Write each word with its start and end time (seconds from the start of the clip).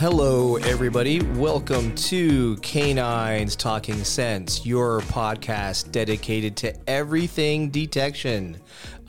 Hello, 0.00 0.56
everybody. 0.56 1.20
Welcome 1.20 1.94
to 1.94 2.56
Canines 2.62 3.54
Talking 3.54 4.02
Sense, 4.02 4.64
your 4.64 5.00
podcast 5.00 5.92
dedicated 5.92 6.56
to 6.56 6.74
everything 6.88 7.68
detection. 7.68 8.56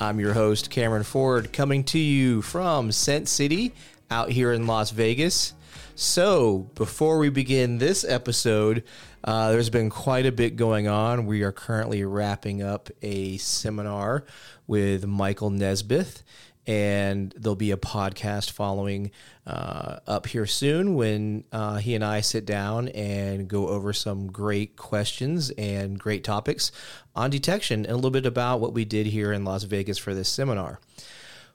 I'm 0.02 0.20
your 0.20 0.34
host, 0.34 0.70
Cameron 0.70 1.04
Ford, 1.04 1.54
coming 1.54 1.86
to 1.86 1.98
you 1.98 2.42
from 2.42 2.92
Scent 2.92 3.30
City 3.30 3.74
out 4.10 4.32
here 4.32 4.52
in 4.52 4.68
Las 4.68 4.92
Vegas. 4.92 5.54
So, 5.96 6.70
before 6.76 7.20
we 7.20 7.30
begin 7.30 7.78
this 7.78 8.04
episode, 8.04 8.84
uh, 9.24 9.54
there's 9.54 9.70
been 9.70 9.90
quite 9.90 10.26
a 10.26 10.32
bit 10.34 10.58
going 10.58 10.90
on. 10.90 11.26
We 11.26 11.44
are 11.44 11.54
currently 11.54 12.04
wrapping 12.04 12.62
up 12.62 12.90
a 13.02 13.38
seminar 13.38 14.26
with 14.68 15.08
Michael 15.08 15.52
Nesbith 15.52 16.22
and 16.68 17.34
there'll 17.38 17.56
be 17.56 17.72
a 17.72 17.78
podcast 17.78 18.52
following 18.52 19.12
uh, 19.48 19.98
up 20.06 20.28
here 20.28 20.46
soon 20.46 20.96
when 20.96 21.44
uh, 21.52 21.78
he 21.78 21.96
and 21.96 22.04
I 22.04 22.22
sit 22.22 22.46
down 22.46 22.90
and 22.90 23.48
go 23.48 23.68
over 23.68 23.94
some 23.94 24.32
great 24.32 24.76
questions 24.76 25.50
and 25.52 26.00
great 26.00 26.24
topics 26.24 26.72
on 27.16 27.30
detection 27.30 27.86
and 27.86 27.94
a 27.94 27.96
little 27.96 28.12
bit 28.12 28.26
about 28.26 28.60
what 28.60 28.74
we 28.74 28.86
did 28.86 29.08
here 29.08 29.34
in 29.34 29.44
Las 29.44 29.64
Vegas 29.64 29.98
for 29.98 30.14
this 30.14 30.30
seminar. 30.30 30.80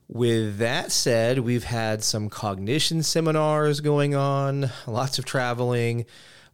With 0.09 0.59
that 0.59 0.93
said, 0.93 1.41
we've 1.41 1.65
had 1.65 2.05
some 2.05 2.29
cognition 2.29 3.03
seminars 3.03 3.81
going 3.81 4.15
on, 4.15 4.71
lots 4.87 5.19
of 5.19 5.25
traveling 5.25 6.07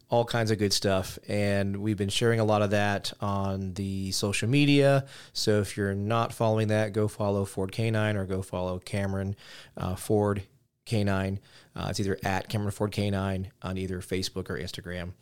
all 0.09 0.25
kinds 0.25 0.51
of 0.51 0.57
good 0.57 0.73
stuff. 0.73 1.17
And 1.27 1.77
we've 1.77 1.97
been 1.97 2.09
sharing 2.09 2.39
a 2.39 2.43
lot 2.43 2.61
of 2.61 2.71
that 2.71 3.13
on 3.19 3.73
the 3.73 4.11
social 4.11 4.49
media. 4.49 5.05
So 5.33 5.59
if 5.59 5.75
you're 5.75 5.95
not 5.95 6.33
following 6.33 6.67
that, 6.67 6.93
go 6.93 7.07
follow 7.07 7.45
Ford 7.45 7.71
Canine 7.71 8.15
or 8.15 8.25
go 8.25 8.41
follow 8.41 8.79
Cameron 8.79 9.35
uh, 9.77 9.95
Ford 9.95 10.43
Canine. 10.85 11.39
Uh, 11.75 11.87
it's 11.89 11.99
either 11.99 12.19
at 12.23 12.49
Cameron 12.49 12.71
Ford 12.71 12.91
Canine 12.91 13.51
on 13.61 13.77
either 13.77 13.99
Facebook 14.01 14.49
or 14.49 14.57
Instagram. 14.57 15.13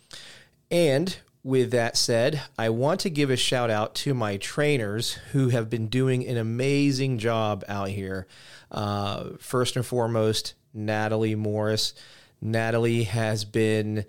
And 0.70 1.18
with 1.44 1.72
that 1.72 1.98
said, 1.98 2.42
I 2.58 2.70
want 2.70 3.00
to 3.02 3.10
give 3.10 3.30
a 3.30 3.36
shout 3.36 3.70
out 3.70 3.96
to 3.96 4.14
my 4.14 4.38
trainers 4.38 5.14
who 5.32 5.50
have 5.50 5.70
been 5.70 5.88
doing 5.88 6.26
an 6.28 6.38
amazing 6.38 7.18
job 7.18 7.64
out 7.68 7.90
here. 7.90 8.28
Uh, 8.70 9.32
first 9.40 9.76
and 9.76 9.86
foremost, 9.86 10.54
Natalie 10.74 11.36
Morris. 11.36 11.94
Natalie 12.42 13.04
has 13.04 13.44
been 13.46 14.06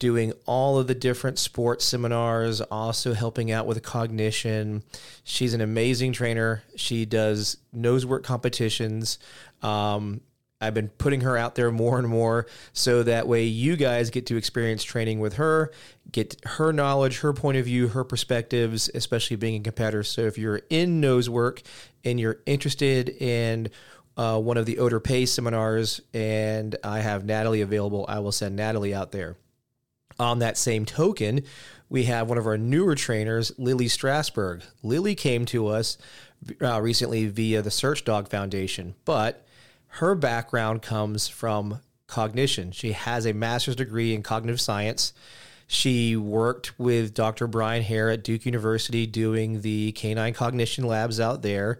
doing 0.00 0.32
all 0.46 0.78
of 0.78 0.88
the 0.88 0.94
different 0.94 1.38
sports 1.38 1.84
seminars, 1.84 2.60
also 2.62 3.14
helping 3.14 3.52
out 3.52 3.66
with 3.66 3.80
cognition. 3.84 4.82
She's 5.22 5.54
an 5.54 5.60
amazing 5.60 6.12
trainer. 6.12 6.64
She 6.74 7.04
does 7.04 7.58
nose 7.72 8.04
work 8.04 8.24
competitions. 8.24 9.18
Um, 9.62 10.22
I've 10.60 10.74
been 10.74 10.88
putting 10.88 11.20
her 11.22 11.36
out 11.36 11.54
there 11.54 11.70
more 11.70 11.98
and 11.98 12.08
more 12.08 12.46
so 12.72 13.02
that 13.04 13.28
way 13.28 13.44
you 13.44 13.76
guys 13.76 14.10
get 14.10 14.26
to 14.26 14.36
experience 14.36 14.82
training 14.82 15.20
with 15.20 15.34
her, 15.34 15.70
get 16.10 16.36
her 16.44 16.72
knowledge, 16.72 17.20
her 17.20 17.32
point 17.32 17.58
of 17.58 17.64
view, 17.64 17.88
her 17.88 18.04
perspectives, 18.04 18.90
especially 18.94 19.36
being 19.36 19.60
a 19.60 19.64
competitor. 19.64 20.02
So 20.02 20.22
if 20.22 20.36
you're 20.36 20.62
in 20.68 21.00
nose 21.00 21.30
work 21.30 21.62
and 22.04 22.18
you're 22.18 22.40
interested 22.44 23.08
in 23.08 23.68
uh, 24.16 24.38
one 24.38 24.56
of 24.56 24.66
the 24.66 24.78
odor 24.78 25.00
pay 25.00 25.24
seminars 25.24 26.00
and 26.12 26.76
I 26.84 27.00
have 27.00 27.24
Natalie 27.24 27.62
available, 27.62 28.04
I 28.08 28.18
will 28.18 28.32
send 28.32 28.56
Natalie 28.56 28.94
out 28.94 29.12
there. 29.12 29.36
On 30.20 30.38
that 30.40 30.58
same 30.58 30.84
token, 30.84 31.44
we 31.88 32.04
have 32.04 32.28
one 32.28 32.36
of 32.36 32.46
our 32.46 32.58
newer 32.58 32.94
trainers, 32.94 33.52
Lily 33.56 33.86
Strasberg. 33.86 34.62
Lily 34.82 35.14
came 35.14 35.46
to 35.46 35.68
us 35.68 35.96
uh, 36.60 36.78
recently 36.82 37.26
via 37.26 37.62
the 37.62 37.70
Search 37.70 38.04
Dog 38.04 38.28
Foundation, 38.28 38.94
but 39.06 39.46
her 39.94 40.14
background 40.14 40.82
comes 40.82 41.26
from 41.26 41.80
cognition. 42.06 42.70
She 42.70 42.92
has 42.92 43.24
a 43.24 43.32
master's 43.32 43.76
degree 43.76 44.14
in 44.14 44.22
cognitive 44.22 44.60
science. 44.60 45.14
She 45.66 46.16
worked 46.16 46.78
with 46.78 47.14
Dr. 47.14 47.46
Brian 47.46 47.82
Hare 47.82 48.10
at 48.10 48.22
Duke 48.22 48.44
University 48.44 49.06
doing 49.06 49.62
the 49.62 49.92
canine 49.92 50.34
cognition 50.34 50.84
labs 50.84 51.18
out 51.18 51.40
there. 51.40 51.78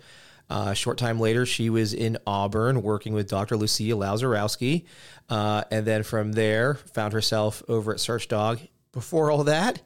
Uh, 0.49 0.69
a 0.71 0.75
short 0.75 0.99
time 0.99 1.21
later, 1.21 1.45
she 1.45 1.69
was 1.69 1.93
in 1.93 2.19
Auburn 2.27 2.83
working 2.83 3.13
with 3.13 3.29
Dr. 3.29 3.57
Lucia 3.57 3.93
Lazarowski. 3.93 4.87
Uh, 5.31 5.63
and 5.71 5.87
then 5.87 6.03
from 6.03 6.33
there, 6.33 6.75
found 6.75 7.13
herself 7.13 7.63
over 7.69 7.95
at 7.95 8.01
Search 8.01 8.27
Dog. 8.27 8.59
Before 8.93 9.31
all 9.31 9.45
that, 9.45 9.81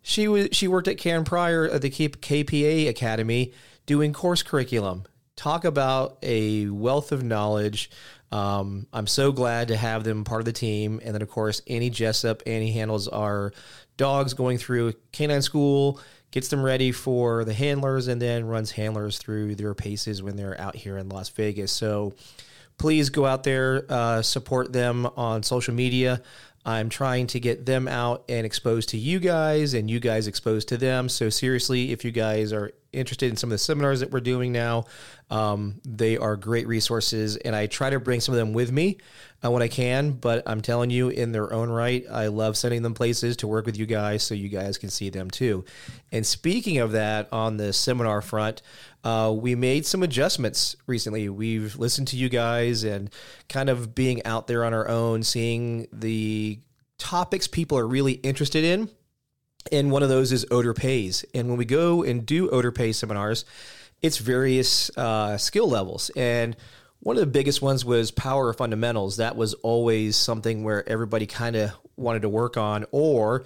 she 0.00 0.28
was 0.28 0.48
she 0.52 0.68
worked 0.68 0.86
at 0.86 0.98
Karen 0.98 1.24
Pryor 1.24 1.68
at 1.68 1.82
the 1.82 1.90
KPA 1.90 2.88
Academy 2.88 3.52
doing 3.86 4.12
course 4.12 4.42
curriculum. 4.42 5.04
Talk 5.34 5.64
about 5.64 6.18
a 6.22 6.66
wealth 6.68 7.10
of 7.10 7.24
knowledge. 7.24 7.90
Um, 8.30 8.86
I'm 8.92 9.08
so 9.08 9.32
glad 9.32 9.68
to 9.68 9.76
have 9.76 10.04
them 10.04 10.24
part 10.24 10.40
of 10.40 10.44
the 10.44 10.52
team. 10.52 11.00
And 11.04 11.14
then, 11.14 11.22
of 11.22 11.28
course, 11.28 11.60
Annie 11.68 11.90
Jessup. 11.90 12.42
Annie 12.46 12.72
handles 12.72 13.08
our 13.08 13.52
dogs 13.96 14.34
going 14.34 14.58
through 14.58 14.92
canine 15.12 15.42
school, 15.42 16.00
gets 16.30 16.48
them 16.48 16.62
ready 16.62 16.92
for 16.92 17.44
the 17.44 17.54
handlers, 17.54 18.06
and 18.06 18.22
then 18.22 18.44
runs 18.44 18.70
handlers 18.72 19.18
through 19.18 19.56
their 19.56 19.74
paces 19.74 20.22
when 20.22 20.36
they're 20.36 20.60
out 20.60 20.76
here 20.76 20.98
in 20.98 21.08
Las 21.08 21.28
Vegas. 21.30 21.72
So 21.72 22.14
please 22.78 23.10
go 23.10 23.26
out 23.26 23.44
there, 23.44 23.86
uh, 23.88 24.22
support 24.22 24.72
them 24.72 25.06
on 25.16 25.42
social 25.42 25.74
media. 25.74 26.22
I'm 26.66 26.88
trying 26.88 27.26
to 27.28 27.40
get 27.40 27.66
them 27.66 27.86
out 27.88 28.24
and 28.28 28.46
exposed 28.46 28.88
to 28.90 28.96
you 28.96 29.18
guys, 29.20 29.74
and 29.74 29.90
you 29.90 30.00
guys 30.00 30.26
exposed 30.26 30.68
to 30.68 30.78
them. 30.78 31.08
So, 31.08 31.28
seriously, 31.28 31.92
if 31.92 32.04
you 32.04 32.10
guys 32.10 32.52
are 32.52 32.72
interested 32.94 33.30
in 33.30 33.36
some 33.36 33.48
of 33.48 33.52
the 33.52 33.58
seminars 33.58 34.00
that 34.00 34.10
we're 34.10 34.20
doing 34.20 34.52
now, 34.52 34.86
um, 35.30 35.80
they 35.84 36.16
are 36.16 36.36
great 36.36 36.66
resources, 36.66 37.36
and 37.36 37.54
I 37.54 37.66
try 37.66 37.90
to 37.90 38.00
bring 38.00 38.20
some 38.20 38.34
of 38.34 38.38
them 38.38 38.52
with 38.52 38.72
me 38.72 38.98
uh, 39.44 39.50
when 39.50 39.62
I 39.62 39.68
can. 39.68 40.12
But 40.12 40.42
I'm 40.46 40.60
telling 40.60 40.90
you, 40.90 41.08
in 41.08 41.32
their 41.32 41.52
own 41.52 41.68
right, 41.68 42.04
I 42.10 42.28
love 42.28 42.56
sending 42.56 42.82
them 42.82 42.94
places 42.94 43.36
to 43.38 43.46
work 43.46 43.66
with 43.66 43.76
you 43.76 43.86
guys 43.86 44.22
so 44.22 44.34
you 44.34 44.48
guys 44.48 44.78
can 44.78 44.90
see 44.90 45.10
them 45.10 45.30
too. 45.30 45.64
And 46.12 46.26
speaking 46.26 46.78
of 46.78 46.92
that, 46.92 47.28
on 47.32 47.56
the 47.56 47.72
seminar 47.72 48.22
front, 48.22 48.62
uh, 49.02 49.34
we 49.36 49.54
made 49.54 49.84
some 49.84 50.02
adjustments 50.02 50.76
recently. 50.86 51.28
We've 51.28 51.76
listened 51.76 52.08
to 52.08 52.16
you 52.16 52.28
guys 52.28 52.84
and 52.84 53.10
kind 53.48 53.68
of 53.68 53.94
being 53.94 54.24
out 54.24 54.46
there 54.46 54.64
on 54.64 54.72
our 54.72 54.88
own, 54.88 55.22
seeing 55.22 55.86
the 55.92 56.60
topics 56.98 57.46
people 57.46 57.76
are 57.76 57.86
really 57.86 58.12
interested 58.12 58.64
in. 58.64 58.88
And 59.72 59.90
one 59.90 60.02
of 60.02 60.08
those 60.08 60.32
is 60.32 60.46
odor 60.50 60.74
pays. 60.74 61.24
And 61.34 61.48
when 61.48 61.56
we 61.56 61.64
go 61.64 62.02
and 62.02 62.24
do 62.24 62.50
odor 62.50 62.72
pay 62.72 62.92
seminars, 62.92 63.44
it's 64.02 64.18
various 64.18 64.90
uh, 64.96 65.38
skill 65.38 65.68
levels. 65.68 66.10
And 66.16 66.56
one 67.00 67.16
of 67.16 67.20
the 67.20 67.26
biggest 67.26 67.62
ones 67.62 67.84
was 67.84 68.10
power 68.10 68.52
fundamentals. 68.52 69.18
That 69.18 69.36
was 69.36 69.54
always 69.54 70.16
something 70.16 70.64
where 70.64 70.88
everybody 70.88 71.26
kind 71.26 71.56
of 71.56 71.72
wanted 71.96 72.22
to 72.22 72.28
work 72.28 72.56
on 72.56 72.86
or 72.90 73.44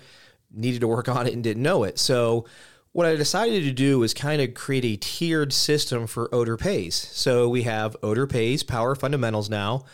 needed 0.53 0.81
to 0.81 0.89
work 0.89 1.09
on 1.09 1.27
it 1.27 1.35
and 1.35 1.43
didn't 1.43 1.63
know 1.63 1.85
it. 1.85 1.99
So 1.99 2.47
what 2.93 3.07
I 3.07 3.17
decided 3.17 3.65
to 3.65 3.73
do 3.73 3.99
was 3.99 4.15
kind 4.15 4.41
of 4.41 4.55
create 4.55 4.85
a 4.85 4.97
tiered 4.97 5.53
system 5.53 6.07
for 6.07 6.35
odor 6.35 6.57
pays. 6.57 6.95
So 6.95 7.49
we 7.49 7.63
have 7.63 7.97
odor 8.03 8.27
pays, 8.27 8.63
power 8.63 8.95
fundamentals 8.95 9.51
now, 9.51 9.85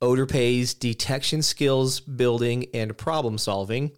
odor 0.00 0.26
pays, 0.26 0.74
detection 0.74 1.42
skills 1.42 2.00
building 2.00 2.66
and 2.72 2.96
problem 2.96 3.38
solving. 3.38 3.92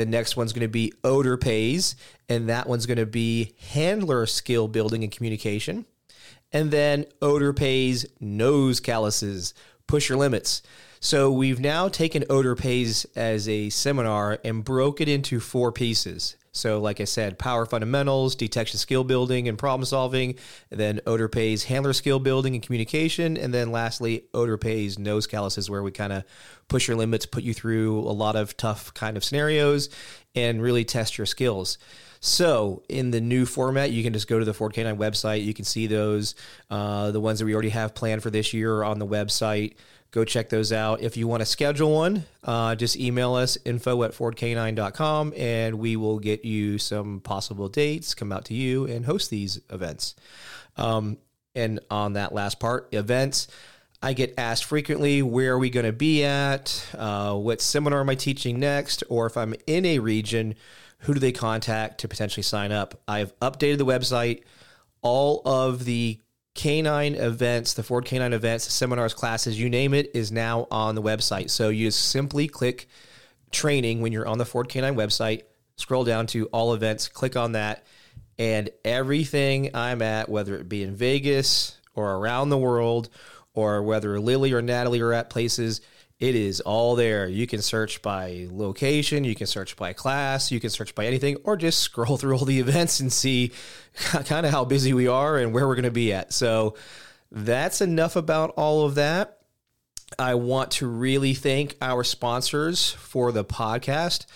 The 0.00 0.06
next 0.06 0.34
one's 0.34 0.54
going 0.54 0.62
to 0.62 0.68
be 0.68 0.94
odor 1.04 1.36
pays, 1.36 1.94
and 2.26 2.48
that 2.48 2.66
one's 2.66 2.86
going 2.86 2.96
to 2.96 3.04
be 3.04 3.54
handler 3.58 4.24
skill 4.24 4.66
building 4.66 5.02
and 5.02 5.12
communication. 5.12 5.84
And 6.54 6.70
then 6.70 7.04
odor 7.20 7.52
pays, 7.52 8.06
nose 8.18 8.80
calluses, 8.80 9.52
push 9.86 10.08
your 10.08 10.16
limits. 10.16 10.62
So 11.02 11.32
we've 11.32 11.60
now 11.60 11.88
taken 11.88 12.24
odor 12.28 12.54
pays 12.54 13.06
as 13.16 13.48
a 13.48 13.70
seminar 13.70 14.38
and 14.44 14.62
broke 14.62 15.00
it 15.00 15.08
into 15.08 15.40
four 15.40 15.72
pieces. 15.72 16.36
So, 16.52 16.78
like 16.78 17.00
I 17.00 17.04
said, 17.04 17.38
power 17.38 17.64
fundamentals, 17.64 18.34
detection 18.34 18.78
skill 18.78 19.02
building 19.02 19.48
and 19.48 19.56
problem 19.56 19.86
solving, 19.86 20.34
and 20.70 20.78
then 20.78 21.00
odor 21.06 21.28
pays 21.28 21.64
handler 21.64 21.94
skill 21.94 22.18
building 22.18 22.54
and 22.54 22.62
communication, 22.62 23.38
and 23.38 23.54
then 23.54 23.72
lastly, 23.72 24.24
odor 24.34 24.58
pays 24.58 24.98
nose 24.98 25.26
calluses, 25.26 25.70
where 25.70 25.82
we 25.82 25.90
kind 25.90 26.12
of 26.12 26.24
push 26.68 26.86
your 26.86 26.98
limits, 26.98 27.24
put 27.24 27.44
you 27.44 27.54
through 27.54 28.00
a 28.00 28.12
lot 28.12 28.36
of 28.36 28.56
tough 28.56 28.92
kind 28.92 29.16
of 29.16 29.24
scenarios, 29.24 29.88
and 30.34 30.60
really 30.60 30.84
test 30.84 31.16
your 31.16 31.26
skills. 31.26 31.78
So, 32.18 32.82
in 32.88 33.12
the 33.12 33.20
new 33.20 33.46
format, 33.46 33.92
you 33.92 34.02
can 34.02 34.12
just 34.12 34.28
go 34.28 34.38
to 34.38 34.44
the 34.44 34.52
Ford 34.52 34.74
K9 34.74 34.98
website. 34.98 35.44
You 35.44 35.54
can 35.54 35.64
see 35.64 35.86
those. 35.86 36.34
Uh, 36.68 37.12
the 37.12 37.20
ones 37.20 37.38
that 37.38 37.46
we 37.46 37.54
already 37.54 37.70
have 37.70 37.94
planned 37.94 38.22
for 38.22 38.30
this 38.30 38.52
year 38.52 38.74
are 38.78 38.84
on 38.84 38.98
the 38.98 39.06
website 39.06 39.74
go 40.10 40.24
check 40.24 40.48
those 40.48 40.72
out. 40.72 41.02
If 41.02 41.16
you 41.16 41.28
want 41.28 41.40
to 41.40 41.46
schedule 41.46 41.92
one, 41.92 42.24
uh, 42.42 42.74
just 42.74 42.96
email 42.96 43.34
us 43.34 43.56
info 43.64 44.02
at 44.02 44.12
fordcanine.com 44.12 45.34
and 45.36 45.78
we 45.78 45.96
will 45.96 46.18
get 46.18 46.44
you 46.44 46.78
some 46.78 47.20
possible 47.20 47.68
dates, 47.68 48.14
come 48.14 48.32
out 48.32 48.44
to 48.46 48.54
you 48.54 48.86
and 48.86 49.04
host 49.04 49.30
these 49.30 49.60
events. 49.70 50.14
Um, 50.76 51.18
and 51.54 51.80
on 51.90 52.14
that 52.14 52.32
last 52.32 52.60
part, 52.60 52.88
events, 52.92 53.48
I 54.02 54.14
get 54.14 54.34
asked 54.38 54.64
frequently, 54.64 55.22
where 55.22 55.52
are 55.52 55.58
we 55.58 55.68
going 55.68 55.86
to 55.86 55.92
be 55.92 56.24
at? 56.24 56.86
Uh, 56.96 57.34
what 57.34 57.60
seminar 57.60 58.00
am 58.00 58.08
I 58.08 58.14
teaching 58.14 58.58
next? 58.58 59.04
Or 59.08 59.26
if 59.26 59.36
I'm 59.36 59.54
in 59.66 59.84
a 59.84 59.98
region, 59.98 60.54
who 61.00 61.14
do 61.14 61.20
they 61.20 61.32
contact 61.32 62.00
to 62.00 62.08
potentially 62.08 62.42
sign 62.42 62.72
up? 62.72 63.00
I've 63.06 63.38
updated 63.40 63.78
the 63.78 63.86
website. 63.86 64.42
All 65.02 65.42
of 65.44 65.84
the 65.84 66.18
canine 66.60 67.14
events, 67.14 67.72
the 67.72 67.82
Ford 67.82 68.04
canine 68.04 68.34
events, 68.34 68.70
seminars, 68.70 69.14
classes, 69.14 69.58
you 69.58 69.70
name 69.70 69.94
it, 69.94 70.10
is 70.12 70.30
now 70.30 70.68
on 70.70 70.94
the 70.94 71.00
website. 71.00 71.48
So 71.48 71.70
you 71.70 71.88
just 71.88 72.10
simply 72.10 72.48
click 72.48 72.86
training 73.50 74.02
when 74.02 74.12
you're 74.12 74.28
on 74.28 74.36
the 74.36 74.44
Ford 74.44 74.68
canine 74.68 74.94
website, 74.94 75.44
scroll 75.76 76.04
down 76.04 76.26
to 76.26 76.48
all 76.48 76.74
events, 76.74 77.08
click 77.08 77.34
on 77.34 77.52
that, 77.52 77.86
and 78.38 78.68
everything 78.84 79.70
I'm 79.72 80.02
at, 80.02 80.28
whether 80.28 80.54
it 80.54 80.68
be 80.68 80.82
in 80.82 80.94
Vegas 80.94 81.78
or 81.94 82.16
around 82.16 82.50
the 82.50 82.58
world, 82.58 83.08
or 83.54 83.82
whether 83.82 84.20
Lily 84.20 84.52
or 84.52 84.60
Natalie 84.60 85.00
are 85.00 85.14
at 85.14 85.30
places, 85.30 85.80
it 86.20 86.34
is 86.34 86.60
all 86.60 86.96
there. 86.96 87.26
You 87.26 87.46
can 87.46 87.62
search 87.62 88.02
by 88.02 88.46
location, 88.50 89.24
you 89.24 89.34
can 89.34 89.46
search 89.46 89.74
by 89.76 89.94
class, 89.94 90.52
you 90.52 90.60
can 90.60 90.68
search 90.68 90.94
by 90.94 91.06
anything, 91.06 91.38
or 91.44 91.56
just 91.56 91.78
scroll 91.82 92.18
through 92.18 92.36
all 92.36 92.44
the 92.44 92.60
events 92.60 93.00
and 93.00 93.12
see 93.12 93.52
kind 93.94 94.44
of 94.44 94.52
how 94.52 94.66
busy 94.66 94.92
we 94.92 95.08
are 95.08 95.38
and 95.38 95.52
where 95.52 95.66
we're 95.66 95.74
going 95.74 95.84
to 95.84 95.90
be 95.90 96.12
at. 96.12 96.32
So 96.32 96.76
that's 97.32 97.80
enough 97.80 98.16
about 98.16 98.50
all 98.50 98.84
of 98.84 98.96
that. 98.96 99.38
I 100.18 100.34
want 100.34 100.72
to 100.72 100.86
really 100.86 101.34
thank 101.34 101.76
our 101.80 102.04
sponsors 102.04 102.90
for 102.90 103.32
the 103.32 103.44
podcast. 103.44 104.26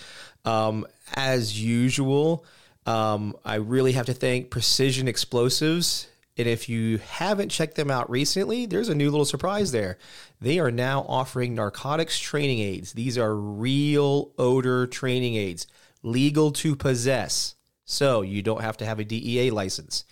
Um, 0.44 0.86
as 1.14 1.60
usual, 1.60 2.46
um, 2.86 3.36
I 3.44 3.56
really 3.56 3.92
have 3.92 4.06
to 4.06 4.14
thank 4.14 4.50
Precision 4.50 5.08
Explosives 5.08 6.06
and 6.36 6.48
if 6.48 6.68
you 6.68 6.98
haven't 6.98 7.50
checked 7.50 7.76
them 7.76 7.90
out 7.90 8.10
recently, 8.10 8.66
there's 8.66 8.88
a 8.88 8.94
new 8.94 9.10
little 9.10 9.24
surprise 9.24 9.70
there. 9.70 9.98
They 10.40 10.58
are 10.58 10.70
now 10.70 11.04
offering 11.08 11.54
narcotics 11.54 12.18
training 12.18 12.58
aids. 12.58 12.92
These 12.92 13.16
are 13.16 13.36
real 13.36 14.32
odor 14.36 14.86
training 14.86 15.36
aids, 15.36 15.66
legal 16.02 16.50
to 16.52 16.74
possess. 16.74 17.54
So 17.84 18.22
you 18.22 18.42
don't 18.42 18.62
have 18.62 18.76
to 18.78 18.86
have 18.86 18.98
a 18.98 19.04
DEA 19.04 19.50
license. 19.50 20.04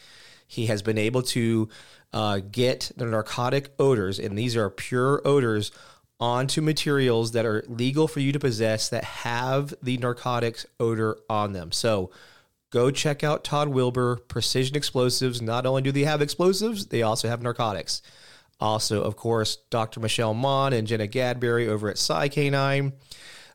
He 0.47 0.67
has 0.67 0.83
been 0.83 0.99
able 0.99 1.23
to 1.23 1.69
uh, 2.13 2.41
get 2.51 2.93
the 2.97 3.07
narcotic 3.07 3.73
odors, 3.79 4.19
and 4.19 4.37
these 4.39 4.57
are 4.57 4.71
pure 4.71 5.23
odors, 5.25 5.73
onto 6.21 6.61
materials 6.61 7.33
that 7.33 7.45
are 7.45 7.65
legal 7.67 8.07
for 8.07 8.21
you 8.21 8.31
to 8.31 8.39
possess 8.39 8.89
that 8.91 9.03
have 9.03 9.75
the 9.83 9.97
narcotics 9.97 10.65
odor 10.79 11.17
on 11.29 11.53
them. 11.53 11.73
So 11.73 12.13
go 12.73 12.91
check 12.91 13.23
out 13.23 13.45
Todd 13.45 13.69
Wilbur, 13.69 14.17
Precision 14.17 14.77
Explosives. 14.77 15.41
Not 15.41 15.67
only 15.67 15.83
do 15.83 15.93
they 15.93 16.03
have 16.03 16.21
explosives, 16.21 16.87
they 16.87 17.03
also 17.03 17.29
have 17.29 17.43
narcotics. 17.43 18.03
Also, 18.59 19.03
of 19.03 19.15
course, 19.15 19.57
Dr. 19.71 20.01
Michelle 20.01 20.35
Mon 20.35 20.73
and 20.73 20.87
Jenna 20.87 21.07
Gadberry 21.07 21.69
over 21.69 21.89
at 21.89 21.99
Psy 21.99 22.29
K9. 22.29 22.93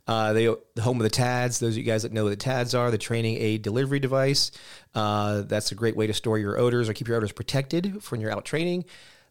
Uh, 0.08 0.32
they 0.34 0.46
the 0.46 0.82
home 0.82 0.98
of 0.98 1.04
the 1.04 1.10
TADS. 1.10 1.60
Those 1.60 1.74
of 1.74 1.78
you 1.78 1.84
guys 1.84 2.04
that 2.04 2.14
know 2.14 2.24
what 2.24 2.30
the 2.30 2.36
TADS 2.38 2.74
are, 2.74 2.92
the 2.92 2.98
training 2.98 3.38
aid 3.38 3.62
delivery 3.62 4.00
device. 4.00 4.52
Uh, 4.96 5.42
that's 5.42 5.72
a 5.72 5.76
great 5.76 5.98
way 5.98 6.08
to 6.08 6.14
store 6.14 6.38
your 6.38 6.58
odors 6.58 6.88
or 6.88 6.94
keep 6.94 7.08
your 7.08 7.18
odors 7.18 7.34
protected 7.34 8.02
when 8.10 8.22
you're 8.22 8.32
out 8.32 8.46
training. 8.46 8.86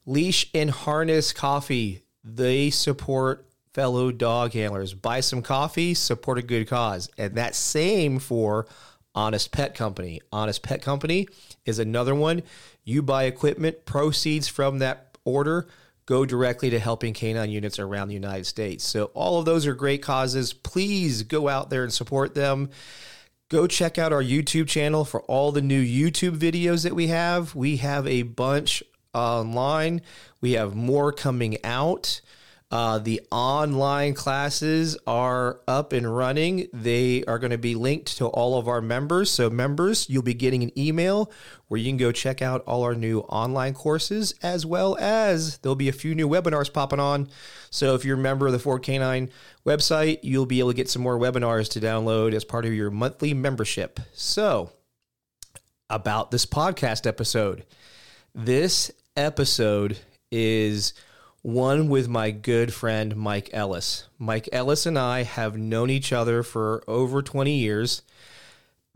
Leash 0.05 0.51
and 0.53 0.71
Harness 0.71 1.33
Coffee. 1.33 2.03
They 2.23 2.71
support 2.71 3.47
fellow 3.73 4.11
dog 4.11 4.53
handlers. 4.53 4.95
Buy 4.95 5.21
some 5.21 5.43
coffee, 5.43 5.95
support 5.95 6.39
a 6.39 6.43
good 6.43 6.69
cause, 6.69 7.09
and 7.17 7.35
that 7.35 7.55
same 7.55 8.19
for 8.19 8.67
Honest 9.17 9.51
Pet 9.51 9.75
Company. 9.75 10.21
Honest 10.31 10.63
Pet 10.63 10.83
Company 10.83 11.27
is 11.65 11.81
another 11.81 12.15
one. 12.15 12.43
You 12.85 13.03
buy 13.03 13.25
equipment, 13.25 13.85
proceeds 13.87 14.47
from 14.47 14.79
that 14.79 15.17
order 15.25 15.67
go 16.07 16.25
directly 16.25 16.71
to 16.71 16.79
helping 16.79 17.13
canine 17.13 17.51
units 17.51 17.79
around 17.79 18.09
the 18.09 18.15
United 18.15 18.47
States. 18.47 18.85
So, 18.85 19.07
all 19.07 19.39
of 19.39 19.45
those 19.45 19.67
are 19.67 19.75
great 19.75 20.03
causes. 20.03 20.53
Please 20.53 21.25
go 21.25 21.49
out 21.49 21.69
there 21.69 21.83
and 21.83 21.93
support 21.93 22.35
them. 22.35 22.71
Go 23.49 23.67
check 23.67 23.99
out 23.99 24.13
our 24.13 24.23
YouTube 24.23 24.69
channel 24.69 25.05
for 25.05 25.23
all 25.23 25.53
the 25.53 25.63
new 25.63 25.85
YouTube 25.85 26.39
videos 26.39 26.85
that 26.85 26.95
we 26.95 27.09
have. 27.09 27.55
We 27.55 27.77
have 27.79 28.07
a 28.07 28.23
bunch 28.23 28.83
online, 29.15 30.03
we 30.41 30.53
have 30.53 30.75
more 30.75 31.13
coming 31.13 31.59
out. 31.65 32.21
Uh, 32.69 32.99
the 32.99 33.21
online 33.31 34.13
classes 34.13 34.99
are 35.07 35.61
up 35.69 35.93
and 35.93 36.17
running. 36.17 36.67
They 36.73 37.23
are 37.25 37.39
going 37.39 37.53
to 37.53 37.59
be 37.59 37.77
linked 37.77 38.17
to 38.19 38.27
all 38.27 38.59
of 38.59 38.67
our 38.67 38.81
members. 38.81 39.31
So, 39.31 39.49
members, 39.49 40.11
you'll 40.11 40.23
be 40.23 40.35
getting 40.35 40.65
an 40.65 40.77
email 40.77 41.31
where 41.69 41.79
you 41.79 41.89
can 41.89 41.97
go 41.97 42.11
check 42.11 42.43
out 42.43 42.65
all 42.67 42.83
our 42.83 42.97
new 42.97 43.21
online 43.21 43.73
courses, 43.73 44.35
as 44.43 44.67
well 44.67 44.97
as 44.99 45.59
there'll 45.59 45.77
be 45.77 45.89
a 45.89 45.93
few 45.93 46.13
new 46.17 46.29
webinars 46.29 46.73
popping 46.73 46.99
on. 46.99 47.29
So, 47.71 47.95
if 47.95 48.05
you're 48.05 48.19
a 48.19 48.21
member 48.21 48.47
of 48.49 48.53
the 48.53 48.59
Ford 48.59 48.83
Canine 48.83 49.31
website, 49.65 50.19
you'll 50.25 50.45
be 50.45 50.59
able 50.59 50.71
to 50.71 50.77
get 50.77 50.91
some 50.91 51.03
more 51.03 51.19
webinars 51.19 51.71
to 51.71 51.81
download 51.81 52.35
as 52.35 52.45
part 52.45 52.67
of 52.67 52.75
your 52.75 52.91
monthly 52.91 53.33
membership. 53.33 54.01
So, 54.13 54.73
about 55.89 56.33
this 56.33 56.47
podcast 56.47 57.07
episode, 57.07 57.65
this 58.35 58.91
episode 59.17 59.99
is 60.33 60.95
one 61.47 61.89
with 61.89 62.09
my 62.09 62.33
good 62.33 62.75
friend 62.75 63.15
Mike 63.15 63.49
Ellis. 63.53 64.09
Mike 64.19 64.49
Ellis 64.51 64.85
and 64.85 64.99
I 64.99 65.23
have 65.23 65.57
known 65.57 65.91
each 65.91 66.13
other 66.13 66.43
for 66.43 66.83
over 66.89 67.23
20 67.23 67.53
years. 67.53 68.03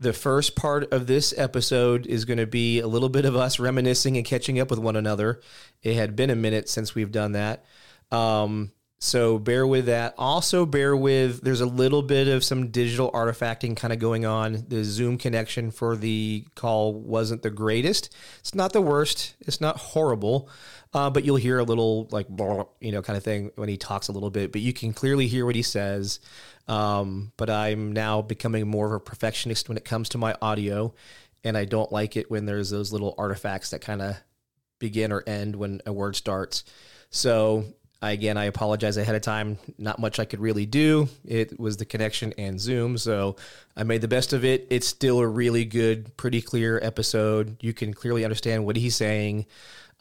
The 0.01 0.11
first 0.11 0.53
part 0.53 0.91
of 0.91 1.07
this 1.07 1.33
episode 1.37 2.05
is 2.05 2.25
going 2.25 2.39
to 2.39 2.45
be 2.45 2.81
a 2.81 2.87
little 2.87 3.07
bit 3.07 3.23
of 3.23 3.37
us 3.37 3.57
reminiscing 3.57 4.17
and 4.17 4.25
catching 4.25 4.59
up 4.59 4.69
with 4.69 4.79
one 4.79 4.97
another. 4.97 5.39
It 5.81 5.95
had 5.95 6.17
been 6.17 6.29
a 6.29 6.35
minute 6.35 6.67
since 6.67 6.93
we've 6.93 7.11
done 7.13 7.31
that. 7.31 7.63
Um, 8.11 8.73
so 9.03 9.39
bear 9.39 9.65
with 9.65 9.85
that. 9.85 10.13
Also, 10.17 10.63
bear 10.65 10.95
with 10.95 11.41
there's 11.41 11.61
a 11.61 11.65
little 11.65 12.03
bit 12.03 12.27
of 12.27 12.43
some 12.43 12.67
digital 12.69 13.11
artifacting 13.13 13.75
kind 13.75 13.91
of 13.91 13.97
going 13.99 14.25
on. 14.25 14.65
The 14.67 14.83
Zoom 14.83 15.17
connection 15.17 15.71
for 15.71 15.95
the 15.95 16.45
call 16.53 16.93
wasn't 16.93 17.41
the 17.41 17.49
greatest. 17.49 18.13
It's 18.41 18.53
not 18.53 18.73
the 18.73 18.81
worst. 18.81 19.35
It's 19.39 19.59
not 19.59 19.77
horrible, 19.77 20.49
uh, 20.93 21.09
but 21.09 21.23
you'll 21.23 21.37
hear 21.37 21.59
a 21.59 21.63
little 21.63 22.07
like 22.11 22.27
you 22.79 22.91
know 22.91 23.01
kind 23.01 23.17
of 23.17 23.23
thing 23.23 23.51
when 23.55 23.69
he 23.69 23.77
talks 23.77 24.07
a 24.07 24.11
little 24.11 24.29
bit. 24.29 24.51
But 24.51 24.61
you 24.61 24.73
can 24.73 24.93
clearly 24.93 25.27
hear 25.27 25.45
what 25.45 25.55
he 25.55 25.63
says. 25.63 26.19
Um, 26.67 27.31
but 27.37 27.49
I'm 27.49 27.91
now 27.91 28.21
becoming 28.21 28.67
more 28.67 28.87
of 28.87 28.93
a 28.93 28.99
perfectionist 28.99 29.67
when 29.67 29.77
it 29.77 29.85
comes 29.85 30.09
to 30.09 30.17
my 30.17 30.35
audio, 30.41 30.93
and 31.43 31.57
I 31.57 31.65
don't 31.65 31.91
like 31.91 32.17
it 32.17 32.29
when 32.29 32.45
there's 32.45 32.69
those 32.69 32.91
little 32.91 33.15
artifacts 33.17 33.71
that 33.71 33.81
kind 33.81 34.01
of 34.01 34.17
begin 34.79 35.11
or 35.11 35.23
end 35.25 35.55
when 35.55 35.81
a 35.85 35.93
word 35.93 36.15
starts. 36.15 36.63
So 37.09 37.65
again, 38.01 38.37
I 38.37 38.45
apologize 38.45 38.97
ahead 38.97 39.15
of 39.15 39.21
time. 39.21 39.57
Not 39.77 39.99
much 39.99 40.19
I 40.19 40.25
could 40.25 40.39
really 40.39 40.65
do. 40.65 41.07
It 41.25 41.59
was 41.59 41.77
the 41.77 41.85
connection 41.85 42.33
and 42.37 42.59
Zoom, 42.59 42.97
so 42.97 43.35
I 43.77 43.83
made 43.83 44.01
the 44.01 44.07
best 44.07 44.33
of 44.33 44.43
it. 44.43 44.67
It's 44.69 44.87
still 44.87 45.19
a 45.19 45.27
really 45.27 45.65
good, 45.65 46.15
pretty 46.17 46.41
clear 46.41 46.79
episode. 46.81 47.57
You 47.61 47.73
can 47.73 47.93
clearly 47.93 48.23
understand 48.23 48.65
what 48.65 48.75
he's 48.75 48.95
saying. 48.95 49.45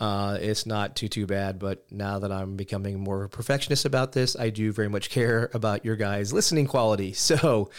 Uh, 0.00 0.38
it's 0.40 0.64
not 0.64 0.97
too 0.97 1.09
too 1.09 1.26
bad, 1.26 1.59
but 1.59 1.85
now 1.92 2.19
that 2.19 2.33
I'm 2.33 2.57
becoming 2.57 2.99
more 2.99 3.28
perfectionist 3.28 3.85
about 3.85 4.12
this, 4.12 4.35
I 4.35 4.50
do 4.50 4.73
very 4.73 4.88
much 4.88 5.11
care 5.11 5.50
about 5.54 5.85
your 5.85 5.97
guys' 5.97 6.33
listening 6.33 6.66
quality. 6.66 7.14
So. 7.30 7.71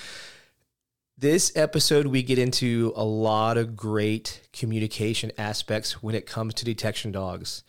This 1.17 1.51
episode, 1.55 2.07
we 2.07 2.23
get 2.23 2.39
into 2.39 2.93
a 2.95 3.03
lot 3.03 3.55
of 3.55 3.75
great 3.75 4.41
communication 4.53 5.31
aspects 5.37 6.01
when 6.01 6.15
it 6.15 6.25
comes 6.25 6.55
to 6.55 6.65
detection 6.65 7.11
dogs. 7.11 7.63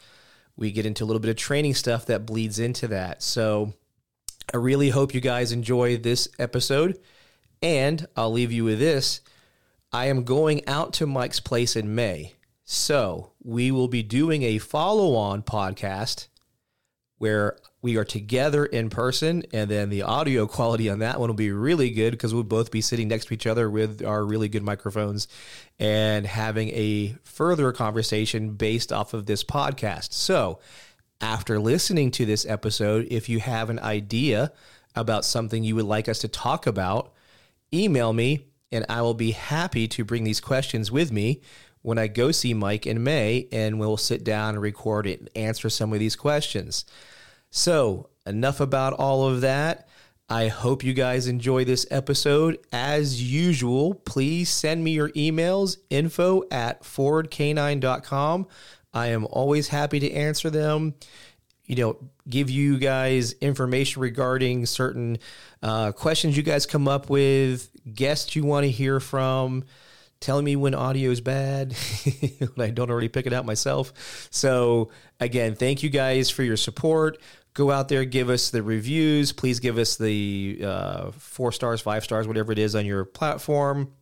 We 0.56 0.72
get 0.72 0.86
into 0.86 1.04
a 1.04 1.06
little 1.06 1.20
bit 1.20 1.28
of 1.28 1.36
training 1.36 1.74
stuff 1.74 2.06
that 2.06 2.24
bleeds 2.24 2.58
into 2.58 2.88
that. 2.88 3.22
So 3.22 3.74
I 4.52 4.56
really 4.56 4.90
hope 4.90 5.14
you 5.14 5.20
guys 5.20 5.52
enjoy 5.52 5.96
this 5.98 6.28
episode. 6.38 6.98
And 7.62 8.06
I'll 8.16 8.32
leave 8.32 8.52
you 8.52 8.64
with 8.64 8.78
this 8.78 9.20
I 9.92 10.06
am 10.06 10.24
going 10.24 10.66
out 10.66 10.94
to 10.94 11.06
Mike's 11.06 11.40
place 11.40 11.76
in 11.76 11.94
May. 11.94 12.32
So 12.64 13.32
we 13.42 13.70
will 13.70 13.88
be 13.88 14.02
doing 14.02 14.42
a 14.42 14.58
follow 14.58 15.14
on 15.14 15.42
podcast 15.42 16.28
where 17.18 17.56
we 17.82 17.96
are 17.96 18.04
together 18.04 18.64
in 18.64 18.90
person, 18.90 19.44
and 19.52 19.70
then 19.70 19.90
the 19.90 20.02
audio 20.02 20.46
quality 20.46 20.90
on 20.90 21.00
that 21.00 21.20
one 21.20 21.28
will 21.28 21.36
be 21.36 21.52
really 21.52 21.90
good 21.90 22.10
because 22.10 22.34
we'll 22.34 22.42
both 22.42 22.72
be 22.72 22.80
sitting 22.80 23.06
next 23.06 23.26
to 23.26 23.34
each 23.34 23.46
other 23.46 23.70
with 23.70 24.04
our 24.04 24.24
really 24.24 24.48
good 24.48 24.64
microphones 24.64 25.28
and 25.78 26.26
having 26.26 26.70
a 26.70 27.14
further 27.22 27.70
conversation 27.70 28.54
based 28.54 28.92
off 28.92 29.14
of 29.14 29.26
this 29.26 29.44
podcast. 29.44 30.12
So, 30.12 30.58
after 31.20 31.60
listening 31.60 32.10
to 32.12 32.26
this 32.26 32.44
episode, 32.44 33.06
if 33.08 33.28
you 33.28 33.38
have 33.38 33.70
an 33.70 33.78
idea 33.78 34.52
about 34.96 35.24
something 35.24 35.62
you 35.62 35.76
would 35.76 35.84
like 35.84 36.08
us 36.08 36.18
to 36.20 36.28
talk 36.28 36.66
about, 36.66 37.12
email 37.72 38.12
me 38.12 38.46
and 38.72 38.84
I 38.88 39.02
will 39.02 39.14
be 39.14 39.32
happy 39.32 39.86
to 39.88 40.04
bring 40.04 40.24
these 40.24 40.40
questions 40.40 40.90
with 40.90 41.12
me 41.12 41.40
when 41.82 41.98
I 41.98 42.06
go 42.06 42.30
see 42.30 42.54
Mike 42.54 42.86
in 42.86 43.02
May 43.02 43.48
and 43.52 43.78
we'll 43.78 43.96
sit 43.96 44.24
down 44.24 44.54
and 44.54 44.62
record 44.62 45.06
it 45.06 45.20
and 45.20 45.30
answer 45.36 45.68
some 45.68 45.92
of 45.92 45.98
these 45.98 46.16
questions. 46.16 46.84
So, 47.50 48.08
enough 48.24 48.60
about 48.60 48.94
all 48.94 49.28
of 49.28 49.40
that. 49.42 49.88
I 50.28 50.48
hope 50.48 50.82
you 50.82 50.94
guys 50.94 51.26
enjoy 51.26 51.64
this 51.64 51.86
episode. 51.90 52.58
As 52.72 53.22
usual, 53.22 53.94
please 53.94 54.48
send 54.48 54.82
me 54.82 54.92
your 54.92 55.10
emails 55.10 55.76
info 55.90 56.44
at 56.50 56.82
fordk9.com. 56.82 58.46
I 58.94 59.08
am 59.08 59.26
always 59.26 59.68
happy 59.68 60.00
to 60.00 60.10
answer 60.10 60.48
them. 60.48 60.94
You 61.66 61.76
know, 61.76 61.96
give 62.28 62.48
you 62.48 62.78
guys 62.78 63.32
information 63.34 64.00
regarding 64.00 64.64
certain 64.66 65.18
uh, 65.62 65.92
questions 65.92 66.36
you 66.36 66.42
guys 66.42 66.64
come 66.66 66.88
up 66.88 67.10
with, 67.10 67.70
guests 67.92 68.34
you 68.34 68.44
want 68.44 68.64
to 68.64 68.70
hear 68.70 69.00
from, 69.00 69.64
telling 70.22 70.44
me 70.44 70.56
when 70.56 70.74
audio 70.74 71.10
is 71.10 71.20
bad 71.20 71.72
when 72.54 72.66
I 72.66 72.70
don't 72.70 72.90
already 72.90 73.08
pick 73.08 73.26
it 73.26 73.32
out 73.32 73.44
myself. 73.44 73.92
So, 74.30 74.90
again, 75.20 75.54
thank 75.54 75.82
you 75.82 75.90
guys 75.90 76.30
for 76.30 76.42
your 76.42 76.56
support. 76.56 77.18
Go 77.54 77.70
out 77.70 77.88
there, 77.88 78.04
give 78.06 78.30
us 78.30 78.50
the 78.50 78.62
reviews. 78.62 79.32
Please 79.32 79.60
give 79.60 79.76
us 79.76 79.96
the 79.96 80.60
uh, 80.64 81.10
four 81.10 81.52
stars, 81.52 81.82
five 81.82 82.02
stars, 82.02 82.26
whatever 82.26 82.50
it 82.52 82.58
is 82.58 82.74
on 82.74 82.86
your 82.86 83.04
platform. 83.04 83.92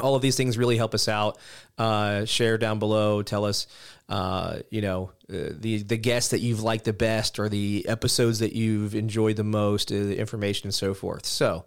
All 0.00 0.16
of 0.16 0.22
these 0.22 0.36
things 0.36 0.58
really 0.58 0.76
help 0.76 0.94
us 0.94 1.06
out. 1.06 1.38
Uh, 1.78 2.24
share 2.24 2.58
down 2.58 2.78
below. 2.78 3.22
Tell 3.22 3.44
us, 3.44 3.66
uh, 4.08 4.60
you 4.70 4.80
know, 4.80 5.12
uh, 5.32 5.50
the 5.52 5.82
the 5.82 5.96
guests 5.96 6.30
that 6.30 6.40
you've 6.40 6.62
liked 6.62 6.84
the 6.84 6.92
best, 6.92 7.38
or 7.38 7.48
the 7.48 7.86
episodes 7.88 8.40
that 8.40 8.54
you've 8.54 8.94
enjoyed 8.94 9.36
the 9.36 9.44
most, 9.44 9.92
uh, 9.92 9.94
the 9.94 10.18
information 10.18 10.66
and 10.66 10.74
so 10.74 10.94
forth. 10.94 11.26
So, 11.26 11.66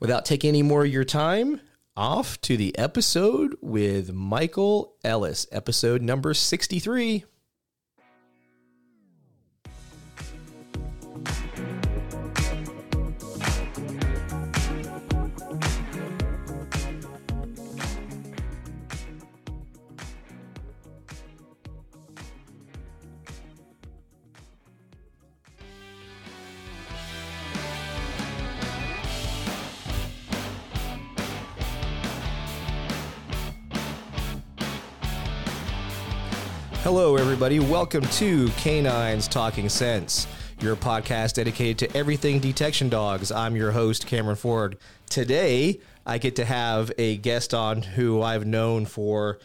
without 0.00 0.24
taking 0.24 0.48
any 0.48 0.62
more 0.62 0.84
of 0.84 0.92
your 0.92 1.04
time, 1.04 1.60
off 1.98 2.40
to 2.40 2.56
the 2.56 2.78
episode 2.78 3.56
with 3.60 4.12
Michael 4.12 4.94
Ellis, 5.02 5.48
episode 5.50 6.00
number 6.00 6.32
63. 6.32 7.24
Hello, 36.90 37.16
everybody. 37.16 37.60
Welcome 37.60 38.02
to 38.12 38.48
Canines 38.56 39.28
Talking 39.28 39.68
Sense, 39.68 40.26
your 40.58 40.74
podcast 40.74 41.34
dedicated 41.34 41.76
to 41.80 41.94
everything 41.94 42.38
detection 42.38 42.88
dogs. 42.88 43.30
I'm 43.30 43.54
your 43.56 43.72
host, 43.72 44.06
Cameron 44.06 44.36
Ford. 44.36 44.78
Today, 45.10 45.80
I 46.06 46.16
get 46.16 46.34
to 46.36 46.46
have 46.46 46.90
a 46.96 47.18
guest 47.18 47.52
on 47.52 47.82
who 47.82 48.22
I've 48.22 48.46
known 48.46 48.86
for, 48.86 49.38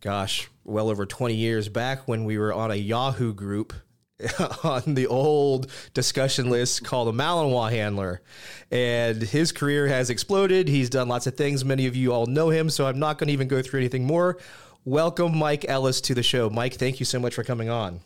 gosh, 0.00 0.48
well 0.62 0.88
over 0.88 1.04
20 1.04 1.34
years 1.34 1.68
back 1.68 2.06
when 2.06 2.24
we 2.24 2.38
were 2.38 2.52
on 2.52 2.70
a 2.70 2.76
Yahoo 2.76 3.34
group 3.34 3.72
on 4.62 4.94
the 4.94 5.08
old 5.08 5.68
discussion 5.94 6.48
list 6.48 6.84
called 6.84 7.08
the 7.08 7.12
Malinois 7.12 7.72
handler. 7.72 8.22
And 8.70 9.20
his 9.20 9.50
career 9.50 9.88
has 9.88 10.10
exploded. 10.10 10.68
He's 10.68 10.90
done 10.90 11.08
lots 11.08 11.26
of 11.26 11.36
things. 11.36 11.64
Many 11.64 11.88
of 11.88 11.96
you 11.96 12.12
all 12.12 12.26
know 12.26 12.50
him, 12.50 12.70
so 12.70 12.86
I'm 12.86 13.00
not 13.00 13.18
going 13.18 13.26
to 13.26 13.32
even 13.32 13.48
go 13.48 13.62
through 13.62 13.80
anything 13.80 14.04
more. 14.04 14.38
Welcome, 14.88 15.36
Mike 15.36 15.66
Ellis, 15.68 16.00
to 16.00 16.14
the 16.14 16.22
show. 16.22 16.48
Mike, 16.48 16.76
thank 16.76 16.98
you 16.98 17.04
so 17.04 17.20
much 17.20 17.34
for 17.34 17.44
coming 17.44 17.68
on. 17.68 18.00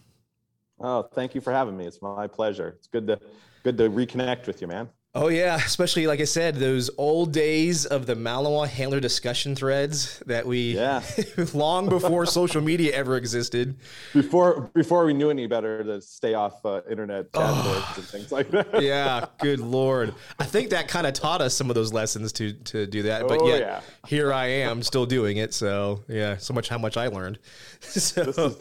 Oh, 0.80 1.04
thank 1.04 1.32
you 1.32 1.40
for 1.40 1.52
having 1.52 1.76
me. 1.76 1.86
It's 1.86 2.02
my 2.02 2.26
pleasure. 2.26 2.74
It's 2.76 2.88
good 2.88 3.06
to 3.06 3.20
good 3.62 3.78
to 3.78 3.88
reconnect 3.88 4.48
with 4.48 4.60
you, 4.60 4.66
man. 4.66 4.88
Oh 5.14 5.28
yeah, 5.28 5.56
especially 5.56 6.06
like 6.06 6.20
I 6.20 6.24
said, 6.24 6.54
those 6.54 6.88
old 6.96 7.34
days 7.34 7.84
of 7.84 8.06
the 8.06 8.14
Malinois 8.14 8.68
handler 8.68 8.98
discussion 8.98 9.54
threads 9.54 10.22
that 10.24 10.46
we 10.46 10.74
yeah 10.74 11.02
long 11.52 11.90
before 11.90 12.24
social 12.24 12.62
media 12.62 12.94
ever 12.94 13.18
existed. 13.18 13.76
Before 14.14 14.70
before 14.72 15.04
we 15.04 15.12
knew 15.12 15.28
any 15.28 15.46
better 15.46 15.84
to 15.84 16.00
stay 16.00 16.32
off 16.32 16.64
uh, 16.64 16.80
internet 16.90 17.30
chat 17.34 17.42
oh, 17.44 17.92
and 17.94 18.04
things 18.06 18.32
like 18.32 18.50
that. 18.52 18.80
yeah, 18.82 19.26
good 19.38 19.60
lord. 19.60 20.14
I 20.38 20.44
think 20.44 20.70
that 20.70 20.88
kind 20.88 21.06
of 21.06 21.12
taught 21.12 21.42
us 21.42 21.52
some 21.54 21.68
of 21.68 21.74
those 21.74 21.92
lessons 21.92 22.32
to 22.34 22.54
to 22.54 22.86
do 22.86 23.02
that. 23.02 23.28
But 23.28 23.42
oh, 23.42 23.48
yet 23.48 23.60
yeah. 23.60 23.80
here 24.06 24.32
I 24.32 24.46
am 24.46 24.82
still 24.82 25.04
doing 25.04 25.36
it. 25.36 25.52
So 25.52 26.04
yeah, 26.08 26.38
so 26.38 26.54
much 26.54 26.70
how 26.70 26.78
much 26.78 26.96
I 26.96 27.08
learned. 27.08 27.38
so 27.80 28.56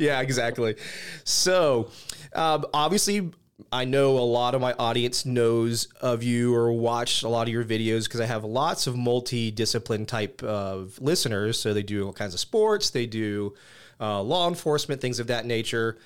yeah, 0.00 0.20
exactly. 0.20 0.74
So 1.22 1.90
um, 2.34 2.64
obviously 2.74 3.30
I 3.70 3.84
know 3.84 4.18
a 4.18 4.20
lot 4.20 4.54
of 4.54 4.60
my 4.60 4.72
audience 4.74 5.26
knows 5.26 5.86
of 6.00 6.22
you 6.22 6.54
or 6.54 6.72
watched 6.72 7.22
a 7.22 7.28
lot 7.28 7.46
of 7.46 7.52
your 7.52 7.64
videos 7.64 8.04
because 8.04 8.20
I 8.20 8.26
have 8.26 8.44
lots 8.44 8.86
of 8.86 8.96
multi-discipline 8.96 10.06
type 10.06 10.42
of 10.42 10.98
listeners. 11.00 11.60
So 11.60 11.74
they 11.74 11.82
do 11.82 12.06
all 12.06 12.12
kinds 12.12 12.34
of 12.34 12.40
sports, 12.40 12.90
they 12.90 13.06
do 13.06 13.54
uh, 14.00 14.22
law 14.22 14.48
enforcement, 14.48 15.00
things 15.00 15.20
of 15.20 15.28
that 15.28 15.46
nature. 15.46 15.98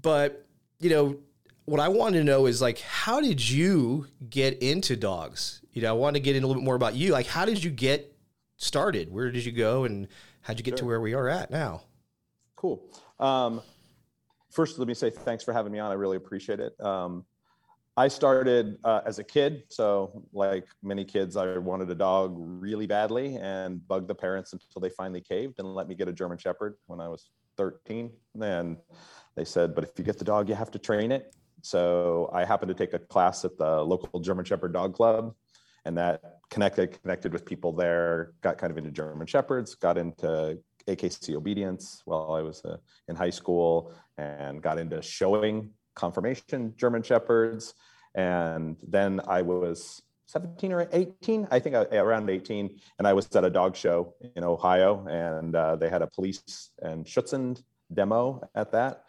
But 0.00 0.46
you 0.78 0.90
know, 0.90 1.18
what 1.66 1.80
I 1.80 1.88
want 1.88 2.14
to 2.14 2.24
know 2.24 2.46
is 2.46 2.60
like, 2.60 2.80
how 2.80 3.20
did 3.20 3.48
you 3.48 4.06
get 4.28 4.62
into 4.62 4.96
dogs? 4.96 5.60
You 5.72 5.82
know, 5.82 5.90
I 5.90 5.92
want 5.92 6.16
to 6.16 6.20
get 6.20 6.34
in 6.34 6.42
a 6.42 6.46
little 6.46 6.60
bit 6.60 6.64
more 6.64 6.74
about 6.74 6.94
you. 6.94 7.12
Like, 7.12 7.26
how 7.26 7.44
did 7.44 7.62
you 7.62 7.70
get 7.70 8.16
started? 8.56 9.12
Where 9.12 9.30
did 9.30 9.44
you 9.44 9.52
go, 9.52 9.84
and 9.84 10.08
how'd 10.40 10.58
you 10.58 10.64
get 10.64 10.72
sure. 10.72 10.78
to 10.78 10.84
where 10.86 11.00
we 11.00 11.14
are 11.14 11.28
at 11.28 11.50
now? 11.50 11.82
Cool. 12.56 12.82
Um, 13.18 13.62
first, 14.50 14.78
let 14.78 14.88
me 14.88 14.94
say 14.94 15.10
thanks 15.10 15.44
for 15.44 15.52
having 15.52 15.72
me 15.72 15.78
on. 15.78 15.90
I 15.90 15.94
really 15.94 16.16
appreciate 16.16 16.60
it. 16.60 16.78
Um, 16.80 17.24
I 17.96 18.08
started 18.08 18.78
uh, 18.84 19.00
as 19.04 19.18
a 19.18 19.24
kid. 19.24 19.64
So, 19.68 20.24
like 20.32 20.66
many 20.82 21.04
kids, 21.04 21.36
I 21.36 21.58
wanted 21.58 21.90
a 21.90 21.94
dog 21.94 22.34
really 22.36 22.86
badly 22.86 23.36
and 23.36 23.86
bugged 23.86 24.08
the 24.08 24.14
parents 24.14 24.52
until 24.52 24.80
they 24.80 24.90
finally 24.90 25.20
caved 25.20 25.58
and 25.58 25.74
let 25.74 25.88
me 25.88 25.94
get 25.94 26.08
a 26.08 26.12
German 26.12 26.38
Shepherd 26.38 26.76
when 26.86 27.00
I 27.00 27.08
was 27.08 27.30
13. 27.56 28.10
And 28.40 28.76
they 29.34 29.44
said, 29.44 29.74
but 29.74 29.84
if 29.84 29.90
you 29.98 30.04
get 30.04 30.18
the 30.18 30.24
dog, 30.24 30.48
you 30.48 30.54
have 30.54 30.70
to 30.70 30.78
train 30.78 31.12
it. 31.12 31.34
So, 31.62 32.30
I 32.32 32.44
happened 32.44 32.68
to 32.68 32.74
take 32.74 32.94
a 32.94 32.98
class 32.98 33.44
at 33.44 33.58
the 33.58 33.82
local 33.82 34.20
German 34.20 34.44
Shepherd 34.44 34.72
Dog 34.72 34.94
Club. 34.94 35.34
And 35.84 35.96
that 35.96 36.40
connected 36.50 37.00
connected 37.02 37.32
with 37.32 37.44
people 37.44 37.72
there, 37.72 38.32
got 38.42 38.58
kind 38.58 38.70
of 38.70 38.76
into 38.78 38.90
German 38.90 39.26
Shepherds, 39.26 39.74
got 39.74 39.96
into 39.96 40.58
AKC 40.86 41.34
obedience 41.34 42.02
while 42.04 42.32
I 42.32 42.42
was 42.42 42.64
uh, 42.64 42.76
in 43.08 43.16
high 43.16 43.30
school 43.30 43.92
and 44.20 44.62
got 44.62 44.78
into 44.78 45.00
showing 45.02 45.70
conformation 45.94 46.74
German 46.76 47.02
Shepherds. 47.02 47.74
And 48.14 48.76
then 48.86 49.20
I 49.26 49.42
was 49.42 50.02
17 50.26 50.72
or 50.72 50.88
18, 50.92 51.48
I 51.50 51.58
think 51.58 51.74
around 51.74 52.28
18, 52.28 52.78
and 52.98 53.08
I 53.08 53.12
was 53.12 53.34
at 53.34 53.44
a 53.44 53.50
dog 53.50 53.76
show 53.76 54.14
in 54.36 54.44
Ohio, 54.44 55.06
and 55.08 55.54
uh, 55.54 55.76
they 55.76 55.88
had 55.88 56.02
a 56.02 56.06
police 56.06 56.70
and 56.80 57.04
Schutzhund 57.04 57.62
demo 57.92 58.48
at 58.54 58.72
that. 58.72 59.04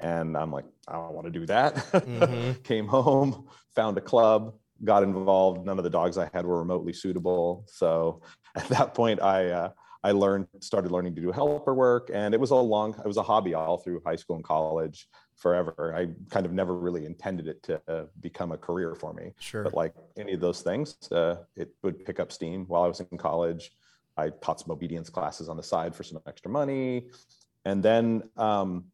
And 0.00 0.36
I'm 0.36 0.50
like, 0.50 0.64
I 0.88 0.94
don't 0.94 1.14
want 1.14 1.26
to 1.26 1.38
do 1.38 1.46
that. 1.46 1.76
Mm-hmm. 1.76 2.52
Came 2.64 2.88
home, 2.88 3.46
found 3.74 3.96
a 3.98 4.00
club, 4.00 4.54
got 4.82 5.02
involved. 5.02 5.64
None 5.64 5.78
of 5.78 5.84
the 5.84 5.90
dogs 5.90 6.18
I 6.18 6.28
had 6.34 6.44
were 6.44 6.58
remotely 6.58 6.92
suitable. 6.92 7.64
So 7.68 8.22
at 8.56 8.68
that 8.68 8.94
point, 8.94 9.22
I 9.22 9.50
uh, 9.50 9.70
I 10.04 10.12
learned, 10.12 10.48
started 10.60 10.92
learning 10.92 11.14
to 11.14 11.22
do 11.22 11.32
helper 11.32 11.72
work, 11.72 12.10
and 12.12 12.34
it 12.34 12.40
was 12.40 12.50
a 12.50 12.56
long, 12.56 12.94
it 13.02 13.08
was 13.08 13.16
a 13.16 13.22
hobby 13.22 13.54
all 13.54 13.78
through 13.78 14.02
high 14.04 14.16
school 14.16 14.36
and 14.36 14.44
college 14.44 15.08
forever. 15.34 15.94
I 15.96 16.08
kind 16.28 16.44
of 16.44 16.52
never 16.52 16.76
really 16.76 17.06
intended 17.06 17.48
it 17.48 17.62
to 17.62 17.80
uh, 17.88 18.04
become 18.20 18.52
a 18.52 18.58
career 18.58 18.94
for 18.94 19.14
me. 19.14 19.32
Sure. 19.40 19.64
But 19.64 19.72
like 19.72 19.94
any 20.18 20.34
of 20.34 20.40
those 20.40 20.60
things, 20.60 20.98
uh, 21.10 21.36
it 21.56 21.70
would 21.82 22.04
pick 22.04 22.20
up 22.20 22.30
steam 22.30 22.66
while 22.66 22.82
I 22.82 22.86
was 22.86 23.00
in 23.00 23.16
college. 23.16 23.72
I 24.18 24.28
taught 24.28 24.60
some 24.60 24.70
obedience 24.70 25.08
classes 25.08 25.48
on 25.48 25.56
the 25.56 25.62
side 25.62 25.96
for 25.96 26.02
some 26.02 26.20
extra 26.26 26.50
money, 26.50 27.08
and 27.64 27.82
then 27.82 28.24
um, 28.36 28.84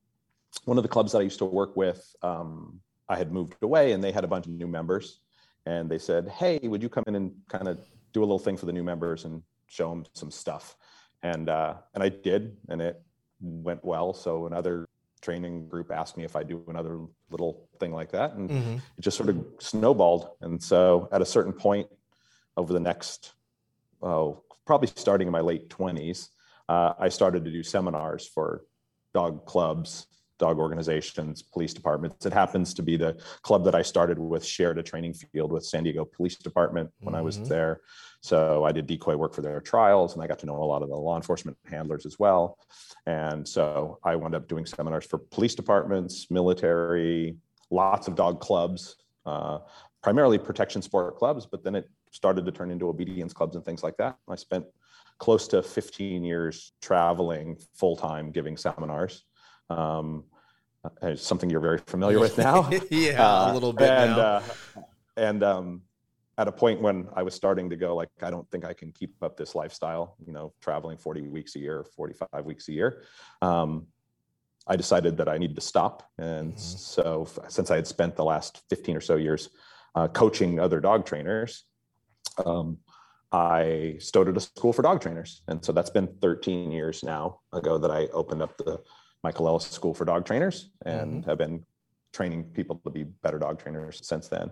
one 0.64 0.78
of 0.78 0.84
the 0.84 0.88
clubs 0.88 1.10
that 1.10 1.18
I 1.18 1.22
used 1.22 1.38
to 1.40 1.44
work 1.44 1.76
with, 1.76 2.14
um, 2.22 2.80
I 3.08 3.16
had 3.16 3.32
moved 3.32 3.56
away, 3.62 3.92
and 3.92 4.02
they 4.02 4.12
had 4.12 4.22
a 4.22 4.28
bunch 4.28 4.46
of 4.46 4.52
new 4.52 4.68
members, 4.68 5.18
and 5.66 5.90
they 5.90 5.98
said, 5.98 6.28
"Hey, 6.28 6.60
would 6.62 6.84
you 6.84 6.88
come 6.88 7.04
in 7.08 7.16
and 7.16 7.32
kind 7.48 7.66
of 7.66 7.80
do 8.12 8.20
a 8.20 8.26
little 8.26 8.38
thing 8.38 8.56
for 8.56 8.66
the 8.66 8.72
new 8.72 8.84
members 8.84 9.24
and 9.24 9.42
show 9.66 9.90
them 9.90 10.04
some 10.14 10.30
stuff?" 10.30 10.76
And 11.22 11.48
uh, 11.48 11.74
and 11.94 12.02
I 12.02 12.08
did, 12.08 12.56
and 12.68 12.80
it 12.80 13.00
went 13.40 13.84
well. 13.84 14.12
So 14.12 14.46
another 14.46 14.86
training 15.20 15.68
group 15.68 15.90
asked 15.90 16.16
me 16.16 16.24
if 16.24 16.36
I 16.36 16.42
do 16.42 16.62
another 16.68 17.00
little 17.30 17.68
thing 17.78 17.92
like 17.92 18.12
that, 18.12 18.34
and 18.34 18.50
mm-hmm. 18.50 18.74
it 18.96 19.00
just 19.00 19.16
sort 19.16 19.28
of 19.28 19.44
snowballed. 19.58 20.30
And 20.40 20.62
so 20.62 21.08
at 21.12 21.20
a 21.22 21.26
certain 21.26 21.52
point, 21.52 21.88
over 22.56 22.72
the 22.72 22.80
next, 22.80 23.32
oh, 24.02 24.42
probably 24.66 24.88
starting 24.88 25.28
in 25.28 25.32
my 25.32 25.40
late 25.40 25.68
twenties, 25.68 26.30
uh, 26.68 26.94
I 26.98 27.08
started 27.08 27.44
to 27.44 27.50
do 27.50 27.62
seminars 27.62 28.26
for 28.26 28.64
dog 29.12 29.44
clubs 29.44 30.06
dog 30.40 30.58
organizations, 30.58 31.42
police 31.42 31.72
departments. 31.72 32.26
It 32.26 32.32
happens 32.32 32.74
to 32.74 32.82
be 32.82 32.96
the 32.96 33.16
club 33.42 33.64
that 33.64 33.76
I 33.76 33.82
started 33.82 34.18
with, 34.18 34.44
shared 34.44 34.78
a 34.78 34.82
training 34.82 35.14
field 35.14 35.52
with 35.52 35.64
San 35.64 35.84
Diego 35.84 36.04
Police 36.04 36.36
Department 36.36 36.90
when 37.00 37.12
mm-hmm. 37.12 37.20
I 37.20 37.22
was 37.22 37.36
mm-hmm. 37.36 37.48
there. 37.48 37.80
So 38.22 38.64
I 38.64 38.72
did 38.72 38.86
decoy 38.86 39.16
work 39.16 39.34
for 39.34 39.42
their 39.42 39.60
trials 39.60 40.14
and 40.14 40.22
I 40.22 40.26
got 40.26 40.38
to 40.40 40.46
know 40.46 40.56
a 40.56 40.64
lot 40.64 40.82
of 40.82 40.88
the 40.88 40.96
law 40.96 41.16
enforcement 41.16 41.56
handlers 41.70 42.04
as 42.04 42.18
well. 42.18 42.58
And 43.06 43.46
so 43.46 43.98
I 44.02 44.16
wound 44.16 44.34
up 44.34 44.48
doing 44.48 44.66
seminars 44.66 45.06
for 45.06 45.18
police 45.18 45.54
departments, 45.54 46.30
military, 46.30 47.36
lots 47.70 48.08
of 48.08 48.16
dog 48.16 48.40
clubs, 48.40 48.96
uh, 49.26 49.58
primarily 50.02 50.38
protection 50.38 50.82
sport 50.82 51.16
clubs, 51.16 51.46
but 51.46 51.62
then 51.62 51.74
it 51.74 51.88
started 52.10 52.44
to 52.44 52.52
turn 52.52 52.70
into 52.70 52.88
obedience 52.88 53.32
clubs 53.32 53.56
and 53.56 53.64
things 53.64 53.82
like 53.82 53.96
that. 53.98 54.16
I 54.28 54.34
spent 54.34 54.64
close 55.18 55.46
to 55.48 55.62
15 55.62 56.24
years 56.24 56.72
traveling 56.80 57.56
full 57.74 57.94
time 57.94 58.32
giving 58.32 58.56
seminars 58.56 59.24
um, 59.70 60.24
uh, 61.02 61.14
something 61.14 61.48
you're 61.50 61.60
very 61.60 61.78
familiar 61.78 62.18
with 62.18 62.38
now. 62.48 62.68
yeah, 62.90 63.24
uh, 63.24 63.52
a 63.52 63.54
little 63.54 63.72
bit 63.72 63.90
and, 63.90 64.10
now. 64.12 64.18
Uh, 64.18 64.42
and 65.16 65.42
um, 65.42 65.82
at 66.38 66.48
a 66.48 66.52
point 66.52 66.80
when 66.80 67.08
I 67.14 67.22
was 67.22 67.34
starting 67.34 67.68
to 67.70 67.76
go 67.76 67.94
like, 67.94 68.08
I 68.22 68.30
don't 68.30 68.50
think 68.50 68.64
I 68.64 68.72
can 68.72 68.92
keep 68.92 69.14
up 69.22 69.36
this 69.36 69.54
lifestyle, 69.54 70.16
you 70.24 70.32
know, 70.32 70.52
traveling 70.60 70.96
40 70.96 71.28
weeks 71.28 71.56
a 71.56 71.58
year, 71.58 71.84
45 71.96 72.44
weeks 72.44 72.68
a 72.68 72.72
year. 72.72 73.02
Um, 73.42 73.86
I 74.66 74.76
decided 74.76 75.16
that 75.16 75.28
I 75.28 75.38
needed 75.38 75.56
to 75.56 75.62
stop. 75.62 76.08
And 76.18 76.52
mm-hmm. 76.52 76.58
so 76.60 77.28
since 77.48 77.70
I 77.70 77.76
had 77.76 77.86
spent 77.86 78.16
the 78.16 78.24
last 78.24 78.62
15 78.70 78.96
or 78.96 79.00
so 79.00 79.16
years 79.16 79.50
uh, 79.94 80.08
coaching 80.08 80.60
other 80.60 80.80
dog 80.80 81.04
trainers, 81.04 81.64
um, 82.44 82.78
I 83.32 83.96
started 83.98 84.36
a 84.36 84.40
school 84.40 84.72
for 84.72 84.82
dog 84.82 85.00
trainers. 85.00 85.42
And 85.48 85.64
so 85.64 85.72
that's 85.72 85.90
been 85.90 86.08
13 86.20 86.70
years 86.72 87.02
now 87.02 87.40
ago 87.52 87.78
that 87.78 87.90
I 87.90 88.06
opened 88.08 88.42
up 88.42 88.56
the 88.56 88.80
Michael 89.22 89.48
Ellis 89.48 89.66
School 89.66 89.94
for 89.94 90.04
Dog 90.04 90.24
Trainers 90.24 90.70
and 90.84 91.20
mm-hmm. 91.20 91.30
have 91.30 91.38
been 91.38 91.64
training 92.12 92.44
people 92.44 92.80
to 92.84 92.90
be 92.90 93.04
better 93.04 93.38
dog 93.38 93.62
trainers 93.62 94.00
since 94.02 94.28
then. 94.28 94.50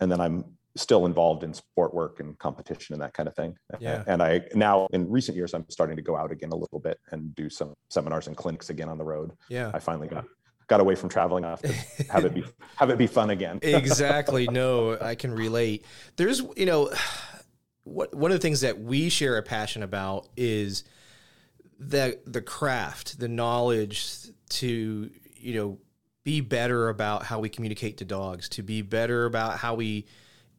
And 0.00 0.10
then 0.10 0.20
I'm 0.20 0.44
still 0.76 1.06
involved 1.06 1.42
in 1.42 1.52
sport 1.52 1.92
work 1.92 2.20
and 2.20 2.38
competition 2.38 2.94
and 2.94 3.02
that 3.02 3.12
kind 3.12 3.28
of 3.28 3.34
thing. 3.34 3.56
Yeah. 3.80 4.04
And 4.06 4.22
I 4.22 4.42
now 4.54 4.86
in 4.92 5.10
recent 5.10 5.36
years 5.36 5.54
I'm 5.54 5.64
starting 5.68 5.96
to 5.96 6.02
go 6.02 6.16
out 6.16 6.30
again 6.30 6.50
a 6.50 6.56
little 6.56 6.78
bit 6.78 6.98
and 7.10 7.34
do 7.34 7.50
some 7.50 7.74
seminars 7.90 8.28
and 8.28 8.36
clinics 8.36 8.70
again 8.70 8.88
on 8.88 8.98
the 8.98 9.04
road. 9.04 9.32
Yeah. 9.48 9.70
I 9.74 9.80
finally 9.80 10.08
got 10.08 10.24
got 10.68 10.80
away 10.80 10.94
from 10.94 11.08
traveling 11.08 11.44
enough 11.44 11.62
to 11.62 11.72
have 12.10 12.24
it 12.24 12.34
be 12.34 12.44
have 12.76 12.90
it 12.90 12.98
be 12.98 13.06
fun 13.06 13.30
again. 13.30 13.58
exactly. 13.62 14.46
No, 14.58 14.98
I 15.00 15.14
can 15.14 15.32
relate. 15.32 15.84
There's 16.16 16.42
you 16.56 16.66
know 16.66 16.92
what 17.84 18.14
one 18.14 18.30
of 18.30 18.36
the 18.36 18.42
things 18.42 18.60
that 18.60 18.78
we 18.78 19.08
share 19.08 19.36
a 19.36 19.42
passion 19.42 19.82
about 19.82 20.28
is 20.36 20.84
the 21.78 22.18
the 22.26 22.42
craft, 22.42 23.18
the 23.18 23.28
knowledge 23.28 24.28
to 24.50 25.10
you 25.36 25.54
know 25.54 25.78
be 26.24 26.40
better 26.40 26.88
about 26.88 27.24
how 27.24 27.38
we 27.38 27.48
communicate 27.48 27.98
to 27.98 28.04
dogs, 28.04 28.48
to 28.50 28.62
be 28.62 28.82
better 28.82 29.24
about 29.24 29.58
how 29.58 29.74
we 29.74 30.06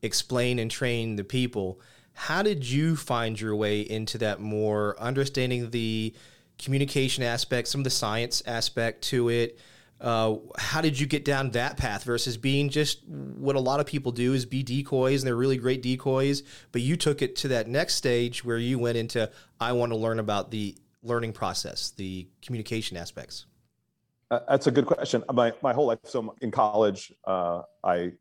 explain 0.02 0.60
and 0.60 0.72
train 0.72 1.16
the 1.16 1.24
people. 1.24 1.80
How 2.14 2.42
did 2.42 2.68
you 2.68 2.96
find 2.96 3.40
your 3.40 3.56
way 3.56 3.82
into 3.82 4.18
that 4.20 4.40
more 4.40 5.00
understanding 5.00 5.70
the 5.70 6.14
communication 6.58 7.24
aspect, 7.24 7.68
some 7.68 7.82
of 7.82 7.84
the 7.84 7.92
science 7.92 8.42
aspect 8.46 9.04
to 9.06 9.30
it? 9.30 9.60
Uh, 10.02 10.38
how 10.58 10.80
did 10.80 10.98
you 10.98 11.06
get 11.06 11.26
down 11.26 11.52
that 11.52 11.76
path 11.76 12.06
versus 12.06 12.38
being 12.38 12.70
just 12.70 13.06
what 13.08 13.58
a 13.58 13.60
lot 13.60 13.82
of 13.82 13.86
people 13.86 14.14
do 14.14 14.34
is 14.34 14.46
be 14.46 14.64
decoys 14.64 15.22
and 15.22 15.28
they're 15.28 15.36
really 15.36 15.58
great 15.58 15.82
decoys, 15.82 16.44
but 16.72 16.82
you 16.82 16.96
took 16.96 17.22
it 17.22 17.36
to 17.36 17.50
that 17.50 17.68
next 17.68 17.96
stage 17.96 18.44
where 18.46 18.58
you 18.58 18.80
went 18.80 18.98
into 18.98 19.30
I 19.60 19.74
want 19.74 19.92
to 19.92 19.98
learn 19.98 20.20
about 20.20 20.52
the 20.52 20.76
learning 21.04 21.34
process, 21.34 21.92
the 21.92 22.28
communication 22.42 22.98
aspects. 22.98 23.46
Uh, 24.32 24.40
that's 24.48 24.68
a 24.68 24.72
good 24.72 24.86
question. 24.86 25.24
My 25.34 25.54
my 25.62 25.74
whole 25.74 25.88
life, 25.88 26.00
so 26.04 26.36
in 26.42 26.52
college, 26.52 27.12
uh, 27.26 27.62
I 27.84 28.12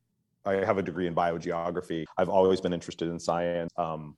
I 0.44 0.64
have 0.64 0.78
a 0.78 0.82
degree 0.82 1.06
in 1.06 1.14
biogeography. 1.14 2.04
I've 2.16 2.30
always 2.30 2.60
been 2.60 2.72
interested 2.72 3.08
in 3.08 3.18
science. 3.18 3.70
Um, 3.76 4.16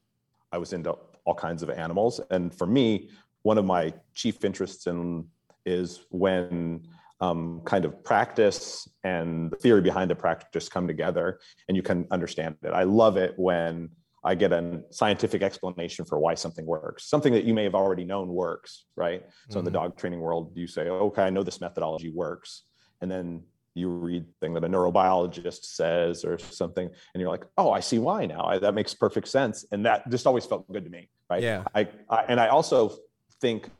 I 0.52 0.58
was 0.58 0.72
into 0.72 0.96
all 1.24 1.34
kinds 1.34 1.62
of 1.62 1.70
animals, 1.70 2.20
and 2.30 2.54
for 2.54 2.66
me, 2.66 3.10
one 3.42 3.58
of 3.58 3.64
my 3.64 3.92
chief 4.14 4.44
interests 4.44 4.86
in 4.86 5.26
is 5.66 6.06
when 6.10 6.86
um, 7.20 7.60
kind 7.64 7.84
of 7.84 8.02
practice 8.02 8.88
and 9.04 9.50
the 9.50 9.56
theory 9.56 9.82
behind 9.82 10.10
the 10.10 10.14
practice 10.14 10.68
come 10.68 10.86
together, 10.86 11.40
and 11.68 11.76
you 11.76 11.82
can 11.82 12.06
understand 12.10 12.56
it. 12.62 12.70
I 12.70 12.84
love 12.84 13.16
it 13.16 13.34
when 13.36 13.90
I 14.22 14.34
get 14.34 14.52
a 14.52 14.82
scientific 14.90 15.42
explanation 15.42 16.04
for 16.04 16.18
why 16.18 16.34
something 16.34 16.66
works, 16.66 17.08
something 17.08 17.32
that 17.32 17.44
you 17.44 17.54
may 17.54 17.64
have 17.64 17.74
already 17.74 18.04
known 18.04 18.28
works, 18.28 18.84
right? 18.96 19.22
So 19.22 19.32
mm-hmm. 19.32 19.58
in 19.58 19.64
the 19.64 19.70
mm-hmm. 19.70 19.82
dog 19.84 19.96
training 19.96 20.20
world, 20.20 20.52
you 20.54 20.66
say, 20.66 20.88
okay, 20.88 21.22
I 21.22 21.30
know 21.30 21.42
this 21.42 21.60
methodology 21.60 22.10
works. 22.10 22.64
And 23.00 23.10
then 23.10 23.42
you 23.74 23.88
read 23.88 24.24
thing 24.40 24.54
that 24.54 24.64
a 24.64 24.68
neurobiologist 24.68 25.64
says 25.64 26.24
or 26.24 26.38
something 26.38 26.86
and 26.86 27.20
you're 27.20 27.30
like 27.30 27.44
oh 27.56 27.70
i 27.70 27.80
see 27.80 27.98
why 27.98 28.26
now 28.26 28.44
I, 28.44 28.58
that 28.58 28.74
makes 28.74 28.94
perfect 28.94 29.28
sense 29.28 29.64
and 29.70 29.86
that 29.86 30.08
just 30.10 30.26
always 30.26 30.44
felt 30.44 30.70
good 30.72 30.84
to 30.84 30.90
me 30.90 31.08
right 31.30 31.42
yeah 31.42 31.64
I, 31.74 31.88
I 32.08 32.24
and 32.28 32.40
i 32.40 32.48
also 32.48 32.96
think 33.40 33.70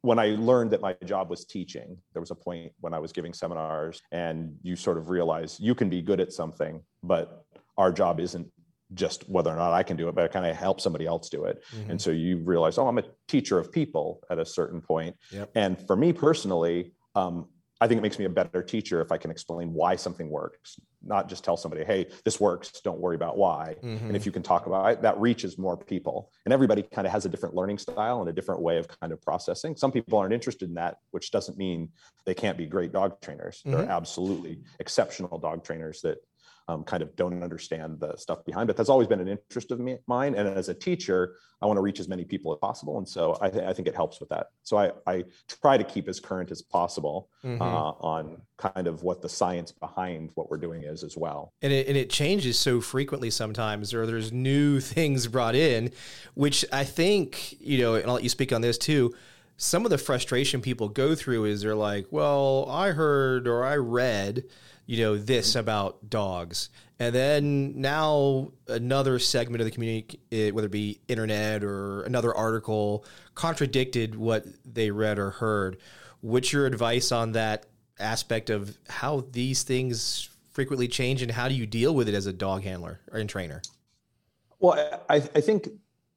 when 0.00 0.18
i 0.18 0.28
learned 0.28 0.70
that 0.70 0.80
my 0.80 0.96
job 1.04 1.28
was 1.28 1.44
teaching 1.44 1.96
there 2.14 2.20
was 2.20 2.30
a 2.30 2.34
point 2.34 2.72
when 2.80 2.94
i 2.94 2.98
was 2.98 3.12
giving 3.12 3.34
seminars 3.34 4.00
and 4.12 4.56
you 4.62 4.76
sort 4.76 4.96
of 4.96 5.10
realize 5.10 5.60
you 5.60 5.74
can 5.74 5.90
be 5.90 6.00
good 6.00 6.20
at 6.20 6.32
something 6.32 6.82
but 7.02 7.44
our 7.76 7.92
job 7.92 8.20
isn't 8.20 8.50
just 8.94 9.28
whether 9.28 9.50
or 9.50 9.56
not 9.56 9.72
I 9.72 9.82
can 9.82 9.96
do 9.96 10.08
it, 10.08 10.14
but 10.14 10.24
I 10.24 10.28
kind 10.28 10.46
of 10.46 10.56
help 10.56 10.80
somebody 10.80 11.06
else 11.06 11.28
do 11.28 11.44
it. 11.44 11.62
Mm-hmm. 11.74 11.90
And 11.92 12.00
so 12.00 12.10
you 12.10 12.38
realize, 12.38 12.78
oh, 12.78 12.86
I'm 12.86 12.98
a 12.98 13.04
teacher 13.28 13.58
of 13.58 13.72
people 13.72 14.20
at 14.30 14.38
a 14.38 14.46
certain 14.46 14.80
point. 14.80 15.16
Yep. 15.32 15.50
And 15.54 15.86
for 15.86 15.96
me 15.96 16.12
personally, 16.12 16.92
um, 17.14 17.48
I 17.80 17.88
think 17.88 17.98
it 17.98 18.02
makes 18.02 18.18
me 18.18 18.24
a 18.24 18.30
better 18.30 18.62
teacher 18.62 19.00
if 19.00 19.10
I 19.10 19.18
can 19.18 19.30
explain 19.30 19.74
why 19.74 19.96
something 19.96 20.30
works, 20.30 20.78
not 21.02 21.28
just 21.28 21.44
tell 21.44 21.56
somebody, 21.56 21.84
hey, 21.84 22.06
this 22.24 22.40
works, 22.40 22.80
don't 22.82 23.00
worry 23.00 23.16
about 23.16 23.36
why. 23.36 23.74
Mm-hmm. 23.82 24.06
And 24.06 24.16
if 24.16 24.24
you 24.24 24.32
can 24.32 24.42
talk 24.42 24.66
about 24.66 24.90
it, 24.92 25.02
that 25.02 25.18
reaches 25.20 25.58
more 25.58 25.76
people. 25.76 26.30
And 26.44 26.54
everybody 26.54 26.82
kind 26.82 27.06
of 27.06 27.12
has 27.12 27.26
a 27.26 27.28
different 27.28 27.54
learning 27.54 27.78
style 27.78 28.20
and 28.20 28.28
a 28.30 28.32
different 28.32 28.62
way 28.62 28.78
of 28.78 28.88
kind 29.00 29.12
of 29.12 29.20
processing. 29.20 29.76
Some 29.76 29.90
people 29.90 30.18
aren't 30.18 30.32
interested 30.32 30.68
in 30.68 30.74
that, 30.76 30.98
which 31.10 31.32
doesn't 31.32 31.58
mean 31.58 31.90
they 32.24 32.32
can't 32.32 32.56
be 32.56 32.64
great 32.64 32.92
dog 32.92 33.20
trainers. 33.20 33.60
Mm-hmm. 33.66 33.72
They're 33.72 33.90
absolutely 33.90 34.60
exceptional 34.78 35.38
dog 35.38 35.64
trainers 35.64 36.00
that 36.02 36.18
um, 36.68 36.84
kind 36.84 37.02
of 37.02 37.14
don't 37.16 37.42
understand 37.42 38.00
the 38.00 38.16
stuff 38.16 38.44
behind. 38.44 38.66
But 38.66 38.76
that's 38.76 38.88
always 38.88 39.08
been 39.08 39.20
an 39.20 39.28
interest 39.28 39.70
of 39.70 39.80
me, 39.80 39.98
mine. 40.06 40.34
And 40.34 40.48
as 40.48 40.68
a 40.68 40.74
teacher, 40.74 41.36
I 41.60 41.66
want 41.66 41.76
to 41.76 41.82
reach 41.82 42.00
as 42.00 42.08
many 42.08 42.24
people 42.24 42.52
as 42.52 42.58
possible. 42.58 42.98
And 42.98 43.08
so 43.08 43.36
I, 43.40 43.50
th- 43.50 43.64
I 43.64 43.72
think 43.72 43.88
it 43.88 43.94
helps 43.94 44.20
with 44.20 44.28
that. 44.30 44.48
So 44.62 44.76
I, 44.76 44.92
I, 45.06 45.24
try 45.48 45.76
to 45.76 45.84
keep 45.84 46.08
as 46.08 46.20
current 46.20 46.50
as 46.50 46.62
possible 46.62 47.28
mm-hmm. 47.44 47.60
uh, 47.60 47.64
on 47.64 48.40
kind 48.56 48.86
of 48.86 49.02
what 49.02 49.22
the 49.22 49.28
science 49.28 49.72
behind 49.72 50.30
what 50.34 50.50
we're 50.50 50.58
doing 50.58 50.82
is 50.82 51.02
as 51.02 51.16
well. 51.16 51.52
And 51.62 51.72
it, 51.72 51.86
and 51.86 51.96
it 51.96 52.10
changes 52.10 52.58
so 52.58 52.80
frequently 52.80 53.30
sometimes, 53.30 53.94
or 53.94 54.06
there's 54.06 54.32
new 54.32 54.80
things 54.80 55.26
brought 55.26 55.54
in, 55.54 55.90
which 56.34 56.64
I 56.72 56.84
think, 56.84 57.60
you 57.60 57.78
know, 57.78 57.94
and 57.94 58.06
I'll 58.06 58.14
let 58.14 58.22
you 58.22 58.28
speak 58.28 58.52
on 58.52 58.60
this 58.60 58.78
too 58.78 59.14
some 59.56 59.84
of 59.84 59.90
the 59.90 59.98
frustration 59.98 60.60
people 60.60 60.88
go 60.88 61.14
through 61.14 61.44
is 61.44 61.62
they're 61.62 61.76
like, 61.76 62.06
well, 62.10 62.66
I 62.68 62.90
heard 62.90 63.46
or 63.46 63.64
I 63.64 63.76
read 63.76 64.42
you 64.86 65.02
know 65.04 65.16
this 65.16 65.54
about 65.54 66.10
dogs. 66.10 66.68
And 66.98 67.14
then 67.14 67.80
now 67.80 68.52
another 68.68 69.18
segment 69.18 69.60
of 69.60 69.64
the 69.64 69.70
community 69.70 70.20
eh, 70.30 70.50
whether 70.50 70.66
it 70.66 70.72
be 70.72 71.00
internet 71.08 71.64
or 71.64 72.02
another 72.02 72.34
article 72.34 73.04
contradicted 73.34 74.14
what 74.14 74.44
they 74.64 74.90
read 74.90 75.18
or 75.18 75.30
heard. 75.30 75.78
What's 76.20 76.52
your 76.52 76.66
advice 76.66 77.12
on 77.12 77.32
that 77.32 77.66
aspect 77.98 78.50
of 78.50 78.76
how 78.88 79.24
these 79.30 79.62
things 79.62 80.30
frequently 80.52 80.88
change 80.88 81.22
and 81.22 81.30
how 81.30 81.48
do 81.48 81.54
you 81.54 81.66
deal 81.66 81.94
with 81.94 82.08
it 82.08 82.14
as 82.14 82.26
a 82.26 82.32
dog 82.32 82.62
handler 82.62 83.00
and 83.12 83.28
trainer? 83.28 83.62
Well 84.60 85.02
i, 85.08 85.16
I 85.16 85.40
think 85.40 85.68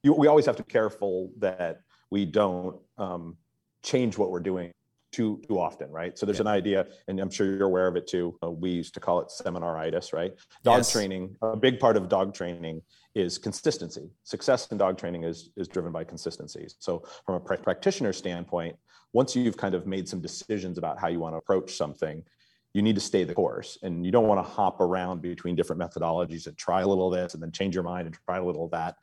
you, 0.04 0.14
we 0.14 0.28
always 0.28 0.46
have 0.46 0.56
to 0.58 0.64
be 0.64 0.72
careful 0.72 1.32
that 1.40 1.82
we 2.10 2.26
don't 2.26 2.78
um, 2.98 3.38
change 3.84 4.18
what 4.18 4.32
we're 4.32 4.40
doing 4.40 4.72
too 5.18 5.42
too 5.48 5.60
often, 5.60 5.90
right? 5.90 6.18
So 6.18 6.26
there's 6.26 6.38
yeah. 6.38 6.44
an 6.44 6.48
idea, 6.60 6.86
and 7.08 7.20
I'm 7.20 7.32
sure 7.32 7.48
you're 7.48 7.66
aware 7.74 7.88
of 7.88 7.96
it 7.96 8.06
too. 8.06 8.38
Uh, 8.44 8.52
we 8.52 8.70
used 8.70 8.94
to 8.94 9.00
call 9.00 9.20
it 9.20 9.30
seminaritis, 9.30 10.14
right? 10.14 10.34
Dog 10.64 10.80
yes. 10.80 10.92
training. 10.92 11.36
A 11.42 11.58
big 11.58 11.80
part 11.80 11.98
of 11.98 12.08
dog 12.08 12.34
training 12.36 12.82
is 13.16 13.40
consistency. 13.40 14.12
Success 14.24 14.68
in 14.72 14.78
dog 14.78 14.98
training 14.98 15.24
is 15.24 15.50
is 15.58 15.68
driven 15.68 15.92
by 15.92 16.04
consistency. 16.04 16.68
So 16.80 17.04
from 17.26 17.36
a 17.36 17.40
practitioner 17.40 18.14
standpoint, 18.14 18.76
once 19.12 19.36
you've 19.36 19.58
kind 19.58 19.74
of 19.74 19.88
made 19.88 20.08
some 20.08 20.22
decisions 20.22 20.78
about 20.78 21.00
how 21.00 21.08
you 21.08 21.20
want 21.20 21.34
to 21.34 21.38
approach 21.38 21.76
something, 21.76 22.24
you 22.74 22.84
need 22.84 22.96
to 22.96 23.02
stay 23.02 23.24
the 23.24 23.34
course 23.34 23.80
and 23.82 24.06
you 24.06 24.12
don't 24.12 24.28
want 24.28 24.38
to 24.38 24.48
hop 24.48 24.82
around 24.82 25.22
between 25.22 25.56
different 25.56 25.82
methodologies 25.82 26.46
and 26.46 26.56
try 26.58 26.82
a 26.82 26.88
little 26.88 27.12
of 27.12 27.20
this 27.20 27.34
and 27.34 27.42
then 27.42 27.52
change 27.52 27.74
your 27.74 27.84
mind 27.84 28.06
and 28.06 28.16
try 28.28 28.38
a 28.38 28.44
little 28.44 28.66
of 28.66 28.72
that 28.72 28.96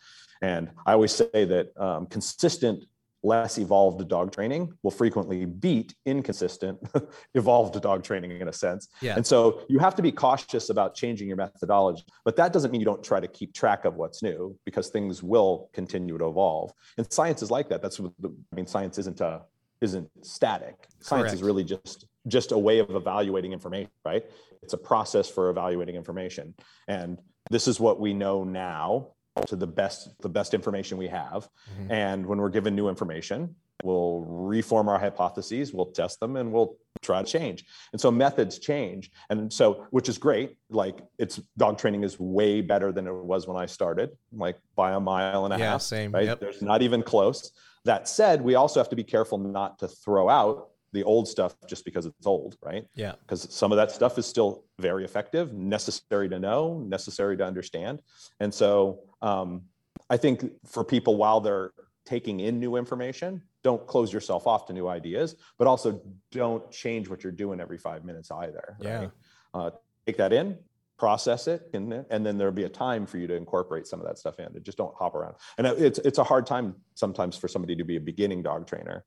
and 0.43 0.71
i 0.87 0.93
always 0.93 1.13
say 1.13 1.45
that 1.45 1.67
um, 1.77 2.07
consistent 2.07 2.85
less 3.25 3.59
evolved 3.59 4.07
dog 4.09 4.33
training 4.33 4.73
will 4.83 4.91
frequently 4.91 5.45
beat 5.45 5.95
inconsistent 6.07 6.79
evolved 7.35 7.81
dog 7.81 8.05
training 8.05 8.31
in 8.41 8.49
a 8.49 8.53
sense. 8.53 8.89
Yeah. 9.01 9.17
And 9.17 9.27
so 9.27 9.63
you 9.69 9.79
have 9.79 9.95
to 9.97 10.03
be 10.03 10.13
cautious 10.13 10.71
about 10.71 10.95
changing 10.95 11.29
your 11.29 11.37
methodology, 11.37 12.05
but 12.25 12.37
that 12.37 12.53
doesn't 12.53 12.71
mean 12.71 12.81
you 12.81 12.85
don't 12.85 13.03
try 13.03 13.21
to 13.21 13.29
keep 13.29 13.55
track 13.55 13.85
of 13.85 13.95
what's 13.97 14.23
new 14.23 14.57
because 14.65 14.89
things 14.89 15.23
will 15.23 15.71
continue 15.73 16.19
to 16.19 16.27
evolve. 16.27 16.73
And 16.99 17.11
science 17.13 17.43
is 17.43 17.51
like 17.51 17.69
that. 17.71 17.83
That's 17.83 17.99
what 17.99 18.13
the, 18.21 18.29
I 18.29 18.57
mean, 18.57 18.67
science 18.67 18.99
isn't 18.99 19.21
a, 19.21 19.43
isn't 19.81 20.09
static. 20.23 20.89
Science 21.01 21.25
Correct. 21.25 21.35
is 21.35 21.43
really 21.43 21.65
just 21.65 22.07
just 22.27 22.53
a 22.53 22.59
way 22.59 22.79
of 22.79 22.91
evaluating 22.91 23.53
information, 23.53 23.91
right? 24.05 24.25
It's 24.63 24.73
a 24.73 24.79
process 24.79 25.29
for 25.29 25.51
evaluating 25.51 25.95
information. 25.95 26.55
And 26.89 27.21
this 27.51 27.69
is 27.69 27.79
what 27.79 28.01
we 28.01 28.15
know 28.15 28.45
now 28.45 29.09
to 29.47 29.57
the 29.57 29.67
best 29.67 30.11
the 30.23 30.29
best 30.29 30.55
information 30.55 30.97
we 30.97 31.09
have 31.09 31.49
mm-hmm. 31.73 31.91
and 31.91 32.25
when 32.25 32.39
we're 32.39 32.49
given 32.49 32.75
new 32.75 32.89
information 32.89 33.55
we'll 33.83 34.21
reform 34.21 34.89
our 34.89 34.99
hypotheses 34.99 35.75
we'll 35.75 35.87
test 35.87 36.21
them 36.21 36.37
and 36.37 36.53
we'll 36.53 36.77
try 37.03 37.21
to 37.21 37.31
change 37.31 37.65
and 37.93 38.01
so 38.01 38.11
methods 38.11 38.59
change 38.59 39.11
and 39.31 39.53
so 39.53 39.87
which 39.91 40.09
is 40.09 40.19
great 40.19 40.57
like 40.71 41.01
it's 41.19 41.41
dog 41.59 41.77
training 41.77 42.05
is 42.05 42.19
way 42.19 42.61
better 42.61 42.93
than 42.93 43.07
it 43.07 43.13
was 43.13 43.49
when 43.49 43.57
i 43.57 43.67
started 43.67 44.11
like 44.33 44.57
by 44.77 44.93
a 44.93 45.01
mile 45.01 45.45
and 45.45 45.53
a 45.53 45.59
yeah, 45.59 45.73
half 45.73 45.83
same 45.83 46.13
right 46.13 46.27
yep. 46.27 46.39
there's 46.39 46.63
not 46.63 46.81
even 46.81 47.03
close 47.03 47.51
that 47.85 48.09
said 48.09 48.41
we 48.41 48.55
also 48.55 48.79
have 48.79 48.89
to 48.89 48.97
be 48.97 49.05
careful 49.05 49.37
not 49.37 49.79
to 49.81 49.89
throw 49.89 50.29
out 50.29 50.69
the 50.95 51.03
old 51.03 51.29
stuff 51.29 51.55
just 51.67 51.85
because 51.85 52.07
it's 52.07 52.27
old, 52.27 52.57
right? 52.63 52.87
Yeah. 52.95 53.15
Because 53.21 53.53
some 53.53 53.73
of 53.73 53.77
that 53.77 53.91
stuff 53.91 54.17
is 54.17 54.25
still 54.25 54.65
very 54.79 55.05
effective, 55.05 55.53
necessary 55.53 56.29
to 56.29 56.39
know, 56.39 56.85
necessary 56.87 57.37
to 57.37 57.45
understand. 57.45 58.01
And 58.41 58.55
so 58.55 59.01
um, 59.25 59.63
I 60.11 60.17
think 60.17 60.45
for 60.67 60.85
people 60.85 61.17
while 61.17 61.41
they're 61.41 61.73
taking 62.05 62.41
in 62.41 62.61
new 62.61 62.77
information, 62.77 63.43
don't 63.63 63.87
close 63.87 64.13
yourself 64.13 64.47
off 64.47 64.67
to 64.67 64.75
new 64.75 64.87
ideas, 64.87 65.37
but 65.59 65.67
also 65.67 66.03
don't 66.31 66.71
change 66.71 67.09
what 67.09 67.25
you're 67.25 67.33
doing 67.33 67.59
every 67.61 67.79
five 67.79 68.05
minutes 68.05 68.31
either. 68.31 68.77
Yeah. 68.81 68.99
Right? 68.99 69.11
Uh, 69.55 69.71
take 70.07 70.19
that 70.19 70.35
in, 70.35 70.59
process 70.99 71.47
it, 71.49 71.71
and, 71.73 72.05
and 72.11 72.27
then 72.27 72.37
there'll 72.37 72.53
be 72.53 72.65
a 72.65 72.69
time 72.69 73.07
for 73.07 73.17
you 73.17 73.27
to 73.27 73.35
incorporate 73.35 73.87
some 73.87 73.99
of 74.01 74.07
that 74.07 74.19
stuff 74.19 74.39
in. 74.39 74.49
Just 74.63 74.77
don't 74.77 74.95
hop 74.95 75.15
around. 75.15 75.37
And 75.57 75.67
it's 75.67 75.99
it's 76.01 76.19
a 76.19 76.25
hard 76.25 76.47
time 76.47 76.75
sometimes 76.95 77.37
for 77.39 77.49
somebody 77.49 77.75
to 77.77 77.85
be 77.85 77.97
a 77.97 78.01
beginning 78.01 78.43
dog 78.43 78.67
trainer. 78.67 79.05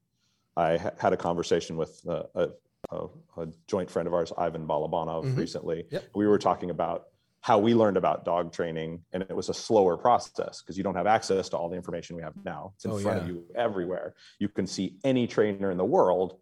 I 0.55 0.77
ha- 0.77 0.91
had 0.97 1.13
a 1.13 1.17
conversation 1.17 1.77
with 1.77 2.01
uh, 2.09 2.23
a, 2.33 2.47
a, 2.89 3.07
a, 3.37 3.47
joint 3.67 3.91
friend 3.91 4.07
of 4.07 4.13
ours, 4.15 4.33
Ivan 4.35 4.67
Balabanov, 4.67 5.25
mm-hmm. 5.25 5.35
recently. 5.35 5.85
Yep. 5.91 6.05
We 6.15 6.25
were 6.25 6.39
talking 6.39 6.71
about 6.71 7.09
how 7.47 7.57
we 7.57 7.73
learned 7.73 7.95
about 7.95 8.25
dog 8.25 8.51
training 8.51 9.01
and 9.13 9.23
it 9.23 9.33
was 9.33 9.47
a 9.47 9.53
slower 9.53 9.95
process 9.95 10.61
because 10.61 10.77
you 10.77 10.83
don't 10.83 10.95
have 10.95 11.07
access 11.07 11.47
to 11.47 11.55
all 11.55 11.69
the 11.69 11.77
information 11.77 12.13
we 12.13 12.21
have 12.21 12.33
now. 12.43 12.73
It's 12.75 12.83
in 12.83 12.91
oh, 12.91 12.99
front 12.99 13.19
yeah. 13.19 13.23
of 13.23 13.29
you 13.29 13.45
everywhere. 13.55 14.15
You 14.37 14.49
can 14.49 14.67
see 14.67 14.97
any 15.05 15.27
trainer 15.27 15.71
in 15.71 15.77
the 15.77 15.85
world 15.85 16.39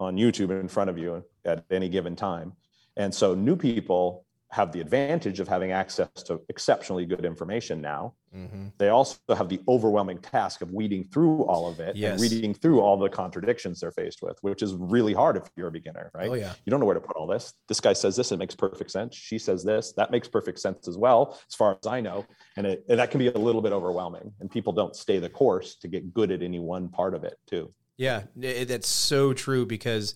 on 0.00 0.16
youtube 0.16 0.58
in 0.58 0.66
front 0.66 0.88
of 0.88 0.96
you 0.96 1.22
at 1.44 1.62
any 1.70 1.90
given 1.90 2.16
time. 2.16 2.54
And 2.96 3.14
so 3.14 3.34
new 3.34 3.54
people 3.54 4.24
have 4.52 4.72
the 4.72 4.80
advantage 4.80 5.38
of 5.38 5.46
having 5.46 5.70
access 5.70 6.08
to 6.24 6.40
exceptionally 6.48 7.06
good 7.06 7.24
information 7.24 7.80
now. 7.80 8.14
Mm-hmm. 8.36 8.66
They 8.78 8.88
also 8.88 9.16
have 9.28 9.48
the 9.48 9.60
overwhelming 9.68 10.18
task 10.18 10.60
of 10.60 10.72
weeding 10.72 11.04
through 11.04 11.44
all 11.44 11.68
of 11.68 11.78
it 11.78 11.94
yes. 11.94 12.12
and 12.12 12.20
reading 12.20 12.54
through 12.54 12.80
all 12.80 12.96
the 12.96 13.08
contradictions 13.08 13.80
they're 13.80 13.92
faced 13.92 14.22
with, 14.22 14.38
which 14.42 14.62
is 14.62 14.74
really 14.74 15.14
hard 15.14 15.36
if 15.36 15.44
you're 15.56 15.68
a 15.68 15.70
beginner, 15.70 16.10
right? 16.14 16.30
Oh, 16.30 16.34
yeah. 16.34 16.52
You 16.64 16.70
don't 16.70 16.80
know 16.80 16.86
where 16.86 16.96
to 16.96 17.00
put 17.00 17.16
all 17.16 17.28
this. 17.28 17.54
This 17.68 17.80
guy 17.80 17.92
says 17.92 18.16
this, 18.16 18.32
it 18.32 18.38
makes 18.38 18.56
perfect 18.56 18.90
sense. 18.90 19.14
She 19.14 19.38
says 19.38 19.62
this, 19.62 19.92
that 19.92 20.10
makes 20.10 20.26
perfect 20.26 20.58
sense 20.58 20.88
as 20.88 20.98
well, 20.98 21.38
as 21.48 21.54
far 21.54 21.78
as 21.80 21.86
I 21.86 22.00
know. 22.00 22.26
And, 22.56 22.66
it, 22.66 22.84
and 22.88 22.98
that 22.98 23.12
can 23.12 23.18
be 23.18 23.28
a 23.28 23.38
little 23.38 23.62
bit 23.62 23.72
overwhelming. 23.72 24.32
And 24.40 24.50
people 24.50 24.72
don't 24.72 24.96
stay 24.96 25.20
the 25.20 25.30
course 25.30 25.76
to 25.76 25.88
get 25.88 26.12
good 26.12 26.32
at 26.32 26.42
any 26.42 26.58
one 26.58 26.88
part 26.88 27.14
of 27.14 27.22
it, 27.22 27.38
too. 27.48 27.72
Yeah, 27.96 28.22
that's 28.34 28.88
so 28.88 29.32
true 29.32 29.64
because 29.66 30.14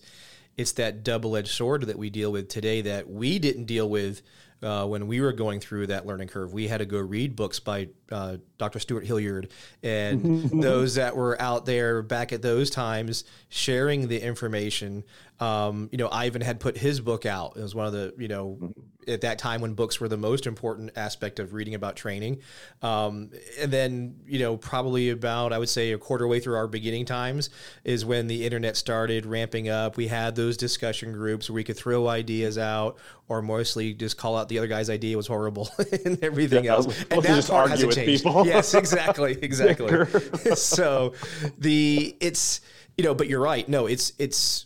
it's 0.57 0.71
that 0.73 1.03
double-edged 1.03 1.49
sword 1.49 1.83
that 1.87 1.97
we 1.97 2.09
deal 2.09 2.31
with 2.31 2.49
today 2.49 2.81
that 2.81 3.09
we 3.09 3.39
didn't 3.39 3.65
deal 3.65 3.89
with 3.89 4.21
uh, 4.63 4.85
when 4.85 5.07
we 5.07 5.21
were 5.21 5.33
going 5.33 5.59
through 5.59 5.87
that 5.87 6.05
learning 6.05 6.27
curve. 6.27 6.53
We 6.53 6.67
had 6.67 6.77
to 6.77 6.85
go 6.85 6.99
read 6.99 7.35
books 7.35 7.59
by 7.59 7.89
uh, 8.11 8.37
Dr. 8.57 8.79
Stewart 8.79 9.05
Hilliard 9.05 9.51
and 9.83 10.49
those 10.49 10.95
that 10.95 11.15
were 11.15 11.39
out 11.41 11.65
there 11.65 12.01
back 12.01 12.31
at 12.31 12.41
those 12.41 12.69
times 12.69 13.23
sharing 13.49 14.07
the 14.07 14.21
information. 14.21 15.03
Um, 15.39 15.89
you 15.91 15.97
know, 15.97 16.07
Ivan 16.09 16.41
had 16.41 16.61
put 16.61 16.77
his 16.77 17.01
book 17.01 17.25
out. 17.25 17.57
It 17.57 17.61
was 17.61 17.75
one 17.75 17.85
of 17.87 17.91
the, 17.93 18.13
you 18.17 18.29
know, 18.29 18.73
at 19.05 19.21
that 19.21 19.37
time 19.37 19.59
when 19.61 19.73
books 19.73 19.99
were 19.99 20.07
the 20.07 20.17
most 20.17 20.47
important 20.47 20.91
aspect 20.95 21.39
of 21.39 21.53
reading 21.53 21.75
about 21.75 21.97
training. 21.97 22.39
Um, 22.81 23.31
and 23.59 23.69
then, 23.71 24.15
you 24.25 24.39
know, 24.39 24.55
probably 24.55 25.09
about, 25.09 25.51
I 25.51 25.59
would 25.59 25.67
say, 25.69 25.91
a 25.91 25.97
quarter 25.97 26.25
way 26.25 26.39
through 26.39 26.55
our 26.55 26.67
beginning 26.67 27.03
times 27.05 27.49
is 27.83 28.05
when 28.05 28.27
the 28.27 28.45
internet 28.45 28.77
started 28.77 29.25
ramping 29.25 29.67
up. 29.67 29.97
We 29.97 30.07
had 30.07 30.35
those 30.37 30.55
discussion 30.55 31.11
groups 31.11 31.49
where 31.49 31.55
we 31.55 31.65
could 31.65 31.75
throw 31.77 32.07
ideas 32.07 32.57
out 32.57 32.97
or 33.27 33.41
mostly 33.41 33.93
just 33.93 34.17
call 34.17 34.37
out 34.37 34.47
the 34.47 34.57
other 34.57 34.67
guy's 34.67 34.89
idea 34.89 35.17
was 35.17 35.27
horrible 35.27 35.69
and 36.05 36.23
everything 36.23 36.63
Yeah, 36.63 36.75
else. 36.75 36.85
And 37.11 37.21
that 37.21 37.35
just 37.35 37.49
part 37.49 37.69
argue 37.71 37.71
hasn't 37.71 37.87
with 37.89 37.95
changed. 37.97 38.23
people. 38.23 38.44
Yes, 38.53 38.73
exactly, 38.73 39.37
exactly. 39.41 40.05
so 40.55 41.13
the 41.57 42.15
it's 42.19 42.61
you 42.97 43.03
know, 43.03 43.13
but 43.13 43.27
you're 43.27 43.41
right. 43.41 43.67
No, 43.67 43.85
it's 43.87 44.13
it's 44.17 44.65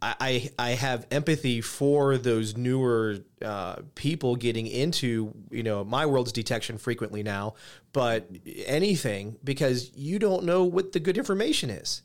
I 0.00 0.50
I 0.58 0.70
have 0.70 1.06
empathy 1.10 1.60
for 1.60 2.16
those 2.18 2.56
newer 2.56 3.18
uh, 3.42 3.76
people 3.94 4.36
getting 4.36 4.66
into 4.66 5.32
you 5.50 5.62
know 5.62 5.84
my 5.84 6.06
world's 6.06 6.32
detection 6.32 6.78
frequently 6.78 7.22
now, 7.22 7.54
but 7.92 8.28
anything 8.66 9.36
because 9.42 9.90
you 9.96 10.18
don't 10.18 10.44
know 10.44 10.64
what 10.64 10.92
the 10.92 11.00
good 11.00 11.18
information 11.18 11.70
is. 11.70 12.02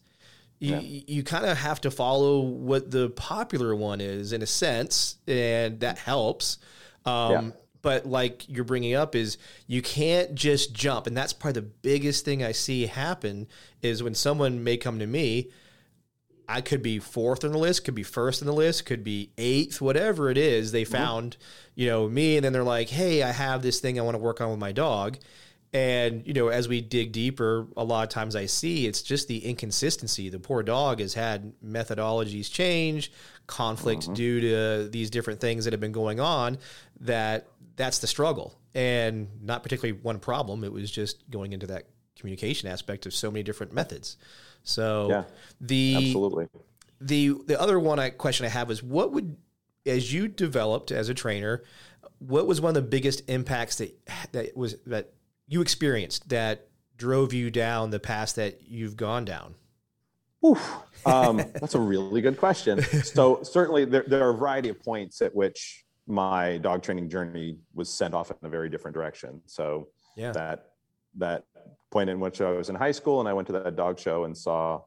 You, 0.60 0.76
Yeah. 0.76 0.80
you 0.82 1.24
kind 1.24 1.46
of 1.46 1.58
have 1.58 1.82
to 1.82 1.92
follow 1.92 2.40
what 2.40 2.90
the 2.90 3.10
popular 3.10 3.76
one 3.76 4.00
is 4.02 4.32
in 4.34 4.42
a 4.42 4.48
sense, 4.48 5.18
and 5.28 5.80
that 5.82 5.98
helps. 6.00 6.58
Um, 7.06 7.32
Yeah. 7.32 7.50
But 7.84 8.08
like 8.08 8.50
you're 8.50 8.63
bringing 8.63 8.96
up 8.96 9.13
is 9.13 9.38
you 9.67 9.84
can't 9.84 10.34
just 10.34 10.74
jump, 10.74 11.06
and 11.06 11.15
that's 11.15 11.34
probably 11.34 11.62
the 11.62 11.67
biggest 11.67 12.26
thing 12.26 12.43
I 12.43 12.52
see 12.52 12.88
happen 12.88 13.48
is 13.84 14.02
when 14.02 14.15
someone 14.15 14.63
may 14.63 14.78
come 14.78 14.98
to 14.98 15.06
me. 15.06 15.52
I 16.46 16.60
could 16.60 16.84
be 16.84 17.00
fourth 17.00 17.46
on 17.46 17.54
the 17.54 17.58
list, 17.58 17.86
could 17.86 17.96
be 17.96 18.04
first 18.04 18.41
on 18.41 18.48
the 18.48 18.54
list, 18.54 18.86
could 18.86 19.02
be 19.02 19.32
eighth, 19.38 19.80
whatever 19.80 20.30
it 20.30 20.38
is. 20.38 20.74
They 20.74 20.84
mm-hmm. 20.84 20.91
found, 20.91 21.38
you 21.74 21.88
know, 21.88 22.10
me, 22.10 22.36
and 22.36 22.43
then 22.43 22.52
they're 22.52 22.63
like, 22.63 22.89
"Hey, 22.89 23.24
I 23.24 23.32
have 23.32 23.62
this 23.62 23.80
thing 23.80 23.98
I 23.98 24.04
want 24.04 24.15
to 24.15 24.19
work 24.19 24.41
on 24.41 24.50
with 24.50 24.60
my 24.60 24.74
dog." 24.74 25.19
And 25.74 26.26
you 26.28 26.34
know, 26.34 26.50
as 26.50 26.67
we 26.67 26.82
dig 26.82 27.12
deeper, 27.12 27.65
a 27.76 27.84
lot 27.84 28.04
of 28.04 28.10
times 28.10 28.36
I 28.36 28.46
see 28.46 28.86
it's 28.86 29.02
just 29.02 29.28
the 29.28 29.43
inconsistency. 29.43 30.30
The 30.30 30.39
poor 30.39 30.62
dog 30.62 31.00
has 31.00 31.15
had 31.15 31.54
methodologies 31.65 32.52
change, 32.52 33.12
conflict 33.48 34.04
mm-hmm. 34.04 34.13
due 34.13 34.41
to 34.41 34.89
these 34.89 35.10
different 35.10 35.39
things 35.41 35.63
that 35.65 35.74
have 35.74 35.80
been 35.80 35.91
going 35.91 36.19
on. 36.19 36.60
That 37.00 37.48
that's 37.76 38.00
the 38.00 38.08
struggle, 38.08 38.60
and 38.74 39.28
not 39.42 39.64
particularly 39.64 40.00
one 40.02 40.20
problem. 40.20 40.64
It 40.64 40.72
was 40.72 40.92
just 40.92 41.30
going 41.30 41.54
into 41.54 41.68
that 41.68 41.88
communication 42.18 42.70
aspect 42.70 43.06
of 43.06 43.14
so 43.14 43.32
many 43.32 43.44
different 43.44 43.74
methods. 43.74 44.18
So 44.64 45.08
Yeah, 45.10 45.24
the 45.60 45.96
Absolutely. 45.98 46.48
the 47.02 47.36
the 47.46 47.60
other 47.60 47.80
one 47.80 48.00
I 48.00 48.10
question 48.10 48.46
I 48.46 48.50
have 48.50 48.72
is 48.72 48.82
what 48.82 49.12
would 49.12 49.38
as 49.86 50.14
you 50.14 50.28
developed 50.28 50.92
as 50.92 51.10
a 51.10 51.14
trainer, 51.14 51.64
what 52.20 52.48
was 52.48 52.62
one 52.62 52.70
of 52.70 52.76
the 52.76 52.82
biggest 52.82 53.30
impacts 53.30 53.78
that 53.78 54.32
that 54.32 54.56
was 54.56 54.76
that 54.86 55.14
you 55.48 55.62
experienced 55.62 56.30
that 56.30 56.68
drove 56.98 57.34
you 57.34 57.52
down 57.52 57.90
the 57.90 58.00
path 58.00 58.36
that 58.36 58.62
you've 58.62 58.96
gone 58.96 59.26
down? 59.26 59.56
Oof. 60.46 60.76
Um, 61.06 61.38
that's 61.54 61.76
a 61.76 61.80
really 61.80 62.22
good 62.22 62.38
question. 62.38 62.82
So 63.04 63.44
certainly 63.44 63.86
there, 63.86 64.04
there 64.08 64.26
are 64.26 64.30
a 64.30 64.38
variety 64.38 64.70
of 64.70 64.82
points 64.82 65.22
at 65.22 65.36
which 65.36 65.83
my 66.08 66.58
dog 66.58 66.82
training 66.84 67.10
journey 67.10 67.60
was 67.74 67.89
sent 67.89 68.13
off 68.13 68.30
in 68.32 68.38
a 68.44 68.50
very 68.50 68.70
different 68.70 68.94
direction. 68.96 69.42
So 69.46 69.89
Yeah. 70.16 70.32
that 70.34 70.70
that 71.16 71.44
point 71.92 72.10
in 72.10 72.20
which 72.20 72.42
I 72.42 72.52
was 72.52 72.70
in 72.70 72.76
high 72.76 72.92
school 72.92 73.20
and 73.20 73.30
I 73.30 73.34
went 73.34 73.46
to 73.48 73.54
that 73.54 73.76
dog 73.76 74.00
show 74.00 74.24
and 74.24 74.36
saw 74.36 74.82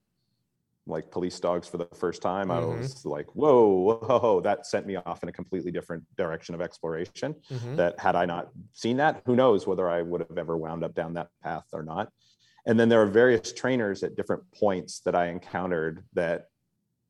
like 0.88 1.10
police 1.10 1.38
dogs 1.40 1.66
for 1.68 1.78
the 1.78 1.86
first 1.94 2.20
time, 2.22 2.50
I 2.50 2.60
Mhm. 2.60 2.78
was 2.78 3.04
like, 3.04 3.26
whoa, 3.34 3.98
whoa, 4.00 4.40
that 4.42 4.66
sent 4.66 4.86
me 4.86 4.96
off 4.96 5.22
in 5.22 5.28
a 5.28 5.32
completely 5.32 5.70
different 5.72 6.04
direction 6.16 6.54
of 6.54 6.60
exploration. 6.60 7.34
Mhm. 7.50 7.76
That 7.76 7.98
had 7.98 8.14
I 8.16 8.24
not 8.24 8.50
seen 8.72 8.96
that, 8.98 9.22
who 9.26 9.34
knows 9.36 9.66
whether 9.66 9.88
I 9.88 10.02
would 10.02 10.20
have 10.20 10.38
ever 10.38 10.56
wound 10.56 10.84
up 10.84 10.94
down 10.94 11.14
that 11.14 11.30
path 11.42 11.66
or 11.72 11.82
not. 11.82 12.12
And 12.66 12.78
then 12.78 12.88
there 12.88 13.00
are 13.02 13.06
various 13.06 13.52
trainers 13.52 14.02
at 14.02 14.16
different 14.16 14.42
points 14.52 15.00
that 15.00 15.14
I 15.14 15.26
encountered 15.26 16.04
that 16.14 16.48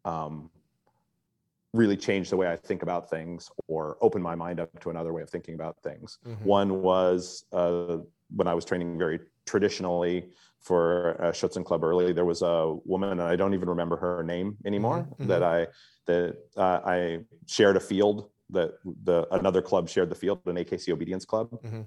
um, 0.04 0.50
really 1.72 1.96
changed 1.96 2.30
the 2.32 2.36
way 2.36 2.48
I 2.50 2.56
think 2.56 2.82
about 2.82 3.10
things 3.10 3.50
or 3.68 3.98
opened 4.00 4.24
my 4.24 4.34
mind 4.34 4.60
up 4.60 4.80
to 4.80 4.90
another 4.90 5.12
way 5.12 5.22
of 5.22 5.30
thinking 5.30 5.54
about 5.54 5.76
things. 5.82 6.18
Mhm. 6.24 6.42
One 6.42 6.82
was 6.82 7.44
uh, 7.52 7.98
when 8.34 8.48
I 8.48 8.54
was 8.54 8.64
training 8.64 8.98
very 8.98 9.20
traditionally 9.46 10.30
for 10.60 11.12
a 11.12 11.30
Schutzhund 11.32 11.64
Club 11.64 11.84
early. 11.84 12.12
There 12.12 12.24
was 12.24 12.42
a 12.42 12.74
woman, 12.84 13.10
and 13.12 13.22
I 13.22 13.36
don't 13.36 13.54
even 13.54 13.68
remember 13.68 13.96
her 13.96 14.22
name 14.22 14.56
anymore. 14.64 15.06
Mhm, 15.18 15.28
That 15.28 15.42
I 15.42 15.68
that 16.06 16.36
uh, 16.56 16.80
I 16.84 17.20
shared 17.46 17.76
a 17.76 17.80
field 17.80 18.30
that 18.50 18.74
the 19.04 19.26
another 19.32 19.60
club 19.60 19.88
shared 19.88 20.08
the 20.08 20.14
field, 20.14 20.40
an 20.46 20.56
AKC 20.56 20.92
Obedience 20.92 21.24
Club. 21.24 21.50
Mhm. 21.62 21.84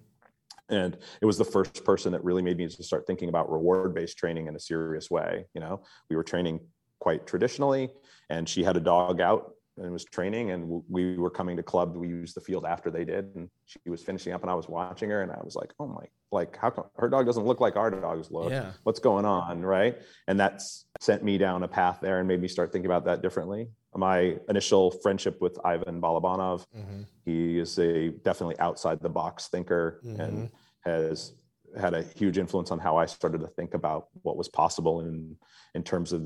And 0.69 0.97
it 1.21 1.25
was 1.25 1.37
the 1.37 1.45
first 1.45 1.83
person 1.83 2.11
that 2.11 2.23
really 2.23 2.43
made 2.43 2.57
me 2.57 2.67
to 2.67 2.83
start 2.83 3.07
thinking 3.07 3.27
about 3.27 3.51
reward-based 3.51 4.17
training 4.17 4.47
in 4.47 4.55
a 4.55 4.59
serious 4.59 5.09
way. 5.09 5.47
You 5.55 5.61
know, 5.61 5.81
we 6.09 6.15
were 6.15 6.23
training 6.23 6.59
quite 6.99 7.25
traditionally, 7.25 7.89
and 8.29 8.47
she 8.47 8.63
had 8.63 8.77
a 8.77 8.79
dog 8.79 9.19
out 9.19 9.55
and 9.79 9.91
was 9.91 10.05
training 10.05 10.51
and 10.51 10.81
we 10.89 11.17
were 11.17 11.29
coming 11.29 11.55
to 11.57 11.63
club 11.63 11.95
we 11.95 12.07
used 12.07 12.35
the 12.35 12.41
field 12.41 12.65
after 12.65 12.89
they 12.91 13.05
did 13.05 13.33
and 13.35 13.49
she 13.65 13.79
was 13.87 14.01
finishing 14.03 14.33
up 14.33 14.41
and 14.41 14.51
i 14.51 14.53
was 14.53 14.67
watching 14.67 15.09
her 15.09 15.21
and 15.21 15.31
i 15.31 15.39
was 15.43 15.55
like 15.55 15.73
oh 15.79 15.87
my 15.87 16.05
like 16.31 16.55
how 16.57 16.69
come 16.69 16.85
her 16.97 17.09
dog 17.09 17.25
doesn't 17.25 17.45
look 17.45 17.59
like 17.59 17.75
our 17.75 17.89
dogs 17.89 18.29
look. 18.29 18.51
Yeah. 18.51 18.71
what's 18.83 18.99
going 18.99 19.25
on? 19.25 19.63
Right? 19.63 19.97
And 20.27 20.39
that's 20.39 20.85
sent 20.99 21.23
me 21.23 21.39
down 21.39 21.63
a 21.63 21.67
path 21.67 21.97
there 22.01 22.19
and 22.19 22.27
made 22.27 22.39
me 22.39 22.47
start 22.47 22.71
thinking 22.71 22.85
about 22.85 23.05
that 23.05 23.23
differently. 23.23 23.69
My 23.95 24.37
initial 24.47 24.91
friendship 24.91 25.41
with 25.41 25.57
ivan 25.65 25.99
balabanov 25.99 26.65
Mhm. 26.77 27.05
he 27.25 27.57
is 27.57 27.79
a 27.79 28.09
definitely 28.09 28.59
outside 28.59 28.99
the 29.01 29.09
box 29.09 29.47
thinker 29.47 30.01
and 30.03 30.51
has 30.81 31.33
had 31.75 31.93
a 31.95 32.03
huge 32.03 32.37
influence 32.37 32.69
on 32.69 32.77
how 32.77 32.95
I 32.97 33.05
started 33.07 33.41
to 33.41 33.47
think 33.47 33.73
about 33.73 34.09
what 34.21 34.37
was 34.37 34.49
possible 34.49 35.01
in 35.01 35.35
in 35.73 35.81
terms 35.81 36.13
of 36.13 36.21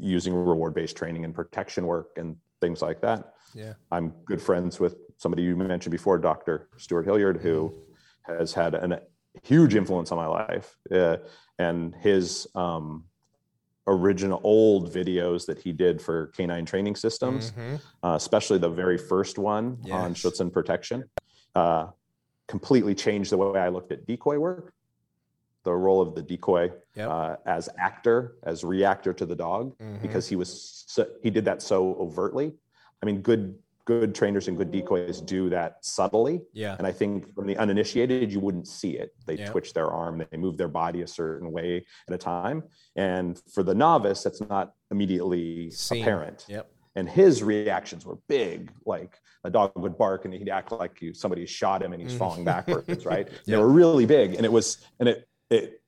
using 0.00 0.34
reward 0.34 0.74
based 0.74 0.96
training 0.96 1.24
and 1.24 1.34
protection 1.34 1.86
work 1.86 2.10
and 2.16 2.36
things 2.60 2.82
like 2.82 3.00
that. 3.02 3.34
Yeah. 3.54 3.74
I'm 3.90 4.10
good 4.24 4.40
friends 4.42 4.80
with 4.80 4.96
somebody 5.18 5.42
you 5.42 5.56
mentioned 5.56 5.92
before, 5.92 6.18
Dr. 6.18 6.68
Stewart 6.76 7.04
Hilliard, 7.04 7.38
who 7.40 7.72
has 8.22 8.52
had 8.52 8.74
a 8.74 9.00
huge 9.42 9.74
influence 9.74 10.10
on 10.12 10.18
my 10.18 10.26
life. 10.26 10.76
Uh, 10.90 11.18
and 11.58 11.94
his 11.96 12.46
um, 12.54 13.04
original 13.86 14.40
old 14.42 14.92
videos 14.92 15.46
that 15.46 15.58
he 15.58 15.72
did 15.72 16.02
for 16.02 16.28
canine 16.28 16.64
training 16.66 16.96
systems, 16.96 17.52
Mhm. 17.52 17.80
uh, 18.02 18.14
especially 18.16 18.58
the 18.58 18.68
very 18.68 18.98
first 18.98 19.38
one 19.38 19.78
on 19.90 20.14
Schutzhund 20.14 20.52
protection. 20.52 21.04
Uh, 21.54 21.88
completely 22.48 22.94
changed 22.94 23.30
the 23.32 23.36
way 23.36 23.58
I 23.60 23.68
looked 23.68 23.92
at 23.92 24.06
decoy 24.06 24.38
work, 24.38 24.72
the 25.66 25.72
role 25.74 26.00
of 26.00 26.14
the 26.14 26.22
decoy 26.22 26.72
Yep. 26.94 27.08
uh, 27.10 27.36
as 27.44 27.68
actor, 27.78 28.36
as 28.44 28.62
reactor 28.64 29.12
to 29.12 29.26
the 29.26 29.34
dog, 29.34 29.76
Mhm. 29.78 30.00
because 30.00 30.26
he 30.28 30.36
was 30.36 30.84
so, 30.86 31.06
he 31.22 31.30
did 31.30 31.44
that 31.44 31.60
so 31.60 31.94
overtly. 31.96 32.54
I 33.02 33.06
mean, 33.06 33.20
good 33.20 33.58
good 33.84 34.16
trainers 34.16 34.48
and 34.48 34.56
good 34.56 34.72
decoys 34.72 35.20
do 35.20 35.48
that 35.48 35.76
subtly. 35.84 36.42
Yeah. 36.52 36.74
And 36.76 36.84
I 36.88 36.90
think 36.90 37.32
from 37.36 37.46
the 37.46 37.56
uninitiated, 37.56 38.32
you 38.32 38.40
wouldn't 38.40 38.66
see 38.66 38.96
it. 38.98 39.14
They 39.26 39.36
Yeah. 39.36 39.48
twitch 39.52 39.74
their 39.74 39.86
arm, 39.86 40.24
they 40.28 40.36
move 40.36 40.56
their 40.56 40.66
body 40.82 41.02
a 41.02 41.06
certain 41.06 41.52
way 41.52 41.86
at 42.08 42.12
a 42.12 42.18
time. 42.18 42.64
And 42.96 43.38
for 43.54 43.62
the 43.62 43.76
novice, 43.76 44.24
that's 44.24 44.40
not 44.40 44.74
immediately 44.90 45.70
Seen. 45.70 46.02
apparent. 46.02 46.46
Yep. 46.48 46.68
And 46.96 47.08
his 47.08 47.44
reactions 47.44 48.04
were 48.04 48.18
big, 48.26 48.72
like 48.86 49.20
a 49.44 49.50
dog 49.50 49.70
would 49.76 49.96
bark 49.96 50.24
and 50.24 50.34
he'd 50.34 50.48
act 50.48 50.72
like 50.72 51.00
you, 51.00 51.14
somebody 51.14 51.46
shot 51.46 51.80
him 51.80 51.92
and 51.92 52.02
he's 52.02 52.14
Mhm. 52.14 52.18
falling 52.18 52.44
backwards, 52.44 53.06
right? 53.06 53.28
They 53.46 53.56
were 53.56 53.68
really 53.68 54.04
big. 54.06 54.34
And 54.34 54.44
it 54.44 54.50
was, 54.50 54.78
and 54.98 55.08
it, 55.08 55.28
it 55.50 55.82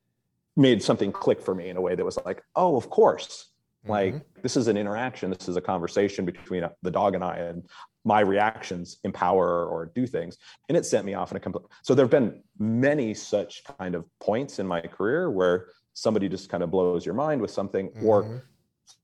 made 0.57 0.83
something 0.83 1.13
click 1.13 1.41
for 1.41 1.55
me 1.55 1.69
in 1.69 1.77
a 1.77 1.81
way 1.81 1.95
that 1.95 2.05
was 2.05 2.19
like, 2.25 2.43
oh, 2.57 2.77
of 2.77 2.91
course. 2.91 3.47
Like 3.87 4.15
Mhm. 4.15 4.23
this 4.43 4.57
is 4.57 4.67
an 4.69 4.77
interaction. 4.77 5.31
This 5.31 5.49
is 5.49 5.57
a 5.57 5.61
conversation 5.61 6.25
between 6.25 6.65
uh, 6.65 6.71
the 6.83 6.91
dog 6.91 7.15
and 7.15 7.25
I, 7.25 7.37
and 7.37 7.69
my 8.05 8.21
reactions 8.21 8.99
empower 9.05 9.67
or 9.67 9.87
do 9.95 10.07
things. 10.07 10.37
And 10.69 10.77
it 10.77 10.85
sent 10.85 11.07
me 11.07 11.15
off 11.15 11.31
in 11.31 11.37
a 11.37 11.41
complete. 11.41 11.67
So 11.83 11.95
there 11.95 12.05
have 12.05 12.11
been 12.11 12.43
many 12.59 13.15
such 13.15 13.63
kind 13.79 13.95
of 13.95 14.05
points 14.21 14.59
in 14.59 14.67
my 14.67 14.81
career 14.81 15.31
where 15.31 15.69
somebody 15.95 16.29
just 16.29 16.49
kind 16.51 16.63
of 16.63 16.71
blows 16.71 17.07
your 17.07 17.15
mind 17.15 17.41
with 17.41 17.51
something, 17.51 17.91
or 18.03 18.25
Mhm. 18.25 18.43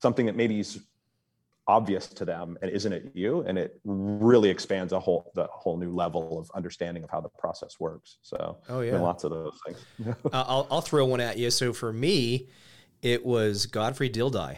something 0.01 0.25
that 0.25 0.35
maybe 0.35 0.63
obvious 1.67 2.07
to 2.07 2.25
them 2.25 2.57
and 2.61 2.69
isn't 2.71 2.93
it 2.93 3.09
you, 3.13 3.41
and 3.41 3.57
it 3.57 3.79
really 3.85 4.49
expands 4.49 4.93
a 4.93 4.99
whole 4.99 5.31
the 5.35 5.47
whole 5.51 5.77
new 5.77 5.91
level 5.91 6.39
of 6.39 6.49
understanding 6.55 7.03
of 7.03 7.09
how 7.09 7.19
the 7.21 7.29
process 7.29 7.79
works. 7.79 8.17
So 8.21 8.57
Oh 8.69 8.81
yeah. 8.81 8.99
lots 8.99 9.23
of 9.23 9.31
those 9.31 9.57
things. 9.65 9.79
Uh, 10.25 10.43
I'll 10.47 10.67
I'll 10.69 10.81
throw 10.81 11.05
one 11.05 11.21
at 11.21 11.37
you. 11.37 11.49
So 11.51 11.73
for 11.73 11.91
me, 11.91 12.49
it 13.01 13.25
was 13.25 13.65
Godfrey 13.65 14.09
Dildei. 14.09 14.57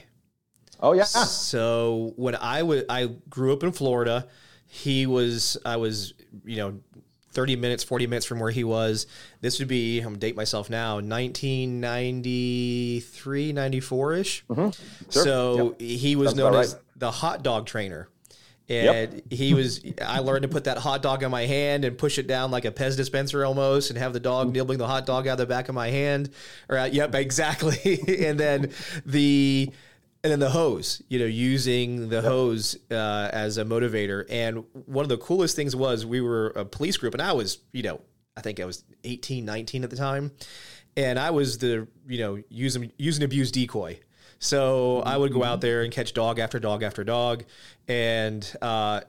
oh 0.82 0.93
yeah. 0.93 1.04
So 1.06 2.13
when 2.17 2.36
I 2.36 2.63
was, 2.63 2.84
I 2.89 3.06
grew 3.30 3.54
up 3.54 3.63
in 3.63 3.72
Florida. 3.72 4.28
He 4.70 5.06
was, 5.08 5.58
I 5.65 5.78
was, 5.78 6.13
you 6.43 6.58
know, 6.58 6.78
30 7.32 7.56
minutes, 7.56 7.86
40 7.86 8.06
minutes 8.06 8.26
from 8.26 8.41
where 8.41 8.52
he 8.52 8.65
was. 8.65 9.08
This 9.39 9.60
would 9.60 9.70
be, 9.70 10.00
I'm 10.00 10.08
gonna 10.08 10.17
date 10.17 10.36
myself 10.36 10.70
now, 10.70 10.96
1993, 10.96 13.54
94 13.54 14.13
ish. 14.15 14.43
Mhm. 14.50 14.78
Sure. 15.10 15.24
So 15.24 15.76
he 15.80 16.17
was 16.17 16.32
Sounds 16.32 16.38
known 16.38 16.56
as 16.56 16.76
the 16.98 17.12
hot 17.12 17.44
dog 17.44 17.66
trainer. 17.66 18.10
Yep. 18.68 18.96
And 18.96 19.22
he 19.32 19.54
was, 19.54 19.82
I 20.06 20.20
learned 20.20 20.42
to 20.44 20.50
put 20.50 20.66
that 20.66 20.78
hot 20.78 21.02
dog 21.02 21.24
in 21.24 21.32
my 21.32 21.46
hand 21.46 21.86
and 21.86 21.98
push 21.98 22.18
it 22.18 22.28
down 22.28 22.52
like 22.52 22.66
a 22.66 22.72
Pez 22.72 22.98
dispenser 22.98 23.46
almost 23.46 23.90
and 23.90 23.98
have 23.98 24.12
the 24.12 24.20
dog 24.20 24.52
nibbling 24.52 24.78
the 24.78 24.88
hot 24.88 25.06
dog 25.06 25.26
out 25.26 25.34
of 25.34 25.38
the 25.38 25.46
back 25.46 25.70
of 25.70 25.76
my 25.76 25.90
hand. 25.90 26.32
Or, 26.68 26.78
uh, 26.78 26.86
yep, 26.86 27.16
exactly. 27.16 28.00
and 28.26 28.38
then 28.38 28.72
the, 29.06 29.72
and 30.24 30.32
then 30.32 30.40
the 30.40 30.50
hose, 30.50 31.02
you 31.08 31.20
know, 31.20 31.26
using 31.26 32.10
the 32.10 32.22
hose 32.22 32.78
uh, 32.92 33.30
as 33.32 33.58
a 33.58 33.64
motivator. 33.64 34.26
And 34.30 34.66
one 34.74 35.06
of 35.06 35.10
the 35.10 35.18
coolest 35.18 35.56
things 35.56 35.74
was 35.74 36.06
we 36.06 36.20
were 36.20 36.48
a 36.48 36.66
police 36.66 36.98
group 36.98 37.14
and 37.14 37.22
I 37.22 37.32
was, 37.32 37.60
you 37.72 37.84
know, 37.84 38.02
I 38.36 38.42
think 38.42 38.60
I 38.60 38.66
was 38.66 38.84
18, 39.06 39.46
19 39.46 39.86
at 39.86 39.90
the 39.90 39.96
time. 39.96 40.32
And 40.98 41.18
I 41.18 41.30
was 41.30 41.60
the, 41.60 41.88
you 42.08 42.18
know, 42.18 42.44
use 42.50 42.78
use 42.98 43.16
and 43.16 43.24
abuse 43.24 43.52
decoy. 43.52 44.00
So 44.39 45.02
I 45.02 45.17
would 45.17 45.34
go 45.34 45.43
out 45.43 45.62
there 45.62 45.84
and 45.84 45.91
catch 45.91 46.13
dog 46.13 46.39
after 46.39 46.60
dog 46.60 46.84
after 46.84 47.04
dog. 47.04 47.43
And 47.88 48.56
uh, 48.62 49.02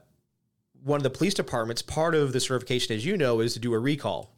one 0.83 0.99
of 0.99 1.03
the 1.03 1.11
police 1.11 1.35
departments, 1.35 1.83
part 1.83 2.15
of 2.15 2.33
the 2.33 2.41
certification, 2.41 2.97
as 2.97 3.05
you 3.05 3.17
know, 3.17 3.41
is 3.41 3.55
to 3.55 3.61
do 3.61 3.75
a 3.75 3.79
recall. 3.79 4.35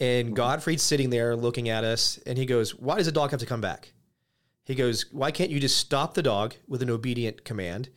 And 0.00 0.36
Godfrey's 0.36 0.82
sitting 0.82 1.10
there 1.10 1.34
looking 1.34 1.68
at 1.68 1.84
us 1.84 2.18
and 2.24 2.38
he 2.38 2.46
goes, 2.46 2.74
Why 2.74 2.96
does 2.96 3.08
a 3.08 3.12
dog 3.12 3.30
have 3.30 3.40
to 3.40 3.46
come 3.46 3.60
back? 3.60 3.92
He 4.64 4.74
goes, 4.74 5.06
Why 5.12 5.30
can't 5.30 5.50
you 5.50 5.58
just 5.58 5.78
stop 5.78 6.14
the 6.14 6.22
dog 6.22 6.54
with 6.68 6.82
an 6.82 6.90
obedient 6.90 7.44
command, 7.44 7.88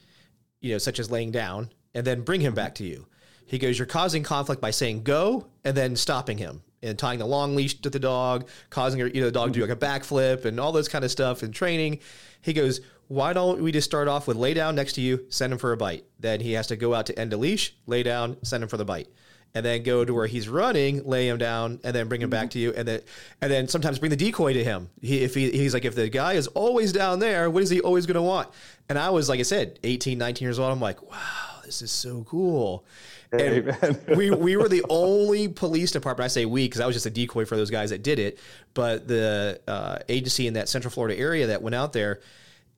you 0.62 0.72
know, 0.72 0.78
such 0.78 1.00
as 1.00 1.12
laying 1.12 1.32
down, 1.32 1.72
and 1.94 2.08
then 2.08 2.22
bring 2.22 2.42
him 2.42 2.56
back 2.56 2.76
to 2.76 2.84
you? 2.84 3.08
He 3.46 3.60
goes, 3.60 3.78
You're 3.78 3.86
causing 3.86 4.24
conflict 4.24 4.62
by 4.62 4.72
saying 4.72 5.04
go 5.04 5.48
and 5.64 5.78
then 5.78 5.96
stopping 5.96 6.40
him 6.40 6.64
and 6.84 6.98
tying 6.98 7.20
the 7.20 7.26
long 7.26 7.56
leash 7.56 7.80
to 7.82 7.90
the 7.90 8.00
dog, 8.00 8.48
causing 8.70 9.00
you 9.00 9.22
know, 9.22 9.26
the 9.26 9.32
dog 9.32 9.54
to 9.54 9.60
do 9.60 9.66
like 9.66 9.76
a 9.76 9.76
backflip 9.76 10.46
and 10.46 10.60
all 10.60 10.72
those 10.72 10.88
kind 10.88 11.06
of 11.06 11.12
stuff 11.12 11.44
in 11.44 11.52
training. 11.52 12.00
He 12.42 12.54
goes, 12.54 12.82
Why 13.08 13.34
don't 13.34 13.62
we 13.62 13.72
just 13.72 13.90
start 13.90 14.08
off 14.08 14.28
with 14.28 14.38
lay 14.38 14.54
down 14.54 14.76
next 14.76 14.94
to 14.94 15.02
you, 15.02 15.26
send 15.30 15.54
him 15.54 15.60
for 15.60 15.72
a 15.72 15.78
bite? 15.78 16.06
Then 16.20 16.40
he 16.40 16.54
has 16.54 16.68
to 16.68 16.76
go 16.76 16.94
out 16.94 17.06
to 17.08 17.20
end 17.20 17.34
a 17.34 17.38
leash, 17.38 17.76
lay 17.86 18.04
down, 18.04 18.38
send 18.44 18.64
him 18.64 18.70
for 18.70 18.78
the 18.78 18.86
bite. 18.86 19.08
And 19.54 19.66
then 19.66 19.84
go 19.84 20.06
to 20.06 20.14
where 20.14 20.28
he's 20.28 20.48
running, 20.48 21.04
lay 21.04 21.28
him 21.28 21.38
down, 21.38 21.82
and 21.84 21.94
then 21.94 22.08
bring 22.08 22.22
him 22.22 22.30
back 22.30 22.52
to 22.52 22.60
you, 22.60 22.72
and 22.72 22.88
then 22.88 23.02
and 23.42 23.52
then 23.52 23.68
sometimes 23.68 24.00
bring 24.00 24.10
the 24.10 24.16
decoy 24.16 24.54
to 24.54 24.64
him. 24.64 24.90
He, 25.02 25.24
if 25.24 25.36
he, 25.36 25.52
he's 25.52 25.74
like, 25.74 25.84
if 25.84 25.94
the 25.94 26.08
guy 26.08 26.34
is 26.34 26.48
always 26.48 26.94
down 26.94 27.20
there, 27.20 27.50
what 27.50 27.62
is 27.62 27.70
he 27.70 27.82
always 27.82 28.06
going 28.06 28.16
to 28.16 28.22
want? 28.22 28.48
And 28.88 28.98
I 28.98 29.10
was 29.10 29.28
like 29.28 29.42
I 29.42 29.44
said, 29.44 29.78
18, 29.84 30.18
19 30.18 30.46
years 30.46 30.58
old. 30.58 30.72
I'm 30.72 30.80
like, 30.80 31.02
wow, 31.04 31.51
this 31.66 31.82
is 31.82 31.92
so 31.92 32.24
cool. 32.28 32.86
And 33.32 33.70
Amen. 33.70 34.00
we 34.16 34.30
we 34.32 34.56
were 34.56 34.70
the 34.70 34.84
only 34.90 35.48
police 35.48 35.92
department. 35.92 36.26
I 36.26 36.28
say 36.28 36.46
we 36.46 36.66
because 36.66 36.82
I 36.82 36.86
was 36.86 36.96
just 36.96 37.06
a 37.06 37.10
decoy 37.10 37.46
for 37.46 37.56
those 37.56 37.72
guys 37.72 37.90
that 37.92 38.04
did 38.04 38.20
it. 38.20 38.40
But 38.74 39.08
the 39.08 39.62
uh, 39.68 40.00
agency 40.10 40.48
in 40.48 40.56
that 40.56 40.70
Central 40.70 40.92
Florida 40.92 41.20
area 41.20 41.48
that 41.48 41.62
went 41.62 41.76
out 41.76 41.94
there, 41.94 42.22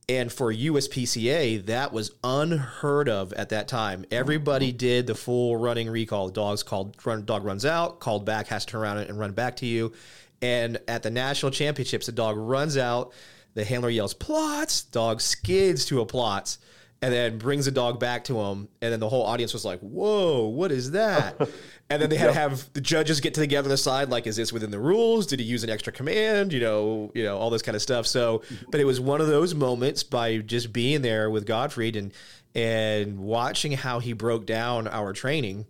and 0.09 0.31
for 0.31 0.53
USPCA, 0.53 1.65
that 1.67 1.93
was 1.93 2.11
unheard 2.23 3.09
of 3.09 3.33
at 3.33 3.49
that 3.49 3.67
time. 3.67 4.05
Everybody 4.11 4.71
did 4.71 5.07
the 5.07 5.15
full 5.15 5.57
running 5.57 5.89
recall. 5.89 6.29
Dogs 6.29 6.63
called 6.63 6.95
run, 7.05 7.25
dog 7.25 7.43
runs 7.43 7.65
out, 7.65 7.99
called 7.99 8.25
back, 8.25 8.47
has 8.47 8.65
to 8.65 8.71
turn 8.71 8.81
around 8.81 8.97
and 8.97 9.17
run 9.19 9.31
back 9.31 9.57
to 9.57 9.65
you. 9.65 9.93
And 10.41 10.79
at 10.89 11.03
the 11.03 11.09
national 11.09 11.51
championships, 11.51 12.05
the 12.05 12.11
dog 12.11 12.35
runs 12.37 12.77
out. 12.77 13.13
The 13.53 13.63
handler 13.63 13.89
yells 13.89 14.13
platz. 14.13 14.81
Dog 14.81 15.21
skids 15.21 15.85
to 15.85 16.01
a 16.01 16.05
platz 16.05 16.57
and 17.03 17.13
then 17.13 17.37
brings 17.37 17.65
the 17.65 17.71
dog 17.71 17.99
back 17.99 18.23
to 18.23 18.39
him. 18.39 18.69
And 18.81 18.93
then 18.93 19.01
the 19.01 19.09
whole 19.09 19.23
audience 19.23 19.51
was 19.51 19.65
like, 19.65 19.81
whoa, 19.81 20.47
what 20.47 20.71
is 20.71 20.91
that? 20.91 21.37
and 21.89 22.01
then 22.01 22.09
they 22.09 22.15
had 22.15 22.27
to 22.27 22.33
have 22.33 22.71
the 22.71 22.79
judges 22.79 23.19
get 23.19 23.33
together 23.33 23.65
on 23.65 23.71
the 23.71 23.77
side, 23.77 24.07
like, 24.07 24.25
is 24.25 24.37
this 24.37 24.53
within 24.53 24.71
the 24.71 24.79
rules? 24.79 25.27
Did 25.27 25.41
he 25.41 25.45
use 25.45 25.65
an 25.65 25.69
extra 25.69 25.91
command? 25.91 26.53
You 26.53 26.61
know, 26.61 27.11
you 27.13 27.25
know, 27.25 27.37
all 27.37 27.49
this 27.49 27.61
kind 27.61 27.75
of 27.75 27.81
stuff. 27.81 28.07
So, 28.07 28.41
but 28.71 28.79
it 28.79 28.85
was 28.85 29.01
one 29.01 29.19
of 29.19 29.27
those 29.27 29.53
moments 29.53 30.01
by 30.01 30.37
just 30.37 30.71
being 30.71 31.01
there 31.01 31.29
with 31.29 31.45
Gottfried 31.45 31.97
and 31.97 32.13
and 32.55 33.19
watching 33.19 33.73
how 33.73 33.99
he 33.99 34.13
broke 34.13 34.45
down 34.45 34.87
our 34.87 35.11
training 35.11 35.65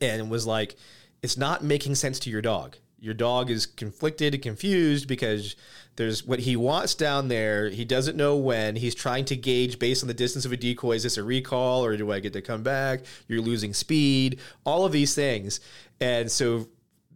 and 0.00 0.30
was 0.30 0.46
like, 0.46 0.76
it's 1.20 1.36
not 1.36 1.64
making 1.64 1.96
sense 1.96 2.18
to 2.20 2.30
your 2.30 2.40
dog. 2.40 2.76
Your 2.98 3.12
dog 3.12 3.50
is 3.50 3.66
conflicted 3.66 4.32
and 4.32 4.42
confused 4.42 5.06
because 5.06 5.54
there's 5.96 6.24
what 6.26 6.40
he 6.40 6.56
wants 6.56 6.94
down 6.94 7.28
there. 7.28 7.68
He 7.70 7.84
doesn't 7.84 8.16
know 8.16 8.36
when. 8.36 8.76
He's 8.76 8.94
trying 8.94 9.24
to 9.26 9.36
gauge 9.36 9.78
based 9.78 10.02
on 10.04 10.08
the 10.08 10.14
distance 10.14 10.44
of 10.44 10.52
a 10.52 10.56
decoy. 10.56 10.92
Is 10.96 11.02
this 11.02 11.16
a 11.16 11.22
recall 11.24 11.84
or 11.84 11.96
do 11.96 12.12
I 12.12 12.20
get 12.20 12.32
to 12.34 12.42
come 12.42 12.62
back? 12.62 13.00
You're 13.28 13.40
losing 13.40 13.72
speed. 13.72 14.40
All 14.64 14.84
of 14.84 14.92
these 14.92 15.14
things. 15.14 15.60
And 16.00 16.30
so 16.30 16.68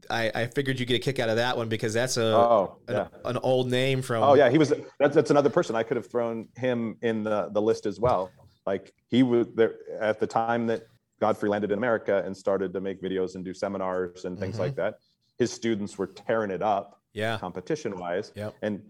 I, 0.09 0.31
I 0.35 0.47
figured 0.47 0.81
you 0.81 0.87
get 0.87 0.97
a 0.97 0.99
kick 0.99 1.19
out 1.19 1.29
of 1.29 1.37
that 1.37 1.57
one 1.57 1.69
because 1.69 1.93
that's 1.95 2.17
a 2.17 2.25
Oh, 2.37 2.77
an, 2.89 2.95
yeah. 2.97 3.07
an 3.27 3.37
old 3.39 3.71
name 3.71 4.03
from. 4.03 4.23
Oh 4.23 4.35
yeah, 4.35 4.49
he 4.51 4.59
was. 4.59 4.73
That's, 4.99 5.15
that's 5.15 5.31
another 5.31 5.51
person. 5.51 5.77
I 5.77 5.83
could 5.83 5.97
have 5.97 6.11
thrown 6.11 6.49
him 6.57 6.97
in 7.03 7.23
the 7.23 7.51
the 7.53 7.63
list 7.63 7.87
as 7.87 8.01
well. 8.01 8.31
Like 8.67 8.93
he 9.09 9.23
was 9.23 9.47
there 9.55 9.75
at 10.01 10.19
the 10.21 10.27
time 10.27 10.67
that 10.69 10.83
Godfrey 11.21 11.49
landed 11.51 11.71
in 11.71 11.79
America 11.79 12.23
and 12.25 12.37
started 12.37 12.73
to 12.73 12.81
make 12.81 13.01
videos 13.03 13.35
and 13.35 13.45
do 13.45 13.53
seminars 13.55 14.25
and 14.25 14.39
things 14.39 14.57
Mhm. 14.57 14.61
like 14.61 14.75
that. 14.77 14.95
His 15.39 15.53
students 15.53 15.97
were 15.99 16.07
tearing 16.07 16.51
it 16.51 16.63
up 16.63 17.00
Yeah. 17.13 17.39
competition 17.39 17.99
wise. 17.99 18.33
Yep. 18.35 18.55
And 18.63 18.83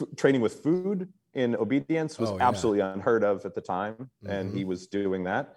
f- 0.00 0.06
training 0.16 0.40
with 0.40 0.62
food 0.62 1.08
in 1.34 1.54
obedience 1.56 2.18
was 2.18 2.30
Oh, 2.30 2.36
yeah. 2.36 2.48
absolutely 2.48 2.80
unheard 2.80 3.22
of 3.24 3.44
at 3.46 3.54
the 3.54 3.60
time, 3.60 4.10
and 4.26 4.50
Mhm. 4.52 4.56
he 4.56 4.64
was 4.64 4.86
doing 4.86 5.24
that. 5.24 5.56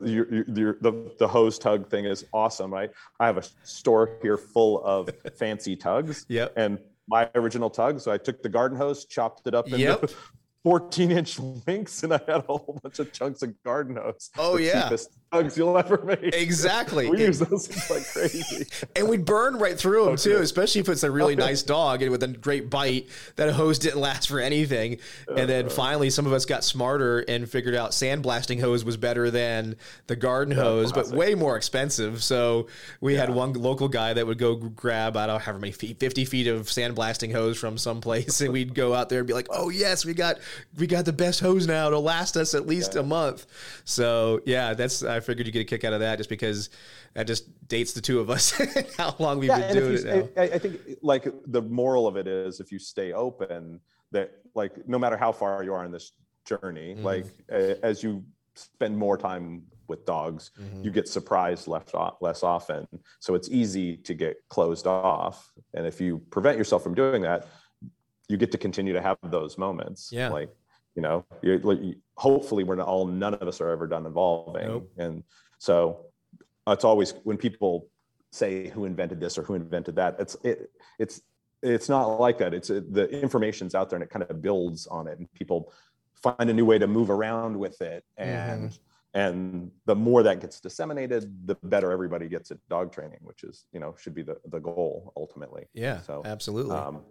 Your, 0.00 0.32
your, 0.48 0.76
the 0.80 1.12
the 1.18 1.26
hose 1.28 1.58
tug 1.58 1.88
thing 1.88 2.04
is 2.04 2.24
awesome, 2.32 2.72
right? 2.72 2.90
I 3.18 3.26
have 3.26 3.36
a 3.38 3.42
store 3.64 4.18
here 4.22 4.36
full 4.36 4.82
of 4.84 5.10
fancy 5.36 5.76
tugs, 5.76 6.26
Yep. 6.28 6.52
and 6.56 6.78
my 7.08 7.28
original 7.34 7.68
tug. 7.70 8.00
So 8.00 8.12
I 8.12 8.18
took 8.18 8.42
the 8.42 8.48
garden 8.48 8.76
hose, 8.78 9.04
chopped 9.06 9.46
it 9.46 9.54
up 9.54 9.66
into 9.66 9.78
Yep. 9.78 10.10
14 10.64 11.10
inch 11.10 11.38
links 11.66 12.02
and 12.02 12.12
I 12.14 12.20
had 12.26 12.36
a 12.36 12.40
whole 12.42 12.78
bunch 12.82 12.98
of 12.98 13.12
chunks 13.12 13.42
of 13.42 13.60
garden 13.64 13.96
hose. 13.96 14.30
Oh, 14.38 14.56
the 14.56 14.64
yeah. 14.64 14.82
cheapest 14.84 15.10
hugs 15.32 15.56
you'll 15.56 15.76
ever 15.76 16.00
make. 16.04 16.34
Exactly. 16.34 17.10
we 17.10 17.22
It- 17.22 17.26
use 17.28 17.38
those 17.40 17.66
things 17.66 17.90
like 17.90 18.06
crazy. 18.12 18.66
and 18.96 19.08
we'd 19.08 19.24
burn 19.24 19.56
right 19.56 19.78
through 19.78 20.04
them 20.04 20.12
Oh, 20.12 20.16
too, 20.16 20.36
especially 20.38 20.80
if 20.80 20.88
it's 20.88 21.02
a 21.02 21.10
really 21.10 21.34
Oh, 21.34 21.38
yeah. 21.38 21.46
nice 21.46 21.62
dog 21.62 22.02
and 22.02 22.10
with 22.10 22.22
a 22.22 22.28
great 22.28 22.70
bite. 22.70 23.08
That 23.36 23.52
hose 23.54 23.78
didn't 23.78 24.00
last 24.00 24.28
for 24.28 24.38
anything. 24.38 24.98
And 25.28 25.48
then 25.48 25.66
uh-huh. 25.66 25.74
finally, 25.74 26.10
some 26.10 26.26
of 26.26 26.32
us 26.32 26.44
got 26.44 26.62
smarter 26.64 27.20
and 27.20 27.48
figured 27.48 27.74
out 27.74 27.90
sandblasting 27.90 28.60
hose 28.60 28.84
was 28.84 28.96
better 28.96 29.30
than 29.30 29.76
the 30.06 30.16
garden 30.16 30.54
hose, 30.54 30.92
but 30.92 31.08
way 31.08 31.34
more 31.34 31.56
expensive. 31.56 32.22
So 32.22 32.68
we 33.00 33.14
had 33.14 33.30
one 33.30 33.52
local 33.54 33.88
guy 33.88 34.12
that 34.12 34.26
would 34.26 34.38
go 34.38 34.54
grab 34.56 35.16
I 35.16 35.26
don't 35.26 35.36
know 35.36 35.38
how 35.38 35.52
many 35.54 35.72
feet, 35.72 35.98
fifty 35.98 36.24
feet 36.24 36.46
of 36.46 36.66
sandblasting 36.66 37.32
hose 37.32 37.58
from 37.58 37.78
someplace, 37.78 38.40
and 38.40 38.52
we'd 38.52 38.74
go 38.74 38.94
out 38.94 39.08
there 39.08 39.18
and 39.20 39.26
be 39.26 39.34
like, 39.34 39.46
"Oh 39.50 39.68
yes, 39.70 40.04
we 40.04 40.14
got 40.14 40.38
we 40.78 40.86
got 40.86 41.04
the 41.04 41.12
best 41.12 41.40
hose 41.40 41.66
now. 41.66 41.86
It'll 41.88 42.02
last 42.02 42.36
us 42.36 42.54
at 42.54 42.66
least 42.66 42.96
a 42.96 43.02
month." 43.02 43.46
So 43.84 44.40
yeah, 44.46 44.74
that's 44.74 45.02
I 45.02 45.20
figured 45.20 45.46
you 45.46 45.52
get 45.52 45.60
a 45.60 45.64
kick 45.64 45.84
out 45.84 45.92
of 45.92 46.00
that 46.00 46.16
just 46.18 46.28
because 46.30 46.70
that 47.14 47.26
just 47.26 47.44
dates 47.68 47.92
the 47.92 48.00
two 48.00 48.20
of 48.20 48.30
us 48.30 48.52
how 48.96 49.14
long 49.18 49.38
we've 49.38 49.50
been 49.50 49.72
doing 49.74 49.92
you- 49.92 49.98
it 49.98 50.34
now. 50.36 50.42
I, 50.42 50.46
I 50.46 50.58
think 50.58 50.80
like 51.02 51.26
the 51.46 51.62
moral 51.62 52.06
of 52.06 52.16
it 52.16 52.26
is 52.26 52.60
if 52.60 52.72
you 52.72 52.78
stay 52.78 53.12
open, 53.12 53.80
that 54.12 54.32
like 54.54 54.86
no 54.88 54.98
matter 54.98 55.16
how 55.16 55.32
far 55.32 55.62
you 55.64 55.72
are 55.74 55.84
in 55.84 55.92
this 55.92 56.12
journey, 56.44 56.94
Mm-hmm. 56.94 57.04
like 57.04 57.26
uh, 57.52 57.74
as 57.82 58.02
you 58.02 58.24
spend 58.54 58.96
more 58.96 59.16
time 59.16 59.62
with 59.88 60.04
dogs, 60.06 60.50
Mm-hmm. 60.60 60.82
you 60.84 60.90
get 60.90 61.08
surprised 61.08 61.66
left 61.68 61.94
off, 61.94 62.16
less 62.20 62.42
often. 62.42 62.86
So 63.20 63.34
it's 63.34 63.48
easy 63.50 63.96
to 63.98 64.14
get 64.14 64.36
closed 64.48 64.86
off, 64.86 65.50
and 65.74 65.86
if 65.86 66.00
you 66.00 66.18
prevent 66.30 66.56
yourself 66.58 66.82
from 66.82 66.94
doing 66.94 67.22
that, 67.22 67.46
you 68.32 68.38
get 68.38 68.50
to 68.52 68.58
continue 68.58 68.92
to 68.94 69.02
have 69.02 69.18
those 69.22 69.56
moments. 69.58 70.10
Yeah. 70.10 70.30
like 70.30 70.50
you 70.94 71.00
know, 71.00 71.24
you're, 71.42 71.58
like, 71.60 71.78
hopefully 72.16 72.64
we're 72.64 72.74
not 72.74 72.86
all 72.86 73.06
none 73.06 73.34
of 73.34 73.46
us 73.48 73.60
are 73.62 73.70
ever 73.70 73.86
done 73.86 74.04
evolving, 74.04 74.66
Nope. 74.66 74.90
and 74.98 75.22
so 75.58 76.06
it's 76.66 76.84
always 76.84 77.14
when 77.24 77.36
people 77.38 77.86
say 78.30 78.68
who 78.68 78.84
invented 78.84 79.18
this 79.20 79.38
or 79.38 79.42
who 79.42 79.54
invented 79.54 79.94
that 79.96 80.16
it's 80.18 80.36
it 80.42 80.70
it's 80.98 81.20
it's 81.62 81.88
not 81.88 82.06
like 82.18 82.38
that 82.38 82.52
it's 82.54 82.68
the 82.68 83.08
information's 83.22 83.74
out 83.74 83.88
there 83.90 83.96
and 83.98 84.04
it 84.04 84.10
kind 84.10 84.24
of 84.28 84.40
builds 84.42 84.86
on 84.86 85.06
it 85.06 85.18
and 85.18 85.32
people 85.34 85.72
find 86.14 86.48
a 86.48 86.52
new 86.54 86.64
way 86.64 86.78
to 86.78 86.86
move 86.86 87.10
around 87.10 87.58
with 87.58 87.80
it 87.82 88.04
and 88.16 88.78
and 89.14 89.70
the 89.84 89.94
more 89.94 90.22
that 90.22 90.40
gets 90.40 90.60
disseminated 90.60 91.22
the 91.46 91.54
better 91.64 91.90
everybody 91.92 92.26
gets 92.28 92.50
at 92.50 92.58
dog 92.70 92.90
training 92.92 93.18
which 93.22 93.44
is 93.44 93.66
you 93.72 93.80
know 93.80 93.94
should 94.00 94.14
be 94.14 94.22
the 94.22 94.36
the 94.46 94.58
goal 94.60 95.12
ultimately 95.16 95.64
Yeah, 95.74 96.00
so 96.00 96.22
absolutely. 96.24 96.74
um 96.76 97.02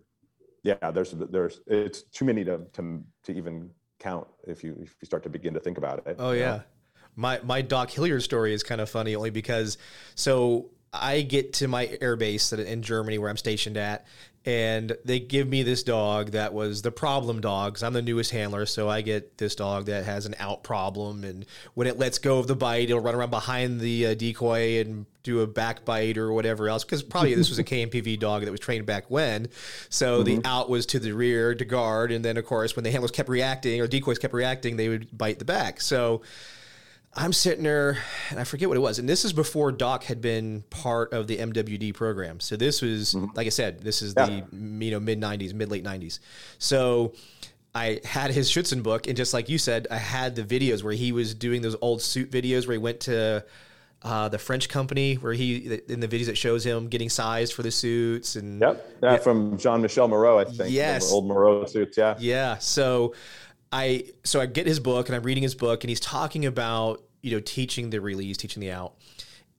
yeah 0.63 0.91
there's 0.91 1.12
there's 1.12 1.62
it's 1.67 2.04
too 2.04 2.26
many 2.26 2.43
to 2.43 2.60
to, 2.74 3.04
to 3.24 3.34
even 3.34 3.69
count 4.00 4.28
if 4.47 4.63
you 4.63 4.74
if 4.82 4.95
you 5.02 5.06
start 5.06 5.24
to 5.24 5.30
begin 5.30 5.54
to 5.54 5.60
think 5.60 5.78
about 5.78 6.06
it 6.08 6.15
Oh 6.19 6.32
you 6.32 6.39
know? 6.41 6.45
yeah. 6.45 6.62
My 7.15 7.39
my 7.43 7.62
Doc 7.62 7.89
Hilliard 7.91 8.24
story 8.24 8.54
is 8.54 8.63
kind 8.63 8.80
of 8.82 8.89
funny 8.89 9.15
only 9.15 9.30
because 9.32 9.78
so 10.15 10.69
I 10.93 11.21
get 11.21 11.54
to 11.54 11.67
my 11.67 11.97
air 12.02 12.15
base 12.15 12.50
that- 12.52 12.60
in 12.60 12.82
Germany 12.82 13.17
where 13.17 13.30
I'm 13.30 13.38
stationed 13.38 13.78
at 13.78 14.06
and 14.45 14.95
they 15.06 15.19
give 15.19 15.47
me 15.47 15.62
this 15.63 15.84
dog 15.84 16.32
that 16.32 16.54
was 16.54 16.82
the 16.82 16.91
problem 16.91 17.41
dog 17.41 17.76
'cause 17.76 17.84
I'm 17.84 17.93
the 17.93 18.02
newest 18.02 18.32
handler 18.32 18.65
so 18.65 18.89
I 18.89 19.02
get 19.02 19.38
this 19.38 19.56
dog 19.56 19.86
that 19.86 20.06
has 20.06 20.26
an 20.26 20.36
out 20.39 20.63
problem 20.63 21.24
and 21.24 21.45
when 21.74 21.86
it 21.88 22.00
lets 22.00 22.17
go 22.17 22.39
of 22.39 22.47
the 22.47 22.56
bite 22.56 22.89
it'll 22.89 23.02
run 23.02 23.13
around 23.15 23.30
behind 23.30 23.80
the 23.82 24.08
uh, 24.08 24.13
decoy 24.15 24.80
and 24.80 25.06
do 25.24 25.42
a 25.42 25.48
back 25.48 25.86
bite 25.86 26.18
or 26.18 26.32
whatever 26.34 26.68
else 26.70 26.84
because 26.84 27.04
probably 27.04 27.36
this 27.36 27.50
was 27.50 27.60
a 27.60 27.64
KNPV 27.66 28.20
dog 28.20 28.44
that 28.44 28.52
was 28.52 28.60
trained 28.60 28.86
back 28.86 29.10
when 29.10 29.48
so 29.90 30.24
the 30.24 30.38
mm-hmm. 30.38 30.46
out 30.46 30.70
was 30.70 30.86
to 30.88 31.00
the 31.00 31.12
rear 31.12 31.54
to 31.56 31.66
guard 31.66 32.12
and 32.12 32.24
then 32.26 32.38
of 32.38 32.46
course 32.46 32.76
when 32.76 32.84
the 32.84 32.92
handlers 32.92 33.12
kept 33.12 33.30
reacting 33.30 33.82
or 33.82 33.88
decoys 33.88 34.20
kept 34.20 34.34
reacting 34.34 34.78
they 34.78 34.90
would 34.90 35.16
bite 35.18 35.40
the 35.40 35.46
back 35.46 35.82
so 35.82 36.22
I'm 37.14 37.34
sitting 37.34 37.64
there, 37.64 37.98
and 38.30 38.40
I 38.40 38.46
forget 38.46 38.70
what 38.70 38.78
it 38.78 38.82
was. 38.82 38.98
And 38.98 39.08
this 39.08 39.26
is 39.26 39.34
before 39.34 39.74
Doc 39.74 40.06
had 40.06 40.22
been 40.22 40.64
part 40.70 41.12
of 41.12 41.28
the 41.28 41.38
MWD 41.38 41.94
program. 41.94 42.40
So 42.40 42.56
this 42.56 42.82
was, 42.82 43.14
mm-hmm. 43.14 43.36
like 43.36 43.48
I 43.48 43.50
said, 43.50 43.82
this 43.82 44.02
is 44.02 44.14
Yeah. 44.16 44.28
the 44.28 44.86
you 44.86 44.92
know 44.92 45.00
mid 45.00 45.20
'90s, 45.20 45.54
mid 45.54 45.70
late 45.70 45.84
'90s. 45.84 46.20
So 46.58 47.14
I 47.76 48.00
had 48.06 48.32
his 48.32 48.50
Schutzhund 48.50 48.84
book, 48.84 49.08
and 49.08 49.18
just 49.18 49.34
like 49.34 49.50
you 49.50 49.58
said, 49.58 49.88
I 49.92 49.98
had 49.98 50.36
the 50.36 50.44
videos 50.44 50.84
where 50.84 50.94
he 50.94 51.12
was 51.12 51.34
doing 51.34 51.62
those 51.62 51.76
old 51.82 52.02
suit 52.02 52.32
videos 52.32 52.66
where 52.66 52.74
he 52.74 52.82
went 52.82 53.02
to. 53.02 53.46
Uh, 54.04 54.28
the 54.30 54.40
French 54.40 54.68
company 54.68 55.14
where 55.14 55.34
he 55.34 55.80
in 55.88 56.00
the 56.00 56.08
videos 56.08 56.26
that 56.26 56.36
shows 56.38 56.66
him 56.66 56.88
getting 56.88 57.08
sized 57.08 57.54
for 57.54 57.62
the 57.62 57.70
suits 57.70 58.36
and 58.36 58.60
Yep. 58.60 58.98
Yeah, 59.04 59.18
from 59.18 59.60
Jean 59.60 59.82
Michel 59.82 60.08
Moreau, 60.08 60.40
I 60.40 60.46
think. 60.46 60.72
Yes. 60.72 61.12
Old 61.12 61.28
Moreau 61.28 61.66
suits. 61.66 61.98
Yeah. 61.98 62.16
Yeah. 62.18 62.58
So 62.58 63.14
I 63.72 64.06
so 64.24 64.42
I 64.42 64.48
get 64.48 64.66
his 64.66 64.80
book 64.80 65.08
and 65.08 65.16
I'm 65.16 65.22
reading 65.22 65.44
his 65.44 65.54
book 65.54 65.84
and 65.84 65.90
he's 65.90 66.00
talking 66.00 66.48
about, 66.48 67.04
you 67.22 67.32
know, 67.32 67.40
teaching 67.40 67.92
the 67.92 68.02
release, 68.02 68.38
teaching 68.38 68.60
the 68.60 68.72
out. 68.72 68.96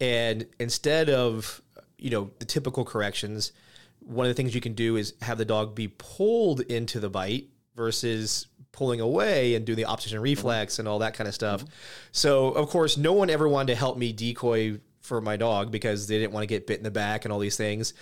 And 0.01 0.47
instead 0.59 1.09
of, 1.09 1.63
you 1.97 2.11
know, 2.11 2.31
the 2.41 2.45
typical 2.45 2.85
corrections, 2.85 3.53
one 4.01 4.27
of 4.27 4.31
the 4.31 4.35
things 4.35 4.55
you 4.55 4.61
can 4.61 4.75
do 4.75 4.97
is 4.97 5.15
have 5.23 5.39
the 5.39 5.45
dog 5.45 5.77
be 5.77 5.87
pulled 5.87 6.63
into 6.63 6.99
the 6.99 7.09
bite 7.09 7.47
versus 7.77 8.49
pulling 8.73 9.01
away 9.01 9.55
and 9.55 9.65
doing 9.65 9.77
the 9.77 9.85
opposition 9.85 10.17
mm-hmm. 10.17 10.25
reflex 10.25 10.79
and 10.79 10.89
all 10.89 10.99
that 10.99 11.15
kind 11.15 11.29
of 11.29 11.35
stuff. 11.35 11.63
Mm-hmm. 11.63 11.73
So, 12.13 12.49
of 12.49 12.69
course, 12.69 12.97
no 12.97 13.13
one 13.13 13.31
ever 13.31 13.49
wanted 13.49 13.73
to 13.73 13.79
help 13.79 13.97
me 13.97 14.13
decoy 14.13 14.81
for 15.01 15.21
my 15.21 15.37
dog 15.37 15.71
because 15.71 16.07
they 16.07 16.19
didn't 16.19 16.33
want 16.33 16.43
to 16.43 16.47
get 16.47 16.67
bit 16.67 16.79
in 16.79 16.85
the 16.85 16.91
back 16.91 17.25
and 17.25 17.33
all 17.33 17.39
these 17.39 17.57
things. 17.57 17.93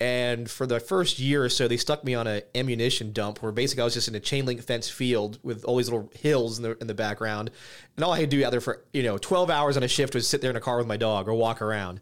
And 0.00 0.50
for 0.50 0.66
the 0.66 0.80
first 0.80 1.18
year 1.18 1.44
or 1.44 1.50
so, 1.50 1.68
they 1.68 1.76
stuck 1.76 2.04
me 2.04 2.14
on 2.14 2.26
an 2.26 2.42
ammunition 2.54 3.12
dump 3.12 3.42
where 3.42 3.52
basically 3.52 3.82
I 3.82 3.84
was 3.84 3.92
just 3.92 4.08
in 4.08 4.14
a 4.14 4.20
chain 4.20 4.46
link 4.46 4.62
fence 4.62 4.88
field 4.88 5.38
with 5.42 5.62
all 5.64 5.76
these 5.76 5.90
little 5.90 6.10
hills 6.14 6.58
in 6.58 6.62
the 6.62 6.76
in 6.78 6.86
the 6.86 6.94
background, 6.94 7.50
and 7.96 8.04
all 8.04 8.12
I 8.12 8.20
had 8.20 8.30
to 8.30 8.36
do 8.36 8.44
out 8.44 8.50
there 8.50 8.62
for 8.62 8.82
you 8.94 9.02
know 9.02 9.18
twelve 9.18 9.50
hours 9.50 9.76
on 9.76 9.82
a 9.82 9.88
shift 9.88 10.14
was 10.14 10.26
sit 10.26 10.40
there 10.40 10.50
in 10.50 10.56
a 10.56 10.60
car 10.60 10.78
with 10.78 10.86
my 10.86 10.96
dog 10.96 11.28
or 11.28 11.34
walk 11.34 11.60
around. 11.60 12.00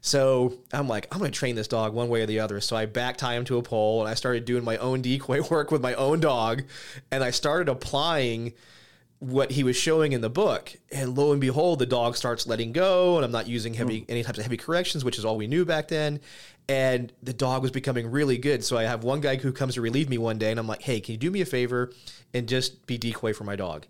So 0.00 0.58
I'm 0.72 0.88
like, 0.88 1.08
I'm 1.12 1.18
going 1.18 1.30
to 1.30 1.38
train 1.38 1.56
this 1.56 1.68
dog 1.68 1.92
one 1.92 2.08
way 2.08 2.22
or 2.22 2.26
the 2.26 2.40
other. 2.40 2.60
So 2.60 2.76
I 2.76 2.86
back 2.86 3.16
tie 3.16 3.34
him 3.34 3.44
to 3.46 3.58
a 3.58 3.62
pole 3.62 4.00
and 4.00 4.08
I 4.08 4.14
started 4.14 4.44
doing 4.44 4.64
my 4.64 4.76
own 4.78 5.02
decoy 5.02 5.42
work 5.42 5.70
with 5.70 5.82
my 5.82 5.94
own 5.94 6.20
dog, 6.20 6.62
and 7.10 7.22
I 7.24 7.30
started 7.30 7.68
applying 7.68 8.54
what 9.20 9.50
he 9.50 9.64
was 9.64 9.76
showing 9.76 10.12
in 10.12 10.20
the 10.20 10.30
book. 10.30 10.76
And 10.92 11.16
lo 11.16 11.32
and 11.32 11.40
behold, 11.40 11.80
the 11.80 11.86
dog 11.86 12.16
starts 12.16 12.46
letting 12.46 12.72
go, 12.72 13.16
and 13.16 13.24
I'm 13.24 13.32
not 13.32 13.48
using 13.48 13.74
heavy 13.74 14.00
hmm. 14.00 14.10
any 14.10 14.22
types 14.22 14.38
of 14.38 14.44
heavy 14.44 14.56
corrections, 14.56 15.04
which 15.04 15.18
is 15.18 15.24
all 15.24 15.36
we 15.36 15.46
knew 15.46 15.64
back 15.64 15.88
then. 15.88 16.20
And 16.68 17.12
the 17.22 17.32
dog 17.32 17.62
was 17.62 17.70
becoming 17.70 18.10
really 18.10 18.36
good. 18.36 18.62
So 18.62 18.76
I 18.76 18.84
have 18.84 19.02
one 19.02 19.20
guy 19.20 19.36
who 19.36 19.52
comes 19.52 19.74
to 19.74 19.80
relieve 19.80 20.08
me 20.08 20.18
one 20.18 20.38
day, 20.38 20.50
and 20.50 20.60
I'm 20.60 20.68
like, 20.68 20.82
"Hey, 20.82 21.00
can 21.00 21.12
you 21.12 21.18
do 21.18 21.30
me 21.30 21.40
a 21.40 21.46
favor 21.46 21.92
and 22.34 22.48
just 22.48 22.86
be 22.86 22.98
decoy 22.98 23.32
for 23.32 23.44
my 23.44 23.56
dog?" 23.56 23.86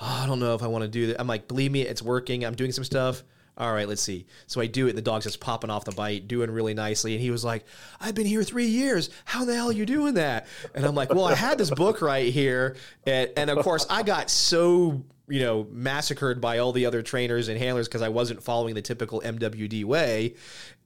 Oh, 0.00 0.20
I 0.22 0.26
don't 0.26 0.40
know 0.40 0.54
if 0.54 0.62
I 0.62 0.66
want 0.66 0.82
to 0.82 0.88
do 0.88 1.08
that. 1.08 1.20
I'm 1.20 1.28
like, 1.28 1.46
"Believe 1.46 1.70
me, 1.70 1.82
it's 1.82 2.02
working. 2.02 2.44
I'm 2.44 2.54
doing 2.54 2.72
some 2.72 2.84
stuff." 2.84 3.22
All 3.58 3.72
right, 3.72 3.86
let's 3.86 4.00
see. 4.00 4.26
So 4.46 4.60
I 4.60 4.66
do 4.66 4.86
it. 4.86 4.96
The 4.96 5.02
dog's 5.02 5.24
just 5.24 5.38
popping 5.38 5.68
off 5.68 5.84
the 5.84 5.92
bite, 5.92 6.26
doing 6.26 6.50
really 6.50 6.72
nicely. 6.72 7.12
And 7.12 7.20
he 7.20 7.30
was 7.30 7.44
like, 7.44 7.64
I've 8.00 8.14
been 8.14 8.26
here 8.26 8.42
three 8.42 8.66
years. 8.66 9.10
How 9.26 9.44
the 9.44 9.54
hell 9.54 9.68
are 9.68 9.72
you 9.72 9.84
doing 9.84 10.14
that? 10.14 10.46
And 10.74 10.86
I'm 10.86 10.94
like, 10.94 11.12
well, 11.12 11.26
I 11.26 11.34
had 11.34 11.58
this 11.58 11.70
book 11.70 12.00
right 12.00 12.32
here. 12.32 12.76
And, 13.06 13.30
and 13.36 13.50
of 13.50 13.58
course, 13.58 13.86
I 13.90 14.04
got 14.04 14.30
so, 14.30 15.04
you 15.28 15.40
know, 15.40 15.66
massacred 15.70 16.40
by 16.40 16.58
all 16.58 16.72
the 16.72 16.86
other 16.86 17.02
trainers 17.02 17.48
and 17.48 17.58
handlers 17.58 17.88
because 17.88 18.02
I 18.02 18.08
wasn't 18.08 18.42
following 18.42 18.74
the 18.74 18.82
typical 18.82 19.20
MWD 19.20 19.84
way. 19.84 20.34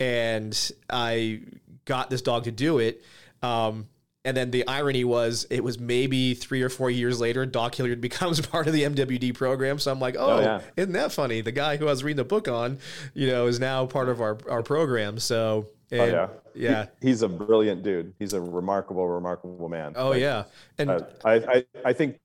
And 0.01 0.73
I 0.91 1.43
got 1.85 2.11
this 2.11 2.21
dog 2.21 2.45
to 2.45 2.51
do 2.51 2.81
it. 2.81 3.05
Um, 3.43 3.87
and 4.27 4.37
then 4.37 4.51
the 4.51 4.67
irony 4.69 5.05
was, 5.05 5.47
it 5.49 5.65
was 5.65 5.79
maybe 5.79 6.35
three 6.35 6.61
or 6.63 6.69
four 6.69 6.91
years 6.91 7.21
later, 7.21 7.47
Doc 7.47 7.75
Hilliard 7.75 8.01
becomes 8.11 8.41
part 8.45 8.67
of 8.67 8.73
the 8.75 8.83
MWD 8.83 9.35
program. 9.35 9.79
So 9.79 9.91
I'm 9.91 10.01
like, 10.01 10.17
oh, 10.19 10.33
Oh, 10.37 10.41
yeah. 10.41 10.61
isn't 10.77 10.93
that 10.93 11.13
funny? 11.13 11.41
The 11.41 11.53
guy 11.53 11.77
who 11.79 11.87
I 11.87 11.91
was 11.91 12.05
reading 12.05 12.17
the 12.19 12.25
book 12.25 12.49
on, 12.49 12.79
you 13.15 13.27
know, 13.29 13.47
is 13.47 13.59
now 13.59 13.87
part 13.87 14.09
of 14.11 14.21
our, 14.21 14.37
our 14.51 14.63
program. 14.63 15.19
So, 15.19 15.67
Oh, 15.93 16.05
yeah. 16.05 16.29
yeah. 16.55 16.87
He- 17.01 17.09
he's 17.09 17.23
a 17.23 17.29
brilliant 17.29 17.83
dude. 17.85 18.13
He's 18.19 18.33
a 18.33 18.41
remarkable, 18.41 19.07
remarkable 19.09 19.69
man. 19.69 19.93
Oh, 19.97 20.11
Like, 20.11 20.21
yeah. 20.21 20.45
And 20.79 20.91
uh, 20.91 21.01
I, 21.25 21.35
I, 21.35 21.65
I 21.87 21.93
think 21.93 22.19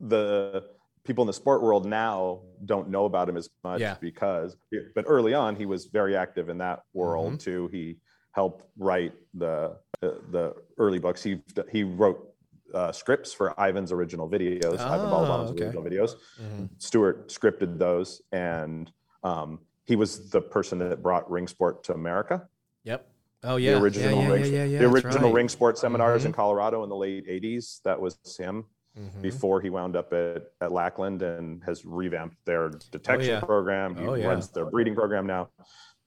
the 0.00 0.64
people 1.04 1.22
in 1.22 1.26
the 1.26 1.32
sport 1.32 1.62
world 1.62 1.86
now 1.86 2.40
don't 2.64 2.88
know 2.90 3.04
about 3.04 3.28
him 3.28 3.36
as 3.36 3.48
much 3.62 3.80
Yeah. 3.80 3.94
because, 4.00 4.56
but 4.94 5.04
early 5.06 5.34
on, 5.34 5.54
he 5.56 5.66
was 5.66 5.86
very 5.86 6.16
active 6.16 6.48
in 6.48 6.58
that 6.58 6.80
world 6.92 7.34
Mm-hmm. 7.34 7.36
too. 7.38 7.68
He 7.70 7.96
helped 8.36 8.66
write 8.78 9.14
the, 9.34 9.76
the, 10.02 10.20
the 10.30 10.54
early 10.78 10.98
books. 10.98 11.22
He, 11.22 11.40
he 11.72 11.82
wrote 11.84 12.34
uh, 12.74 12.92
scripts 12.92 13.32
for 13.32 13.54
Ivan's 13.58 13.92
original 13.92 14.28
videos, 14.28 14.78
Ivan 14.78 15.06
Oh, 15.06 15.10
Balaban's 15.12 15.50
okay. 15.52 15.64
original 15.64 15.82
videos. 15.82 16.16
Mhm. 16.40 16.68
Stewart 16.78 17.28
scripted 17.30 17.78
those, 17.78 18.20
and 18.32 18.92
um, 19.24 19.60
he 19.86 19.96
was 19.96 20.28
the 20.30 20.42
person 20.42 20.78
that 20.80 21.02
brought 21.02 21.28
ring 21.30 21.48
sport 21.48 21.82
to 21.84 21.94
America. 21.94 22.46
yep. 22.84 23.08
Oh, 23.44 23.56
yeah. 23.56 23.72
The 23.74 23.80
original, 23.82 24.18
yeah, 24.18 24.26
yeah, 24.26 24.32
ring, 24.32 24.44
yeah, 24.44 24.50
yeah, 24.50 24.64
yeah, 24.64 24.78
the 24.80 24.86
original 24.88 25.28
right. 25.28 25.34
ring 25.34 25.48
sport 25.48 25.78
seminars 25.78 26.22
Mhm. 26.22 26.26
in 26.26 26.32
Colorado 26.32 26.82
in 26.82 26.88
the 26.88 26.96
late 26.96 27.26
'80s. 27.28 27.80
That 27.84 28.00
was 28.00 28.18
him 28.36 28.64
Mhm. 28.98 29.22
before 29.22 29.60
he 29.60 29.70
wound 29.70 29.94
up 29.94 30.12
at, 30.12 30.50
at 30.60 30.72
Lackland 30.72 31.22
and 31.22 31.62
has 31.64 31.84
revamped 31.84 32.36
their 32.44 32.70
detection 32.90 33.30
Oh, 33.30 33.34
yeah. 33.34 33.40
program. 33.40 33.94
He 33.94 34.04
Oh, 34.06 34.16
runs 34.30 34.48
their 34.48 34.64
breeding 34.66 34.94
program 34.96 35.26
now. 35.26 35.50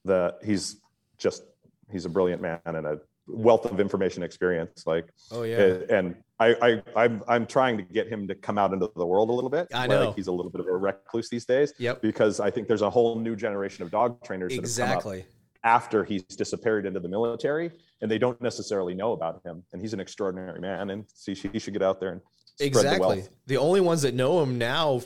The 0.06 0.36
he's 0.44 0.82
just 1.18 1.44
he's 1.92 2.06
a 2.06 2.10
brilliant 2.10 2.42
man 2.42 2.60
and 2.66 2.86
a 2.86 3.00
wealth 3.28 3.66
of 3.66 3.80
information 3.80 4.24
experience. 4.24 4.84
Like 4.86 5.06
Oh, 5.32 5.44
yeah. 5.44 5.58
uh, 5.58 5.82
and 5.90 6.16
I, 6.40 6.56
I 6.62 6.84
I'm 7.04 7.24
I'm 7.28 7.46
trying 7.46 7.78
to 7.78 7.84
get 7.84 8.08
him 8.08 8.28
to 8.28 8.36
come 8.36 8.58
out 8.58 8.74
into 8.74 8.92
the 8.96 9.06
world 9.06 9.30
a 9.30 9.34
little 9.34 9.50
bit. 9.50 9.68
I 9.74 9.88
know 9.88 10.08
like 10.08 10.16
he's 10.16 10.28
a 10.28 10.32
little 10.32 10.52
bit 10.52 10.62
of 10.62 10.68
a 10.68 10.76
recluse 10.76 11.30
these 11.30 11.46
days. 11.46 11.74
Yep. 11.78 12.02
Because 12.02 12.40
I 12.40 12.50
think 12.50 12.68
there's 12.68 12.82
a 12.82 12.90
whole 12.90 13.20
new 13.20 13.36
generation 13.36 13.84
of 13.84 13.92
dog 13.92 14.24
trainers 14.24 14.54
exactly 14.54 15.26
after 15.64 16.06
he's 16.06 16.24
disappeared 16.24 16.86
into 16.86 17.02
the 17.02 17.10
military, 17.10 17.70
and 18.02 18.10
they 18.10 18.18
don't 18.18 18.42
necessarily 18.42 18.94
know 18.94 19.12
about 19.12 19.42
him. 19.46 19.62
And 19.74 19.82
he's 19.82 19.94
an 19.94 20.00
extraordinary 20.00 20.60
man, 20.60 20.90
and 20.90 21.06
so 21.14 21.34
he 21.34 21.60
should 21.60 21.74
get 21.74 21.84
out 21.84 22.00
there 22.00 22.12
and 22.14 22.22
exactly. 22.60 23.22
The, 23.22 23.30
the, 23.48 23.58
only 23.58 23.82
ones 23.82 24.02
that 24.04 24.14
know 24.14 24.42
him 24.42 24.58
now 24.58 25.02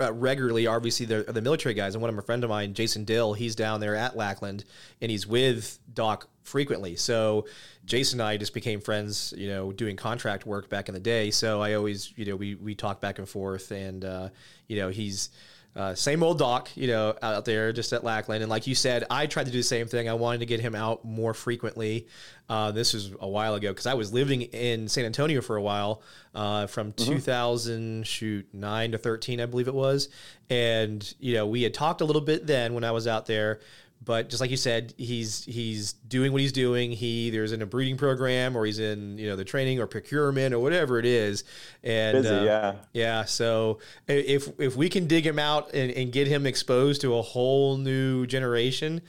uh, 0.00 0.12
regularly, 0.12 0.66
obviously, 0.66 1.06
the 1.06 1.24
the 1.24 1.42
military 1.42 1.74
guys. 1.74 1.94
And 1.94 2.02
one 2.02 2.08
of 2.08 2.16
my 2.16 2.22
friend 2.22 2.42
of 2.44 2.50
mine, 2.50 2.74
Jason 2.74 3.04
Dill, 3.04 3.34
he's 3.34 3.54
down 3.54 3.80
there 3.80 3.96
at 3.96 4.16
Lackland, 4.16 4.64
and 5.00 5.10
he's 5.10 5.26
with 5.26 5.78
Doc 5.92 6.28
frequently. 6.44 6.96
So 6.96 7.46
Jason 7.84 8.20
and 8.20 8.28
I 8.28 8.36
just 8.36 8.54
became 8.54 8.80
friends, 8.80 9.34
you 9.36 9.48
know, 9.48 9.72
doing 9.72 9.96
contract 9.96 10.46
work 10.46 10.68
back 10.68 10.88
in 10.88 10.94
the 10.94 11.00
day. 11.00 11.30
So 11.30 11.60
I 11.60 11.74
always, 11.74 12.12
you 12.16 12.24
know, 12.24 12.36
we 12.36 12.54
we 12.54 12.74
talk 12.74 13.00
back 13.00 13.18
and 13.18 13.28
forth, 13.28 13.70
and 13.70 14.04
uh, 14.04 14.28
you 14.68 14.76
know, 14.76 14.88
he's 14.88 15.30
uh, 15.74 15.94
same 15.94 16.22
old 16.22 16.38
Doc, 16.38 16.68
you 16.74 16.86
know, 16.86 17.14
out 17.22 17.46
there 17.46 17.72
just 17.72 17.94
at 17.94 18.04
Lackland. 18.04 18.42
And 18.42 18.50
like 18.50 18.66
you 18.66 18.74
said, 18.74 19.04
I 19.08 19.26
tried 19.26 19.46
to 19.46 19.52
do 19.52 19.58
the 19.58 19.64
same 19.64 19.86
thing. 19.86 20.06
I 20.06 20.14
wanted 20.14 20.38
to 20.40 20.46
get 20.46 20.60
him 20.60 20.74
out 20.74 21.02
more 21.02 21.32
frequently. 21.32 22.06
Uh, 22.46 22.72
this 22.72 22.92
was 22.92 23.12
a 23.20 23.28
while 23.28 23.54
ago 23.54 23.70
because 23.70 23.86
I 23.86 23.94
was 23.94 24.12
living 24.12 24.42
in 24.42 24.86
San 24.88 25.06
Antonio 25.06 25.40
for 25.40 25.56
a 25.56 25.62
while, 25.62 26.02
uh, 26.34 26.66
from 26.66 26.92
mm-hmm. 26.92 27.14
2000 27.14 28.06
shoot 28.06 28.46
nine 28.52 28.92
to 28.92 28.98
13, 28.98 29.40
I 29.40 29.46
believe 29.46 29.68
it 29.68 29.74
was. 29.74 30.10
And 30.50 31.14
you 31.18 31.32
know, 31.34 31.46
we 31.46 31.62
had 31.62 31.72
talked 31.72 32.02
a 32.02 32.04
little 32.04 32.20
bit 32.20 32.46
then 32.46 32.74
when 32.74 32.84
I 32.84 32.90
was 32.90 33.06
out 33.06 33.24
there, 33.24 33.60
but 34.04 34.28
just 34.28 34.40
like 34.40 34.50
you 34.50 34.56
said, 34.56 34.94
he's 34.96 35.44
he's 35.44 35.92
doing 35.92 36.32
what 36.32 36.40
he's 36.40 36.52
doing. 36.52 36.90
He 36.90 37.30
there's 37.30 37.52
in 37.52 37.62
a 37.62 37.66
breeding 37.66 37.96
program, 37.96 38.56
or 38.56 38.66
he's 38.66 38.78
in 38.78 39.18
you 39.18 39.28
know 39.28 39.36
the 39.36 39.44
training 39.44 39.80
or 39.80 39.86
procurement 39.86 40.54
or 40.54 40.58
whatever 40.58 40.98
it 40.98 41.06
is. 41.06 41.44
And 41.84 42.22
Busy, 42.22 42.34
uh, 42.34 42.42
yeah, 42.42 42.74
yeah. 42.92 43.24
So 43.24 43.78
if 44.08 44.48
if 44.58 44.76
we 44.76 44.88
can 44.88 45.06
dig 45.06 45.26
him 45.26 45.38
out 45.38 45.72
and, 45.74 45.90
and 45.92 46.12
get 46.12 46.26
him 46.26 46.46
exposed 46.46 47.00
to 47.02 47.16
a 47.16 47.22
whole 47.22 47.76
new 47.76 48.26
generation, 48.26 49.02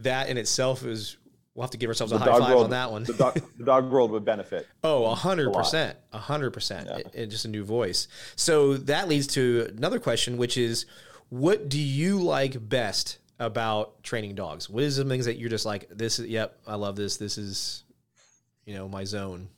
that 0.00 0.28
in 0.28 0.36
itself 0.36 0.84
is 0.84 1.16
we'll 1.54 1.64
have 1.64 1.70
to 1.70 1.78
give 1.78 1.88
ourselves 1.88 2.12
the 2.12 2.16
a 2.16 2.20
high 2.20 2.38
five 2.38 2.50
world, 2.50 2.64
on 2.64 2.70
that 2.70 2.90
one. 2.90 3.04
the, 3.04 3.14
dog, 3.14 3.40
the 3.56 3.64
dog 3.64 3.90
world 3.90 4.10
would 4.10 4.24
benefit. 4.24 4.66
Oh, 4.84 5.06
a 5.06 5.14
hundred 5.14 5.52
percent, 5.52 5.98
a 6.12 6.18
hundred 6.18 6.52
percent. 6.52 6.88
And 7.14 7.30
just 7.30 7.44
a 7.44 7.48
new 7.48 7.64
voice. 7.64 8.08
So 8.36 8.76
that 8.76 9.08
leads 9.08 9.26
to 9.28 9.68
another 9.76 9.98
question, 9.98 10.36
which 10.36 10.56
is, 10.56 10.86
what 11.30 11.68
do 11.68 11.80
you 11.80 12.20
like 12.20 12.68
best 12.68 13.18
about 13.38 14.02
training 14.02 14.34
dogs? 14.34 14.68
What 14.68 14.84
is 14.84 14.96
the 14.96 15.04
things 15.04 15.24
that 15.26 15.38
you're 15.38 15.48
just 15.50 15.66
like, 15.66 15.88
this 15.90 16.18
is, 16.18 16.26
yep, 16.26 16.58
I 16.66 16.74
love 16.74 16.96
this. 16.96 17.16
This 17.16 17.38
is, 17.38 17.84
you 18.64 18.74
know, 18.74 18.88
my 18.88 19.04
zone. 19.04 19.48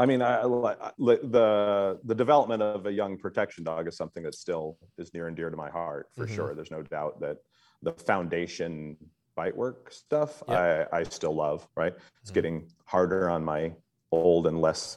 I 0.00 0.06
mean, 0.06 0.22
I, 0.22 0.42
the 0.42 1.98
the 2.04 2.14
development 2.14 2.62
of 2.62 2.86
a 2.86 2.92
young 2.92 3.18
protection 3.18 3.64
dog 3.64 3.88
is 3.88 3.96
something 3.96 4.22
that 4.22 4.34
still 4.36 4.78
is 4.96 5.12
near 5.12 5.26
and 5.26 5.36
dear 5.36 5.50
to 5.50 5.56
my 5.56 5.68
heart 5.68 6.08
for 6.14 6.24
mm-hmm. 6.24 6.36
sure. 6.36 6.54
There's 6.54 6.70
no 6.70 6.82
doubt 6.82 7.18
that 7.20 7.38
the 7.82 7.92
foundation 7.92 8.96
bite 9.34 9.56
work 9.56 9.92
stuff 9.92 10.42
yep. 10.48 10.88
I, 10.92 10.98
I 10.98 11.02
still 11.02 11.34
love. 11.34 11.66
Right, 11.74 11.94
it's 11.96 12.30
mm-hmm. 12.30 12.34
getting 12.34 12.68
harder 12.84 13.28
on 13.28 13.44
my 13.44 13.72
old 14.12 14.46
and 14.46 14.60
less 14.60 14.96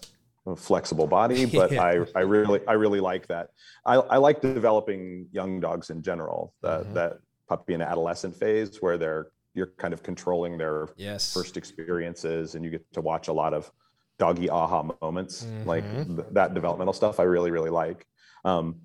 flexible 0.55 1.07
body, 1.07 1.45
but 1.57 1.71
yeah. 1.71 1.83
I, 1.83 2.05
I 2.15 2.21
really 2.21 2.59
I 2.67 2.73
really 2.73 2.99
like 2.99 3.27
that. 3.27 3.49
I, 3.85 3.95
I 3.95 4.17
like 4.17 4.41
developing 4.41 5.27
young 5.31 5.59
dogs 5.59 5.89
in 5.89 6.01
general. 6.01 6.53
That 6.61 6.83
mm-hmm. 6.83 6.93
that 6.95 7.19
puppy 7.47 7.73
and 7.73 7.83
adolescent 7.83 8.35
phase 8.35 8.77
where 8.81 8.97
they're 8.97 9.27
you're 9.53 9.73
kind 9.77 9.93
of 9.93 10.01
controlling 10.01 10.57
their 10.57 10.89
yes. 10.95 11.33
first 11.33 11.57
experiences, 11.57 12.55
and 12.55 12.63
you 12.63 12.71
get 12.71 12.91
to 12.93 13.01
watch 13.01 13.27
a 13.27 13.33
lot 13.33 13.53
of 13.53 13.71
doggy 14.17 14.49
aha 14.49 14.83
moments, 15.01 15.43
mm-hmm. 15.43 15.67
like 15.67 15.83
th- 16.07 16.27
that 16.31 16.53
developmental 16.53 16.93
stuff. 16.93 17.19
I 17.19 17.23
really 17.23 17.51
really 17.51 17.69
like. 17.69 18.05
Um, 18.45 18.81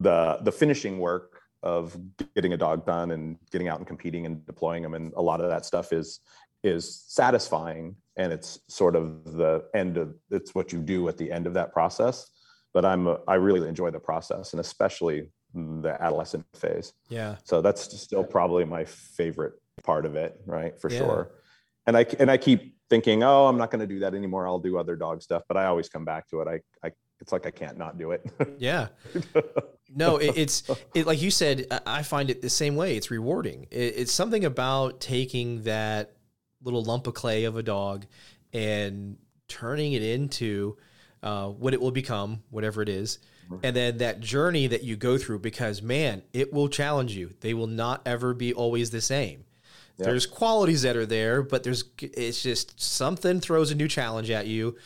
the 0.00 0.38
the 0.42 0.52
finishing 0.52 0.98
work 0.98 1.40
of 1.62 1.96
getting 2.34 2.54
a 2.54 2.56
dog 2.56 2.84
done 2.84 3.12
and 3.12 3.38
getting 3.52 3.68
out 3.68 3.78
and 3.78 3.86
competing 3.86 4.26
and 4.26 4.44
deploying 4.46 4.82
them, 4.82 4.94
and 4.94 5.12
a 5.14 5.22
lot 5.22 5.40
of 5.40 5.48
that 5.50 5.64
stuff 5.64 5.92
is 5.92 6.20
is 6.62 7.04
satisfying 7.08 7.96
and 8.16 8.32
it's 8.32 8.60
sort 8.68 8.96
of 8.96 9.24
the 9.24 9.64
end 9.74 9.96
of 9.96 10.14
it's 10.30 10.54
what 10.54 10.72
you 10.72 10.80
do 10.80 11.08
at 11.08 11.16
the 11.16 11.30
end 11.30 11.46
of 11.46 11.54
that 11.54 11.72
process. 11.72 12.28
But 12.74 12.84
i'm 12.84 13.06
a, 13.06 13.18
i 13.28 13.34
really 13.34 13.68
enjoy 13.68 13.90
the 13.90 14.00
process 14.00 14.52
and 14.52 14.60
especially 14.60 15.28
the 15.54 15.96
adolescent 16.00 16.46
phase. 16.54 16.94
Yeah. 17.10 17.36
So 17.44 17.60
that's 17.60 18.00
still 18.00 18.24
probably 18.24 18.64
my 18.64 18.84
favorite 18.84 19.54
part 19.84 20.06
of 20.06 20.16
it 20.16 20.40
right? 20.46 20.78
For 20.80 20.90
yeah. 20.90 20.98
sure. 20.98 21.30
And 21.86 21.96
i 21.96 22.06
and 22.18 22.30
i 22.30 22.36
keep 22.36 22.74
thinking 22.90 23.22
oh 23.22 23.46
i'm 23.46 23.58
not 23.58 23.70
going 23.70 23.80
to 23.80 23.86
do 23.86 24.00
that 24.00 24.14
anymore. 24.14 24.46
I'll 24.46 24.58
do 24.58 24.78
other 24.78 24.96
dog 24.96 25.22
stuff. 25.22 25.42
But 25.48 25.56
i 25.56 25.66
always 25.66 25.88
come 25.88 26.04
back 26.04 26.28
to 26.28 26.40
it. 26.40 26.48
I 26.48 26.86
i 26.86 26.92
it's 27.20 27.32
like 27.32 27.46
i 27.46 27.50
can't 27.50 27.78
not 27.78 27.98
do 27.98 28.12
it. 28.12 28.24
Yeah. 28.58 28.88
No 29.94 30.16
it, 30.16 30.38
it's 30.38 30.70
it, 30.94 31.06
like 31.06 31.20
you 31.20 31.30
said 31.30 31.66
i 31.86 32.02
find 32.02 32.30
it 32.30 32.40
the 32.40 32.50
same 32.50 32.76
way. 32.76 32.96
It's 32.96 33.10
rewarding. 33.10 33.66
It, 33.70 33.94
it's 33.96 34.12
something 34.12 34.44
about 34.44 35.00
taking 35.00 35.62
that 35.64 36.16
little 36.62 36.82
lump 36.82 37.06
of 37.06 37.14
clay 37.14 37.44
of 37.44 37.56
a 37.56 37.62
dog 37.62 38.06
and 38.52 39.16
turning 39.48 39.92
it 39.92 40.02
into 40.02 40.76
uh, 41.22 41.48
what 41.48 41.74
it 41.74 41.80
will 41.80 41.90
become, 41.90 42.42
whatever 42.50 42.82
it 42.82 42.88
is. 42.88 43.18
And 43.62 43.76
then 43.76 43.98
that 43.98 44.20
journey 44.20 44.66
that 44.68 44.82
you 44.82 44.96
go 44.96 45.18
through, 45.18 45.40
because 45.40 45.82
man, 45.82 46.22
it 46.32 46.52
will 46.52 46.68
challenge 46.68 47.14
you. 47.14 47.34
They 47.40 47.54
will 47.54 47.66
not 47.66 48.00
ever 48.06 48.32
be 48.32 48.54
always 48.54 48.90
the 48.90 49.00
same. 49.00 49.44
Yep. 49.98 50.06
There's 50.06 50.26
qualities 50.26 50.82
that 50.82 50.96
are 50.96 51.04
there, 51.04 51.42
but 51.42 51.62
there's 51.62 51.84
it's 52.00 52.42
just 52.42 52.80
something 52.80 53.40
throws 53.40 53.70
a 53.70 53.74
new 53.74 53.88
challenge 53.88 54.30
at 54.30 54.46
you. 54.46 54.76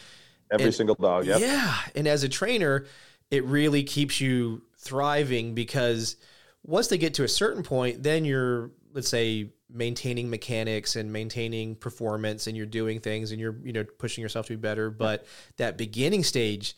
Every 0.51 0.67
and, 0.67 0.75
single 0.75 0.97
dog, 0.97 1.27
yeah. 1.27 1.39
Yeah, 1.39 1.77
and 1.95 2.09
as 2.09 2.25
a 2.25 2.29
trainer, 2.29 2.87
it 3.31 3.45
really 3.45 3.85
keeps 3.85 4.21
you 4.21 4.63
thriving 4.79 5.55
because 5.55 6.17
once 6.65 6.89
they 6.89 6.99
get 6.99 7.15
to 7.15 7.25
a 7.25 7.29
certain 7.29 7.63
point, 7.63 8.03
then 8.03 8.25
you're 8.25 8.71
let's 8.93 9.09
say 9.09 9.53
maintaining 9.77 10.31
mechanics 10.31 10.97
and 10.97 11.13
maintaining 11.13 11.77
performance 11.77 12.47
and 12.47 12.57
you're 12.57 12.67
doing 12.67 13.01
things 13.01 13.33
and 13.33 13.41
you're 13.41 13.57
you 13.63 13.73
know 13.73 13.85
pushing 13.99 14.23
yourself 14.23 14.47
to 14.47 14.53
be 14.55 14.57
better 14.57 14.91
but 14.91 15.27
that 15.57 15.77
beginning 15.77 16.25
stage 16.25 16.77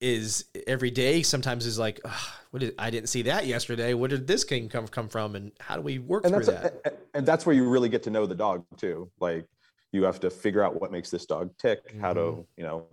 is 0.00 0.46
every 0.66 0.90
day 0.90 1.22
sometimes 1.22 1.66
is 1.66 1.78
like 1.78 2.00
what 2.50 2.60
did 2.60 2.74
I 2.78 2.90
didn't 2.90 3.08
see 3.08 3.22
that 3.22 3.46
yesterday 3.46 3.94
what 3.94 4.10
did 4.10 4.26
this 4.26 4.44
thing 4.44 4.68
come 4.68 4.88
come 4.88 5.08
from 5.08 5.36
and 5.36 5.52
how 5.60 5.76
do 5.76 5.82
we 5.82 5.98
work 5.98 6.24
and 6.24 6.34
through 6.34 6.46
that 6.46 7.06
and 7.14 7.26
that's 7.26 7.46
where 7.46 7.54
you 7.54 7.68
really 7.68 7.88
get 7.88 8.02
to 8.04 8.10
know 8.10 8.26
the 8.26 8.34
dog 8.34 8.64
too 8.76 9.10
like 9.20 9.46
you 9.92 10.04
have 10.04 10.18
to 10.20 10.30
figure 10.30 10.62
out 10.62 10.80
what 10.80 10.90
makes 10.90 11.10
this 11.10 11.26
dog 11.26 11.50
tick 11.58 11.86
mm-hmm. 11.88 12.00
how 12.00 12.12
to 12.12 12.46
you 12.56 12.64
know 12.64 12.86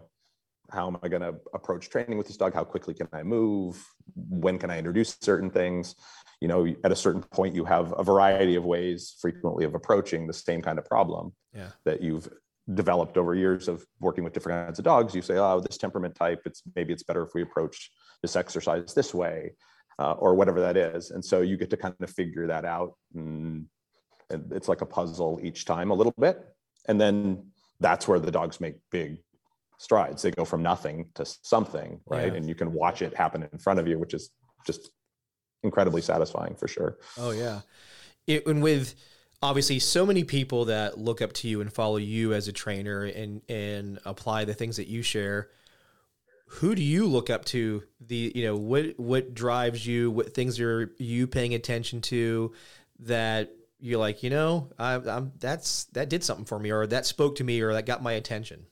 how 0.72 0.88
am 0.88 0.98
I 1.02 1.08
going 1.08 1.22
to 1.22 1.36
approach 1.54 1.90
training 1.90 2.18
with 2.18 2.28
this 2.28 2.38
dog? 2.38 2.54
How 2.54 2.64
quickly 2.64 2.94
can 2.94 3.08
I 3.14 3.24
move? 3.24 3.84
When 4.16 4.58
can 4.58 4.70
I 4.70 4.78
introduce 4.78 5.18
certain 5.22 5.50
things? 5.50 5.96
You 6.42 6.48
know 6.48 6.68
at 6.84 6.92
a 6.92 6.96
certain 6.96 7.22
point 7.22 7.56
you 7.56 7.66
have 7.66 7.94
a 7.98 8.04
variety 8.04 8.56
of 8.56 8.66
ways 8.66 9.16
frequently 9.22 9.66
of 9.66 9.76
approaching 9.76 10.26
the 10.26 10.34
same 10.34 10.62
kind 10.62 10.80
of 10.80 10.86
problem 10.86 11.34
yeah. 11.54 11.70
that 11.86 12.02
you've 12.02 12.30
developed 12.74 13.18
over 13.18 13.34
years 13.36 13.68
of 13.68 13.86
working 14.00 14.24
with 14.24 14.34
different 14.34 14.68
kinds 14.68 14.80
of 14.80 14.86
dogs. 14.86 15.16
You 15.16 15.22
say 15.22 15.38
oh 15.38 15.60
this 15.60 15.78
temperament 15.78 16.16
type 16.16 16.42
it's 16.46 16.62
maybe 16.76 16.94
it's 16.94 17.04
better 17.04 17.24
if 17.24 17.34
we 17.34 17.42
approach 17.42 17.92
this 18.22 18.36
exercise 18.36 18.94
this 18.94 19.14
way 19.14 19.54
uh, 19.98 20.14
or 20.14 20.36
whatever 20.36 20.62
that 20.62 20.78
is. 20.78 21.12
And 21.12 21.24
so 21.24 21.42
you 21.42 21.58
get 21.58 21.70
to 21.72 21.78
kind 21.78 21.96
of 22.00 22.10
figure 22.10 22.48
that 22.48 22.66
out 22.66 22.94
and, 23.16 23.68
it's 24.52 24.68
like 24.68 24.82
a 24.82 24.86
puzzle 24.86 25.40
each 25.42 25.66
time 25.66 25.90
a 25.90 25.94
little 25.96 26.14
bit. 26.20 26.40
And 26.88 27.02
then 27.02 27.48
that's 27.80 28.08
where 28.08 28.20
the 28.20 28.30
dogs 28.30 28.62
make 28.62 28.76
big 28.92 29.18
strides. 29.80 30.22
They 30.22 30.30
go 30.30 30.46
from 30.46 30.62
nothing 30.62 31.10
to 31.16 31.26
something 31.26 32.00
right? 32.06 32.32
Yeah. 32.32 32.38
and 32.38 32.48
you 32.48 32.54
can 32.54 32.72
watch 32.72 33.02
it 33.02 33.16
happen 33.16 33.50
in 33.52 33.58
front 33.58 33.80
of 33.80 33.88
you 33.88 33.98
which 33.98 34.14
is 34.14 34.30
just 34.68 34.92
incredibly 35.64 36.02
satisfying 36.02 36.56
for 36.56 36.68
sure. 36.68 36.98
Oh 37.18 37.32
yeah, 37.32 37.62
it, 38.28 38.46
and 38.46 38.62
with 38.62 38.96
obviously 39.42 39.80
so 39.80 40.06
many 40.06 40.24
people 40.24 40.66
that 40.66 40.98
look 40.98 41.22
up 41.22 41.34
to 41.34 41.48
you 41.48 41.62
and 41.62 41.72
follow 41.72 41.98
you 41.98 42.34
as 42.34 42.48
a 42.48 42.54
trainer 42.54 43.04
and 43.04 43.42
and 43.50 44.00
apply 44.06 44.46
the 44.46 44.54
things 44.54 44.78
that 44.78 44.88
you 44.88 45.02
share. 45.02 45.50
Who 46.54 46.74
do 46.74 46.82
you 46.82 47.06
look 47.06 47.30
up 47.30 47.46
to? 47.46 47.84
The 48.00 48.32
you 48.34 48.44
know 48.44 48.58
what 48.58 49.00
what 49.00 49.34
drives 49.34 49.86
you? 49.86 50.12
What 50.12 50.34
things 50.34 50.60
are 50.60 50.92
you 50.98 51.28
paying 51.28 51.54
attention 51.54 52.02
to 52.02 52.54
that 53.02 53.52
you're 53.80 54.00
like 54.00 54.24
you 54.24 54.30
know 54.30 54.70
I, 54.78 54.96
I'm 54.96 55.32
that's 55.40 55.86
that 55.86 56.10
did 56.10 56.24
something 56.24 56.46
for 56.46 56.60
me 56.60 56.72
or 56.72 56.86
that 56.88 57.06
spoke 57.06 57.36
to 57.36 57.44
me 57.44 57.62
or 57.62 57.74
that 57.74 57.86
got 57.86 58.04
my 58.04 58.14
attention. 58.14 58.66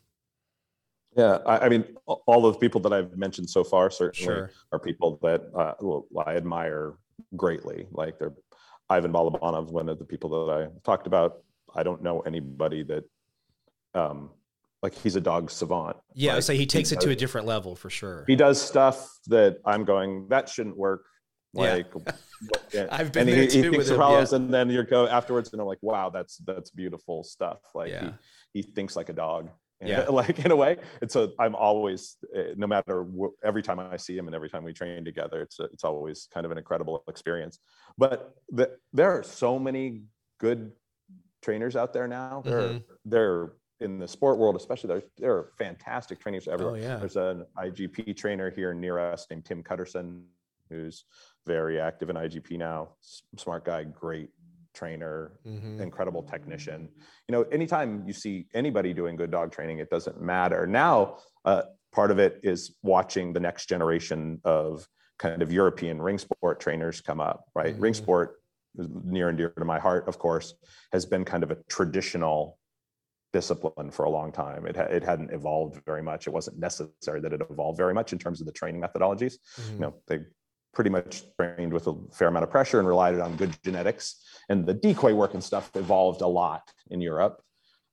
Yeah, 1.18 1.40
I, 1.48 1.66
I, 1.66 1.70
mean, 1.70 1.84
all 2.06 2.46
of 2.46 2.54
the 2.54 2.60
people 2.60 2.80
that 2.82 2.94
I've 2.94 3.18
mentioned 3.18 3.50
so 3.50 3.64
far 3.64 3.90
certainly 3.90 4.24
sure. 4.24 4.52
are 4.72 4.78
people 4.78 5.18
that 5.24 5.50
uh, 5.56 5.74
I 6.24 6.36
admire 6.36 6.94
greatly. 7.36 7.88
Like 7.92 8.20
they're 8.20 8.34
Ivan 8.88 9.12
Balabanov, 9.12 9.72
one 9.72 9.90
of 9.90 9.98
the 9.98 10.06
people 10.06 10.46
that 10.46 10.54
I 10.54 10.68
talked 10.86 11.08
about. 11.08 11.40
I 11.76 11.82
don't 11.82 12.04
know 12.04 12.20
anybody 12.22 12.84
that, 12.84 13.04
um, 13.96 14.30
like 14.84 14.94
he's 14.94 15.16
a 15.16 15.22
dog 15.22 15.50
savant. 15.50 15.98
Yeah, 16.14 16.36
like, 16.36 16.44
so 16.44 16.54
he 16.54 16.68
takes 16.68 16.92
he 16.92 16.96
it 16.96 17.00
does, 17.00 17.06
to 17.06 17.12
a 17.12 17.16
different 17.16 17.48
level 17.48 17.76
for 17.76 17.90
sure. 17.90 18.24
He 18.28 18.36
does 18.36 18.62
stuff 18.62 19.10
that 19.26 19.58
I'm 19.66 19.86
going 19.86 20.28
that 20.30 20.48
shouldn't 20.48 20.78
work. 20.78 21.04
Like, 21.56 21.88
yeah. 22.74 22.88
I've 22.92 23.12
been 23.12 23.28
and 23.28 23.30
there 23.30 23.42
he, 23.42 23.48
too 23.48 23.64
he 23.64 23.70
thinks 23.70 23.90
with 23.90 23.98
problems, 23.98 24.32
yeah. 24.32 24.36
and 24.36 24.54
then 24.54 24.70
you 24.70 24.84
go 24.84 25.08
afterwards, 25.08 25.52
and 25.52 25.60
I'm 25.60 25.68
like, 25.68 25.82
wow, 25.82 26.12
that's 26.12 26.38
that's 26.38 26.70
beautiful 26.70 27.24
stuff. 27.24 27.58
Like 27.74 27.90
yeah. 27.90 28.12
he, 28.54 28.62
he 28.62 28.62
thinks 28.62 28.96
like 28.96 29.10
a 29.10 29.14
dog 29.14 29.50
yeah. 29.82 30.02
like 30.10 30.40
in 30.40 30.52
a 30.52 30.56
way. 30.56 30.78
And 31.02 31.12
so 31.12 31.34
I'm 31.40 31.56
always, 31.56 32.18
eh, 32.36 32.54
no 32.56 32.68
matter 32.68 33.06
every 33.44 33.62
time 33.62 33.80
I 33.80 33.98
see 33.98 34.18
him 34.18 34.28
and 34.28 34.36
every 34.36 34.50
time 34.50 34.64
we 34.64 34.74
train 34.74 35.06
together, 35.06 35.42
it's 35.42 35.60
a, 35.60 35.64
it's 35.66 35.84
always 35.84 36.28
kind 36.34 36.46
of 36.46 36.52
an 36.52 36.58
incredible 36.58 37.04
experience. 37.08 37.60
But 37.98 38.36
the, 38.50 38.72
there 38.94 39.12
are 39.12 39.24
so 39.24 39.60
many 39.60 40.04
good 40.40 40.72
trainers 41.42 41.76
out 41.76 41.94
there 41.94 42.08
now. 42.08 42.42
They're 42.44 42.62
mm-hmm. 42.62 42.78
they're 43.06 43.54
in 43.80 44.00
the 44.00 44.08
sport 44.08 44.38
world, 44.38 44.56
especially. 44.56 44.88
There 44.88 45.04
there 45.18 45.34
are 45.34 45.52
fantastic 45.58 46.20
trainers 46.20 46.48
everywhere. 46.48 46.76
Oh, 46.76 46.80
yeah. 46.80 46.98
There's 46.98 47.16
an 47.16 47.46
IGP 47.58 48.16
trainer 48.18 48.50
here 48.50 48.74
near 48.74 49.00
us 49.00 49.28
named 49.30 49.46
Tim 49.46 49.64
Cutterson, 49.64 50.24
who's 50.70 51.06
very 51.46 51.80
active 51.80 52.10
in 52.10 52.16
IGP 52.16 52.58
now. 52.58 52.90
Smart 53.38 53.66
guy, 53.66 53.84
great 53.84 54.30
trainer, 54.78 55.32
mm-hmm. 55.46 55.82
incredible 55.82 56.24
technician. 56.24 56.88
You 57.28 57.34
know, 57.34 57.42
anytime 57.52 58.04
you 58.06 58.14
see 58.14 58.46
anybody 58.54 58.94
doing 58.94 59.16
good 59.16 59.32
dog 59.32 59.52
training, 59.52 59.80
it 59.80 59.90
doesn't 59.90 60.22
matter. 60.22 60.68
Now, 60.68 61.18
uh, 61.46 61.64
part 61.92 62.12
of 62.12 62.20
it 62.20 62.40
is 62.44 62.76
watching 62.84 63.34
the 63.34 63.40
next 63.40 63.68
generation 63.68 64.40
of 64.44 64.88
kind 65.18 65.42
of 65.42 65.52
European 65.52 66.02
ring 66.02 66.20
sport 66.20 66.60
trainers 66.60 67.02
come 67.02 67.20
up, 67.20 67.46
right? 67.56 67.74
Mm-hmm. 67.74 67.82
Ring 67.82 67.94
sport, 67.94 68.36
near 69.04 69.30
and 69.30 69.38
dear 69.38 69.50
to 69.50 69.66
my 69.66 69.80
heart, 69.80 70.08
of 70.08 70.20
course, 70.20 70.54
has 70.92 71.06
been 71.06 71.26
kind 71.26 71.44
of 71.44 71.50
a 71.50 71.58
traditional 71.68 72.60
discipline 73.34 73.90
for 73.92 74.06
a 74.06 74.10
long 74.10 74.32
time. 74.32 74.68
It, 74.68 74.76
ha- 74.76 74.84
it 74.84 75.04
hadn't 75.04 75.32
evolved 75.32 75.82
very 75.86 76.04
much. 76.04 76.28
It 76.28 76.30
wasn't 76.30 76.60
necessary 76.60 77.20
that 77.22 77.34
it 77.34 77.42
evolved 77.50 77.78
very 77.78 77.94
much 77.94 78.14
in 78.14 78.20
terms 78.20 78.40
of 78.42 78.46
the 78.46 78.54
training 78.54 78.82
methodologies. 78.82 79.36
Mm-hmm. 79.60 79.74
You 79.74 79.80
know, 79.80 79.94
they 80.08 80.20
pretty 80.78 80.92
much 80.92 81.24
trained 81.40 81.74
with 81.74 81.88
a 81.88 81.96
fair 82.14 82.28
amount 82.28 82.44
of 82.44 82.52
pressure 82.52 82.78
and 82.78 82.88
relied 82.88 83.20
on 83.20 83.36
good 83.36 83.52
genetics. 83.64 84.24
And 84.48 84.64
the 84.64 84.76
decoy 84.76 85.16
work 85.16 85.34
and 85.34 85.44
stuff 85.44 85.72
evolved 85.74 86.22
a 86.22 86.28
lot 86.28 86.72
in 86.92 87.02
Europe. 87.02 87.42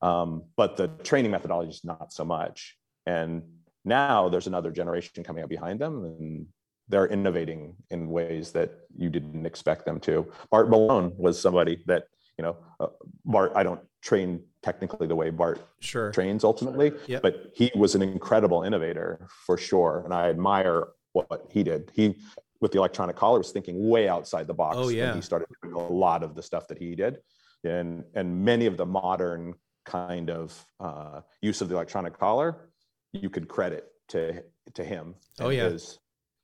Um, 0.03 0.43
but 0.55 0.77
the 0.77 0.89
training 1.03 1.31
methodology 1.31 1.71
is 1.71 1.83
not 1.83 2.13
so 2.13 2.27
much. 2.27 2.77
And 3.07 3.43
now 3.87 4.29
there's 4.29 4.49
another 4.49 4.71
generation 4.71 5.25
coming 5.25 5.43
up 5.43 5.49
behind 5.49 5.81
them, 5.81 6.05
and 6.05 6.47
they're 6.91 7.07
innovating 7.07 7.75
in 7.91 8.11
ways 8.11 8.53
that 8.53 8.71
you 8.95 9.09
didn't 9.09 9.47
expect 9.47 9.87
them 9.87 9.99
to. 10.01 10.31
Bart 10.51 10.69
Bellon 10.69 11.17
was 11.17 11.41
somebody 11.41 11.83
that 11.87 12.05
you 12.37 12.43
know, 12.43 12.57
uh, 12.81 12.89
Bart. 13.25 13.53
I 13.55 13.63
don't 13.63 13.81
train 14.03 14.43
technically 14.63 15.07
the 15.07 15.17
way 15.17 15.31
Bart 15.31 15.67
sure. 15.81 16.11
trains 16.13 16.45
ultimately, 16.45 16.93
yep. 17.07 17.23
but 17.23 17.53
he 17.55 17.71
was 17.75 17.95
an 17.95 18.03
incredible 18.03 18.63
innovator 18.63 19.27
for 19.47 19.57
sure, 19.57 20.03
and 20.05 20.13
I 20.13 20.29
admire 20.29 20.89
what 21.15 21.47
he 21.49 21.63
did. 21.63 21.91
He 21.95 22.17
with 22.61 22.73
the 22.73 22.79
electronic 22.79 23.17
collar 23.17 23.39
was 23.39 23.51
thinking 23.53 23.89
way 23.89 24.09
outside 24.09 24.47
the 24.47 24.55
box. 24.55 24.77
Oh 24.79 24.89
yeah. 24.89 25.15
he 25.15 25.21
started 25.21 25.49
doing 25.63 25.75
a 25.75 25.79
lot 25.79 26.23
of 26.23 26.35
the 26.35 26.43
stuff 26.43 26.69
that 26.69 26.79
he 26.79 26.95
did, 26.95 27.19
and 27.65 28.05
and 28.15 28.45
many 28.45 28.67
of 28.67 28.77
the 28.77 28.87
modern 28.87 29.55
kind 29.85 30.31
of 30.31 30.65
uh, 30.81 31.21
use 31.43 31.61
of 31.61 31.69
the 31.69 31.75
electronic 31.75 32.19
collar, 32.19 32.71
you 33.13 33.29
could 33.29 33.49
credit 33.49 33.89
to 34.09 34.43
to 34.75 34.85
him. 34.85 35.15
Oh 35.41 35.51
yeah. 35.51 35.77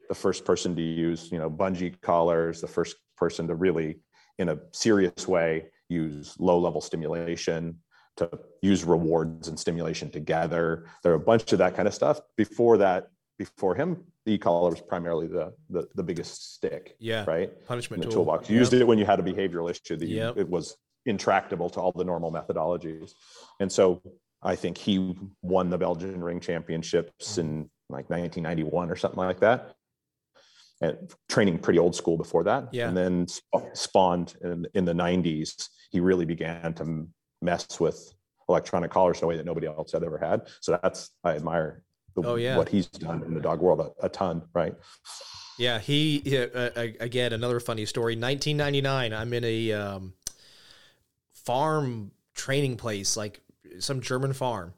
The 0.08 0.14
first 0.14 0.44
person 0.44 0.74
to 0.74 0.82
use 0.82 1.30
you 1.30 1.38
know 1.38 1.50
bungee 1.50 2.00
collars, 2.00 2.60
the 2.60 2.68
first 2.68 2.96
person 3.16 3.46
to 3.48 3.54
really 3.54 4.00
in 4.38 4.48
a 4.48 4.58
serious 4.72 5.28
way 5.28 5.66
use 5.88 6.34
low 6.38 6.58
level 6.58 6.80
stimulation 6.80 7.76
to 8.16 8.30
use 8.62 8.84
rewards 8.84 9.48
and 9.48 9.58
stimulation 9.58 10.10
together. 10.10 10.86
There 11.02 11.12
are 11.12 11.16
a 11.16 11.20
bunch 11.20 11.52
of 11.52 11.58
that 11.58 11.74
kind 11.74 11.88
of 11.88 11.94
stuff. 11.94 12.20
Before 12.36 12.76
that, 12.78 13.08
before 13.38 13.74
him, 13.74 14.04
e-collar 14.26 14.70
was 14.70 14.80
primarily 14.80 15.26
the, 15.26 15.52
the, 15.68 15.86
the 15.94 16.02
biggest 16.02 16.54
stick. 16.54 16.96
Yeah. 16.98 17.24
Right. 17.26 17.50
Punishment 17.66 18.02
in 18.02 18.08
the 18.08 18.14
tool. 18.14 18.24
toolbox. 18.24 18.48
You 18.48 18.54
yep. 18.56 18.60
used 18.60 18.74
it 18.74 18.86
when 18.86 18.98
you 18.98 19.04
had 19.04 19.20
a 19.20 19.22
behavioral 19.22 19.70
issue 19.70 19.96
that 19.96 20.08
yep. 20.08 20.36
it 20.36 20.48
was 20.48 20.76
intractable 21.06 21.70
to 21.70 21.80
all 21.80 21.92
the 21.92 22.04
normal 22.04 22.32
methodologies. 22.32 23.12
And 23.60 23.70
so 23.70 24.02
I 24.42 24.56
think 24.56 24.78
he 24.78 25.14
won 25.42 25.70
the 25.70 25.78
Belgian 25.78 26.22
ring 26.22 26.40
championships 26.40 27.32
mm-hmm. 27.32 27.40
in 27.40 27.70
like 27.88 28.08
1991 28.10 28.90
or 28.90 28.96
something 28.96 29.18
like 29.18 29.40
that. 29.40 29.74
And 30.82 30.96
training 31.28 31.58
pretty 31.58 31.78
old 31.78 31.94
school 31.94 32.16
before 32.16 32.44
that. 32.44 32.68
Yeah. 32.72 32.88
And 32.88 32.96
then 32.96 33.26
spawned 33.74 34.34
in, 34.42 34.66
in 34.74 34.84
the 34.86 34.94
90s, 34.94 35.68
he 35.90 36.00
really 36.00 36.24
began 36.24 36.72
to 36.74 37.06
mess 37.42 37.80
with 37.80 38.14
electronic 38.48 38.90
collars 38.90 39.18
in 39.18 39.24
a 39.24 39.26
way 39.26 39.36
that 39.36 39.44
nobody 39.44 39.66
else 39.66 39.92
had 39.92 40.04
ever 40.04 40.18
had. 40.18 40.42
So 40.60 40.78
that's, 40.82 41.10
I 41.22 41.36
admire 41.36 41.82
the, 42.14 42.22
oh, 42.22 42.34
yeah. 42.36 42.56
what 42.56 42.68
he's 42.68 42.86
done 42.86 43.22
in 43.22 43.34
the 43.34 43.40
dog 43.40 43.60
world 43.60 43.80
a, 43.80 44.06
a 44.06 44.08
ton, 44.08 44.42
right? 44.52 44.74
Yeah, 45.58 45.78
he 45.78 46.22
uh, 46.36 46.70
again 47.00 47.32
another 47.32 47.60
funny 47.60 47.84
story. 47.84 48.14
1999, 48.14 49.12
I'm 49.12 49.32
in 49.34 49.44
a 49.44 49.72
um, 49.72 50.14
farm 51.32 52.12
training 52.34 52.76
place, 52.76 53.16
like 53.16 53.40
some 53.78 54.00
German 54.00 54.32
farm, 54.32 54.72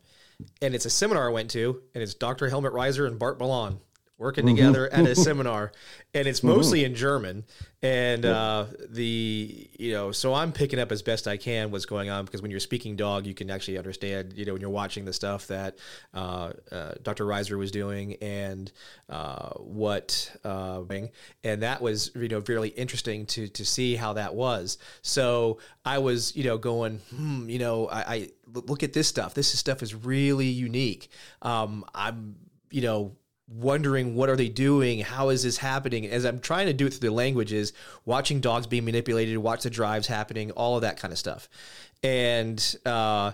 and 0.61 0.75
it's 0.75 0.85
a 0.85 0.91
seminar 0.91 1.29
I 1.29 1.33
went 1.33 1.51
to, 1.53 1.81
and 1.95 2.03
it's 2.03 2.15
Dr. 2.15 2.49
Helmut 2.49 2.73
Raiser 2.73 3.07
and 3.07 3.19
Bart 3.19 3.39
Bellon 3.39 3.79
working 4.19 4.45
mm-hmm. 4.45 4.57
together 4.57 4.93
at 4.93 5.07
a 5.07 5.17
seminar 5.17 5.73
and 6.15 6.29
it's 6.29 6.43
mostly 6.43 6.81
mm-hmm. 6.81 6.93
in 6.93 6.95
german. 6.95 7.45
And 7.85 8.25
uh, 8.25 8.67
the 8.91 9.69
you 9.77 9.93
know 9.93 10.13
so 10.13 10.35
i'm 10.35 10.53
picking 10.53 10.79
up 10.79 10.93
as 10.93 11.03
best 11.03 11.27
i 11.27 11.37
can 11.37 11.73
what's 11.73 11.87
going 11.87 12.11
on 12.11 12.25
because 12.25 12.41
when 12.41 12.51
you're 12.53 12.61
speaking 12.61 12.95
dog 12.95 13.27
you 13.27 13.35
can 13.35 13.51
actually 13.51 13.77
understand 13.77 14.35
you 14.37 14.45
know 14.45 14.53
when 14.53 14.61
you're 14.61 14.71
watching 14.71 15.05
the 15.05 15.13
stuff 15.13 15.49
that 15.49 15.79
uh, 16.15 16.53
uh, 16.71 16.93
dr 17.03 17.27
raiser 17.27 17.59
was 17.59 17.73
doing 17.73 18.15
and 18.23 18.71
uh, 19.09 19.49
what 19.55 20.31
uh, 20.45 20.81
and 21.45 21.63
that 21.63 21.81
was 21.81 22.11
you 22.15 22.29
know 22.29 22.41
fairly 22.41 22.69
interesting 22.71 23.27
to 23.27 23.49
to 23.49 23.65
see 23.65 23.97
how 23.97 24.13
that 24.15 24.35
was. 24.35 24.79
So 25.03 25.59
i 25.85 25.99
was 25.99 26.35
you 26.37 26.45
know 26.45 26.59
going 26.59 26.99
hmm, 27.15 27.49
you 27.49 27.59
know 27.59 27.89
I, 27.89 28.01
I 28.01 28.29
look 28.47 28.83
at 28.83 28.93
this 28.93 29.09
stuff. 29.09 29.35
This 29.35 29.57
stuff 29.59 29.83
is 29.83 29.95
really 29.95 30.47
unique. 30.47 31.09
Um, 31.43 31.85
i'm 31.95 32.37
you 32.71 32.83
know 32.83 33.17
wondering 33.55 34.15
what 34.15 34.29
are 34.29 34.37
they 34.37 34.49
doing 34.49 35.01
how 35.01 35.29
is 35.29 35.43
this 35.43 35.59
happening 35.59 36.07
as 36.07 36.25
i'm 36.25 36.41
trying 36.41 36.67
to 36.67 36.73
do 36.73 36.87
it 36.87 36.91
through 36.91 37.09
the 37.09 37.15
languages 37.15 37.73
watching 38.05 38.41
dogs 38.41 38.67
being 38.67 38.85
manipulated 38.85 39.37
watch 39.39 39.63
the 39.63 39.71
drives 39.71 40.07
happening 40.07 40.51
all 40.53 40.77
of 40.77 40.83
that 40.83 40.99
kind 40.99 41.13
of 41.13 41.19
stuff 41.19 41.49
and 42.03 42.77
uh, 42.85 43.33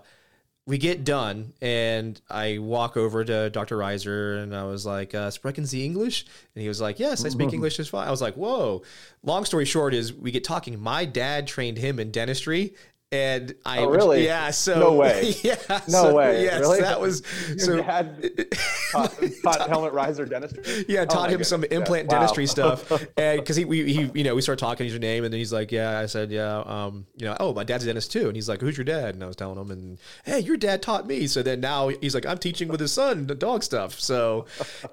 we 0.69 0.77
get 0.77 1.03
done 1.03 1.55
and 1.63 2.21
I 2.29 2.59
walk 2.59 2.99
over 2.99 3.25
to 3.25 3.49
Dr. 3.49 3.79
Raiser 3.79 4.37
and 4.37 4.55
I 4.55 4.65
was 4.65 4.85
like, 4.85 5.15
uh, 5.15 5.31
sprechen 5.31 5.65
Sie 5.65 5.83
English? 5.83 6.27
And 6.55 6.61
he 6.61 6.69
was 6.69 6.79
like, 6.79 6.99
yes, 6.99 7.25
I 7.25 7.31
speak 7.31 7.55
English 7.55 7.79
just 7.79 7.89
fine. 7.89 8.07
I 8.07 8.11
was 8.11 8.21
like, 8.21 8.35
whoa. 8.35 8.83
Long 9.23 9.47
story 9.47 9.65
short 9.65 9.95
is 9.95 10.13
we 10.13 10.31
get 10.31 10.45
talking. 10.45 10.79
My 10.79 11.07
dad 11.07 11.47
trained 11.47 11.79
him 11.79 11.99
in 11.99 12.11
dentistry 12.11 12.75
and 13.11 13.55
I 13.65 13.79
oh, 13.79 13.89
really? 13.89 14.25
Yeah 14.29 14.51
so 14.51 14.79
no 14.79 14.93
way. 14.93 15.35
Yeah 15.43 15.57
no 15.69 15.79
so, 15.87 16.15
way. 16.15 16.43
yes 16.43 16.61
really? 16.61 16.81
that 16.81 17.01
was 17.01 17.23
Your 17.49 17.59
so 17.59 17.77
dad 17.79 18.47
taught, 18.93 19.19
taught 19.43 19.69
Helmut 19.69 19.95
Raiser 19.95 20.27
dentistry? 20.27 20.85
Yeah 20.89 21.07
taught 21.07 21.31
oh, 21.31 21.33
him 21.33 21.45
some 21.45 21.65
implant 21.65 22.11
yeah. 22.11 22.19
dentistry 22.19 22.45
wow. 22.45 22.75
stuff. 22.77 23.07
And 23.17 23.41
because 23.41 23.57
he 23.57 23.65
we 23.65 23.91
he 23.91 24.11
you 24.15 24.25
know 24.25 24.35
we 24.35 24.43
started 24.43 24.61
talking 24.61 24.85
he's 24.85 24.93
your 24.93 25.01
name 25.01 25.25
and 25.25 25.33
then 25.33 25.39
he's 25.39 25.53
like 25.53 25.73
yeah 25.73 25.99
I 25.99 26.07
said 26.07 26.31
yeah 26.31 26.59
um 26.67 27.07
you 27.17 27.27
know 27.27 27.37
oh 27.41 27.55
my 27.55 27.65
dad's 27.65 27.85
a 27.85 27.87
dentist 27.87 28.13
too. 28.13 28.27
And 28.27 28.37
he's 28.37 28.49
like 28.49 28.61
who's 28.61 28.77
your 28.77 28.85
dad? 28.85 29.15
And 29.15 29.25
I 29.25 29.27
was 29.27 29.37
telling 29.37 29.59
him 29.59 29.71
and 29.71 29.99
hey 30.25 30.41
your 30.41 30.59
dad 30.59 30.83
taught 30.83 31.07
me. 31.07 31.27
So 31.29 31.43
then 31.43 31.61
now 31.61 31.89
he's 31.89 32.15
like 32.15 32.27
I'm 32.27 32.39
teaching 32.39 32.69
with 32.69 32.81
his 32.81 32.93
son 32.93 33.27
the 33.27 33.35
dog 33.35 33.63
stuff. 33.63 33.99
So 33.99 34.45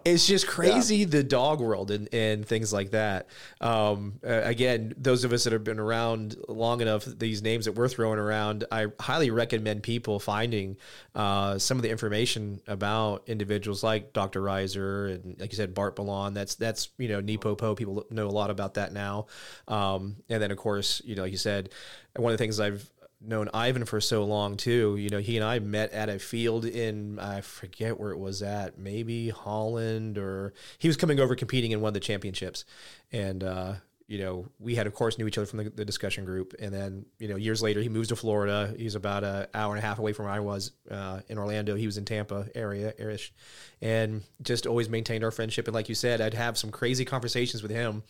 it's 0.05 0.25
just 0.25 0.47
crazy 0.47 0.97
yeah. 0.97 1.07
the 1.07 1.23
dog 1.23 1.59
world 1.59 1.91
and 1.91 2.07
and 2.13 2.45
things 2.45 2.71
like 2.71 2.91
that. 2.91 3.27
Um 3.59 4.19
uh, 4.25 4.41
again 4.43 4.93
those 4.97 5.25
of 5.25 5.33
us 5.33 5.43
that 5.43 5.51
have 5.51 5.65
been 5.65 5.79
around 5.79 6.37
long 6.47 6.79
enough 6.79 7.03
these 7.03 7.41
names 7.41 7.65
that 7.65 7.73
we're 7.73 7.89
throwing 7.89 8.04
throwing 8.05 8.19
around. 8.19 8.65
I 8.71 8.85
highly 8.99 9.31
recommend 9.31 9.81
people 9.81 10.19
finding 10.19 10.77
uh, 11.15 11.57
some 11.57 11.77
of 11.77 11.81
the 11.81 11.89
information 11.89 12.61
about 12.67 13.23
individuals 13.25 13.83
like 13.83 14.13
Dr. 14.13 14.41
Raiser 14.41 15.07
and, 15.07 15.39
like 15.39 15.51
you 15.51 15.55
said, 15.55 15.73
Bart 15.73 15.95
Bellon. 15.95 16.35
That's 16.35 16.53
that's 16.53 16.89
you 16.99 17.07
know 17.07 17.19
NePoPo. 17.19 17.75
People 17.75 18.05
know 18.11 18.27
a 18.27 18.29
lot 18.29 18.51
about 18.51 18.75
that 18.75 18.93
now. 18.93 19.25
Um, 19.67 20.17
and 20.29 20.41
then 20.41 20.51
of 20.51 20.57
course, 20.57 21.01
you 21.03 21.15
know, 21.15 21.23
like 21.23 21.31
you 21.31 21.37
said, 21.37 21.69
one 22.15 22.31
of 22.31 22.37
the 22.37 22.43
things 22.43 22.59
I've 22.59 22.87
known 23.19 23.49
Ivan 23.55 23.85
for 23.85 23.99
so 23.99 24.23
long 24.23 24.55
too. 24.55 24.97
You 24.97 25.09
know, 25.09 25.17
he 25.17 25.35
and 25.35 25.43
I 25.43 25.57
met 25.57 25.91
at 25.91 26.07
a 26.07 26.19
field 26.19 26.63
in 26.63 27.17
I 27.17 27.41
forget 27.41 27.99
where 27.99 28.11
it 28.11 28.19
was 28.19 28.43
at, 28.43 28.77
maybe 28.77 29.29
Holland 29.29 30.19
or 30.19 30.53
he 30.77 30.87
was 30.87 30.95
coming 30.95 31.19
over 31.19 31.35
competing 31.35 31.71
in 31.71 31.81
one 31.81 31.89
of 31.89 31.93
the 31.95 31.99
championships, 31.99 32.65
and 33.11 33.43
uh, 33.43 33.73
you 34.07 34.19
know, 34.19 34.45
we 34.59 34.75
had, 34.75 34.85
of 34.85 34.93
course, 34.93 35.17
knew 35.17 35.25
each 35.25 35.37
other 35.37 35.47
from 35.47 35.63
the, 35.63 35.69
the, 35.71 35.85
discussion 35.85 36.25
group. 36.25 36.53
And 36.59 36.71
then, 36.71 37.05
you 37.17 37.27
know, 37.27 37.37
years 37.37 37.63
later, 37.63 37.81
he 37.81 37.89
moves 37.89 38.09
to 38.09 38.15
Florida. 38.15 38.73
He's 38.77 38.93
about 38.93 39.23
an 39.23 39.47
hour 39.55 39.73
and 39.73 39.83
a 39.83 39.85
half 39.85 39.97
away 39.97 40.13
from 40.13 40.25
where 40.25 40.33
I 40.33 40.41
was 40.41 40.73
uh, 40.91 41.21
in 41.27 41.39
Orlando. 41.39 41.75
He 41.75 41.87
was 41.87 41.97
in 41.97 42.05
Tampa 42.05 42.47
area, 42.53 42.93
ish, 42.99 43.33
and 43.81 44.21
just 44.43 44.67
always 44.67 44.89
maintained 44.89 45.23
our 45.23 45.31
friendship. 45.31 45.67
And 45.67 45.73
like 45.73 45.89
you 45.89 45.95
said, 45.95 46.21
I'd 46.21 46.35
have 46.35 46.55
some 46.55 46.69
crazy 46.69 47.03
conversations 47.03 47.63
with 47.63 47.71
him. 47.71 48.03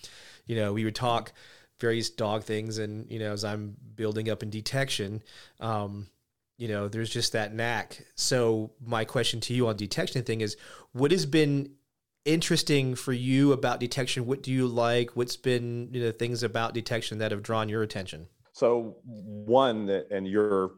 You 0.45 0.57
know, 0.57 0.73
we 0.73 0.83
would 0.83 0.95
talk 0.95 1.31
various 1.79 2.09
dog 2.09 2.43
things. 2.43 2.77
And, 2.77 3.09
you 3.09 3.19
know, 3.19 3.31
as 3.31 3.45
I'm 3.45 3.77
building 3.95 4.29
up 4.29 4.43
in 4.43 4.49
detection, 4.49 5.23
um, 5.61 6.07
you 6.57 6.67
know, 6.67 6.89
there's 6.89 7.09
just 7.09 7.31
that 7.31 7.53
knack. 7.53 8.05
So 8.15 8.71
my 8.85 9.05
question 9.05 9.39
to 9.41 9.53
you 9.53 9.67
on 9.67 9.77
detection 9.77 10.23
thing 10.23 10.41
is, 10.41 10.57
what 10.91 11.11
has 11.11 11.25
been 11.25 11.71
interesting 12.25 12.95
for 12.95 13.13
you 13.13 13.53
about 13.53 13.79
detection? 13.79 14.25
What 14.25 14.43
do 14.43 14.51
you 14.51 14.67
like? 14.67 15.11
What's 15.11 15.37
been 15.37 15.89
you 15.91 16.03
know 16.03 16.11
things 16.11 16.43
about 16.43 16.73
detection 16.73 17.19
that 17.19 17.31
have 17.31 17.43
drawn 17.43 17.69
your 17.69 17.83
attention? 17.83 18.27
So 18.53 18.97
one, 19.05 19.85
that, 19.87 20.07
and 20.11 20.27
you're 20.27 20.71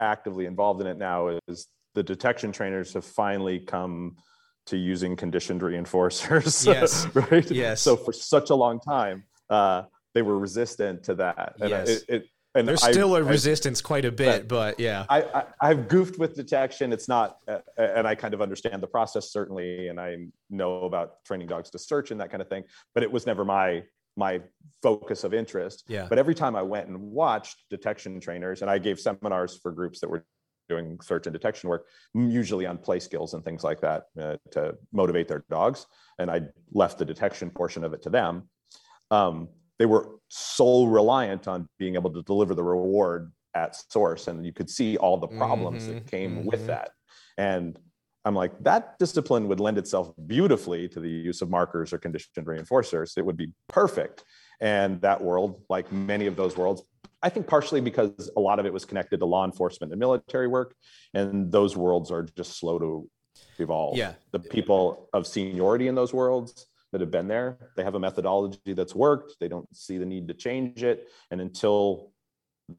actively 0.00 0.46
involved 0.46 0.80
in 0.80 0.86
it 0.86 0.98
now, 0.98 1.38
is 1.48 1.68
the 1.94 2.02
detection 2.02 2.52
trainers 2.52 2.92
have 2.94 3.04
finally 3.04 3.60
come 3.60 4.16
to 4.66 4.76
using 4.76 5.16
conditioned 5.16 5.60
reinforcers. 5.60 6.66
Yes. 6.72 7.06
right. 7.14 7.50
Yes. 7.50 7.80
So 7.82 7.96
for 7.96 8.12
such 8.12 8.50
a 8.50 8.54
long 8.54 8.80
time, 8.80 9.24
uh, 9.50 9.82
they 10.14 10.22
were 10.22 10.38
resistant 10.38 11.04
to 11.04 11.14
that. 11.16 11.54
And 11.60 11.70
Yes. 11.70 11.88
it, 11.88 12.04
it, 12.08 12.24
and 12.54 12.68
There's 12.68 12.82
I- 12.82 12.92
still 12.92 13.14
a 13.16 13.24
I- 13.24 13.28
resistance 13.28 13.80
quite 13.80 14.04
a 14.04 14.12
bit, 14.12 14.26
Right. 14.26 14.48
but 14.48 14.80
yeah. 14.80 15.06
I, 15.08 15.22
I 15.22 15.44
I've 15.60 15.88
goofed 15.88 16.18
with 16.18 16.34
detection. 16.34 16.92
It's 16.92 17.08
not, 17.08 17.38
uh, 17.48 17.58
and 17.78 18.06
I 18.06 18.14
kind 18.14 18.34
of 18.34 18.42
understand 18.42 18.82
the 18.82 18.86
process 18.86 19.32
certainly, 19.32 19.88
and 19.88 19.98
I 20.00 20.16
know 20.50 20.84
about 20.84 21.24
training 21.24 21.48
dogs 21.48 21.70
to 21.70 21.78
search 21.78 22.10
and 22.10 22.20
that 22.20 22.30
kind 22.30 22.42
of 22.42 22.48
thing. 22.48 22.64
But 22.94 23.02
it 23.02 23.10
was 23.10 23.26
never 23.26 23.44
my 23.44 23.84
my 24.16 24.42
focus 24.82 25.24
of 25.24 25.32
interest. 25.32 25.84
Yeah. 25.88 26.06
But 26.06 26.18
every 26.18 26.34
time 26.34 26.54
I 26.54 26.60
went 26.60 26.86
and 26.88 27.00
watched 27.00 27.64
detection 27.70 28.20
trainers, 28.20 28.60
and 28.60 28.70
I 28.70 28.76
gave 28.76 29.00
seminars 29.00 29.56
for 29.56 29.72
groups 29.72 30.00
that 30.00 30.10
were 30.10 30.26
doing 30.68 30.98
search 31.00 31.26
and 31.26 31.32
detection 31.32 31.70
work, 31.70 31.86
usually 32.14 32.66
on 32.66 32.76
play 32.76 32.98
skills 33.00 33.32
and 33.32 33.42
things 33.42 33.64
like 33.64 33.80
that 33.80 34.04
uh, 34.20 34.36
to 34.50 34.74
motivate 34.92 35.28
their 35.28 35.44
dogs, 35.48 35.86
and 36.18 36.30
I 36.30 36.42
left 36.74 36.98
the 36.98 37.06
detection 37.06 37.50
portion 37.50 37.84
of 37.84 37.94
it 37.94 38.02
to 38.02 38.10
them. 38.10 38.50
Um, 39.10 39.48
they 39.78 39.86
were 39.86 40.18
so 40.28 40.84
reliant 40.84 41.48
on 41.48 41.68
being 41.78 41.94
able 41.94 42.12
to 42.12 42.22
deliver 42.22 42.54
the 42.54 42.62
reward 42.62 43.32
at 43.54 43.76
source, 43.90 44.28
and 44.28 44.46
you 44.46 44.52
could 44.52 44.70
see 44.70 44.96
all 44.96 45.18
the 45.18 45.26
problems 45.26 45.84
Mhm, 45.84 45.88
that 45.88 46.06
came 46.06 46.36
mhm. 46.36 46.44
with 46.44 46.66
that. 46.66 46.90
And 47.36 47.78
I'm 48.24 48.34
like, 48.34 48.52
that 48.62 48.98
discipline 48.98 49.48
would 49.48 49.60
lend 49.60 49.78
itself 49.78 50.12
beautifully 50.26 50.88
to 50.88 51.00
the 51.00 51.08
use 51.08 51.42
of 51.42 51.50
markers 51.50 51.92
or 51.92 51.98
conditioned 51.98 52.46
reinforcers. 52.46 53.18
It 53.18 53.26
would 53.26 53.36
be 53.36 53.52
perfect. 53.68 54.24
And 54.60 55.00
that 55.00 55.22
world, 55.22 55.64
like 55.68 55.90
many 55.90 56.26
of 56.26 56.36
those 56.36 56.56
worlds, 56.56 56.82
I 57.22 57.28
think 57.28 57.46
partially 57.46 57.80
because 57.80 58.30
a 58.36 58.40
lot 58.40 58.58
of 58.58 58.66
it 58.66 58.72
was 58.72 58.84
connected 58.84 59.18
to 59.18 59.26
law 59.26 59.44
enforcement 59.44 59.92
and 59.92 59.98
military 59.98 60.46
work, 60.46 60.74
and 61.14 61.50
those 61.50 61.76
worlds 61.76 62.10
are 62.10 62.22
just 62.22 62.58
slow 62.58 62.78
to 62.78 63.10
evolve. 63.58 63.96
Yeah. 63.96 64.14
The 64.30 64.38
people 64.38 65.08
of 65.12 65.26
seniority 65.26 65.88
in 65.88 65.94
those 65.94 66.12
worlds 66.14 66.66
that 66.92 67.00
have 67.00 67.10
been 67.10 67.28
there, 67.28 67.58
they 67.76 67.82
have 67.82 67.94
a 67.94 68.00
methodology 68.00 68.74
that's 68.74 68.94
worked. 68.94 69.36
They 69.40 69.48
don't 69.48 69.74
see 69.74 69.98
the 69.98 70.06
need 70.06 70.28
to 70.28 70.34
change 70.34 70.84
it. 70.84 71.08
And 71.30 71.40
until 71.40 72.12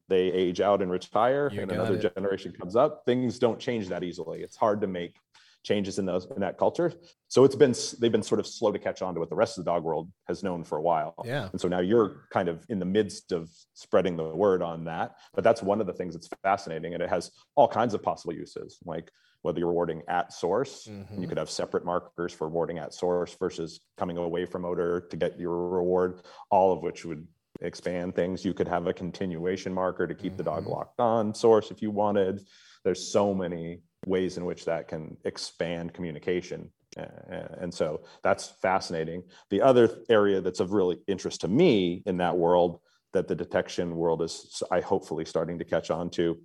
they 0.08 0.32
age 0.32 0.60
out 0.60 0.82
and 0.82 0.90
retire 0.90 1.50
You 1.52 1.62
and 1.62 1.72
another 1.72 1.96
it. 1.96 2.14
generation 2.14 2.52
comes 2.52 2.76
up, 2.76 3.02
things 3.04 3.38
don't 3.38 3.58
change 3.58 3.88
that 3.88 4.02
easily. 4.02 4.42
It's 4.42 4.56
hard 4.56 4.80
to 4.80 4.86
make 4.86 5.16
changes 5.62 5.98
in 5.98 6.04
those 6.04 6.26
in 6.26 6.40
that 6.40 6.58
culture. 6.58 6.92
So 7.28 7.44
it's 7.44 7.56
been 7.56 7.74
they've 7.98 8.12
been 8.12 8.22
sort 8.22 8.38
of 8.38 8.46
slow 8.46 8.70
to 8.70 8.78
catch 8.78 9.02
on 9.02 9.14
to 9.14 9.20
what 9.20 9.30
the 9.30 9.34
rest 9.34 9.58
of 9.58 9.64
the 9.64 9.70
dog 9.70 9.82
world 9.82 10.10
has 10.28 10.42
known 10.42 10.62
for 10.62 10.78
a 10.78 10.82
while. 10.82 11.14
Yeah. 11.24 11.48
And 11.50 11.60
so 11.60 11.68
now 11.68 11.80
you're 11.80 12.26
kind 12.30 12.48
of 12.48 12.64
in 12.68 12.78
the 12.78 12.84
midst 12.84 13.32
of 13.32 13.50
spreading 13.72 14.16
the 14.16 14.24
word 14.24 14.62
on 14.62 14.84
that. 14.84 15.16
But 15.34 15.42
that's 15.42 15.62
one 15.62 15.80
of 15.80 15.86
the 15.86 15.94
things 15.94 16.14
that's 16.14 16.28
fascinating. 16.42 16.94
And 16.94 17.02
it 17.02 17.08
has 17.08 17.30
all 17.56 17.66
kinds 17.66 17.94
of 17.94 18.02
possible 18.02 18.34
uses, 18.34 18.78
like 18.84 19.10
whether 19.44 19.58
you're 19.58 19.68
rewarding 19.68 20.02
at 20.08 20.32
source, 20.32 20.86
and 20.86 21.20
you 21.20 21.28
could 21.28 21.36
have 21.36 21.50
separate 21.50 21.84
markers 21.84 22.32
for 22.32 22.48
rewarding 22.48 22.78
at 22.78 22.94
source 22.94 23.36
versus 23.38 23.80
coming 23.98 24.16
away 24.16 24.46
from 24.46 24.64
odor 24.64 25.02
to 25.02 25.16
get 25.18 25.38
your 25.38 25.68
reward, 25.68 26.22
all 26.50 26.72
of 26.72 26.82
which 26.82 27.04
would 27.04 27.26
expand 27.60 28.16
things. 28.16 28.42
You 28.42 28.54
could 28.54 28.66
have 28.66 28.86
a 28.86 28.92
continuation 28.94 29.72
marker 29.74 30.06
to 30.06 30.14
keep 30.14 30.38
the 30.38 30.42
dog 30.42 30.64
Mhm. 30.64 30.70
locked 30.70 30.98
on 30.98 31.34
source 31.34 31.70
if 31.70 31.82
you 31.82 31.90
wanted. 31.90 32.40
There's 32.84 33.06
so 33.06 33.34
many 33.34 33.82
ways 34.06 34.38
in 34.38 34.46
which 34.46 34.64
that 34.64 34.88
can 34.88 35.18
expand 35.26 35.92
communication. 35.92 36.72
And 36.96 37.72
so 37.72 38.04
that's 38.22 38.48
fascinating. 38.48 39.24
The 39.50 39.60
other 39.60 40.04
area 40.08 40.40
that's 40.40 40.60
of 40.60 40.72
really 40.72 41.02
interest 41.06 41.42
to 41.42 41.48
me 41.48 42.02
in 42.06 42.16
that 42.16 42.36
world 42.36 42.80
that 43.12 43.28
the 43.28 43.34
detection 43.34 43.94
world 43.94 44.22
is, 44.22 44.62
I 44.70 44.80
hopefully 44.80 45.26
starting 45.26 45.58
to 45.58 45.64
catch 45.64 45.90
on 45.90 46.08
to, 46.10 46.40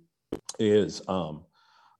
is 0.58 1.02
um, 1.08 1.46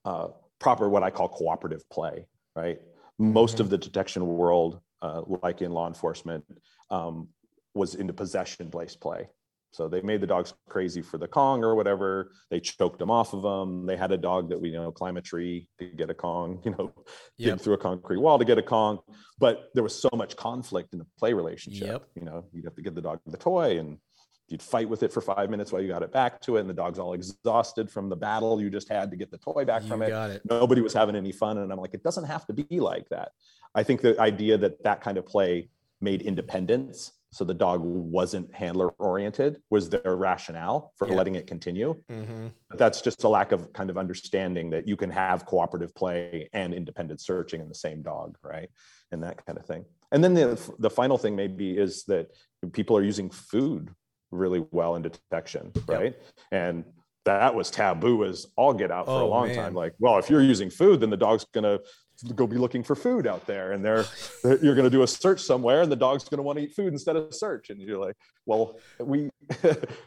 uh, 0.04 0.28
proper 0.60 0.88
what 0.88 1.02
I 1.02 1.10
call 1.10 1.28
cooperative 1.28 1.88
play. 1.90 2.26
Right, 2.56 2.80
most 3.18 3.56
Mhm. 3.56 3.60
of 3.60 3.70
the 3.70 3.78
detection 3.78 4.26
world, 4.26 4.80
uh, 5.02 5.22
like 5.42 5.62
in 5.62 5.72
law 5.72 5.86
enforcement, 5.86 6.44
um, 6.90 7.28
was 7.74 7.94
into 7.94 8.12
possession-based 8.12 9.00
play. 9.00 9.28
So 9.72 9.86
they 9.88 10.00
made 10.02 10.20
the 10.20 10.26
dogs 10.26 10.52
crazy 10.68 11.00
for 11.00 11.16
the 11.16 11.28
Kong 11.28 11.62
or 11.62 11.76
whatever. 11.76 12.32
They 12.50 12.58
choked 12.58 12.98
them 12.98 13.10
off 13.10 13.32
of 13.32 13.42
them. 13.42 13.86
They 13.86 13.96
had 13.96 14.10
a 14.10 14.16
dog 14.18 14.48
that 14.48 14.60
we 14.60 14.70
you 14.70 14.74
know 14.76 14.90
climb 14.90 15.16
a 15.16 15.22
tree 15.22 15.68
to 15.78 15.86
get 15.86 16.10
a 16.10 16.14
Kong, 16.14 16.60
you 16.64 16.72
know, 16.72 16.92
dig 17.38 17.60
through 17.60 17.74
a 17.74 17.78
concrete 17.78 18.18
wall 18.18 18.38
to 18.38 18.44
get 18.44 18.58
a 18.58 18.62
Kong. 18.62 18.98
But 19.38 19.70
there 19.74 19.84
was 19.84 19.94
so 19.94 20.10
much 20.14 20.34
conflict 20.36 20.92
in 20.92 20.98
the 20.98 21.06
play 21.18 21.32
relationship. 21.32 21.86
Yep. 21.86 22.08
You 22.16 22.24
know, 22.24 22.44
you'd 22.52 22.64
have 22.64 22.74
to 22.74 22.82
give 22.82 22.96
the 22.96 23.02
dog 23.02 23.20
the 23.26 23.36
toy 23.36 23.78
and 23.78 23.98
you'd 24.50 24.62
fight 24.62 24.88
with 24.88 25.02
it 25.02 25.12
for 25.12 25.20
five 25.20 25.48
minutes 25.48 25.72
while 25.72 25.80
you 25.80 25.88
got 25.88 26.02
it 26.02 26.12
back 26.12 26.40
to 26.42 26.56
it. 26.56 26.60
And 26.60 26.68
the 26.68 26.74
dog's 26.74 26.98
all 26.98 27.12
exhausted 27.14 27.90
from 27.90 28.08
the 28.08 28.16
battle 28.16 28.60
you 28.60 28.68
just 28.70 28.88
had 28.88 29.10
to 29.10 29.16
get 29.16 29.30
the 29.30 29.38
toy 29.38 29.64
back 29.64 29.82
You 29.82 29.88
from 29.88 30.02
it 30.02 30.08
got 30.10 30.30
it. 30.30 30.42
nobody 30.48 30.80
was 30.80 30.92
having 30.92 31.14
any 31.16 31.32
fun 31.32 31.58
and 31.58 31.72
i'm 31.72 31.78
like 31.78 31.94
it 31.94 32.02
doesn't 32.02 32.24
have 32.24 32.46
to 32.46 32.52
be 32.52 32.80
like 32.80 33.08
that 33.10 33.30
i 33.74 33.82
think 33.82 34.00
the 34.00 34.18
idea 34.20 34.58
that 34.58 34.82
that 34.84 35.00
kind 35.00 35.18
of 35.18 35.26
play 35.26 35.68
made 36.00 36.22
independence 36.22 37.12
so 37.32 37.44
the 37.44 37.54
dog 37.54 37.80
wasn't 37.84 38.52
handler 38.52 38.88
oriented 38.98 39.62
was 39.70 39.88
their 39.88 40.16
rationale 40.16 40.92
for 40.96 41.06
Yeah. 41.08 41.14
letting 41.14 41.34
it 41.36 41.46
continue 41.46 41.94
hmm 42.10 42.48
but 42.68 42.78
that's 42.78 43.00
just 43.00 43.24
a 43.24 43.28
lack 43.28 43.50
of 43.52 43.72
kind 43.72 43.90
of 43.90 43.98
understanding 43.98 44.70
that 44.70 44.86
you 44.86 44.96
can 44.96 45.10
have 45.10 45.44
cooperative 45.44 45.92
play 45.94 46.48
and 46.52 46.72
independent 46.74 47.20
searching 47.20 47.60
in 47.60 47.68
the 47.68 47.74
same 47.74 48.02
dog 48.02 48.36
right 48.42 48.68
and 49.12 49.22
that 49.22 49.44
kind 49.46 49.58
of 49.58 49.64
thing 49.66 49.84
and 50.12 50.22
then 50.24 50.34
the 50.34 50.58
the 50.78 50.90
final 50.90 51.18
thing 51.18 51.36
maybe 51.36 51.76
is 51.76 52.04
that 52.04 52.28
people 52.72 52.96
are 52.96 53.02
using 53.02 53.30
food 53.30 53.90
really 54.30 54.64
well 54.70 54.96
in 54.96 55.02
detection 55.02 55.72
right? 55.86 56.14
And 56.52 56.84
that 57.24 57.54
was 57.54 57.70
taboo 57.70 58.24
as 58.24 58.46
all 58.56 58.72
get 58.72 58.90
out 58.90 59.06
for 59.06 59.12
Oh, 59.12 59.26
a 59.26 59.28
long 59.28 59.48
man. 59.48 59.56
time. 59.56 59.74
Like 59.74 59.94
well 59.98 60.18
if 60.18 60.30
you're 60.30 60.42
using 60.42 60.70
food 60.70 61.00
then 61.00 61.10
the 61.10 61.16
dog's 61.16 61.44
gonna 61.52 61.78
go 62.34 62.46
be 62.46 62.56
looking 62.56 62.82
for 62.82 62.94
food 62.94 63.26
out 63.26 63.46
there 63.46 63.72
and 63.72 63.84
they're 63.84 64.04
you're 64.44 64.74
going 64.74 64.84
to 64.84 64.90
do 64.90 65.02
a 65.02 65.06
search 65.06 65.40
somewhere 65.40 65.80
and 65.80 65.90
the 65.90 65.96
dog's 65.96 66.28
going 66.28 66.36
to 66.36 66.42
want 66.42 66.58
to 66.58 66.64
eat 66.64 66.74
food 66.74 66.92
instead 66.92 67.16
of 67.16 67.34
search. 67.34 67.70
And 67.70 67.80
you're 67.80 67.98
like 67.98 68.14
well 68.46 68.78
we 68.98 69.30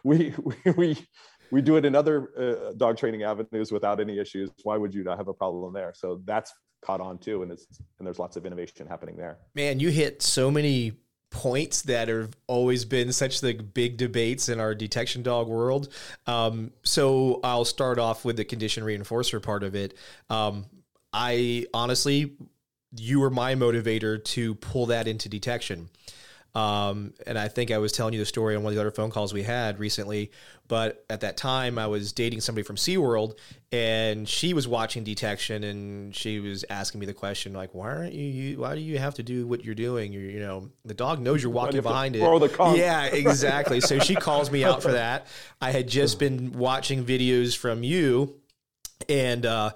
we 0.04 0.34
we 0.66 0.74
we, 0.78 1.08
we 1.52 1.62
do 1.62 1.76
it 1.76 1.86
in 1.86 1.96
other 1.96 2.30
uh, 2.38 2.74
dog 2.78 2.98
training 2.98 3.24
avenues 3.24 3.72
without 3.72 4.00
any 4.00 4.20
issues. 4.20 4.52
Why 4.64 4.78
would 4.78 4.94
you 4.94 5.04
not 5.04 5.18
have 5.18 5.28
a 5.28 5.34
problem 5.34 5.74
there? 5.74 5.92
So 5.96 6.22
that's 6.26 6.54
caught 6.86 7.02
on 7.02 7.18
too 7.18 7.42
and 7.44 7.52
it's 7.52 7.66
and 7.98 8.06
there's 8.06 8.20
lots 8.20 8.36
of 8.38 8.46
innovation 8.46 8.86
happening 8.86 9.16
there. 9.18 9.40
Man, 9.56 9.80
you 9.80 9.90
hit 9.90 10.22
so 10.22 10.52
many 10.52 10.94
points 11.34 11.82
that 11.82 12.08
have 12.08 12.38
always 12.48 12.86
been 12.86 13.12
such 13.12 13.42
the 13.42 13.54
big 13.54 13.98
debates 13.98 14.48
in 14.48 14.60
our 14.60 14.74
detection 14.76 15.24
dog 15.24 15.48
world. 15.48 15.90
Um, 16.28 16.72
so 16.84 17.42
I'll 17.44 17.66
start 17.66 18.00
off 18.00 18.24
with 18.24 18.38
the 18.38 18.46
condition 18.46 18.84
reinforcer 18.84 19.42
part 19.42 19.64
of 19.64 19.76
it. 19.76 19.98
Um, 20.30 20.66
I 21.12 21.66
honestly, 21.74 22.38
you 22.96 23.20
were 23.20 23.32
my 23.32 23.56
motivator 23.56 24.24
to 24.24 24.56
pull 24.56 24.86
that 24.86 25.08
into 25.08 25.28
detection. 25.28 25.90
Um, 26.56 27.14
and 27.26 27.38
I 27.38 27.48
think 27.48 27.72
I 27.72 27.80
was 27.80 27.92
telling 27.92 28.14
you 28.14 28.20
the 28.20 28.28
story 28.28 28.56
on 28.56 28.62
one 28.62 28.72
of 28.72 28.76
the 28.76 28.82
other 28.82 28.92
phone 28.92 29.10
calls 29.10 29.34
we 29.34 29.42
had 29.42 29.80
recently. 29.80 30.32
But 30.68 31.04
at 31.10 31.22
that 31.22 31.36
time, 31.36 31.78
I 31.80 31.88
was 31.88 32.14
dating 32.14 32.42
somebody 32.42 32.64
from 32.64 32.76
SeaWorld, 32.76 33.38
and 33.72 34.30
she 34.30 34.54
was 34.54 34.68
watching 34.68 35.04
detection, 35.04 35.64
and 35.64 36.16
she 36.16 36.40
was 36.40 36.64
asking 36.70 37.00
me 37.00 37.06
the 37.06 37.14
question 37.14 37.54
like, 37.54 37.74
"Why 37.74 37.90
aren't 37.90 38.14
you? 38.14 38.26
you 38.26 38.60
why 38.60 38.76
do 38.76 38.82
you 38.82 38.98
have 38.98 39.16
to 39.16 39.24
do 39.24 39.46
what 39.46 39.66
you're 39.66 39.76
doing? 39.76 40.14
You're, 40.14 40.24
you 40.24 40.40
know, 40.40 40.70
the 40.86 40.94
dog 40.94 41.20
knows 41.20 41.44
you're 41.44 41.52
walking 41.52 41.78
you 41.78 41.82
behind 41.82 42.16
it. 42.16 42.22
the 42.40 42.50
Yeah, 42.78 43.06
exactly. 43.12 43.82
so 43.82 44.00
she 44.00 44.16
calls 44.16 44.52
me 44.52 44.64
out 44.64 44.82
for 44.82 44.92
that. 44.94 45.28
I 45.60 45.72
had 45.72 45.88
just 45.88 46.18
been 46.18 46.54
watching 46.54 47.04
videos 47.04 47.58
from 47.58 47.84
you, 47.84 48.36
and 49.10 49.46
uh, 49.46 49.72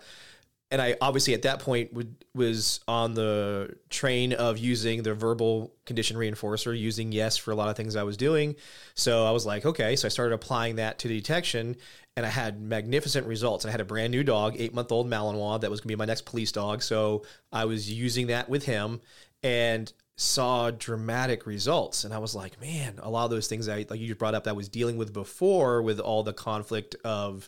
and 0.70 0.82
I 0.82 0.98
obviously 1.00 1.34
at 1.34 1.44
that 1.44 1.60
point 1.60 1.94
would, 1.94 2.26
was 2.36 2.82
on 2.88 3.14
the 3.14 3.76
train 3.90 4.34
of 4.34 4.58
using 4.58 5.02
the 5.04 5.14
verbal 5.14 5.74
condition 5.86 6.18
reinforcer, 6.18 6.78
using 6.78 7.12
yes 7.12 7.38
for 7.38 7.52
a 7.52 7.56
lot 7.56 7.70
of 7.70 7.78
things 7.78 7.96
I 7.96 8.04
was 8.04 8.18
doing. 8.18 8.56
So 8.94 9.26
I 9.26 9.32
was 9.32 9.46
like, 9.46 9.66
okay. 9.66 9.96
So 9.96 10.08
I 10.08 10.10
started 10.10 10.36
applying 10.36 10.76
that 10.76 11.00
to 11.00 11.08
the 11.08 11.16
detection, 11.16 11.78
and 12.18 12.26
I 12.26 12.30
had 12.30 12.62
magnificent 12.62 13.28
results. 13.28 13.66
I 13.66 13.72
had 13.72 13.80
a 13.80 13.86
brand 13.86 14.12
new 14.12 14.24
dog, 14.24 14.56
eight 14.58 14.74
month 14.74 14.92
old 14.92 15.10
Malinois, 15.10 15.62
that 15.62 15.72
was 15.72 15.80
going 15.80 15.90
to 15.90 15.96
be 15.96 16.00
my 16.00 16.06
next 16.06 16.26
police 16.26 16.52
dog. 16.52 16.84
So 16.84 17.24
I 17.52 17.66
was 17.66 17.90
using 17.90 18.28
that 18.28 18.50
with 18.50 18.66
him, 18.66 19.00
and 19.44 19.92
saw 20.20 20.72
dramatic 20.72 21.46
results 21.46 22.04
and 22.04 22.12
i 22.12 22.18
was 22.18 22.34
like 22.34 22.60
man 22.60 22.96
a 23.04 23.10
lot 23.10 23.26
of 23.26 23.30
those 23.30 23.46
things 23.46 23.70
i 23.70 23.86
like 23.88 24.00
you 24.00 24.08
just 24.08 24.18
brought 24.18 24.34
up 24.34 24.46
that 24.46 24.50
I 24.50 24.54
was 24.54 24.68
dealing 24.68 24.98
with 24.98 25.14
before 25.14 25.84
with 25.84 26.00
all 26.00 26.24
the 26.24 26.34
conflict 26.34 26.96
of 27.06 27.48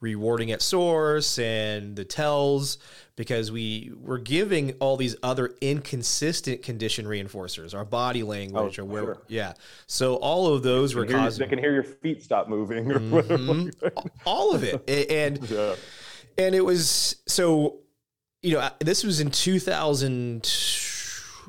rewarding 0.00 0.52
at 0.52 0.62
source 0.62 1.38
and 1.38 1.96
the 1.96 2.04
tells 2.04 2.78
because 3.16 3.50
we 3.50 3.90
were 4.00 4.18
giving 4.18 4.72
all 4.78 4.96
these 4.96 5.16
other 5.24 5.52
inconsistent 5.60 6.62
condition 6.62 7.04
reinforcers 7.04 7.74
our 7.74 7.84
body 7.84 8.22
language 8.22 8.78
Oh, 8.78 8.82
or 8.82 8.86
where 8.86 9.02
sure. 9.04 9.22
yeah 9.26 9.54
so 9.88 10.14
all 10.16 10.54
of 10.54 10.62
those 10.62 10.94
were 10.94 11.04
causing 11.04 11.44
they 11.44 11.48
can 11.50 11.58
hear 11.58 11.72
your 11.74 11.82
feet 11.82 12.22
stop 12.22 12.48
moving 12.48 12.90
or 12.92 12.98
whatever. 13.00 13.38
Mhm. 13.38 14.06
all 14.24 14.54
of 14.54 14.62
it 14.62 14.88
and 15.10 15.50
yeah. 15.50 15.74
and 16.38 16.54
it 16.54 16.64
was 16.64 17.16
so 17.26 17.78
you 18.42 18.54
know 18.54 18.68
this 18.78 19.02
was 19.02 19.18
in 19.20 19.32
2000 19.32 20.44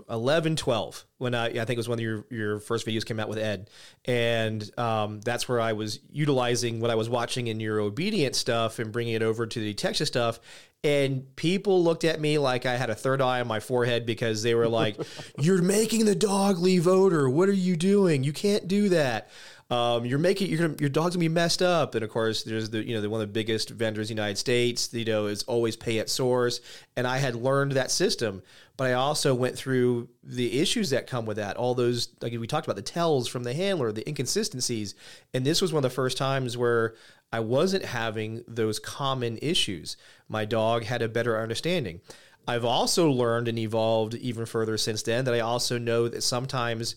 11, 0.10 0.56
12 0.56 1.06
when 1.18 1.36
I, 1.36 1.48
I 1.48 1.52
think 1.66 1.72
it 1.72 1.78
was 1.78 1.90
one 1.90 2.00
of 2.00 2.04
your, 2.04 2.26
your 2.30 2.60
first 2.60 2.86
videos 2.86 3.06
came 3.06 3.20
out 3.20 3.30
with 3.30 3.38
Ed. 3.38 3.70
And 4.06 4.70
um, 4.80 5.22
that's 5.22 5.50
where 5.50 5.60
I 5.60 5.74
was 5.74 6.00
utilizing 6.12 6.80
what 6.80 6.92
I 6.92 6.96
was 6.96 7.10
watching 7.10 7.48
in 7.48 7.60
your 7.60 7.80
obedient 7.80 8.36
stuff 8.36 8.80
and 8.80 8.92
bringing 8.92 9.14
it 9.14 9.22
over 9.22 9.46
to 9.46 9.60
the 9.60 9.74
Texas 9.74 10.08
stuff. 10.08 10.40
And 10.84 11.36
people 11.36 11.84
looked 11.84 12.06
at 12.06 12.22
me 12.22 12.38
like 12.38 12.66
I 12.66 12.78
had 12.78 12.90
a 12.90 12.96
third 12.96 13.22
eye 13.22 13.42
on 13.42 13.48
my 13.48 13.60
forehead 13.60 14.06
because 14.06 14.44
they 14.44 14.56
were 14.56 14.70
like, 14.70 14.98
You're 15.40 15.62
making 15.62 16.06
the 16.06 16.16
dog 16.16 16.60
leave 16.60 16.88
odor. 16.88 17.30
What 17.30 17.50
are 17.50 17.54
you 17.54 17.76
doing? 17.76 18.24
You 18.24 18.32
can't 18.32 18.68
do 18.68 18.90
that. 18.90 19.30
Um, 19.72 20.04
you're 20.04 20.18
making 20.18 20.50
you're 20.50 20.68
gonna, 20.68 20.80
your 20.80 20.90
dog's 20.90 21.16
gonna 21.16 21.20
be 21.20 21.30
messed 21.30 21.62
up, 21.62 21.94
and 21.94 22.04
of 22.04 22.10
course, 22.10 22.42
there's 22.42 22.72
the 22.72 22.84
you 22.84 22.96
know 22.96 23.02
the, 23.02 23.10
one 23.10 23.22
of 23.22 23.28
the 23.28 23.32
biggest 23.32 23.70
vendors 23.70 24.10
in 24.10 24.16
the 24.16 24.22
United 24.22 24.38
States. 24.38 24.92
You 24.92 25.06
know, 25.06 25.28
is 25.28 25.44
always 25.44 25.76
pay 25.76 26.00
at 26.00 26.10
source, 26.10 26.60
and 26.96 27.06
I 27.06 27.20
had 27.20 27.36
learned 27.36 27.74
that 27.74 27.92
system, 27.92 28.42
but 28.78 28.88
I 28.88 28.94
also 28.94 29.36
went 29.36 29.56
through 29.56 30.10
the 30.24 30.60
issues 30.60 30.90
that 30.90 31.06
come 31.06 31.28
with 31.28 31.38
that. 31.38 31.56
All 31.56 31.76
those 31.76 32.10
like 32.20 32.34
we 32.34 32.48
talked 32.48 32.66
about 32.66 32.78
the 32.78 32.82
tells 32.82 33.28
from 33.28 33.44
the 33.44 33.54
handler, 33.54 33.92
the 33.92 34.08
inconsistencies, 34.10 34.96
and 35.36 35.46
this 35.46 35.62
was 35.62 35.72
one 35.72 35.86
of 35.86 35.92
the 35.92 35.96
first 35.96 36.18
times 36.18 36.58
where 36.58 36.96
I 37.32 37.40
wasn't 37.42 37.86
having 37.86 38.44
those 38.48 38.80
common 38.80 39.38
issues. 39.40 39.98
My 40.28 40.46
dog 40.46 40.84
had 40.86 41.04
a 41.04 41.10
better 41.10 41.40
understanding. 41.40 42.02
I've 42.48 42.66
also 42.66 43.12
learned 43.12 43.48
and 43.48 43.60
evolved 43.60 44.16
even 44.16 44.48
further 44.48 44.80
since 44.80 45.04
then 45.04 45.26
that 45.26 45.36
I 45.36 45.42
also 45.42 45.78
know 45.78 46.08
that 46.08 46.24
sometimes, 46.24 46.96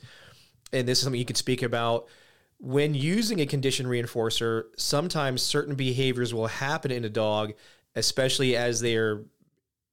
and 0.72 0.88
this 0.88 0.98
is 0.98 1.04
something 1.04 1.18
you 1.18 1.26
could 1.26 1.36
speak 1.36 1.62
about 1.62 2.08
when 2.62 2.94
using 2.94 3.40
a 3.40 3.46
condition 3.46 3.86
reinforcer, 3.86 4.66
sometimes 4.76 5.42
certain 5.42 5.74
behaviors 5.74 6.32
will 6.32 6.46
happen 6.46 6.92
in 6.92 7.04
a 7.04 7.08
dog, 7.08 7.54
especially 7.96 8.56
as 8.56 8.80
they're 8.80 9.22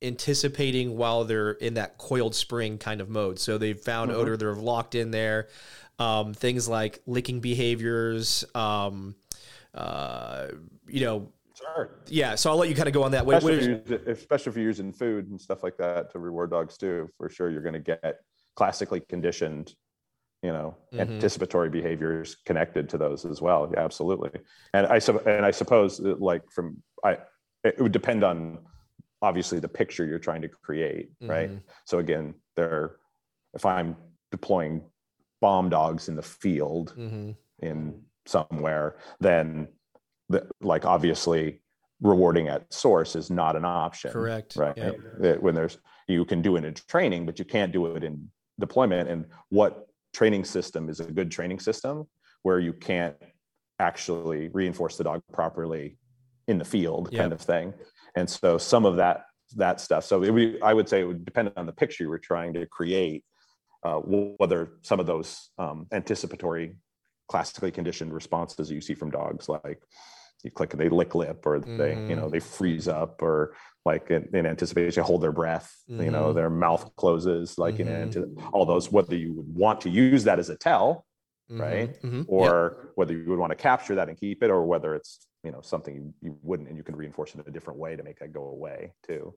anticipating 0.03 0.95
while 0.95 1.23
they're 1.25 1.53
in 1.53 1.73
that 1.73 1.97
coiled 1.97 2.35
spring 2.35 2.77
kind 2.77 3.01
of 3.01 3.09
mode. 3.09 3.39
So 3.39 3.57
they've 3.57 3.77
found 3.77 4.11
mm-hmm. 4.11 4.19
odor, 4.19 4.37
they're 4.37 4.53
locked 4.53 4.93
in 4.93 5.09
there. 5.09 5.47
Um, 5.97 6.33
things 6.35 6.69
like 6.69 7.01
licking 7.07 7.39
behaviors, 7.39 8.45
um, 8.53 9.15
uh, 9.73 10.49
you 10.87 11.03
know. 11.03 11.33
Sure. 11.55 11.89
Yeah, 12.07 12.35
so 12.35 12.51
I'll 12.51 12.57
let 12.57 12.69
you 12.69 12.75
kind 12.75 12.87
of 12.87 12.93
go 12.93 13.03
on 13.03 13.11
that. 13.11 13.27
Especially, 13.27 13.73
what, 13.73 13.89
what 13.89 14.01
is, 14.07 14.19
especially 14.19 14.51
if 14.51 14.55
you're 14.57 14.65
using 14.65 14.93
food 14.93 15.29
and 15.29 15.41
stuff 15.41 15.63
like 15.63 15.75
that 15.77 16.11
to 16.11 16.19
reward 16.19 16.51
dogs 16.51 16.77
too, 16.77 17.09
for 17.17 17.29
sure 17.29 17.49
you're 17.49 17.63
going 17.63 17.73
to 17.73 17.79
get 17.79 18.21
classically 18.55 19.01
conditioned 19.01 19.75
you 20.41 20.51
know 20.51 20.75
mm-hmm. 20.93 21.11
anticipatory 21.11 21.69
behaviors 21.69 22.37
connected 22.45 22.89
to 22.89 22.97
those 22.97 23.25
as 23.25 23.41
well 23.41 23.69
yeah, 23.73 23.83
absolutely 23.83 24.31
and 24.73 24.87
i 24.87 24.99
and 25.25 25.45
i 25.45 25.51
suppose 25.51 25.99
like 25.99 26.41
from 26.51 26.81
i 27.03 27.17
it 27.63 27.79
would 27.79 27.91
depend 27.91 28.23
on 28.23 28.57
obviously 29.21 29.59
the 29.59 29.67
picture 29.67 30.05
you're 30.05 30.19
trying 30.19 30.41
to 30.41 30.47
create 30.47 31.09
mm-hmm. 31.21 31.29
right 31.29 31.51
so 31.85 31.99
again 31.99 32.33
there 32.55 32.95
if 33.53 33.65
i'm 33.65 33.95
deploying 34.31 34.81
bomb 35.41 35.69
dogs 35.69 36.07
in 36.07 36.15
the 36.15 36.21
field 36.21 36.93
mm-hmm. 36.97 37.31
in 37.59 38.01
somewhere 38.25 38.97
then 39.19 39.67
the, 40.29 40.47
like 40.61 40.85
obviously 40.85 41.61
rewarding 42.01 42.47
at 42.47 42.71
source 42.73 43.15
is 43.15 43.29
not 43.29 43.55
an 43.57 43.65
option 43.65 44.11
correct 44.11 44.55
right 44.55 44.77
yep. 44.77 45.41
when 45.41 45.53
there's 45.53 45.77
you 46.07 46.23
can 46.23 46.41
do 46.41 46.55
it 46.55 46.63
in 46.63 46.73
training 46.73 47.25
but 47.25 47.37
you 47.37 47.45
can't 47.45 47.73
do 47.73 47.87
it 47.87 48.03
in 48.03 48.29
deployment 48.59 49.09
and 49.09 49.25
what 49.49 49.88
training 50.13 50.43
system 50.43 50.89
is 50.89 50.99
a 50.99 51.11
good 51.11 51.31
training 51.31 51.59
system 51.59 52.05
where 52.43 52.59
you 52.59 52.73
can't 52.73 53.15
actually 53.79 54.49
reinforce 54.49 54.97
the 54.97 55.03
dog 55.03 55.21
properly 55.31 55.97
in 56.47 56.57
the 56.57 56.65
field 56.65 57.09
yep. 57.11 57.21
kind 57.21 57.33
of 57.33 57.41
thing 57.41 57.73
and 58.15 58.29
so 58.29 58.57
some 58.57 58.85
of 58.85 58.97
that 58.97 59.25
that 59.55 59.79
stuff 59.79 60.03
so 60.03 60.19
would, 60.19 60.59
i 60.63 60.73
would 60.73 60.89
say 60.89 61.01
it 61.01 61.05
would 61.05 61.25
depend 61.25 61.51
on 61.55 61.65
the 61.65 61.71
picture 61.71 62.03
you 62.03 62.09
were 62.09 62.19
trying 62.19 62.53
to 62.53 62.65
create 62.67 63.23
uh, 63.83 63.95
whether 63.97 64.71
some 64.81 64.99
of 64.99 65.05
those 65.05 65.51
um, 65.57 65.87
anticipatory 65.93 66.75
classically 67.29 67.71
conditioned 67.71 68.13
responses 68.13 68.69
you 68.69 68.81
see 68.81 68.93
from 68.93 69.09
dogs 69.09 69.47
like 69.47 69.79
you 70.43 70.51
click 70.51 70.71
they 70.71 70.89
lick 70.89 71.15
lip 71.15 71.45
or 71.45 71.59
they 71.59 71.67
mm-hmm. 71.67 72.09
you 72.09 72.15
know 72.15 72.23
mm-hmm. 72.23 72.31
they 72.31 72.39
freeze 72.39 72.87
up 72.87 73.21
or 73.21 73.55
like 73.85 74.09
in, 74.11 74.27
in 74.33 74.45
anticipation 74.45 75.03
hold 75.03 75.21
their 75.21 75.31
breath 75.31 75.83
mm-hmm. 75.89 76.03
you 76.03 76.11
know 76.11 76.25
mm-hmm. 76.25 76.35
their 76.35 76.49
mouth 76.49 76.91
closes 76.95 77.57
like 77.57 77.75
mm-hmm. 77.75 78.17
in 78.17 78.37
all 78.51 78.65
those 78.65 78.91
whether 78.91 79.15
you 79.15 79.33
would 79.33 79.55
want 79.55 79.81
to 79.81 79.89
use 79.89 80.23
that 80.23 80.39
as 80.39 80.49
a 80.49 80.55
tell 80.55 81.05
mm-hmm. 81.51 81.61
right 81.61 82.01
mm-hmm. 82.01 82.23
or 82.27 82.77
yep. 82.77 82.91
whether 82.95 83.13
you 83.13 83.29
would 83.29 83.39
want 83.39 83.51
to 83.51 83.55
capture 83.55 83.95
that 83.95 84.09
and 84.09 84.17
keep 84.19 84.43
it 84.43 84.49
or 84.49 84.65
whether 84.65 84.95
it's 84.95 85.27
you 85.43 85.51
know 85.51 85.61
something 85.61 85.95
you, 85.95 86.13
you 86.21 86.37
wouldn't 86.43 86.67
and 86.67 86.77
you 86.77 86.83
can 86.83 86.95
reinforce 86.95 87.33
it 87.33 87.39
in 87.39 87.47
a 87.47 87.51
different 87.51 87.79
way 87.79 87.95
to 87.95 88.03
make 88.03 88.19
that 88.19 88.33
go 88.33 88.45
away 88.45 88.91
too 89.07 89.33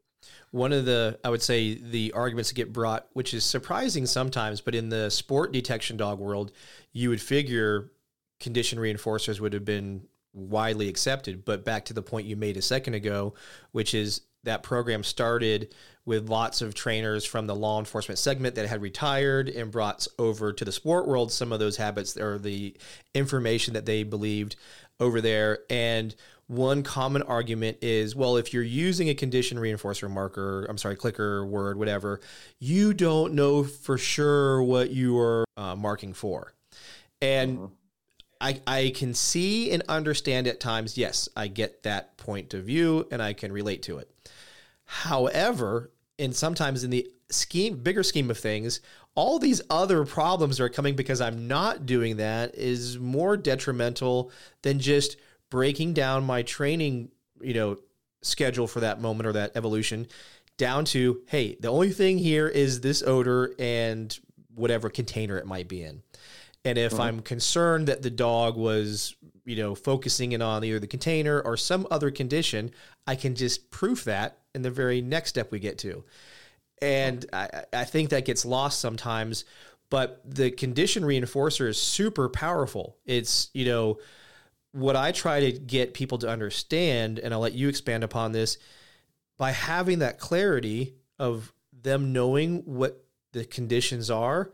one 0.51 0.73
of 0.73 0.85
the 0.85 1.19
i 1.25 1.31
would 1.31 1.43
say 1.43 1.75
the 1.75 2.13
arguments 2.13 2.51
that 2.51 2.57
get 2.57 2.73
brought 2.73 3.07
which 3.13 3.33
is 3.35 3.45
surprising 3.45 4.07
sometimes 4.07 4.61
but 4.61 4.75
in 4.75 4.89
the 4.89 5.11
sport 5.11 5.53
detection 5.53 5.97
dog 5.97 6.19
world 6.19 6.53
you 6.93 7.09
would 7.09 7.21
figure 7.21 7.93
condition 8.41 8.79
reinforcers 8.79 9.39
would 9.39 9.53
have 9.53 9.65
been 9.65 10.03
widely 10.35 10.89
accepted. 10.89 11.45
But 11.45 11.65
back 11.65 11.85
to 11.87 11.95
the 11.95 12.03
point 12.03 12.27
you 12.27 12.37
made 12.37 12.57
a 12.57 12.63
second 12.63 12.95
ago, 12.95 13.35
which 13.73 13.95
is 13.95 14.23
that 14.45 14.63
program 14.63 15.05
started 15.05 15.75
with 16.05 16.29
lots 16.29 16.63
of 16.63 16.75
trainers 16.75 17.25
from 17.25 17.47
the 17.47 17.55
law 17.55 17.79
enforcement 17.79 18.19
segment 18.19 18.57
that 18.57 18.67
had 18.69 18.83
retired 18.83 19.49
and 19.49 19.71
brought 19.71 20.07
over 20.19 20.53
to 20.53 20.65
the 20.65 20.73
sport 20.73 21.07
world 21.07 21.31
some 21.31 21.53
of 21.53 21.61
those 21.61 21.77
habits 21.77 22.17
or 22.17 22.39
the 22.39 22.77
information 23.15 23.75
that 23.75 23.87
they 23.87 24.03
believed 24.03 24.57
over 24.99 25.21
there. 25.21 25.61
And 25.71 26.15
one 26.49 26.83
common 26.83 27.23
argument 27.23 27.79
is 27.83 28.17
well, 28.17 28.37
if 28.37 28.53
you're 28.53 28.63
using 28.63 29.09
a 29.09 29.15
condition 29.15 29.59
reinforcer 29.59 30.11
marker, 30.11 30.67
I'm 30.69 30.79
sorry, 30.79 30.97
clicker, 30.97 31.47
word, 31.47 31.79
whatever, 31.79 32.21
you 32.59 32.93
don't 32.93 33.35
know 33.35 33.63
for 33.63 33.97
sure 33.97 34.63
what 34.63 34.91
you 34.91 35.19
are 35.19 35.45
uh, 35.57 35.77
marking 35.77 36.13
for. 36.13 36.53
And 37.21 37.59
uh-huh. 37.59 37.69
I, 38.43 38.61
I 38.67 38.93
can 38.95 39.15
see 39.15 39.71
and 39.71 39.85
understand 39.89 40.49
at 40.49 40.59
times, 40.59 40.99
yes, 40.99 41.29
I 41.37 41.47
get 41.47 41.85
that 41.85 42.17
point 42.17 42.53
of 42.55 42.65
view 42.65 43.07
and 43.13 43.23
I 43.23 43.33
can 43.33 43.53
relate 43.53 43.83
to 43.85 43.99
it. 43.99 44.11
However, 44.85 45.93
and 46.19 46.35
sometimes 46.35 46.83
in 46.83 46.91
the 46.91 47.09
scheme, 47.31 47.77
bigger 47.77 48.03
scheme 48.03 48.31
of 48.31 48.39
things, 48.39 48.81
all 49.15 49.39
these 49.39 49.63
other 49.71 50.05
problems 50.05 50.57
that 50.57 50.65
are 50.65 50.69
coming 50.69 50.97
because 50.97 51.21
I'm 51.21 51.47
not 51.47 51.87
doing 51.87 52.17
that 52.17 52.57
is 52.57 52.99
more 52.99 53.37
detrimental 53.37 54.33
than 54.63 54.81
just 54.81 55.17
breaking 55.49 55.95
down 55.95 56.25
my 56.25 56.43
training, 56.43 57.11
you 57.41 57.55
know, 57.55 57.79
schedule 58.23 58.67
for 58.67 58.81
that 58.81 59.01
moment 59.01 59.27
or 59.27 59.33
that 59.35 59.53
evolution 59.55 60.09
down 60.57 60.85
to, 60.87 61.21
hey, 61.27 61.57
the 61.61 61.69
only 61.69 61.91
thing 61.91 62.19
here 62.19 62.49
is 62.49 62.81
this 62.81 63.03
odor 63.03 63.55
and 63.59 64.19
whatever 64.55 64.91
container 64.91 65.39
it 65.39 65.47
might 65.47 65.69
be 65.69 65.83
in. 65.83 66.03
And 66.65 66.79
if 66.79 66.93
mm-hmm. 66.93 67.01
I'm 67.01 67.21
concerned 67.21 67.89
that 67.89 68.03
the 68.03 68.11
dog 68.11 68.57
was, 68.57 69.17
you 69.45 69.57
know, 69.57 69.75
focusing 69.75 70.33
in 70.33 70.43
on 70.43 70.65
either 70.65 70.79
the 70.79 70.87
container 70.87 71.41
or 71.41 71.57
some 71.57 71.87
other 71.91 72.11
condition, 72.11 72.71
I 73.07 73.17
can 73.17 73.35
just 73.35 73.71
proof 73.71 74.05
that 74.05 74.39
in 74.55 74.63
the 74.63 74.71
very 74.71 75.01
next 75.01 75.31
step 75.31 75.51
we 75.51 75.59
get 75.59 75.79
to. 75.79 76.05
And 76.81 77.27
I, 77.33 77.65
I 77.73 77.85
think 77.85 78.11
that 78.11 78.25
gets 78.25 78.45
lost 78.45 78.81
sometimes. 78.81 79.45
But 79.91 80.23
the 80.25 80.51
condition 80.51 81.03
reinforcer 81.03 81.69
is 81.69 81.81
super 81.81 82.29
powerful. 82.29 82.97
It's, 83.05 83.51
you 83.53 83.67
know, 83.67 83.99
what 84.73 84.97
I 84.97 85.13
try 85.13 85.41
to 85.41 85.53
get 85.53 85.93
people 85.93 86.17
to 86.19 86.29
understand, 86.31 87.19
and 87.19 87.35
I'll 87.35 87.41
let 87.41 87.53
you 87.53 87.69
expand 87.69 88.05
upon 88.05 88.33
this, 88.33 88.57
by 89.37 89.51
having 89.51 89.99
that 89.99 90.19
clarity 90.19 90.95
of 91.19 91.53
them 91.83 92.13
knowing 92.13 92.61
what 92.61 93.05
the 93.33 93.45
conditions 93.45 94.11
are 94.11 94.51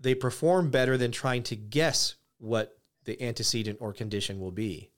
they 0.00 0.14
perform 0.14 0.70
better 0.70 0.96
than 0.96 1.10
trying 1.10 1.42
to 1.44 1.56
guess 1.56 2.16
what 2.38 2.78
the 3.04 3.20
antecedent 3.22 3.78
or 3.80 3.92
condition 3.92 4.38
will 4.38 4.52
be. 4.52 4.90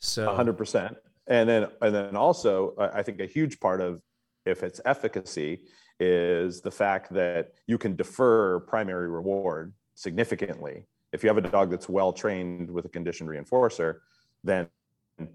So 0.00 0.26
100%. 0.26 0.96
And 1.26 1.48
then 1.48 1.68
and 1.82 1.94
then 1.94 2.16
also 2.16 2.74
I 2.78 3.02
think 3.02 3.20
a 3.20 3.26
huge 3.26 3.60
part 3.60 3.80
of 3.80 4.00
if 4.46 4.62
it's 4.62 4.80
efficacy 4.84 5.60
is 6.00 6.60
the 6.60 6.70
fact 6.70 7.12
that 7.12 7.52
you 7.66 7.76
can 7.76 7.96
defer 7.96 8.60
primary 8.60 9.08
reward 9.08 9.74
significantly. 9.94 10.86
If 11.12 11.22
you 11.22 11.28
have 11.28 11.38
a 11.38 11.42
dog 11.42 11.70
that's 11.70 11.88
well 11.88 12.12
trained 12.12 12.70
with 12.70 12.84
a 12.84 12.88
condition 12.88 13.26
reinforcer, 13.26 13.96
then 14.44 14.68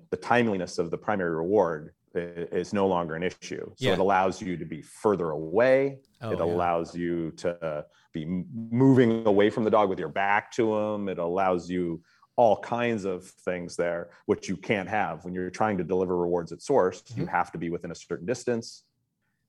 the 0.09 0.17
timeliness 0.17 0.77
of 0.77 0.89
the 0.89 0.97
primary 0.97 1.35
reward 1.35 1.93
is 2.15 2.73
no 2.73 2.87
longer 2.87 3.15
an 3.15 3.23
issue. 3.23 3.65
So 3.75 3.87
yeah. 3.87 3.93
it 3.93 3.99
allows 3.99 4.41
you 4.41 4.55
to 4.57 4.65
be 4.65 4.81
further 4.81 5.31
away. 5.31 5.99
Oh, 6.21 6.31
it 6.31 6.39
allows 6.39 6.95
yeah. 6.95 7.01
you 7.01 7.31
to 7.37 7.85
be 8.13 8.25
moving 8.25 9.25
away 9.25 9.49
from 9.49 9.63
the 9.63 9.71
dog 9.71 9.89
with 9.89 9.99
your 9.99 10.09
back 10.09 10.51
to 10.53 10.75
him. 10.75 11.09
It 11.09 11.17
allows 11.17 11.69
you 11.69 12.01
all 12.35 12.57
kinds 12.57 13.05
of 13.05 13.25
things 13.25 13.75
there, 13.75 14.09
which 14.25 14.49
you 14.49 14.57
can't 14.57 14.89
have 14.89 15.23
when 15.23 15.33
you're 15.33 15.49
trying 15.49 15.77
to 15.77 15.83
deliver 15.83 16.17
rewards 16.17 16.51
at 16.51 16.61
source. 16.61 17.01
Mm-hmm. 17.01 17.21
You 17.21 17.27
have 17.27 17.51
to 17.51 17.57
be 17.57 17.69
within 17.69 17.91
a 17.91 17.95
certain 17.95 18.25
distance. 18.25 18.83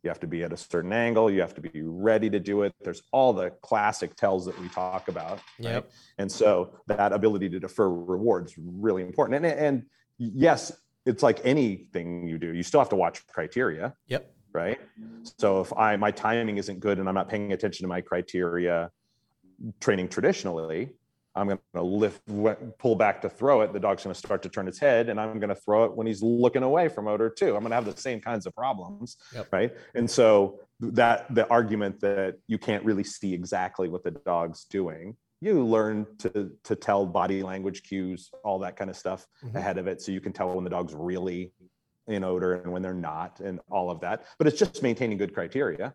You 0.03 0.11
have 0.11 0.21
to 0.21 0.27
be 0.27 0.43
at 0.45 0.53
a 0.53 0.57
certain 0.57 0.93
angle. 0.93 1.31
You 1.31 1.41
have 1.41 1.55
to 1.55 1.63
be 1.63 1.81
ready 1.83 2.29
to 2.29 2.39
do 2.39 2.63
it. 2.63 2.75
There's 2.83 3.03
all 3.11 3.33
the 3.33 3.51
classic 3.63 4.17
tells 4.17 4.45
that 4.45 4.61
we 4.61 4.69
talk 4.69 5.09
about. 5.09 5.41
Yep. 5.59 5.75
Right? 5.75 5.93
And 6.19 6.31
so 6.31 6.75
that 6.89 7.15
ability 7.15 7.49
to 7.51 7.59
defer 7.59 7.89
rewards 7.89 8.55
really 8.59 9.03
important. 9.03 9.47
And, 9.47 9.59
and 9.59 9.83
yes, 10.19 10.73
it's 11.07 11.23
like 11.23 11.41
anything 11.45 12.27
you 12.27 12.37
do. 12.37 12.53
You 12.53 12.63
still 12.63 12.81
have 12.81 12.91
to 12.91 12.97
watch 12.97 13.27
criteria. 13.29 13.95
Yep. 14.09 14.34
Right? 14.55 14.81
So 15.39 15.61
if 15.61 15.73
I 15.77 15.97
my 15.97 16.11
timing 16.11 16.57
isn't 16.57 16.81
good 16.81 16.99
and 16.99 17.09
I'm 17.09 17.15
not 17.15 17.29
paying 17.29 17.53
attention 17.53 17.85
to 17.85 17.89
my 17.89 18.01
criteria, 18.01 18.91
training 19.81 20.09
traditionally, 20.09 20.91
I'm 21.37 21.49
going 21.49 21.59
to 21.75 21.83
lift, 21.83 22.23
pull 22.79 22.95
back 22.95 23.21
to 23.23 23.29
throw 23.29 23.63
it. 23.63 23.73
The 23.73 23.81
dog's 23.81 24.05
going 24.05 24.15
to 24.15 24.19
start 24.19 24.43
to 24.45 24.49
turn 24.49 24.69
its 24.69 24.79
head, 24.79 25.09
and 25.09 25.19
I'm 25.19 25.41
going 25.41 25.49
to 25.49 25.57
throw 25.57 25.85
it 25.85 25.97
when 25.97 26.07
he's 26.07 26.23
looking 26.23 26.63
away 26.63 26.89
from 26.89 27.09
odor 27.09 27.29
too. 27.29 27.57
I'm 27.57 27.61
going 27.61 27.71
to 27.71 27.75
have 27.75 27.85
the 27.85 27.97
same 27.97 28.21
kinds 28.21 28.47
of 28.47 28.55
problems, 28.55 29.17
yep. 29.35 29.49
right? 29.51 29.73
And 29.97 30.09
so 30.09 30.61
that 30.81 31.33
the 31.35 31.49
argument 31.49 32.01
that 32.01 32.37
you 32.47 32.59
can't 32.59 32.85
really 32.85 33.05
see 33.05 33.35
exactly 33.35 33.89
what 33.89 34.05
the 34.05 34.13
dog's 34.13 34.65
doing, 34.67 35.17
you 35.41 35.65
learn 35.65 36.07
to 36.19 36.53
to 36.63 36.77
tell 36.77 37.05
body 37.05 37.43
language 37.43 37.83
cues, 37.83 38.31
all 38.45 38.61
that 38.61 38.77
kind 38.77 38.89
of 38.89 38.97
stuff 38.97 39.27
mm-hmm. 39.45 39.57
ahead 39.57 39.77
of 39.77 39.89
it, 39.89 40.01
so 40.01 40.13
you 40.13 40.21
can 40.21 40.33
tell 40.33 40.55
when 40.55 40.65
the 40.65 40.71
dog's 40.71 40.95
really 40.95 41.53
in 42.07 42.25
odor 42.25 42.55
and 42.55 42.73
when 42.73 42.83
they're 42.83 42.95
not, 42.95 43.41
and 43.41 43.61
all 43.71 43.91
of 43.91 44.01
that. 44.01 44.25
But 44.39 44.47
it's 44.47 44.59
just 44.59 44.83
maintaining 44.83 45.19
good 45.19 45.35
criteria 45.35 45.95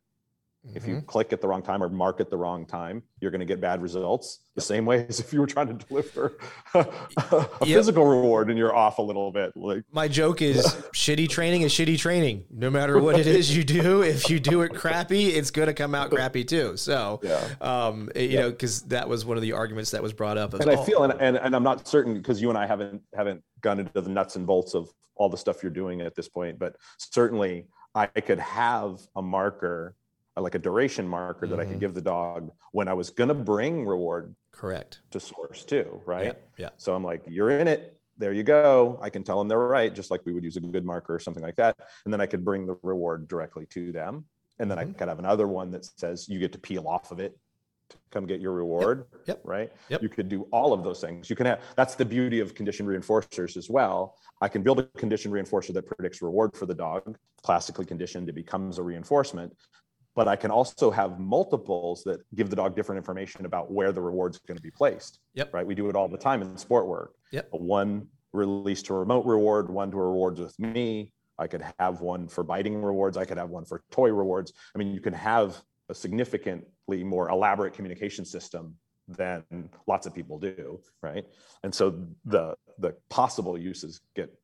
Mm-hmm. 0.67 0.77
If 0.77 0.87
you 0.87 0.95
mm-hmm. 0.95 1.05
click 1.05 1.31
at 1.31 1.39
the 1.39 1.47
wrong 1.47 1.61
time 1.61 1.81
or 1.81 1.87
mark 1.87 2.19
at 2.19 2.29
the 2.29 2.35
wrong 2.35 2.65
time, 2.65 3.01
you're 3.21 3.31
going 3.31 3.39
to 3.39 3.45
get 3.45 3.61
bad 3.61 3.81
results. 3.81 4.39
The 4.55 4.61
same 4.61 4.85
way 4.85 5.05
as 5.07 5.21
if 5.21 5.31
you 5.31 5.39
were 5.39 5.47
trying 5.47 5.67
to 5.67 5.85
deliver 5.85 6.37
a, 6.73 6.79
a 6.79 7.49
yep. 7.61 7.77
physical 7.77 8.05
reward 8.05 8.49
and 8.49 8.57
you're 8.57 8.75
off 8.75 8.97
a 8.97 9.01
little 9.01 9.31
bit. 9.31 9.55
Like 9.55 9.83
my 9.89 10.09
joke 10.09 10.41
is, 10.41 10.65
shitty 10.93 11.29
training 11.29 11.61
is 11.61 11.71
shitty 11.71 11.97
training. 11.97 12.43
No 12.51 12.69
matter 12.69 12.99
what 12.99 13.17
it 13.17 13.25
is 13.25 13.55
you 13.55 13.63
do, 13.63 14.01
if 14.01 14.29
you 14.29 14.41
do 14.41 14.61
it 14.61 14.73
crappy, 14.73 15.27
it's 15.29 15.49
going 15.49 15.67
to 15.67 15.73
come 15.73 15.95
out 15.95 16.09
crappy 16.09 16.43
too. 16.43 16.75
So, 16.75 17.21
yeah. 17.23 17.47
um, 17.61 18.09
you 18.13 18.23
yeah. 18.23 18.39
know, 18.41 18.49
because 18.49 18.81
that 18.83 19.07
was 19.07 19.25
one 19.25 19.37
of 19.37 19.41
the 19.41 19.53
arguments 19.53 19.91
that 19.91 20.03
was 20.03 20.11
brought 20.11 20.37
up. 20.37 20.53
and 20.55 20.69
I 20.69 20.83
feel, 20.83 21.03
and, 21.03 21.13
and, 21.21 21.37
and 21.37 21.55
I'm 21.55 21.63
not 21.63 21.87
certain 21.87 22.15
because 22.15 22.41
you 22.41 22.49
and 22.49 22.57
I 22.57 22.67
haven't 22.67 23.01
haven't 23.15 23.41
gone 23.61 23.79
into 23.79 24.01
the 24.01 24.09
nuts 24.09 24.35
and 24.35 24.45
bolts 24.45 24.75
of 24.75 24.89
all 25.15 25.29
the 25.29 25.37
stuff 25.37 25.63
you're 25.63 25.71
doing 25.71 26.01
at 26.01 26.15
this 26.15 26.27
point, 26.27 26.59
but 26.59 26.75
certainly 26.97 27.67
I 27.95 28.07
could 28.07 28.39
have 28.39 28.99
a 29.15 29.21
marker 29.21 29.95
like 30.39 30.55
a 30.55 30.59
duration 30.59 31.07
marker 31.07 31.45
mm-hmm. 31.45 31.55
that 31.55 31.61
I 31.61 31.65
could 31.65 31.73
mm-hmm. 31.73 31.79
give 31.79 31.93
the 31.93 32.01
dog 32.01 32.51
when 32.71 32.87
I 32.87 32.93
was 32.93 33.09
going 33.09 33.29
to 33.29 33.33
bring 33.33 33.85
reward 33.85 34.35
correct 34.51 35.01
to 35.11 35.19
source 35.19 35.63
too, 35.63 36.01
right? 36.05 36.25
Yeah, 36.25 36.33
yeah. 36.57 36.69
So 36.77 36.95
I'm 36.95 37.03
like, 37.03 37.23
you're 37.27 37.51
in 37.51 37.67
it. 37.67 37.97
There 38.17 38.33
you 38.33 38.43
go. 38.43 38.99
I 39.01 39.09
can 39.09 39.23
tell 39.23 39.39
them 39.39 39.47
they're 39.47 39.57
right, 39.57 39.93
just 39.93 40.11
like 40.11 40.25
we 40.25 40.33
would 40.33 40.43
use 40.43 40.57
a 40.57 40.59
good 40.59 40.85
marker 40.85 41.15
or 41.15 41.19
something 41.19 41.43
like 41.43 41.55
that. 41.55 41.77
And 42.03 42.13
then 42.13 42.19
I 42.19 42.25
could 42.25 42.43
bring 42.43 42.65
the 42.65 42.77
reward 42.83 43.27
directly 43.27 43.65
to 43.67 43.91
them. 43.93 44.25
And 44.59 44.69
then 44.69 44.77
mm-hmm. 44.77 44.89
I 44.89 44.93
could 44.93 45.07
have 45.07 45.19
another 45.19 45.47
one 45.47 45.71
that 45.71 45.85
says 45.85 46.27
you 46.27 46.37
get 46.37 46.51
to 46.51 46.59
peel 46.59 46.85
off 46.87 47.11
of 47.11 47.21
it 47.21 47.37
to 47.89 47.97
come 48.11 48.25
get 48.25 48.41
your 48.41 48.51
reward. 48.51 49.05
Yep. 49.11 49.21
yep. 49.27 49.41
Right. 49.43 49.71
Yep. 49.89 50.03
You 50.03 50.09
could 50.09 50.29
do 50.29 50.47
all 50.51 50.73
of 50.73 50.83
those 50.83 50.99
things. 50.99 51.29
You 51.29 51.35
can 51.35 51.45
have 51.45 51.61
that's 51.75 51.95
the 51.95 52.05
beauty 52.05 52.39
of 52.39 52.53
condition 52.53 52.85
reinforcers 52.85 53.57
as 53.57 53.69
well. 53.69 54.15
I 54.41 54.47
can 54.47 54.63
build 54.63 54.79
a 54.79 54.83
condition 54.97 55.31
reinforcer 55.31 55.73
that 55.73 55.85
predicts 55.87 56.21
reward 56.21 56.55
for 56.55 56.65
the 56.65 56.75
dog, 56.75 57.17
classically 57.41 57.85
conditioned, 57.85 58.29
it 58.29 58.35
becomes 58.35 58.79
a 58.79 58.83
reinforcement 58.83 59.55
but 60.19 60.27
I 60.27 60.35
can 60.35 60.51
also 60.51 60.91
have 60.91 61.17
multiples 61.17 62.03
that 62.03 62.19
give 62.35 62.49
the 62.49 62.55
dog 62.57 62.75
different 62.75 62.97
information 62.97 63.45
about 63.45 63.71
where 63.71 63.93
the 63.93 64.01
reward's 64.01 64.37
going 64.39 64.57
to 64.57 64.61
be 64.61 64.69
placed. 64.69 65.19
Yep. 65.35 65.53
Right. 65.53 65.65
We 65.65 65.75
do 65.75 65.87
it 65.87 65.95
all 65.95 66.09
the 66.09 66.17
time 66.17 66.41
in 66.41 66.57
sport 66.57 66.87
work. 66.87 67.13
Yep. 67.31 67.47
One 67.51 68.05
release 68.33 68.81
to 68.83 68.95
a 68.95 68.99
remote 68.99 69.25
reward, 69.25 69.69
one 69.69 69.91
to 69.91 69.95
rewards 69.97 70.41
with 70.41 70.59
me. 70.59 71.13
I 71.37 71.47
could 71.47 71.63
have 71.79 72.01
one 72.01 72.27
for 72.27 72.43
biting 72.43 72.81
rewards. 72.81 73.15
I 73.15 73.23
could 73.23 73.37
have 73.37 73.49
one 73.49 73.63
for 73.63 73.81
toy 73.91 74.11
rewards. 74.11 74.51
I 74.75 74.77
mean, 74.77 74.93
you 74.93 74.99
can 74.99 75.13
have 75.13 75.63
a 75.87 75.95
significantly 75.95 77.01
more 77.01 77.29
elaborate 77.29 77.71
communication 77.71 78.25
system 78.25 78.75
than 79.07 79.69
lots 79.87 80.05
of 80.05 80.13
people 80.13 80.37
do, 80.37 80.81
right? 81.01 81.25
And 81.63 81.73
so 81.73 82.05
the 82.25 82.55
the 82.77 82.93
possible 83.09 83.57
uses 83.57 84.01
get 84.17 84.37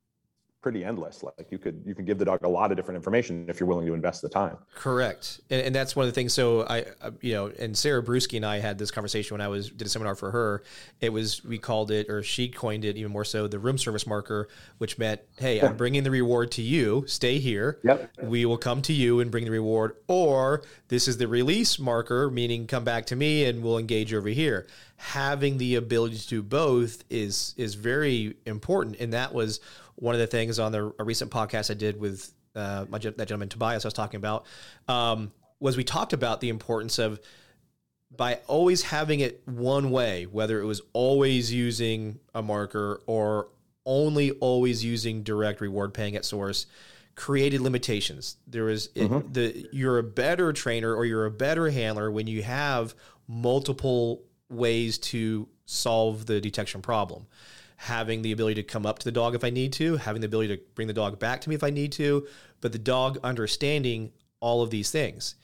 pretty 0.66 0.84
endless. 0.84 1.22
Like 1.22 1.52
you 1.52 1.60
could 1.60 1.84
you 1.86 1.94
can 1.94 2.06
give 2.06 2.18
the 2.18 2.26
dog 2.26 2.44
a 2.44 2.48
lot 2.48 2.72
of 2.72 2.76
different 2.76 2.96
information 2.96 3.46
if 3.48 3.60
you're 3.60 3.70
willing 3.70 3.86
to 3.86 3.94
invest 3.94 4.24
the 4.24 4.30
time. 4.30 4.58
Correct, 4.74 5.40
and, 5.52 5.62
and 5.62 5.76
that's 5.76 5.96
one 5.96 6.08
of 6.08 6.12
the 6.12 6.16
things. 6.16 6.34
So 6.34 6.66
I, 6.68 6.86
you 7.22 7.34
know, 7.34 7.52
and 7.60 7.78
Sarah 7.78 8.02
Brewski 8.02 8.38
and 8.38 8.46
I 8.48 8.58
had 8.58 8.80
this 8.80 8.90
conversation 8.90 9.36
when 9.36 9.42
I 9.42 9.48
was 9.48 9.70
did 9.70 9.86
a 9.86 9.90
seminar 9.92 10.16
for 10.16 10.32
her. 10.32 10.64
It 11.02 11.14
was 11.14 11.46
we 11.46 11.60
called 11.60 11.92
it, 11.92 12.10
or 12.10 12.24
she 12.24 12.48
coined 12.48 12.84
it 12.84 12.98
even 12.98 13.12
more 13.12 13.24
so, 13.24 13.48
the 13.48 13.60
room 13.60 13.78
service 13.78 14.08
marker, 14.08 14.48
which 14.80 14.98
meant, 14.98 15.22
hey, 15.38 15.62
I'm 15.62 15.78
bringing 15.84 16.02
the 16.02 16.10
reward 16.10 16.50
to 16.54 16.64
you. 16.64 17.04
Stay 17.06 17.38
here. 17.38 17.80
Yep. 17.84 18.14
We 18.24 18.48
will 18.48 18.58
come 18.58 18.82
to 18.84 18.94
you 18.94 19.20
and 19.20 19.30
bring 19.30 19.46
the 19.46 19.52
reward, 19.52 19.98
or 20.08 20.64
this 20.88 21.08
is 21.08 21.20
the 21.20 21.28
release 21.28 21.78
marker, 21.78 22.32
meaning 22.32 22.66
come 22.66 22.84
back 22.84 23.06
to 23.08 23.16
me 23.16 23.46
and 23.46 23.62
we'll 23.62 23.78
engage 23.78 24.16
over 24.16 24.30
here 24.30 24.66
having 24.98 25.58
the 25.58 25.76
ability 25.76 26.18
to 26.18 26.28
do 26.28 26.42
both 26.42 27.04
is 27.10 27.54
is 27.58 27.76
very 27.76 28.34
important 28.46 28.96
and 29.00 29.12
that 29.12 29.34
was 29.34 29.60
one 29.96 30.14
of 30.14 30.20
the 30.20 30.28
things 30.28 30.60
on 30.60 30.72
the 30.72 30.94
a 31.00 31.04
recent 31.04 31.32
podcast 31.32 31.72
I 31.72 31.74
did 31.74 32.00
with 32.00 32.32
uh, 32.56 32.86
my, 32.90 33.00
that 33.00 33.18
gentleman 33.18 33.50
Tobias 33.50 33.86
I 33.86 33.88
was 33.88 33.94
talking 33.94 34.18
about 34.18 34.46
um, 34.88 35.32
was 35.60 35.78
we 35.78 35.84
talked 35.84 36.14
about 36.14 36.42
the 36.42 36.50
importance 36.50 37.00
of 37.00 37.20
by 38.16 38.40
always 38.48 38.82
having 38.82 39.20
it 39.20 39.42
one 39.46 39.92
way, 39.92 40.26
whether 40.26 40.62
it 40.62 40.66
was 40.66 40.82
always 40.94 41.54
using 41.54 42.20
a 42.34 42.42
marker 42.42 43.02
or 43.08 43.50
only 43.86 44.32
always 44.32 44.84
using 44.84 45.24
direct 45.24 45.62
reward 45.62 45.94
paying 45.94 46.16
at 46.16 46.26
source, 46.26 46.66
created 47.16 47.62
limitations. 47.62 48.38
There 48.48 48.70
is 48.70 48.90
mm-hmm. 48.90 49.32
the 49.32 49.68
you're 49.72 49.98
a 49.98 50.04
better 50.04 50.54
trainer 50.54 50.94
or 50.94 51.06
you're 51.06 51.26
a 51.26 51.32
better 51.32 51.70
handler 51.70 52.12
when 52.12 52.28
you 52.28 52.44
have 52.44 52.96
multiple 53.28 54.24
ways 54.50 54.98
to 54.98 55.48
solve 55.66 56.26
the 56.26 56.40
detection 56.40 56.82
problem 56.82 57.26
having 57.78 58.22
the 58.22 58.32
ability 58.32 58.56
to 58.56 58.64
come 58.64 58.86
up 58.86 59.00
to 59.00 59.06
the 59.06 59.12
dog 59.12 59.36
if 59.36 59.44
I 59.44 59.50
need 59.50 59.74
to, 59.74 59.98
having 59.98 60.22
the 60.22 60.28
ability 60.28 60.56
to 60.56 60.62
bring 60.76 60.88
the 60.88 60.94
dog 60.94 61.20
back 61.20 61.42
to 61.42 61.50
me 61.50 61.56
if 61.56 61.64
I 61.64 61.70
need 61.70 61.92
to, 61.94 62.28
but 62.62 62.72
the 62.72 62.80
dog 62.80 63.20
understanding 63.24 64.12
all 64.40 64.62
of 64.62 64.70
these 64.70 64.92
things. 64.92 65.36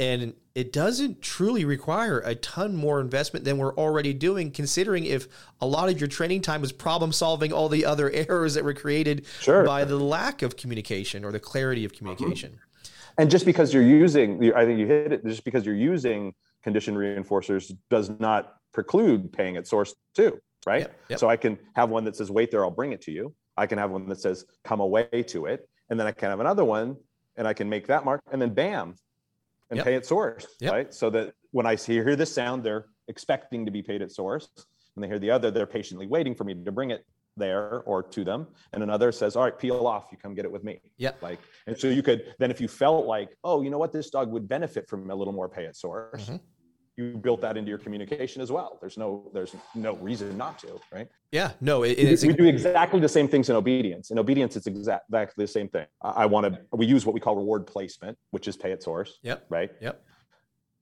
And 0.00 0.34
it 0.54 0.72
doesn't 0.72 1.22
truly 1.22 1.64
require 1.64 2.20
a 2.20 2.34
ton 2.34 2.74
more 2.74 3.00
investment 3.00 3.44
than 3.44 3.58
we're 3.58 3.74
already 3.76 4.12
doing, 4.12 4.50
considering 4.50 5.04
if 5.04 5.28
a 5.60 5.66
lot 5.66 5.88
of 5.88 6.00
your 6.00 6.08
training 6.08 6.42
time 6.42 6.64
is 6.64 6.72
problem 6.72 7.12
solving 7.12 7.52
all 7.52 7.68
the 7.68 7.84
other 7.84 8.10
errors 8.28 8.54
that 8.54 8.64
were 8.64 8.74
created 8.74 9.26
sure. 9.40 9.64
by 9.64 9.84
the 9.84 9.96
lack 9.96 10.42
of 10.42 10.56
communication 10.56 11.24
or 11.24 11.32
the 11.32 11.40
clarity 11.40 11.84
of 11.84 11.92
communication. 11.92 12.52
Mm-hmm. 12.52 12.90
And 13.18 13.30
just 13.30 13.44
because 13.44 13.72
you're 13.72 13.84
using, 13.84 14.52
I 14.54 14.64
think 14.64 14.80
you 14.80 14.86
hit 14.86 15.12
it, 15.12 15.24
just 15.24 15.44
because 15.44 15.64
you're 15.64 15.76
using 15.76 16.34
condition 16.64 16.96
reinforcers 16.96 17.72
does 17.88 18.10
not 18.18 18.56
preclude 18.72 19.32
paying 19.32 19.56
at 19.56 19.68
source 19.68 19.94
too 20.14 20.40
right? 20.66 20.80
Yep, 20.80 21.00
yep. 21.10 21.18
So 21.18 21.28
I 21.28 21.36
can 21.36 21.58
have 21.76 21.90
one 21.90 22.04
that 22.04 22.16
says, 22.16 22.30
wait 22.30 22.50
there, 22.50 22.64
I'll 22.64 22.70
bring 22.70 22.92
it 22.92 23.00
to 23.02 23.10
you. 23.10 23.34
I 23.56 23.66
can 23.66 23.78
have 23.78 23.90
one 23.90 24.08
that 24.08 24.20
says, 24.20 24.44
come 24.64 24.80
away 24.80 25.24
to 25.28 25.46
it. 25.46 25.68
And 25.90 25.98
then 25.98 26.06
I 26.06 26.12
can 26.12 26.30
have 26.30 26.40
another 26.40 26.64
one 26.64 26.96
and 27.36 27.46
I 27.46 27.52
can 27.52 27.68
make 27.68 27.86
that 27.88 28.04
mark 28.04 28.22
and 28.32 28.40
then 28.40 28.54
bam, 28.54 28.94
and 29.70 29.78
yep. 29.78 29.86
pay 29.86 29.94
at 29.94 30.06
source, 30.06 30.46
right? 30.62 30.92
So 30.92 31.10
that 31.10 31.34
when 31.50 31.66
I 31.66 31.74
see, 31.74 31.94
hear 31.94 32.16
this 32.16 32.32
sound, 32.32 32.62
they're 32.62 32.86
expecting 33.08 33.64
to 33.64 33.72
be 33.72 33.82
paid 33.82 34.02
at 34.02 34.12
source. 34.12 34.48
And 34.94 35.02
they 35.02 35.08
hear 35.08 35.18
the 35.18 35.30
other, 35.30 35.50
they're 35.50 35.66
patiently 35.66 36.06
waiting 36.06 36.34
for 36.34 36.44
me 36.44 36.54
to 36.54 36.72
bring 36.72 36.90
it 36.90 37.04
there 37.36 37.80
or 37.80 38.02
to 38.02 38.24
them. 38.24 38.46
And 38.72 38.82
another 38.82 39.10
says, 39.10 39.34
all 39.34 39.42
right, 39.42 39.58
peel 39.58 39.86
off, 39.86 40.06
you 40.12 40.18
come 40.18 40.34
get 40.34 40.44
it 40.44 40.52
with 40.52 40.62
me. 40.62 40.80
Yeah. 40.98 41.12
Like, 41.20 41.40
and 41.66 41.76
so 41.76 41.88
you 41.88 42.02
could, 42.02 42.34
then 42.38 42.50
if 42.50 42.60
you 42.60 42.68
felt 42.68 43.06
like, 43.06 43.30
oh, 43.42 43.62
you 43.62 43.70
know 43.70 43.78
what, 43.78 43.90
this 43.90 44.10
dog 44.10 44.30
would 44.30 44.48
benefit 44.48 44.88
from 44.88 45.10
a 45.10 45.14
little 45.14 45.32
more 45.32 45.48
pay 45.48 45.66
at 45.66 45.76
source. 45.76 46.26
Mm-hmm 46.26 46.36
you 46.96 47.16
built 47.16 47.40
that 47.40 47.56
into 47.56 47.68
your 47.68 47.78
communication 47.78 48.40
as 48.40 48.52
well. 48.52 48.78
There's 48.80 48.96
no 48.96 49.30
there's 49.32 49.54
no 49.74 49.96
reason 49.96 50.36
not 50.36 50.58
to, 50.60 50.80
right? 50.92 51.08
Yeah, 51.32 51.52
no, 51.60 51.82
it, 51.82 51.98
we, 51.98 52.28
we 52.28 52.34
do 52.34 52.46
exactly 52.46 53.00
the 53.00 53.08
same 53.08 53.26
things 53.26 53.50
in 53.50 53.56
obedience. 53.56 54.10
In 54.10 54.18
obedience, 54.18 54.56
it's 54.56 54.66
exact, 54.66 55.08
exactly 55.08 55.44
the 55.44 55.48
same 55.50 55.68
thing. 55.68 55.86
I, 56.02 56.10
I 56.10 56.26
want 56.26 56.52
to 56.52 56.60
we 56.72 56.86
use 56.86 57.04
what 57.04 57.14
we 57.14 57.20
call 57.20 57.36
reward 57.36 57.66
placement, 57.66 58.16
which 58.30 58.46
is 58.46 58.56
pay 58.56 58.72
at 58.72 58.82
source. 58.82 59.18
Yep. 59.22 59.46
Right. 59.48 59.70
Yep. 59.80 60.04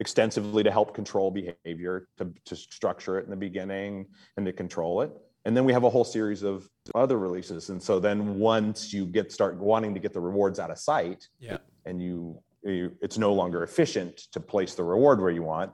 Extensively 0.01 0.63
to 0.63 0.71
help 0.71 0.95
control 0.95 1.31
behavior, 1.31 2.09
to, 2.19 2.33
to 2.45 2.57
structure 2.57 3.19
it 3.19 3.25
in 3.25 3.31
the 3.31 3.37
beginning 3.37 4.07
and 4.37 4.45
to 4.45 4.53
control 4.53 5.01
it. 5.01 5.13
And 5.45 5.57
then 5.57 5.65
we 5.65 5.73
have 5.73 5.85
a 5.85 5.91
whole 5.91 6.05
series 6.05 6.43
of 6.43 6.69
other 6.95 7.19
releases. 7.19 7.71
And 7.71 7.83
so 7.83 7.99
then 7.99 8.39
once 8.39 8.93
you 8.93 9.07
get 9.07 9.33
start 9.33 9.57
wanting 9.57 9.95
to 9.95 10.01
get 10.01 10.13
the 10.13 10.21
rewards 10.21 10.59
out 10.59 10.71
of 10.71 10.79
sight, 10.79 11.27
yeah. 11.41 11.59
and 11.85 12.03
you, 12.03 12.39
you 12.63 12.93
it's 13.01 13.17
no 13.17 13.33
longer 13.33 13.63
efficient 13.63 14.17
to 14.33 14.41
place 14.41 14.75
the 14.75 14.85
reward 14.85 15.21
where 15.21 15.31
you 15.31 15.43
want 15.43 15.73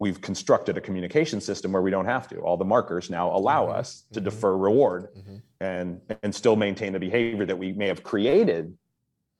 we've 0.00 0.20
constructed 0.20 0.76
a 0.76 0.80
communication 0.80 1.40
system 1.40 1.72
where 1.72 1.82
we 1.82 1.90
don't 1.90 2.06
have 2.06 2.26
to. 2.26 2.38
All 2.38 2.56
the 2.56 2.64
markers 2.64 3.10
now 3.10 3.30
allow 3.30 3.66
mm-hmm. 3.66 3.78
us 3.78 4.04
to 4.12 4.18
mm-hmm. 4.18 4.24
defer 4.24 4.56
reward 4.56 5.08
mm-hmm. 5.16 5.36
and 5.60 6.00
and 6.24 6.34
still 6.34 6.56
maintain 6.56 6.92
the 6.92 6.98
behavior 6.98 7.46
that 7.46 7.56
we 7.56 7.72
may 7.72 7.86
have 7.86 8.02
created 8.02 8.76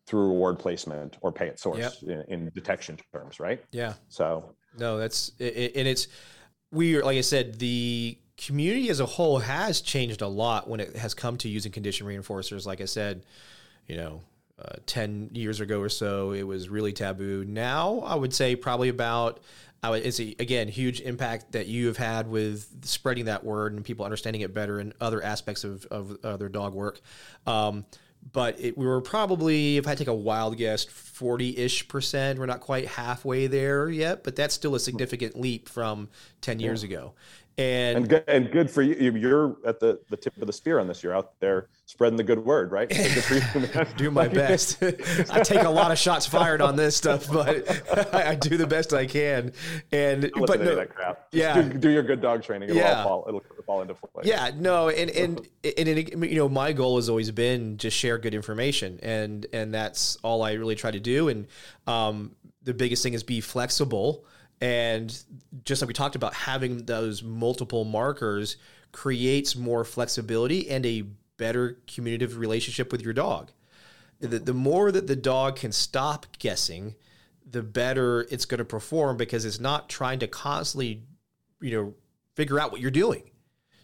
through 0.07 0.29
reward 0.29 0.59
placement 0.59 1.17
or 1.21 1.33
pay 1.33 1.49
at 1.49 1.59
source 1.59 2.03
yep. 2.03 2.27
in, 2.29 2.33
in, 2.33 2.51
detection 2.55 2.99
terms, 3.13 3.39
right? 3.39 3.63
Yeah. 3.71 3.95
So 4.09 4.55
no, 4.79 4.99
that's 4.99 5.33
it, 5.39 5.73
and 5.75 5.89
it's 5.89 6.07
we 6.71 6.97
are 6.97 7.05
like 7.05 7.17
I 7.17 7.23
said 7.23 7.59
the 7.59 8.19
community 8.37 8.89
as 8.89 9.01
a 9.01 9.07
whole 9.07 9.39
has 9.39 9.81
changed 9.81 10.23
a 10.23 10.29
lot 10.29 10.69
when 10.69 10.81
it 10.81 10.97
has 10.97 11.15
come 11.15 11.37
to 11.39 11.49
using 11.49 11.73
condition 11.73 12.07
reinforcers. 12.07 12.67
Like 12.67 12.81
I 12.81 12.87
said, 12.87 13.25
you 13.87 13.97
know, 13.97 14.23
uh, 14.61 14.77
10 14.87 15.31
years 15.33 15.61
ago 15.61 15.81
or 15.81 15.89
so, 15.89 16.33
it 16.33 16.43
was 16.43 16.69
really 16.69 16.93
taboo. 16.93 17.45
Now, 17.47 18.01
I 18.01 18.15
would 18.15 18.35
say 18.35 18.57
probably 18.57 18.89
about 18.89 19.41
I 19.83 19.91
would, 19.91 20.05
it's 20.05 20.21
a, 20.21 20.35
again 20.39 20.69
huge 20.69 21.01
impact 21.01 21.53
that 21.53 21.67
you 21.67 21.87
have 21.87 21.97
had 21.97 22.29
with 22.29 22.85
spreading 22.85 23.27
that 23.27 23.45
word 23.45 23.73
and 23.73 23.85
people 23.85 24.05
understanding 24.05 24.43
it 24.43 24.53
better 24.53 24.79
and 24.79 24.93
other 25.01 25.23
aspects 25.23 25.65
of, 25.65 25.87
of, 25.87 26.39
their 26.39 26.49
dog 26.49 26.75
work. 26.75 27.01
Um, 27.47 27.87
but 28.33 28.61
it, 28.61 28.77
we 28.77 28.87
were 28.87 29.01
probably, 29.01 29.79
if 29.79 29.89
I 29.89 29.95
take 29.95 30.09
a 30.09 30.15
wild 30.15 30.57
guess, 30.59 30.85
40 30.85 31.57
ish 31.57 31.89
percent. 31.89 32.39
We're 32.39 32.47
not 32.47 32.61
quite 32.61 32.87
halfway 32.87 33.47
there 33.47 33.89
yet, 33.89 34.23
but 34.25 34.37
that's 34.37 34.55
still 34.55 34.75
a 34.75 34.81
significant 34.81 35.41
leap 35.41 35.69
from 35.69 36.09
10 36.43 36.61
years 36.61 36.83
yeah. 36.83 36.89
ago. 36.89 37.15
And, 37.57 37.99
and 37.99 38.09
good, 38.09 38.25
and 38.29 38.53
good 38.53 38.71
for 38.71 38.83
you. 38.83 39.13
You're 39.13 39.57
at 39.67 39.81
the, 39.81 40.01
the 40.09 40.17
tip 40.17 40.37
of 40.37 40.47
the 40.47 40.53
spear 40.53 40.79
on 40.79 40.87
this. 40.87 41.03
You're 41.03 41.17
out 41.17 41.39
there 41.41 41.69
spreading 41.91 42.17
the 42.17 42.23
good 42.23 42.39
word, 42.39 42.71
right? 42.71 42.93
So 42.93 43.41
do 43.97 44.13
my 44.13 44.29
best. 44.43 44.81
I 45.29 45.43
take 45.43 45.65
a 45.65 45.69
lot 45.69 45.91
of 45.91 45.99
shots 45.99 46.25
fired 46.25 46.63
on 46.63 46.77
this 46.77 46.97
stuff, 46.97 47.27
but 47.31 48.15
I, 48.15 48.31
I 48.31 48.35
do 48.37 48.57
the 48.57 48.67
best 48.67 48.95
I 48.95 49.07
can. 49.07 49.53
And 49.91 50.31
but 50.37 50.61
no, 50.61 50.87
yeah, 51.33 51.61
do, 51.61 51.79
do, 51.79 51.91
your 51.91 52.05
good 52.05 52.23
dog 52.23 52.45
training. 52.45 52.69
It'll 52.69 52.81
yeah. 52.81 53.03
fall. 53.03 53.25
It'll 53.27 53.43
fall 53.67 53.83
into 53.83 53.95
place. 53.95 54.25
Yeah, 54.25 54.53
no, 54.57 54.89
and 54.89 55.11
and 55.11 55.49
and, 55.65 55.89
and 55.89 56.25
you 56.25 56.37
know, 56.37 56.49
my 56.49 56.73
goal 56.73 56.95
has 56.95 57.09
always 57.09 57.33
been 57.33 57.77
just 57.77 57.97
share 57.97 58.19
good 58.19 58.35
information, 58.35 59.01
and 59.03 59.45
and 59.53 59.75
that's 59.75 60.17
all 60.23 60.43
I 60.43 60.53
really 60.53 60.77
try 60.77 60.93
to 60.93 61.01
do. 61.01 61.29
And 61.29 61.49
um, 61.89 62.37
the 62.63 62.73
biggest 62.73 63.03
thing 63.03 63.15
is 63.15 63.25
be 63.25 63.41
flexible. 63.41 64.25
And 64.63 65.11
just 65.65 65.81
like 65.81 65.89
we 65.89 65.95
talked 65.95 66.17
about, 66.17 66.35
having 66.35 66.85
those 66.85 67.23
multiple 67.23 67.85
markers 67.85 68.59
creates 68.93 69.57
more 69.57 69.85
flexibility 69.85 70.69
and 70.69 70.85
a 70.85 71.05
better 71.41 71.79
communicative 71.93 72.37
relationship 72.37 72.93
with 72.93 73.01
your 73.01 73.15
dog. 73.15 73.51
The, 74.21 74.39
the 74.39 74.53
more 74.53 74.93
that 74.93 75.07
the 75.07 75.17
dog 75.17 75.57
can 75.57 75.73
stop 75.73 76.27
guessing, 76.39 76.95
the 77.51 77.63
better 77.63 78.27
it's 78.31 78.45
going 78.45 78.59
to 78.59 78.65
perform 78.67 79.17
because 79.17 79.47
it's 79.47 79.59
not 79.59 79.89
trying 79.89 80.19
to 80.19 80.29
constantly, 80.29 81.03
you 81.63 81.71
know, 81.71 81.95
figure 82.37 82.61
out 82.61 82.71
what 82.71 82.83
you're 82.83 82.91
doing 82.91 83.31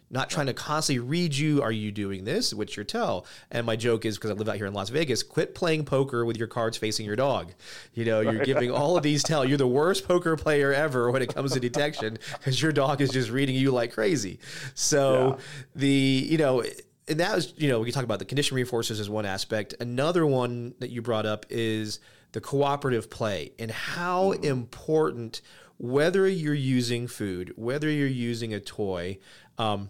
not 0.09 0.29
trying 0.29 0.45
to 0.47 0.53
constantly 0.53 0.99
read 0.99 1.35
you. 1.35 1.61
Are 1.61 1.71
you 1.71 1.91
doing 1.91 2.23
this? 2.23 2.53
What's 2.53 2.75
your 2.77 2.85
tell? 2.85 3.25
And 3.51 3.65
my 3.65 3.75
joke 3.75 4.05
is 4.05 4.17
because 4.17 4.31
I 4.31 4.33
live 4.33 4.47
out 4.47 4.55
here 4.55 4.65
in 4.65 4.73
Las 4.73 4.89
Vegas, 4.89 5.21
quit 5.23 5.53
playing 5.53 5.85
poker 5.85 6.25
with 6.25 6.37
your 6.37 6.47
cards 6.47 6.77
facing 6.77 7.05
your 7.05 7.15
dog. 7.15 7.53
You 7.93 8.05
know, 8.05 8.21
you're 8.21 8.45
giving 8.45 8.71
all 8.71 8.95
of 8.95 9.03
these 9.03 9.23
tell. 9.23 9.43
You're 9.43 9.57
the 9.57 9.67
worst 9.67 10.07
poker 10.07 10.35
player 10.37 10.73
ever 10.73 11.11
when 11.11 11.21
it 11.21 11.33
comes 11.33 11.51
to 11.53 11.59
detection 11.59 12.17
because 12.33 12.61
your 12.61 12.71
dog 12.71 13.01
is 13.01 13.09
just 13.09 13.29
reading 13.29 13.55
you 13.55 13.71
like 13.71 13.93
crazy. 13.93 14.39
So 14.75 15.37
yeah. 15.37 15.43
the, 15.75 16.27
you 16.29 16.37
know, 16.37 16.63
and 17.07 17.19
that 17.19 17.35
was, 17.35 17.53
you 17.57 17.69
know, 17.69 17.79
we 17.79 17.85
can 17.85 17.93
talk 17.93 18.03
about 18.03 18.19
the 18.19 18.25
condition 18.25 18.57
reinforcers 18.57 18.99
as 18.99 19.09
one 19.09 19.25
aspect. 19.25 19.73
Another 19.79 20.25
one 20.25 20.73
that 20.79 20.89
you 20.89 21.01
brought 21.01 21.25
up 21.25 21.45
is 21.49 21.99
the 22.33 22.41
cooperative 22.41 23.09
play 23.09 23.53
and 23.57 23.71
how 23.71 24.33
mm. 24.33 24.43
important 24.43 25.41
whether 25.77 26.27
you're 26.27 26.53
using 26.53 27.07
food, 27.07 27.53
whether 27.55 27.89
you're 27.89 28.07
using 28.07 28.53
a 28.53 28.59
toy, 28.59 29.19
um, 29.57 29.89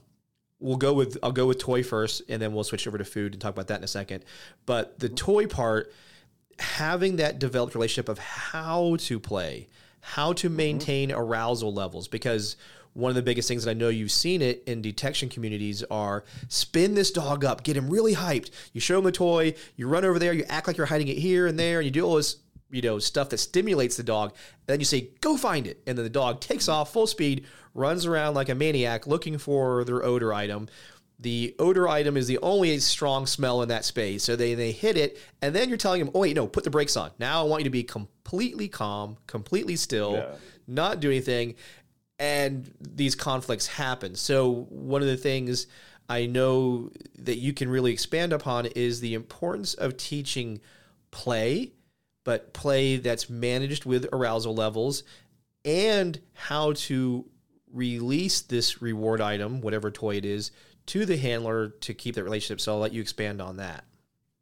we'll 0.60 0.78
go 0.78 0.94
with 0.94 1.18
I'll 1.24 1.32
go 1.32 1.48
with 1.48 1.60
toy 1.60 1.84
first, 1.84 2.22
and 2.30 2.42
then 2.42 2.54
we'll 2.54 2.64
switch 2.64 2.88
over 2.88 2.98
to 2.98 3.06
food 3.06 3.34
and 3.34 3.42
talk 3.42 3.54
about 3.54 3.68
that 3.68 3.80
in 3.80 3.84
a 3.84 3.88
second. 3.88 4.26
But 4.66 5.00
the 5.00 5.10
toy 5.10 5.48
part, 5.48 5.94
having 6.60 7.18
that 7.18 7.40
developed 7.40 7.74
relationship 7.74 8.10
of 8.10 8.20
how 8.20 8.98
to 9.00 9.20
play, 9.20 9.70
how 10.02 10.34
to 10.34 10.48
mm-hmm. 10.48 10.58
maintain 10.58 11.10
mm-hmm. 11.10 11.20
arousal 11.20 11.74
levels, 11.74 12.08
because 12.08 12.58
one 12.98 13.10
of 13.10 13.16
the 13.16 13.22
biggest 13.22 13.48
things 13.48 13.64
that 13.64 13.72
I 13.72 13.76
know 13.76 13.90
you've 13.90 14.12
seen 14.12 14.42
it 14.42 14.64
in 14.66 14.82
detection 14.82 15.30
communities 15.30 15.84
are 15.92 16.24
spin 16.48 16.96
this 16.96 17.12
dog 17.12 17.46
up, 17.46 17.64
get 17.64 17.78
him 17.78 17.90
really 17.90 18.16
hyped. 18.16 18.50
You 18.74 18.82
show 18.82 18.98
him 18.98 19.06
a 19.06 19.12
toy, 19.12 19.54
you 19.76 19.88
run 19.88 20.04
over 20.04 20.18
there, 20.18 20.34
you 20.34 20.44
act 20.50 20.66
like 20.66 20.78
you're 20.78 20.88
hiding 20.88 21.08
it 21.08 21.18
here 21.18 21.46
and 21.46 21.60
there, 21.60 21.78
and 21.78 21.86
you 21.86 21.92
do 21.92 22.04
all 22.04 22.16
this 22.16 22.38
you 22.72 22.82
know 22.82 22.98
stuff 22.98 23.30
that 23.30 23.38
stimulates 23.38 23.98
the 23.98 24.04
dog. 24.04 24.32
And 24.32 24.68
then 24.68 24.80
you 24.80 24.86
say 24.86 25.10
go 25.22 25.38
find 25.38 25.68
it. 25.68 25.82
And 25.86 25.96
then 25.96 26.04
the 26.04 26.10
dog 26.10 26.42
takes 26.42 26.68
off 26.68 26.92
full 26.92 27.08
speed 27.08 27.46
runs 27.76 28.08
around 28.08 28.34
like 28.34 28.50
a 28.50 28.56
maniac 28.56 29.06
looking 29.06 29.38
for 29.38 29.84
their 29.84 30.04
odor 30.04 30.34
item. 30.34 30.68
The 31.20 31.56
odor 31.60 31.88
item 31.88 32.18
is 32.18 32.28
the 32.28 32.40
only 32.40 32.78
strong 32.80 33.28
smell 33.28 33.62
in 33.62 33.70
that 33.70 33.86
space. 33.86 34.24
So 34.24 34.36
they, 34.36 34.54
they 34.56 34.72
hit 34.72 34.98
it 34.98 35.20
and 35.42 35.54
then 35.56 35.70
you're 35.70 35.78
telling 35.78 36.04
them 36.04 36.12
oh 36.16 36.22
wait 36.22 36.36
no 36.36 36.48
put 36.48 36.64
the 36.64 36.72
brakes 36.72 36.98
on. 36.98 37.12
Now 37.20 37.42
i 37.42 37.48
want 37.48 37.62
you 37.62 37.66
to 37.66 37.70
be 37.70 37.84
completely 37.84 38.68
calm 38.68 39.18
completely 39.28 39.76
still 39.76 40.14
yeah. 40.14 40.36
not 40.68 41.00
do 41.00 41.10
anything 41.10 41.56
and 42.20 42.72
these 42.80 43.16
conflicts 43.16 43.68
happen 43.68 44.16
so 44.16 44.68
one 44.70 45.02
of 45.02 45.08
the 45.08 45.18
things 45.18 45.68
i 46.10 46.26
know 46.26 46.90
that 47.18 47.38
you 47.38 47.54
can 47.54 47.70
really 47.70 47.92
expand 47.92 48.34
upon 48.34 48.66
is 48.68 49.00
the 49.00 49.14
importance 49.14 49.74
of 49.76 49.98
teaching 49.98 50.60
play 51.12 51.72
but 52.24 52.54
play 52.54 52.98
that's 52.98 53.30
managed 53.30 53.86
with 53.86 54.06
arousal 54.12 54.54
levels 54.54 55.04
and 55.64 56.20
how 56.34 56.74
to 56.74 57.26
release 57.72 58.42
this 58.42 58.82
reward 58.82 59.22
item, 59.22 59.62
whatever 59.62 59.92
toy 59.92 60.16
it 60.16 60.26
is, 60.26 60.52
to 60.88 61.06
the 61.06 61.18
handler 61.18 61.70
to 61.70 61.94
keep 61.94 62.16
that 62.16 62.24
relationship. 62.24 62.62
So 62.62 62.74
I'll 62.74 62.80
let 62.80 62.94
you 62.94 63.02
expand 63.02 63.42
on 63.42 63.58
that. 63.58 63.84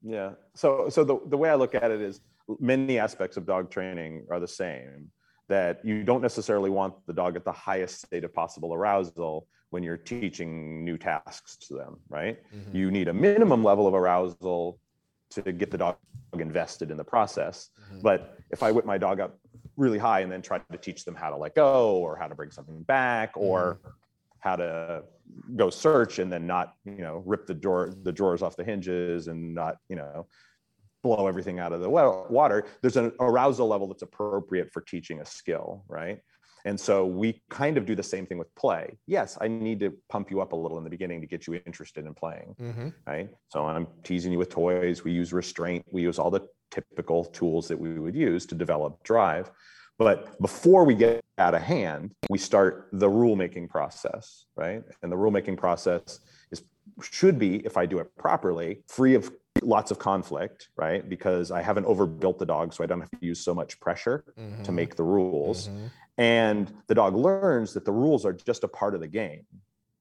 Yeah. 0.04 0.32
So 0.54 0.90
so 0.90 1.04
the, 1.04 1.20
the 1.28 1.38
way 1.38 1.50
I 1.50 1.56
look 1.56 1.74
at 1.76 1.90
it 1.92 2.02
is 2.02 2.22
many 2.60 3.00
aspects 3.00 3.38
of 3.38 3.46
dog 3.46 3.72
training 3.72 4.28
are 4.30 4.40
the 4.40 4.48
same. 4.48 5.10
That 5.48 5.86
you 5.86 6.04
don't 6.04 6.22
necessarily 6.22 6.70
want 6.70 6.96
the 7.06 7.14
dog 7.14 7.36
at 7.36 7.46
the 7.46 7.52
highest 7.52 8.02
state 8.02 8.24
of 8.24 8.34
possible 8.34 8.74
arousal 8.74 9.48
when 9.70 9.84
you're 9.84 9.98
teaching 9.98 10.84
new 10.84 10.98
tasks 10.98 11.58
to 11.68 11.76
them, 11.76 11.98
right? 12.10 12.39
Mm-hmm. 12.56 12.76
You 12.76 12.91
need 12.91 13.08
a 13.10 13.14
minimum 13.14 13.64
level 13.64 13.88
of 13.88 13.93
arousal 13.93 14.80
to 15.32 15.52
get 15.52 15.70
the 15.70 15.78
dog 15.78 15.98
invested 16.34 16.91
in 16.91 16.98
the 16.98 17.04
process. 17.04 17.70
Mm-hmm. 17.89 18.02
But 18.02 18.39
if 18.52 18.64
I 18.64 18.72
whip 18.72 18.86
my 18.86 18.98
dog 18.98 19.20
up 19.20 19.38
really 19.78 19.98
high 19.98 20.22
and 20.22 20.32
then 20.32 20.41
try 20.41 20.60
to 20.60 20.78
teach 20.78 21.04
them 21.06 21.16
how 21.16 21.30
to 21.30 21.38
let 21.38 21.56
go 21.56 21.98
or 21.98 22.16
how 22.16 22.28
to 22.28 22.36
bring 22.36 22.52
something 22.52 22.82
back 22.84 23.32
or 23.36 23.76
mm-hmm. 23.76 23.89
how 24.39 24.56
to 24.56 25.04
go 25.56 25.70
search 25.70 26.20
and 26.20 26.32
then 26.32 26.48
not, 26.48 26.76
you 26.86 27.02
know, 27.02 27.22
rip 27.26 27.46
the 27.46 27.54
drawer 27.54 27.93
the 28.04 28.12
drawers 28.12 28.41
off 28.41 28.56
the 28.56 28.64
hinges 28.64 29.28
and 29.28 29.54
not, 29.54 29.78
you 29.89 29.96
know, 29.96 30.26
blow 31.06 31.28
everything 31.28 31.60
out 31.60 31.72
of 31.72 31.82
the 31.82 31.89
water, 31.89 32.66
there's 32.82 32.97
an 32.97 33.12
arousal 33.20 33.68
level 33.68 33.88
that's 33.88 34.01
appropriate 34.01 34.74
for 34.74 34.82
teaching 34.82 35.22
a 35.22 35.26
skill, 35.26 35.84
right? 35.88 36.20
And 36.66 36.80
so 36.80 37.06
we 37.06 37.43
kind 37.51 37.78
of 37.78 37.86
do 37.86 37.93
the 37.93 38.01
same 38.01 38.26
thing 38.26 38.39
with 38.39 38.53
play. 38.56 38.97
Yes, 39.06 39.38
I 39.39 39.47
need 39.47 39.80
to 39.82 39.93
pump 40.10 40.32
you 40.32 40.41
up 40.41 40.51
a 40.53 40.56
little 40.56 40.80
in 40.80 40.84
the 40.84 40.89
beginning 40.89 41.22
to 41.22 41.28
get 41.28 41.45
you 41.45 41.62
interested 41.68 42.08
in 42.08 42.16
playing. 42.16 42.56
Mm-hmm. 42.60 42.89
Right. 43.06 43.30
So 43.49 43.66
I'm 43.66 43.86
teasing 44.03 44.32
you 44.32 44.39
with 44.39 44.49
toys. 44.49 45.03
We 45.03 45.12
use 45.12 45.32
restraint. 45.32 45.86
We 45.91 46.01
use 46.01 46.18
all 46.18 46.32
the 46.32 46.41
typical 46.72 47.24
tools 47.26 47.68
that 47.68 47.80
we 47.80 47.99
would 47.99 48.16
use 48.16 48.47
to 48.47 48.56
develop 48.56 49.03
drive. 49.03 49.51
But 49.99 50.41
before 50.41 50.86
we 50.86 50.95
get 50.95 51.22
out 51.38 51.53
of 51.53 51.62
hand, 51.62 52.16
we 52.32 52.39
start 52.39 52.89
the 52.93 53.08
rulemaking 53.08 53.70
process, 53.70 54.45
right? 54.56 54.82
And 55.03 55.12
the 55.12 55.16
rulemaking 55.16 55.58
process 55.58 56.20
is 56.49 56.64
should 57.01 57.38
be, 57.38 57.58
if 57.58 57.78
I 57.78 57.86
do 57.86 57.99
it 57.99 58.08
properly, 58.18 58.82
free 58.88 59.14
of 59.14 59.32
lots 59.62 59.91
of 59.91 59.99
conflict, 59.99 60.70
right? 60.76 61.08
Because 61.08 61.51
I 61.51 61.62
haven't 61.62 61.86
overbuilt 61.86 62.39
the 62.39 62.45
dog, 62.45 62.74
so 62.74 62.84
I 62.84 62.88
don't 62.88 62.99
have 62.99 63.12
to 63.12 63.26
use 63.26 63.39
so 63.39 63.53
much 63.53 63.80
pressure 63.80 64.24
mm-hmm. 64.38 64.64
to 64.64 64.72
make 64.72 64.95
the 64.95 65.03
rules. 65.03 65.68
Mm-hmm. 65.68 65.86
And 66.18 66.74
the 66.88 66.95
dog 66.95 67.16
learns 67.16 67.74
that 67.74 67.86
the 67.86 67.91
rules 67.91 68.26
are 68.26 68.34
just 68.34 68.64
a 68.64 68.68
part 68.68 68.95
of 68.95 69.01
the 69.01 69.08
game. 69.08 69.45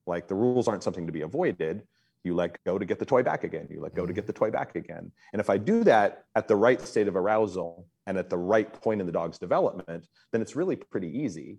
Like 0.06 0.28
the 0.28 0.34
rules 0.34 0.68
aren't 0.68 0.82
something 0.82 1.06
to 1.06 1.12
be 1.12 1.22
avoided. 1.22 1.82
You 2.24 2.34
let 2.34 2.62
go 2.64 2.78
to 2.78 2.84
get 2.84 2.98
the 2.98 3.04
toy 3.04 3.22
back 3.22 3.44
again. 3.44 3.68
You 3.70 3.80
let 3.80 3.94
go 3.94 4.06
to 4.06 4.12
get 4.12 4.26
the 4.26 4.32
toy 4.32 4.50
back 4.50 4.76
again. 4.76 5.12
And 5.32 5.40
if 5.40 5.50
I 5.50 5.58
do 5.58 5.84
that 5.84 6.24
at 6.34 6.48
the 6.48 6.56
right 6.56 6.80
state 6.80 7.08
of 7.08 7.16
arousal 7.16 7.86
and 8.06 8.16
at 8.16 8.30
the 8.30 8.38
right 8.38 8.72
point 8.72 9.00
in 9.00 9.06
the 9.06 9.12
dog's 9.12 9.38
development, 9.38 10.08
then 10.30 10.40
it's 10.40 10.56
really 10.56 10.76
pretty 10.76 11.08
easy. 11.18 11.58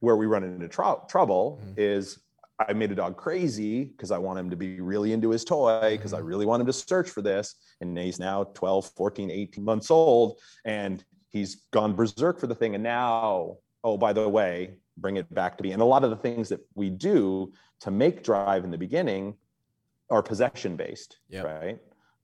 Where 0.00 0.16
we 0.16 0.26
run 0.26 0.44
into 0.44 0.68
tr- 0.68 1.06
trouble 1.08 1.60
mm-hmm. 1.62 1.74
is 1.76 2.18
I 2.68 2.72
made 2.72 2.92
a 2.92 2.94
dog 2.94 3.16
crazy 3.16 3.84
because 3.84 4.10
I 4.10 4.18
want 4.18 4.38
him 4.38 4.50
to 4.50 4.56
be 4.56 4.80
really 4.80 5.12
into 5.12 5.30
his 5.30 5.44
toy 5.44 5.92
because 5.92 6.12
mm-hmm. 6.12 6.22
I 6.22 6.26
really 6.26 6.46
want 6.46 6.60
him 6.60 6.66
to 6.66 6.72
search 6.72 7.08
for 7.08 7.22
this. 7.22 7.54
And 7.80 7.96
he's 7.96 8.18
now 8.18 8.44
12, 8.44 8.90
14, 8.96 9.30
18 9.30 9.64
months 9.64 9.90
old. 9.90 10.38
And 10.64 11.04
he's 11.30 11.62
gone 11.70 11.94
berserk 11.94 12.38
for 12.38 12.46
the 12.46 12.54
thing 12.54 12.74
and 12.74 12.84
now 12.84 13.56
oh 13.84 13.96
by 13.96 14.12
the 14.12 14.28
way 14.28 14.74
bring 14.98 15.16
it 15.16 15.32
back 15.32 15.56
to 15.56 15.62
me 15.62 15.72
and 15.72 15.80
a 15.80 15.84
lot 15.84 16.04
of 16.04 16.10
the 16.10 16.16
things 16.16 16.48
that 16.48 16.60
we 16.74 16.90
do 16.90 17.50
to 17.80 17.90
make 17.90 18.22
drive 18.22 18.64
in 18.64 18.70
the 18.70 18.78
beginning 18.78 19.34
are 20.10 20.22
possession 20.22 20.76
based 20.76 21.18
yep. 21.28 21.44
right 21.44 21.78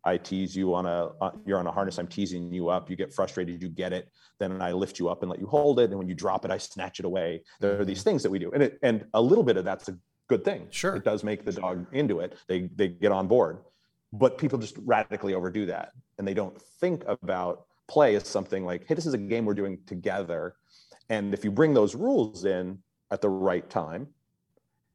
i 0.05 0.17
tease 0.17 0.55
you 0.55 0.75
on 0.75 0.85
a 0.85 1.11
uh, 1.21 1.31
you're 1.47 1.59
on 1.59 1.67
a 1.67 1.73
harness 1.73 1.99
i'm 1.99 2.07
teasing 2.07 2.53
you 2.53 2.69
up 2.69 2.91
you 2.91 2.97
get 2.97 3.15
frustrated 3.15 3.63
you 3.63 3.69
get 3.69 3.93
it 3.93 4.09
then 4.39 4.61
i 4.61 4.73
lift 4.73 4.99
you 4.99 5.09
up 5.09 5.23
and 5.23 5.31
let 5.31 5.41
you 5.41 5.47
hold 5.47 5.81
it 5.81 5.91
and 5.91 5.99
when 5.99 6.09
you 6.09 6.15
drop 6.15 6.45
it 6.45 6.51
i 6.51 6.59
snatch 6.59 6.99
it 6.99 7.07
away 7.07 7.43
there 7.61 7.81
are 7.81 7.85
these 7.85 8.01
mm-hmm. 8.01 8.11
things 8.11 8.23
that 8.23 8.31
we 8.31 8.39
do 8.39 8.51
and 8.53 8.63
it, 8.63 8.79
and 8.83 9.07
a 9.15 9.23
little 9.23 9.45
bit 9.45 9.57
of 9.57 9.65
that's 9.65 9.89
a 9.89 9.97
good 10.29 10.45
thing 10.45 10.67
sure 10.71 10.97
it 10.97 11.05
does 11.05 11.23
make 11.23 11.45
the 11.45 11.53
dog 11.53 11.87
into 11.93 12.21
it 12.21 12.37
they 12.49 12.69
they 12.77 12.89
get 12.89 13.13
on 13.13 13.27
board 13.27 13.59
but 14.13 14.39
people 14.39 14.59
just 14.59 14.77
radically 14.85 15.35
overdo 15.35 15.67
that 15.67 15.93
and 16.19 16.27
they 16.27 16.35
don't 16.35 16.61
think 16.81 17.03
about 17.07 17.67
play 17.89 18.17
as 18.17 18.27
something 18.27 18.65
like, 18.65 18.87
hey, 18.87 18.95
this 18.95 19.07
is 19.07 19.15
a 19.15 19.19
game 19.19 19.45
we're 19.45 19.55
doing 19.55 19.79
together. 19.87 20.55
And 21.09 21.33
if 21.33 21.45
you 21.45 21.51
bring 21.51 21.75
those 21.75 21.95
rules 21.95 22.45
in 22.45 22.79
at 23.11 23.21
the 23.21 23.29
right 23.29 23.69
time, 23.69 24.09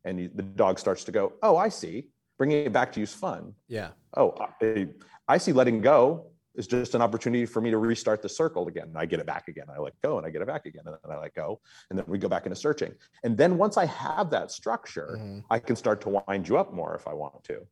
and 0.04 0.20
you, 0.20 0.32
the 0.34 0.44
dog 0.44 0.80
starts 0.80 1.04
to 1.06 1.12
go, 1.12 1.34
oh, 1.44 1.58
I 1.58 1.70
see. 1.70 2.08
Bringing 2.38 2.66
it 2.66 2.74
back 2.74 2.92
to 2.94 3.00
you 3.00 3.04
is 3.04 3.14
fun. 3.14 3.54
Yeah. 3.68 3.90
Oh, 4.18 4.36
I, 4.62 4.88
I 5.28 5.38
see 5.38 5.54
letting 5.54 5.82
go 5.82 6.31
is 6.56 6.68
just 6.68 6.96
an 6.96 7.02
opportunity 7.02 7.46
for 7.46 7.62
me 7.62 7.72
to 7.72 7.78
restart 7.78 8.22
the 8.22 8.30
circle 8.30 8.68
again. 8.68 8.86
And 8.86 8.98
I 8.98 9.06
get 9.06 9.20
it 9.20 9.26
back 9.26 9.48
again. 9.48 9.66
I 9.74 9.80
let 9.80 9.94
go 10.02 10.18
and 10.18 10.26
I 10.26 10.30
get 10.30 10.42
it 10.42 10.48
back 10.48 10.66
again. 10.66 10.84
And 10.86 10.96
then 11.04 11.16
I 11.16 11.20
let 11.20 11.34
go. 11.34 11.60
And 11.90 11.98
then 11.98 12.06
we 12.08 12.18
go 12.18 12.28
back 12.28 12.46
into 12.46 12.56
searching. 12.56 12.94
And 13.24 13.38
then 13.38 13.58
once 13.58 13.78
I 13.78 13.86
have 13.86 14.30
that 14.32 14.52
structure, 14.52 15.18
mm-hmm. 15.20 15.40
I 15.50 15.60
can 15.60 15.76
start 15.76 16.02
to 16.02 16.22
wind 16.28 16.48
you 16.48 16.58
up 16.58 16.74
more 16.74 16.96
if 16.96 17.08
I 17.08 17.14
want 17.14 17.44
to. 17.46 17.66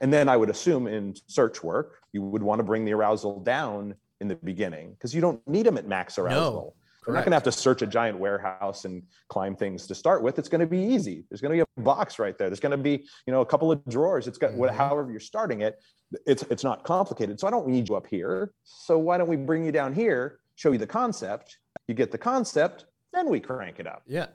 And 0.00 0.12
then 0.12 0.28
I 0.28 0.36
would 0.36 0.50
assume 0.50 0.86
in 0.86 1.14
search 1.26 1.62
work, 1.62 2.00
you 2.12 2.22
would 2.22 2.42
want 2.42 2.58
to 2.58 2.64
bring 2.64 2.84
the 2.84 2.92
arousal 2.92 3.40
down 3.40 3.94
in 4.20 4.28
the 4.28 4.36
beginning 4.36 4.92
because 4.92 5.14
you 5.14 5.20
don't 5.20 5.46
need 5.48 5.66
them 5.66 5.78
at 5.78 5.86
max 5.86 6.18
arousal. 6.18 6.74
No. 6.76 6.85
You're 7.06 7.14
not 7.14 7.24
going 7.24 7.30
to 7.30 7.36
have 7.36 7.44
to 7.44 7.52
search 7.52 7.82
a 7.82 7.86
giant 7.86 8.18
warehouse 8.18 8.84
and 8.84 9.02
climb 9.28 9.54
things 9.54 9.86
to 9.86 9.94
start 9.94 10.22
with. 10.22 10.38
It's 10.38 10.48
going 10.48 10.60
to 10.60 10.66
be 10.66 10.78
easy. 10.78 11.24
There's 11.30 11.40
going 11.40 11.56
to 11.56 11.64
be 11.64 11.70
a 11.78 11.82
box 11.82 12.18
right 12.18 12.36
there. 12.36 12.48
There's 12.48 12.60
going 12.60 12.72
to 12.72 12.76
be, 12.76 13.06
you 13.26 13.32
know, 13.32 13.42
a 13.42 13.46
couple 13.46 13.70
of 13.70 13.84
drawers. 13.86 14.26
It's 14.26 14.38
got 14.38 14.52
mm-hmm. 14.52 14.74
however 14.74 15.10
you're 15.10 15.20
starting 15.20 15.60
it. 15.60 15.78
It's 16.26 16.42
it's 16.50 16.64
not 16.64 16.84
complicated. 16.84 17.38
So 17.38 17.46
I 17.46 17.50
don't 17.50 17.68
need 17.68 17.88
you 17.88 17.96
up 17.96 18.06
here. 18.06 18.52
So 18.64 18.98
why 18.98 19.18
don't 19.18 19.28
we 19.28 19.36
bring 19.36 19.64
you 19.64 19.72
down 19.72 19.94
here, 19.94 20.38
show 20.56 20.72
you 20.72 20.78
the 20.78 20.86
concept? 20.86 21.58
You 21.86 21.94
get 21.94 22.10
the 22.10 22.18
concept, 22.18 22.86
then 23.12 23.28
we 23.28 23.38
crank 23.40 23.78
it 23.78 23.86
up. 23.86 24.02
Yeah. 24.06 24.26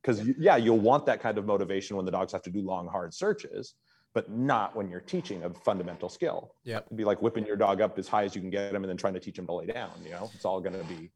Because 0.00 0.22
yeah, 0.38 0.56
you'll 0.56 0.80
want 0.80 1.06
that 1.06 1.20
kind 1.20 1.38
of 1.38 1.46
motivation 1.46 1.96
when 1.96 2.04
the 2.04 2.12
dogs 2.12 2.32
have 2.32 2.42
to 2.42 2.50
do 2.50 2.60
long, 2.60 2.88
hard 2.88 3.14
searches 3.14 3.74
but 4.14 4.30
not 4.30 4.76
when 4.76 4.88
you're 4.88 5.00
teaching 5.00 5.44
a 5.44 5.50
fundamental 5.50 6.08
skill. 6.08 6.54
Yeah. 6.64 6.78
It'd 6.78 6.96
be 6.96 7.04
like 7.04 7.22
whipping 7.22 7.46
your 7.46 7.56
dog 7.56 7.80
up 7.80 7.98
as 7.98 8.08
high 8.08 8.24
as 8.24 8.34
you 8.34 8.40
can 8.40 8.50
get 8.50 8.74
him 8.74 8.82
and 8.82 8.90
then 8.90 8.96
trying 8.96 9.14
to 9.14 9.20
teach 9.20 9.38
him 9.38 9.46
to 9.46 9.54
lay 9.54 9.66
down, 9.66 9.90
you 10.04 10.10
know? 10.10 10.30
It's 10.34 10.44
all 10.44 10.60
going 10.60 10.78
to 10.78 10.84
be 10.84 11.10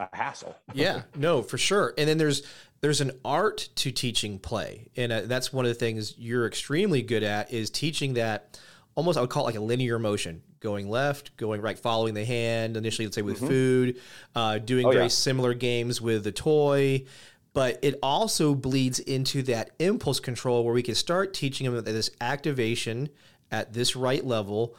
a 0.00 0.16
hassle. 0.16 0.56
yeah, 0.72 1.02
no, 1.16 1.42
for 1.42 1.58
sure. 1.58 1.94
And 1.96 2.08
then 2.08 2.18
there's 2.18 2.42
there's 2.80 3.00
an 3.00 3.12
art 3.24 3.68
to 3.76 3.92
teaching 3.92 4.38
play, 4.38 4.88
and 4.96 5.12
uh, 5.12 5.20
that's 5.22 5.52
one 5.52 5.64
of 5.64 5.68
the 5.70 5.74
things 5.74 6.14
you're 6.18 6.46
extremely 6.46 7.02
good 7.02 7.22
at 7.22 7.52
is 7.52 7.70
teaching 7.70 8.14
that 8.14 8.58
almost 8.94 9.18
I 9.18 9.20
would 9.20 9.30
call 9.30 9.44
it 9.44 9.46
like 9.46 9.56
a 9.56 9.60
linear 9.60 9.98
motion, 9.98 10.42
going 10.60 10.88
left, 10.88 11.36
going 11.36 11.60
right, 11.60 11.78
following 11.78 12.14
the 12.14 12.24
hand. 12.24 12.76
Initially, 12.76 13.06
let's 13.06 13.16
say 13.16 13.22
with 13.22 13.36
mm-hmm. 13.36 13.46
food, 13.46 14.00
uh, 14.34 14.58
doing 14.58 14.86
oh, 14.86 14.90
very 14.90 15.04
yeah. 15.04 15.08
similar 15.08 15.54
games 15.54 16.00
with 16.00 16.24
the 16.24 16.32
toy. 16.32 17.04
But 17.52 17.80
it 17.82 17.98
also 18.00 18.54
bleeds 18.54 19.00
into 19.00 19.42
that 19.42 19.70
impulse 19.80 20.20
control 20.20 20.64
where 20.64 20.72
we 20.72 20.84
can 20.84 20.94
start 20.94 21.34
teaching 21.34 21.66
them 21.66 21.74
that 21.74 21.84
this 21.84 22.10
activation 22.20 23.08
at 23.50 23.72
this 23.72 23.96
right 23.96 24.24
level 24.24 24.76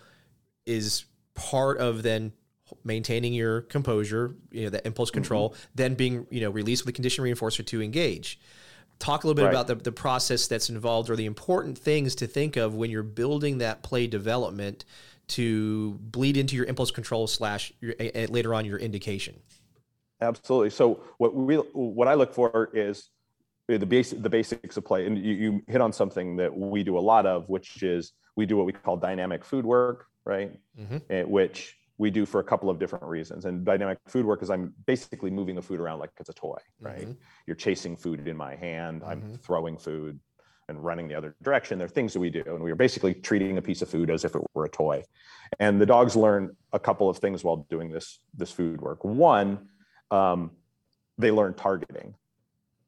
is 0.65 1.03
part 1.33 1.79
of 1.79 2.01
then 2.01 2.31
maintaining 2.83 3.33
your 3.33 3.61
composure, 3.61 4.35
you 4.51 4.63
know, 4.63 4.69
that 4.69 4.85
impulse 4.85 5.11
control, 5.11 5.49
mm-hmm. 5.49 5.61
then 5.75 5.93
being, 5.93 6.27
you 6.29 6.41
know, 6.41 6.49
released 6.49 6.85
with 6.85 6.93
a 6.93 6.95
condition 6.95 7.23
reinforcer 7.23 7.65
to 7.65 7.81
engage. 7.81 8.39
Talk 8.99 9.23
a 9.23 9.27
little 9.27 9.35
bit 9.35 9.45
right. 9.45 9.53
about 9.53 9.67
the, 9.67 9.75
the 9.75 9.91
process 9.91 10.47
that's 10.47 10.69
involved 10.69 11.09
or 11.09 11.15
the 11.15 11.25
important 11.25 11.77
things 11.77 12.13
to 12.15 12.27
think 12.27 12.55
of 12.55 12.75
when 12.75 12.91
you're 12.91 13.01
building 13.01 13.57
that 13.57 13.81
play 13.81 14.05
development 14.05 14.85
to 15.29 15.97
bleed 16.01 16.37
into 16.37 16.55
your 16.55 16.65
impulse 16.65 16.91
control 16.91 17.25
slash 17.25 17.73
your, 17.79 17.95
later 18.27 18.53
on 18.53 18.65
your 18.65 18.77
indication. 18.77 19.39
Absolutely. 20.21 20.69
So 20.69 20.99
what 21.17 21.33
we 21.33 21.55
what 21.55 22.07
I 22.07 22.13
look 22.13 22.33
for 22.33 22.69
is 22.73 23.09
the 23.67 23.79
basic 23.85 24.21
the 24.21 24.29
basics 24.29 24.77
of 24.77 24.85
play, 24.85 25.07
and 25.07 25.17
you, 25.17 25.33
you 25.33 25.63
hit 25.67 25.81
on 25.81 25.91
something 25.91 26.35
that 26.35 26.55
we 26.55 26.83
do 26.83 26.97
a 26.97 26.99
lot 26.99 27.25
of, 27.25 27.49
which 27.49 27.81
is 27.81 28.13
we 28.35 28.45
do 28.45 28.57
what 28.57 28.65
we 28.65 28.73
call 28.73 28.97
dynamic 28.97 29.43
food 29.43 29.65
work, 29.65 30.07
right? 30.25 30.51
Mm-hmm. 30.79 31.29
which 31.29 31.77
we 32.01 32.09
do 32.09 32.25
for 32.25 32.39
a 32.39 32.43
couple 32.43 32.67
of 32.67 32.79
different 32.79 33.05
reasons. 33.05 33.45
And 33.45 33.63
dynamic 33.63 33.99
food 34.07 34.25
work 34.25 34.41
is 34.41 34.49
I'm 34.49 34.73
basically 34.87 35.29
moving 35.29 35.55
the 35.55 35.61
food 35.61 35.79
around 35.79 35.99
like 35.99 36.09
it's 36.19 36.29
a 36.29 36.33
toy, 36.33 36.57
right? 36.79 37.01
Mm-hmm. 37.01 37.11
You're 37.45 37.55
chasing 37.55 37.95
food 37.95 38.27
in 38.27 38.35
my 38.35 38.55
hand, 38.55 39.01
mm-hmm. 39.01 39.11
I'm 39.11 39.37
throwing 39.37 39.77
food 39.77 40.19
and 40.67 40.83
running 40.83 41.07
the 41.07 41.13
other 41.13 41.35
direction. 41.43 41.77
There 41.77 41.85
are 41.85 41.89
things 41.89 42.13
that 42.13 42.19
we 42.19 42.31
do. 42.31 42.43
And 42.47 42.63
we 42.63 42.71
are 42.71 42.75
basically 42.75 43.13
treating 43.13 43.59
a 43.59 43.61
piece 43.61 43.83
of 43.83 43.89
food 43.89 44.09
as 44.09 44.25
if 44.25 44.33
it 44.33 44.41
were 44.55 44.65
a 44.65 44.69
toy. 44.69 45.03
And 45.59 45.79
the 45.79 45.85
dogs 45.85 46.15
learn 46.15 46.55
a 46.73 46.79
couple 46.79 47.07
of 47.07 47.19
things 47.19 47.43
while 47.43 47.67
doing 47.69 47.91
this, 47.91 48.17
this 48.33 48.51
food 48.51 48.81
work. 48.81 49.05
One, 49.05 49.69
um, 50.09 50.51
they 51.19 51.29
learn 51.29 51.53
targeting, 51.53 52.15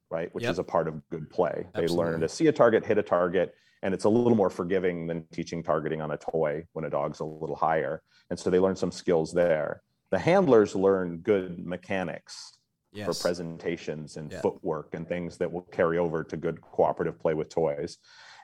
right? 0.10 0.34
Which 0.34 0.44
yep. 0.44 0.54
is 0.54 0.60
a 0.60 0.64
part 0.64 0.88
of 0.88 1.08
good 1.10 1.30
play. 1.30 1.68
Absolutely. 1.76 1.88
They 1.88 1.94
learn 1.94 2.20
to 2.22 2.30
see 2.30 2.48
a 2.48 2.52
target, 2.52 2.84
hit 2.84 2.98
a 2.98 3.04
target, 3.04 3.54
and 3.84 3.94
it's 3.94 4.06
a 4.06 4.10
little 4.10 4.36
more 4.36 4.50
forgiving 4.50 5.06
than 5.06 5.26
teaching 5.32 5.62
targeting 5.62 6.02
on 6.02 6.12
a 6.12 6.18
toy 6.18 6.64
when 6.72 6.86
a 6.86 6.90
dog's 6.90 7.20
a 7.20 7.26
little 7.26 7.56
higher 7.56 8.02
and 8.30 8.40
so 8.40 8.50
they 8.50 8.60
learn 8.60 8.76
some 8.76 8.92
skills 8.92 9.32
there 9.32 9.84
the 10.10 10.18
handlers 10.18 10.76
learn 10.76 11.18
good 11.18 11.64
mechanics 11.66 12.58
yes. 12.94 13.06
for 13.06 13.14
presentations 13.22 14.18
and 14.18 14.32
yeah. 14.32 14.42
footwork 14.42 14.94
and 14.94 15.08
things 15.08 15.38
that 15.38 15.52
will 15.52 15.68
carry 15.72 15.98
over 15.98 16.24
to 16.24 16.38
good 16.38 16.60
cooperative 16.62 17.20
play 17.20 17.34
with 17.34 17.50
toys 17.50 17.98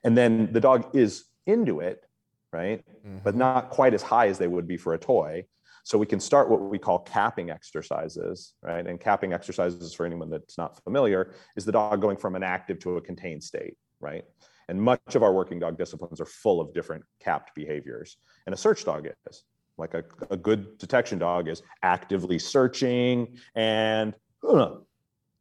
and 0.04 0.16
then 0.16 0.52
the 0.52 0.60
dog 0.60 0.96
is 0.96 1.26
into 1.48 1.80
it 1.80 2.06
right 2.52 2.84
mm-hmm. 3.06 3.18
but 3.24 3.36
not 3.36 3.70
quite 3.70 3.94
as 3.94 4.04
high 4.04 4.28
as 4.28 4.38
they 4.38 4.48
would 4.48 4.68
be 4.68 4.78
for 4.78 4.94
a 4.94 5.00
toy 5.00 5.44
so 5.84 5.98
we 5.98 6.06
can 6.06 6.20
start 6.20 6.50
what 6.52 6.62
we 6.62 6.78
call 6.78 7.00
capping 7.00 7.50
exercises, 7.50 8.54
right? 8.62 8.86
And 8.86 9.00
capping 9.00 9.34
exercises, 9.34 9.92
for 9.92 10.06
anyone 10.06 10.30
that's 10.30 10.56
not 10.56 10.84
familiar, 10.84 11.34
is 11.56 11.66
the 11.66 11.72
dog 11.72 12.00
going 12.00 12.18
from 12.18 12.36
an 12.36 12.44
active 12.44 12.78
to 12.82 12.98
a 12.98 13.02
contained 13.02 13.44
state, 13.44 13.76
right? 14.00 14.24
And 14.70 14.80
much 14.80 15.16
of 15.16 15.24
our 15.24 15.34
working 15.34 15.60
dog 15.60 15.80
disciplines 15.80 16.22
are 16.22 16.26
full 16.26 16.62
of 16.62 16.74
different 16.76 17.04
capped 17.20 17.56
behaviors. 17.56 18.18
And 18.46 18.54
a 18.54 18.58
search 18.58 18.86
dog 18.86 19.08
is 19.28 19.44
like 19.80 19.96
a, 19.96 20.04
a 20.30 20.38
good 20.38 20.78
detection 20.78 21.18
dog 21.18 21.48
is 21.48 21.64
actively 21.82 22.38
searching 22.38 23.36
and 23.56 24.14
uh, 24.48 24.76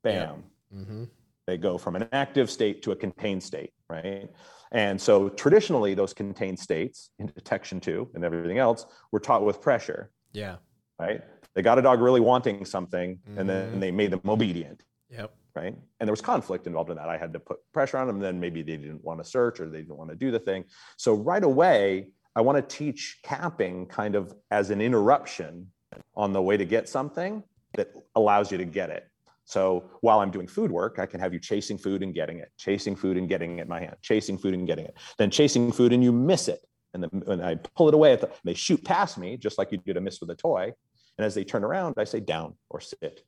bam. 0.03 0.45
Yeah. 0.73 0.79
Mm-hmm. 0.79 1.05
They 1.47 1.59
go 1.59 1.77
from 1.77 1.95
an 1.95 2.09
active 2.13 2.51
state 2.51 2.83
to 2.83 2.93
a 2.93 2.97
contained 2.97 3.43
state, 3.43 3.73
right? 3.91 4.31
And 4.73 4.99
so 5.01 5.29
traditionally, 5.29 5.93
those 5.93 6.15
contained 6.15 6.59
states 6.59 7.11
in 7.19 7.27
detection 7.27 7.81
too 7.81 8.09
and 8.15 8.25
everything 8.25 8.59
else 8.59 8.87
were 9.13 9.21
taught 9.21 9.45
with 9.45 9.61
pressure. 9.61 10.11
Yeah. 10.33 10.57
Right. 10.99 11.21
They 11.55 11.61
got 11.61 11.79
a 11.79 11.83
dog 11.83 12.01
really 12.01 12.21
wanting 12.21 12.65
something 12.65 13.17
mm-hmm. 13.17 13.39
and 13.39 13.49
then 13.49 13.79
they 13.79 13.91
made 13.91 14.11
them 14.11 14.23
obedient. 14.27 14.85
Yep 15.11 15.33
right? 15.55 15.75
And 16.01 16.07
there 16.07 16.13
was 16.13 16.21
conflict 16.21 16.67
involved 16.67 16.91
in 16.91 16.97
that. 16.97 17.09
I 17.09 17.17
had 17.17 17.33
to 17.33 17.41
put 17.41 17.59
pressure 17.73 17.99
on 17.99 18.07
them. 18.07 18.21
Then 18.21 18.39
maybe 18.39 18.63
they 18.63 18.77
didn't 18.77 19.05
want 19.05 19.23
to 19.23 19.29
search 19.29 19.61
or 19.61 19.69
they 19.69 19.79
didn't 19.79 19.97
want 19.97 20.11
to 20.11 20.17
do 20.17 20.31
the 20.31 20.39
thing. 20.39 20.65
So 20.97 21.15
right 21.15 21.43
away, 21.43 22.11
I 22.37 22.41
want 22.41 22.57
to 22.57 22.77
teach 22.77 23.19
capping 23.23 23.87
kind 23.87 24.15
of 24.15 24.35
as 24.51 24.71
an 24.71 24.81
interruption 24.81 25.69
on 26.15 26.33
the 26.33 26.43
way 26.43 26.57
to 26.57 26.65
get 26.65 26.89
something 26.89 27.43
that 27.75 27.93
allows 28.15 28.53
you 28.53 28.59
to 28.59 28.65
get 28.65 28.91
it. 28.91 29.09
So 29.45 29.91
while 30.03 30.21
I'm 30.21 30.31
doing 30.31 30.47
food 30.47 30.71
work, 30.71 30.99
I 30.99 31.07
can 31.07 31.21
have 31.21 31.33
you 31.33 31.41
chasing 31.41 31.79
food 31.79 32.03
and 32.03 32.15
getting 32.15 32.39
it, 32.39 32.53
chasing 32.59 32.95
food 32.95 33.17
and 33.17 33.29
getting 33.29 33.59
it 33.59 33.63
in 33.63 33.69
my 33.69 33.81
hand, 33.81 33.97
chasing 34.03 34.37
food 34.37 34.53
and 34.53 34.67
getting 34.67 34.85
it, 34.85 34.95
then 35.17 35.31
chasing 35.31 35.73
food 35.73 35.93
and 35.93 36.05
you 36.05 36.13
miss 36.13 36.49
it. 36.49 36.61
And 36.93 37.03
then 37.03 37.11
when 37.25 37.41
I 37.41 37.55
pull 37.55 37.89
it 37.89 37.95
away, 37.95 38.15
the, 38.17 38.31
they 38.45 38.55
shoot 38.55 38.85
past 38.85 39.17
me, 39.19 39.37
just 39.37 39.59
like 39.59 39.73
you 39.73 39.79
did 39.79 39.97
a 39.97 40.01
miss 40.01 40.21
with 40.21 40.31
a 40.31 40.35
toy. 40.35 40.73
And 41.17 41.25
as 41.25 41.35
they 41.35 41.45
turn 41.45 41.65
around, 41.65 41.95
I 41.97 42.05
say 42.05 42.21
down 42.21 42.55
or 42.69 42.81
sit. 42.81 43.25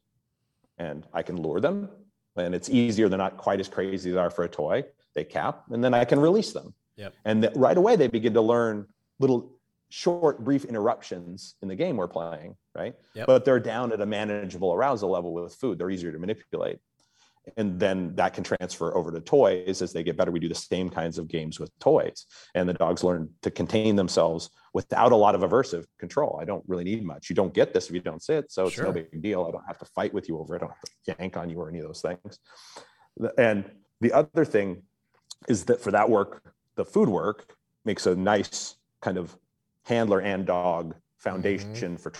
And 0.78 1.06
I 1.12 1.22
can 1.22 1.40
lure 1.40 1.60
them 1.60 1.88
and 2.44 2.54
it's 2.54 2.68
easier. 2.68 3.08
They're 3.08 3.18
not 3.18 3.36
quite 3.36 3.60
as 3.60 3.68
crazy 3.68 4.10
as 4.10 4.14
they 4.14 4.20
are 4.20 4.30
for 4.30 4.44
a 4.44 4.48
toy. 4.48 4.84
They 5.14 5.24
cap, 5.24 5.64
and 5.70 5.82
then 5.82 5.94
I 5.94 6.04
can 6.04 6.20
release 6.20 6.52
them. 6.52 6.74
Yep. 6.96 7.14
And 7.24 7.44
the, 7.44 7.52
right 7.56 7.76
away, 7.76 7.96
they 7.96 8.08
begin 8.08 8.34
to 8.34 8.40
learn 8.40 8.86
little 9.18 9.52
short, 9.88 10.44
brief 10.44 10.64
interruptions 10.64 11.56
in 11.62 11.68
the 11.68 11.74
game 11.74 11.96
we're 11.96 12.08
playing, 12.08 12.56
right? 12.74 12.94
Yep. 13.14 13.26
But 13.26 13.44
they're 13.44 13.60
down 13.60 13.92
at 13.92 14.00
a 14.00 14.06
manageable 14.06 14.72
arousal 14.72 15.10
level 15.10 15.32
with 15.32 15.54
food. 15.54 15.78
They're 15.78 15.90
easier 15.90 16.12
to 16.12 16.18
manipulate. 16.18 16.78
And 17.56 17.80
then 17.80 18.14
that 18.16 18.34
can 18.34 18.44
transfer 18.44 18.94
over 18.94 19.10
to 19.10 19.20
toys 19.20 19.82
as 19.82 19.92
they 19.92 20.02
get 20.02 20.16
better. 20.16 20.30
We 20.30 20.40
do 20.40 20.48
the 20.48 20.54
same 20.54 20.90
kinds 20.90 21.18
of 21.18 21.26
games 21.26 21.58
with 21.58 21.76
toys, 21.78 22.26
and 22.54 22.68
the 22.68 22.74
dogs 22.74 23.02
learn 23.02 23.30
to 23.42 23.50
contain 23.50 23.96
themselves 23.96 24.50
without 24.74 25.12
a 25.12 25.16
lot 25.16 25.34
of 25.34 25.40
aversive 25.40 25.86
control. 25.98 26.38
I 26.40 26.44
don't 26.44 26.62
really 26.68 26.84
need 26.84 27.04
much. 27.04 27.30
You 27.30 27.34
don't 27.34 27.54
get 27.54 27.72
this 27.72 27.88
if 27.88 27.94
you 27.94 28.00
don't 28.00 28.22
sit, 28.22 28.52
so 28.52 28.66
it's 28.66 28.78
no 28.78 28.92
big 28.92 29.22
deal. 29.22 29.46
I 29.48 29.52
don't 29.52 29.66
have 29.66 29.78
to 29.78 29.86
fight 29.86 30.12
with 30.12 30.28
you 30.28 30.38
over 30.38 30.54
it. 30.54 30.58
I 30.58 30.66
don't 30.66 30.74
have 30.74 30.80
to 30.82 31.16
yank 31.18 31.36
on 31.36 31.48
you 31.48 31.58
or 31.58 31.68
any 31.68 31.78
of 31.78 31.86
those 31.86 32.02
things. 32.02 32.38
And 33.38 33.64
the 34.00 34.12
other 34.12 34.44
thing 34.44 34.82
is 35.48 35.64
that 35.64 35.80
for 35.80 35.90
that 35.90 36.08
work, 36.08 36.54
the 36.76 36.84
food 36.84 37.08
work 37.08 37.54
makes 37.84 38.06
a 38.06 38.14
nice 38.14 38.76
kind 39.00 39.16
of 39.16 39.36
handler 39.84 40.20
and 40.20 40.46
dog 40.46 40.94
foundation 41.18 41.72
mm-hmm. 41.72 41.96
for 41.96 42.12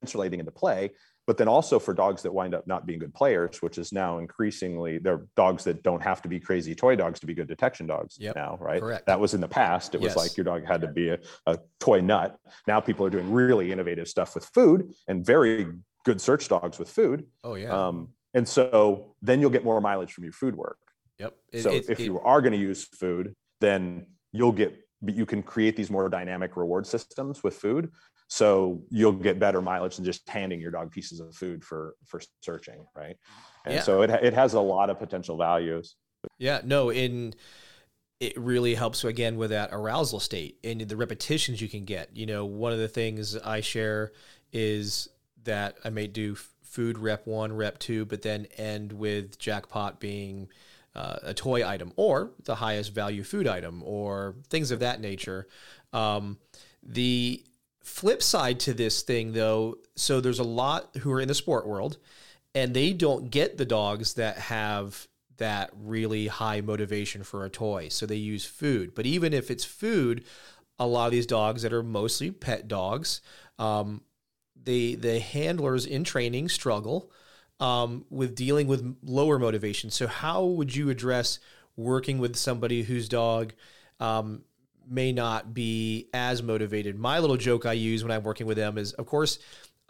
translating 0.00 0.40
into 0.40 0.52
play 0.52 0.90
but 1.26 1.36
then 1.36 1.48
also 1.48 1.78
for 1.78 1.94
dogs 1.94 2.22
that 2.22 2.32
wind 2.32 2.54
up 2.54 2.66
not 2.66 2.86
being 2.86 2.98
good 2.98 3.14
players, 3.14 3.62
which 3.62 3.78
is 3.78 3.92
now 3.92 4.18
increasingly 4.18 4.98
they're 4.98 5.26
dogs 5.36 5.64
that 5.64 5.82
don't 5.82 6.02
have 6.02 6.20
to 6.22 6.28
be 6.28 6.40
crazy 6.40 6.74
toy 6.74 6.96
dogs 6.96 7.20
to 7.20 7.26
be 7.26 7.34
good 7.34 7.46
detection 7.46 7.86
dogs 7.86 8.16
yep. 8.18 8.34
now, 8.34 8.58
right? 8.60 8.80
Correct. 8.80 9.06
That 9.06 9.20
was 9.20 9.34
in 9.34 9.40
the 9.40 9.48
past. 9.48 9.94
It 9.94 10.00
was 10.00 10.16
like 10.16 10.36
your 10.36 10.44
dog 10.44 10.66
had 10.66 10.80
to 10.80 10.88
be 10.88 11.10
a, 11.10 11.18
a 11.46 11.58
toy 11.80 12.00
nut. 12.00 12.36
Now 12.66 12.80
people 12.80 13.06
are 13.06 13.10
doing 13.10 13.30
really 13.30 13.70
innovative 13.70 14.08
stuff 14.08 14.34
with 14.34 14.44
food 14.46 14.92
and 15.06 15.24
very 15.24 15.68
good 16.04 16.20
search 16.20 16.48
dogs 16.48 16.78
with 16.78 16.88
food. 16.88 17.26
Oh 17.44 17.54
yeah. 17.54 17.70
Um, 17.70 18.08
and 18.34 18.48
so 18.48 19.14
then 19.22 19.40
you'll 19.40 19.50
get 19.50 19.64
more 19.64 19.80
mileage 19.80 20.12
from 20.12 20.24
your 20.24 20.32
food 20.32 20.56
work. 20.56 20.78
Yep. 21.18 21.34
It, 21.52 21.62
so 21.62 21.70
it, 21.70 21.84
if 21.88 22.00
it, 22.00 22.04
you 22.04 22.18
are 22.20 22.40
going 22.40 22.52
to 22.52 22.58
use 22.58 22.84
food, 22.84 23.34
then 23.60 24.06
you'll 24.32 24.52
get 24.52 24.78
you 25.04 25.26
can 25.26 25.42
create 25.42 25.76
these 25.76 25.90
more 25.90 26.08
dynamic 26.08 26.56
reward 26.56 26.86
systems 26.86 27.42
with 27.42 27.54
food 27.54 27.90
so 28.32 28.80
you'll 28.88 29.12
get 29.12 29.38
better 29.38 29.60
mileage 29.60 29.96
than 29.96 30.06
just 30.06 30.26
handing 30.26 30.58
your 30.58 30.70
dog 30.70 30.90
pieces 30.90 31.20
of 31.20 31.34
food 31.34 31.62
for 31.62 31.96
for 32.06 32.18
searching 32.40 32.86
right 32.96 33.16
and 33.66 33.74
yeah. 33.74 33.82
so 33.82 34.00
it, 34.00 34.08
it 34.08 34.32
has 34.32 34.54
a 34.54 34.60
lot 34.60 34.88
of 34.88 34.98
potential 34.98 35.36
values 35.36 35.96
yeah 36.38 36.62
no 36.64 36.90
in 36.90 37.34
it 38.20 38.34
really 38.38 38.74
helps 38.74 39.04
again 39.04 39.36
with 39.36 39.50
that 39.50 39.68
arousal 39.70 40.18
state 40.18 40.56
and 40.64 40.80
the 40.80 40.96
repetitions 40.96 41.60
you 41.60 41.68
can 41.68 41.84
get 41.84 42.08
you 42.16 42.24
know 42.24 42.46
one 42.46 42.72
of 42.72 42.78
the 42.78 42.88
things 42.88 43.36
i 43.36 43.60
share 43.60 44.12
is 44.50 45.08
that 45.44 45.76
i 45.84 45.90
may 45.90 46.06
do 46.06 46.34
food 46.62 46.98
rep 46.98 47.26
one 47.26 47.52
rep 47.52 47.78
two 47.78 48.06
but 48.06 48.22
then 48.22 48.46
end 48.56 48.94
with 48.94 49.38
jackpot 49.38 50.00
being 50.00 50.48
uh, 50.94 51.16
a 51.22 51.34
toy 51.34 51.66
item 51.66 51.92
or 51.96 52.30
the 52.44 52.54
highest 52.54 52.94
value 52.94 53.24
food 53.24 53.46
item 53.46 53.82
or 53.82 54.34
things 54.50 54.70
of 54.70 54.80
that 54.80 55.00
nature. 55.00 55.48
Um, 55.94 56.36
the 56.82 57.42
flip 57.82 58.22
side 58.22 58.60
to 58.60 58.74
this 58.74 59.02
thing, 59.02 59.32
though, 59.32 59.78
so 59.96 60.20
there's 60.20 60.38
a 60.38 60.44
lot 60.44 60.96
who 60.98 61.12
are 61.12 61.20
in 61.20 61.28
the 61.28 61.34
sport 61.34 61.66
world 61.66 61.98
and 62.54 62.74
they 62.74 62.92
don't 62.92 63.30
get 63.30 63.56
the 63.56 63.64
dogs 63.64 64.14
that 64.14 64.36
have 64.38 65.08
that 65.38 65.70
really 65.74 66.26
high 66.26 66.60
motivation 66.60 67.22
for 67.22 67.44
a 67.44 67.50
toy. 67.50 67.88
So 67.88 68.06
they 68.06 68.16
use 68.16 68.44
food. 68.44 68.94
But 68.94 69.06
even 69.06 69.32
if 69.32 69.50
it's 69.50 69.64
food, 69.64 70.24
a 70.78 70.86
lot 70.86 71.06
of 71.06 71.12
these 71.12 71.26
dogs 71.26 71.62
that 71.62 71.72
are 71.72 71.82
mostly 71.82 72.30
pet 72.30 72.68
dogs, 72.68 73.20
um, 73.58 74.02
the 74.64 74.94
the 74.94 75.18
handlers 75.18 75.86
in 75.86 76.04
training 76.04 76.48
struggle 76.48 77.10
um, 77.58 78.04
with 78.10 78.34
dealing 78.34 78.66
with 78.66 78.96
lower 79.02 79.38
motivation. 79.38 79.90
So 79.90 80.06
how 80.06 80.44
would 80.44 80.76
you 80.76 80.90
address 80.90 81.38
working 81.76 82.18
with 82.18 82.36
somebody 82.36 82.82
whose 82.82 83.08
dog 83.08 83.54
um, 83.98 84.42
may 84.88 85.12
not 85.12 85.54
be 85.54 86.08
as 86.12 86.42
motivated? 86.42 86.98
My 86.98 87.18
little 87.18 87.36
joke 87.36 87.66
I 87.66 87.72
use 87.72 88.02
when 88.02 88.10
I'm 88.10 88.22
working 88.22 88.46
with 88.46 88.56
them 88.56 88.78
is, 88.78 88.92
of 88.92 89.06
course, 89.06 89.38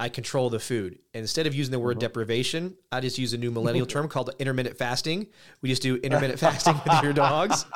I 0.03 0.09
control 0.09 0.51
the 0.51 0.59
food. 0.59 0.99
And 1.15 1.21
instead 1.21 1.47
of 1.47 1.55
using 1.55 1.71
the 1.71 1.79
word 1.79 1.93
mm-hmm. 1.93 2.01
deprivation, 2.01 2.75
I 2.91 2.99
just 2.99 3.19
use 3.19 3.35
a 3.35 3.39
new 3.39 3.53
millennial 3.53 3.87
term 3.95 4.09
called 4.09 4.35
intermittent 4.41 4.77
fasting. 4.77 5.29
We 5.61 5.69
just 5.69 5.81
do 5.81 5.95
intermittent 5.95 6.41
fasting 6.41 6.75
with 6.85 7.03
your 7.05 7.13
dogs. 7.13 7.65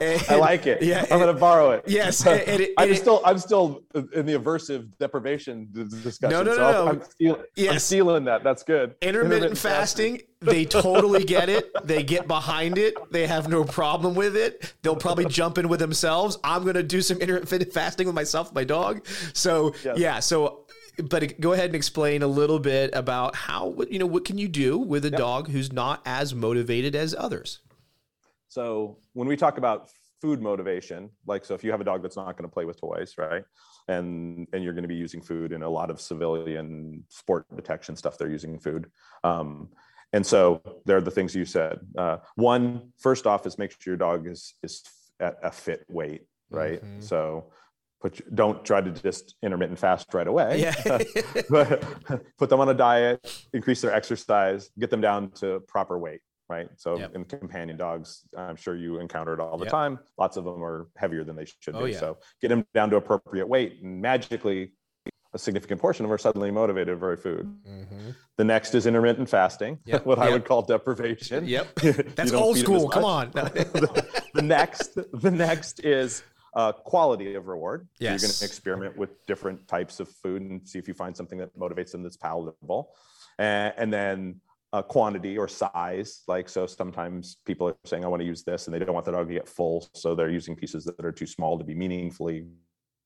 And, 0.00 0.22
I 0.28 0.36
like 0.36 0.66
it. 0.66 0.82
Yeah, 0.82 1.02
I'm 1.02 1.20
going 1.20 1.32
to 1.32 1.40
borrow 1.40 1.70
it. 1.70 1.84
Yes, 1.86 2.26
and, 2.26 2.40
and 2.48 2.68
I'm 2.78 2.94
still 2.96 3.22
I'm 3.24 3.38
still 3.38 3.82
in 3.94 4.26
the 4.26 4.34
aversive 4.34 4.90
deprivation 4.98 5.68
discussion. 5.72 6.30
No, 6.30 6.42
no, 6.42 6.50
no, 6.50 6.56
so 6.56 6.72
no. 6.72 6.88
I'm, 6.88 7.02
steal, 7.02 7.42
yes. 7.54 7.72
I'm 7.72 7.78
stealing 7.78 8.24
that. 8.24 8.42
That's 8.42 8.64
good. 8.64 8.96
Intermittent, 9.00 9.34
intermittent 9.34 9.58
fasting. 9.58 10.22
they 10.40 10.64
totally 10.64 11.24
get 11.24 11.48
it. 11.48 11.70
They 11.84 12.02
get 12.02 12.26
behind 12.26 12.76
it. 12.76 12.94
They 13.12 13.26
have 13.26 13.48
no 13.48 13.64
problem 13.64 14.14
with 14.14 14.36
it. 14.36 14.74
They'll 14.82 14.96
probably 14.96 15.26
jump 15.26 15.58
in 15.58 15.68
with 15.68 15.80
themselves. 15.80 16.38
I'm 16.42 16.62
going 16.62 16.74
to 16.74 16.82
do 16.82 17.00
some 17.00 17.18
intermittent 17.18 17.72
fasting 17.72 18.06
with 18.06 18.16
myself, 18.16 18.52
my 18.52 18.64
dog. 18.64 19.06
So 19.32 19.74
yes. 19.84 19.98
yeah, 19.98 20.20
so 20.20 20.65
but 21.04 21.38
go 21.40 21.52
ahead 21.52 21.66
and 21.66 21.74
explain 21.74 22.22
a 22.22 22.26
little 22.26 22.58
bit 22.58 22.90
about 22.94 23.34
how 23.34 23.76
you 23.90 23.98
know 23.98 24.06
what 24.06 24.24
can 24.24 24.38
you 24.38 24.48
do 24.48 24.78
with 24.78 25.04
a 25.04 25.10
yep. 25.10 25.18
dog 25.18 25.48
who's 25.48 25.72
not 25.72 26.00
as 26.06 26.34
motivated 26.34 26.94
as 26.94 27.14
others 27.14 27.60
so 28.48 28.98
when 29.12 29.28
we 29.28 29.36
talk 29.36 29.58
about 29.58 29.88
food 30.20 30.40
motivation 30.40 31.10
like 31.26 31.44
so 31.44 31.54
if 31.54 31.62
you 31.62 31.70
have 31.70 31.80
a 31.80 31.84
dog 31.84 32.02
that's 32.02 32.16
not 32.16 32.36
going 32.36 32.48
to 32.48 32.52
play 32.52 32.64
with 32.64 32.80
toys 32.80 33.14
right 33.18 33.44
and 33.88 34.46
and 34.52 34.64
you're 34.64 34.72
going 34.72 34.82
to 34.82 34.88
be 34.88 34.94
using 34.94 35.20
food 35.20 35.52
in 35.52 35.62
a 35.62 35.68
lot 35.68 35.90
of 35.90 36.00
civilian 36.00 37.04
sport 37.08 37.44
detection 37.54 37.94
stuff 37.94 38.16
they're 38.16 38.30
using 38.30 38.58
food 38.58 38.90
um, 39.24 39.68
and 40.12 40.24
so 40.24 40.62
there 40.86 40.96
are 40.96 41.02
the 41.02 41.10
things 41.10 41.34
you 41.34 41.44
said 41.44 41.78
uh, 41.98 42.16
one 42.36 42.90
first 42.98 43.26
off 43.26 43.46
is 43.46 43.58
make 43.58 43.70
sure 43.70 43.92
your 43.92 43.96
dog 43.96 44.26
is 44.26 44.54
is 44.62 44.82
at 45.20 45.36
a 45.42 45.50
fit 45.50 45.84
weight 45.88 46.22
right 46.50 46.82
mm-hmm. 46.82 47.00
so 47.00 47.50
put 48.08 48.34
don't 48.34 48.64
try 48.64 48.80
to 48.80 48.90
just 48.90 49.34
intermittent 49.42 49.78
fast 49.78 50.12
right 50.14 50.26
away 50.26 50.60
yeah. 50.60 50.98
but 51.50 51.84
put 52.38 52.48
them 52.48 52.60
on 52.60 52.68
a 52.68 52.74
diet 52.74 53.46
increase 53.52 53.80
their 53.80 53.92
exercise 53.92 54.70
get 54.78 54.90
them 54.90 55.00
down 55.00 55.30
to 55.30 55.60
proper 55.68 55.98
weight 55.98 56.20
right 56.48 56.68
so 56.76 56.96
yep. 56.98 57.14
in 57.14 57.24
companion 57.24 57.76
dogs 57.76 58.22
i'm 58.36 58.56
sure 58.56 58.76
you 58.76 59.00
encounter 59.00 59.34
it 59.34 59.40
all 59.40 59.56
the 59.56 59.64
yep. 59.64 59.72
time 59.72 59.98
lots 60.18 60.36
of 60.36 60.44
them 60.44 60.62
are 60.62 60.88
heavier 60.96 61.24
than 61.24 61.34
they 61.36 61.46
should 61.60 61.74
oh, 61.74 61.84
be 61.84 61.92
yeah. 61.92 61.98
so 61.98 62.18
get 62.40 62.48
them 62.48 62.64
down 62.74 62.88
to 62.90 62.96
appropriate 62.96 63.48
weight 63.48 63.78
and 63.82 64.00
magically 64.00 64.72
a 65.34 65.38
significant 65.38 65.80
portion 65.80 66.04
of 66.04 66.08
them 66.08 66.14
are 66.14 66.18
suddenly 66.18 66.50
motivated 66.50 66.98
for 66.98 67.14
food. 67.16 67.54
Mm-hmm. 67.68 68.10
The 68.38 68.44
next 68.44 68.74
is 68.74 68.86
intermittent 68.86 69.28
fasting, 69.28 69.78
yep. 69.84 70.06
what 70.06 70.18
yep. 70.18 70.28
I 70.28 70.30
would 70.30 70.44
call 70.46 70.62
deprivation. 70.62 71.46
Yep, 71.46 71.74
that's 72.14 72.32
old 72.32 72.56
school. 72.56 72.88
Come 72.88 73.04
on. 73.04 73.30
the 73.32 74.42
next, 74.42 74.94
the 75.12 75.30
next 75.30 75.84
is 75.84 76.22
uh, 76.56 76.72
quality 76.72 77.34
of 77.34 77.46
reward. 77.46 77.86
Yes. 78.00 78.10
You're 78.10 78.28
going 78.28 78.34
to 78.38 78.44
experiment 78.44 78.96
with 78.96 79.24
different 79.26 79.68
types 79.68 80.00
of 80.00 80.08
food 80.08 80.42
and 80.42 80.66
see 80.66 80.78
if 80.78 80.88
you 80.88 80.94
find 80.94 81.16
something 81.16 81.38
that 81.38 81.56
motivates 81.56 81.92
them 81.92 82.02
that's 82.02 82.16
palatable. 82.16 82.94
And, 83.38 83.74
and 83.76 83.92
then 83.92 84.40
uh, 84.72 84.82
quantity 84.82 85.38
or 85.38 85.48
size. 85.48 86.22
Like, 86.26 86.48
so 86.48 86.66
sometimes 86.66 87.36
people 87.44 87.68
are 87.68 87.76
saying, 87.84 88.04
I 88.04 88.08
want 88.08 88.20
to 88.20 88.26
use 88.26 88.42
this, 88.42 88.66
and 88.66 88.74
they 88.74 88.78
don't 88.78 88.94
want 88.94 89.06
the 89.06 89.12
dog 89.12 89.28
to 89.28 89.34
get 89.34 89.48
full. 89.48 89.86
So 89.94 90.14
they're 90.14 90.30
using 90.30 90.56
pieces 90.56 90.84
that 90.86 91.04
are 91.04 91.12
too 91.12 91.26
small 91.26 91.58
to 91.58 91.64
be 91.64 91.74
meaningfully 91.74 92.46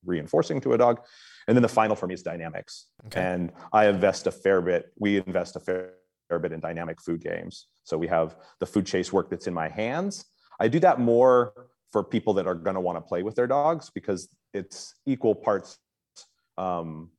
reinforcing 0.04 0.60
to 0.62 0.72
a 0.72 0.78
dog. 0.78 1.00
And 1.46 1.56
then 1.56 1.62
the 1.62 1.68
final 1.68 1.96
for 1.96 2.06
me 2.06 2.14
is 2.14 2.22
dynamics. 2.22 2.86
Okay. 3.06 3.20
And 3.20 3.52
I 3.72 3.88
invest 3.88 4.26
a 4.26 4.30
fair 4.30 4.62
bit, 4.62 4.92
we 4.98 5.18
invest 5.18 5.56
a 5.56 5.60
fair, 5.60 5.94
fair 6.28 6.38
bit 6.38 6.52
in 6.52 6.60
dynamic 6.60 7.00
food 7.00 7.20
games. 7.20 7.66
So 7.84 7.98
we 7.98 8.06
have 8.06 8.36
the 8.60 8.66
food 8.66 8.86
chase 8.86 9.12
work 9.12 9.28
that's 9.28 9.46
in 9.46 9.54
my 9.54 9.68
hands. 9.68 10.24
I 10.60 10.68
do 10.68 10.78
that 10.80 11.00
more 11.00 11.52
for 11.92 12.04
people 12.04 12.34
that 12.34 12.46
are 12.46 12.54
going 12.54 12.74
to 12.74 12.80
want 12.80 12.96
to 12.96 13.00
play 13.00 13.22
with 13.22 13.34
their 13.34 13.46
dogs 13.46 13.90
because 13.94 14.28
it's 14.54 14.94
equal 15.06 15.34
parts 15.34 15.78
um, 16.58 17.10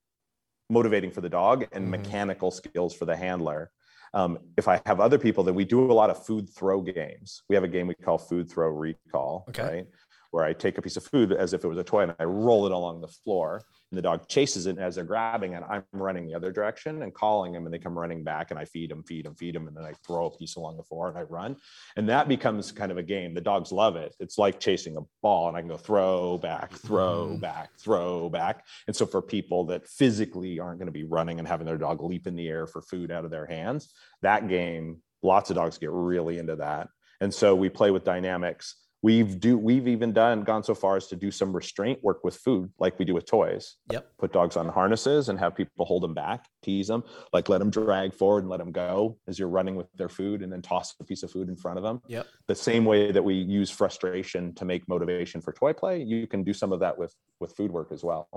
motivating 0.70 1.12
for 1.12 1.22
the 1.22 1.30
dog 1.30 1.68
and 1.72 1.84
mm-hmm. 1.84 1.92
mechanical 1.92 2.52
skills 2.52 2.96
for 2.96 3.06
the 3.06 3.16
handler. 3.16 3.72
Um, 4.14 4.40
if 4.58 4.68
I 4.68 4.82
have 4.86 5.00
other 5.00 5.18
people, 5.18 5.44
then 5.44 5.56
we 5.56 5.66
do 5.66 5.92
a 5.92 5.94
lot 5.94 6.10
of 6.10 6.26
food 6.26 6.50
throw 6.50 6.82
games. 6.82 7.44
We 7.50 7.56
have 7.56 7.64
a 7.64 7.68
game 7.68 7.88
we 7.88 7.96
call 7.96 8.18
Food 8.18 8.50
Throw 8.50 8.68
Recall, 8.70 9.46
okay. 9.50 9.64
right? 9.64 9.88
Where 10.32 10.44
I 10.44 10.54
take 10.54 10.78
a 10.78 10.82
piece 10.82 10.98
of 10.98 11.04
food 11.04 11.32
as 11.32 11.54
if 11.54 11.64
it 11.64 11.68
was 11.68 11.78
a 11.78 11.84
toy 11.84 12.02
and 12.02 12.16
I 12.20 12.26
roll 12.26 12.66
it 12.66 12.72
along 12.72 13.02
the 13.02 13.08
floor 13.08 13.62
the 13.92 14.02
dog 14.02 14.28
chases 14.28 14.68
it 14.68 14.78
as 14.78 14.96
they're 14.96 15.04
grabbing 15.04 15.54
it 15.54 15.64
i'm 15.70 15.84
running 15.92 16.26
the 16.26 16.34
other 16.34 16.52
direction 16.52 17.02
and 17.04 17.14
calling 17.14 17.52
them 17.52 17.66
and 17.66 17.74
they 17.74 17.80
come 17.80 17.98
running 17.98 18.24
back 18.24 18.52
and 18.52 18.60
i 18.60 18.66
feed 18.66 18.90
them 18.90 19.04
feed 19.04 19.26
them 19.26 19.36
feed 19.36 19.56
them 19.56 19.68
and 19.68 19.76
then 19.76 19.84
i 19.84 19.94
throw 20.06 20.28
a 20.28 20.38
piece 20.38 20.56
along 20.56 20.78
the 20.78 20.84
floor 20.84 21.10
and 21.10 21.18
i 21.18 21.22
run. 21.24 21.56
And 21.96 22.08
that 22.10 22.28
becomes 22.28 22.72
kind 22.72 22.92
of 22.92 22.98
a 22.98 23.04
game. 23.04 23.34
The 23.34 23.42
dogs 23.42 23.72
love 23.72 23.96
it. 23.96 24.16
It's 24.20 24.38
like 24.38 24.60
chasing 24.60 24.98
a 24.98 25.02
ball 25.22 25.48
and 25.48 25.58
i 25.58 25.62
can 25.62 25.70
go 25.70 25.78
throw 25.78 26.38
back 26.38 26.74
throw 26.74 27.30
mm. 27.30 27.42
back 27.42 27.72
throw 27.80 28.30
back. 28.30 28.66
And 28.88 28.96
so 28.96 29.06
for 29.06 29.22
people 29.22 29.66
that 29.66 29.88
physically 29.88 30.60
aren't 30.60 30.80
going 30.80 30.88
to 30.88 30.92
be 30.92 31.04
running 31.04 31.40
and 31.40 31.48
having 31.48 31.66
their 31.66 31.78
dog 31.78 32.02
leap 32.02 32.28
in 32.28 32.36
the 32.36 32.48
air 32.48 32.68
for 32.68 32.82
food 32.82 33.12
out 33.12 33.26
of 33.26 33.32
their 33.32 33.46
hands 33.46 33.94
that 34.22 34.48
game 34.48 34.98
lots 35.24 35.50
of 35.50 35.56
dogs 35.56 35.78
get 35.78 35.92
really 35.92 36.40
into 36.40 36.56
that. 36.58 36.88
And 37.20 37.34
so 37.34 37.56
we 37.56 37.70
play 37.70 37.92
with 37.92 38.04
dynamics 38.04 38.76
We've 39.04 39.40
do 39.40 39.58
we've 39.58 39.88
even 39.88 40.14
done 40.14 40.44
gone 40.44 40.64
so 40.64 40.76
far 40.76 40.96
as 40.96 41.08
to 41.08 41.16
do 41.16 41.32
some 41.32 41.52
restraint 41.54 42.04
work 42.04 42.24
with 42.24 42.36
food, 42.36 42.72
like 42.78 43.00
we 43.00 43.06
do 43.06 43.16
with 43.16 43.26
toys. 43.26 43.78
Yep. 43.92 44.08
Put 44.20 44.32
dogs 44.32 44.56
on 44.56 44.68
harnesses 44.68 45.30
and 45.30 45.40
have 45.40 45.56
people 45.56 45.86
hold 45.86 46.04
them 46.04 46.14
back, 46.14 46.46
tease 46.62 46.88
them, 46.88 47.04
like 47.34 47.50
let 47.50 47.58
them 47.58 47.72
drag 47.72 48.14
forward 48.14 48.44
and 48.44 48.50
let 48.50 48.60
them 48.60 48.72
go 48.72 49.18
as 49.28 49.40
you're 49.40 49.48
running 49.48 49.76
with 49.76 49.88
their 49.96 50.10
food, 50.10 50.44
and 50.44 50.54
then 50.54 50.62
toss 50.62 50.94
a 51.00 51.04
piece 51.04 51.24
of 51.24 51.32
food 51.32 51.50
in 51.50 51.56
front 51.56 51.80
of 51.80 51.84
them. 51.84 52.00
Yep. 52.08 52.28
The 52.48 52.54
same 52.56 52.86
way 52.86 53.12
that 53.12 53.24
we 53.24 53.34
use 53.34 53.72
frustration 53.72 54.54
to 54.54 54.66
make 54.66 54.88
motivation 54.88 55.42
for 55.42 55.52
toy 55.52 55.74
play, 55.74 56.04
you 56.04 56.28
can 56.28 56.44
do 56.44 56.54
some 56.54 56.72
of 56.72 56.80
that 56.82 56.96
with 56.96 57.16
with 57.40 57.56
food 57.56 57.72
work 57.72 57.92
as 57.92 58.04
well. 58.04 58.30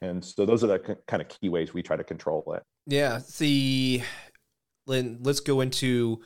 And 0.00 0.24
so 0.24 0.46
those 0.46 0.64
are 0.64 0.68
the 0.68 0.96
kind 1.06 1.20
of 1.20 1.28
key 1.28 1.50
ways 1.50 1.74
we 1.74 1.82
try 1.82 1.96
to 1.96 2.04
control 2.04 2.54
it. 2.56 2.62
Yeah. 2.86 3.20
The 3.38 4.02
Lynn, 4.86 5.18
let's 5.20 5.40
go 5.40 5.60
into 5.60 6.22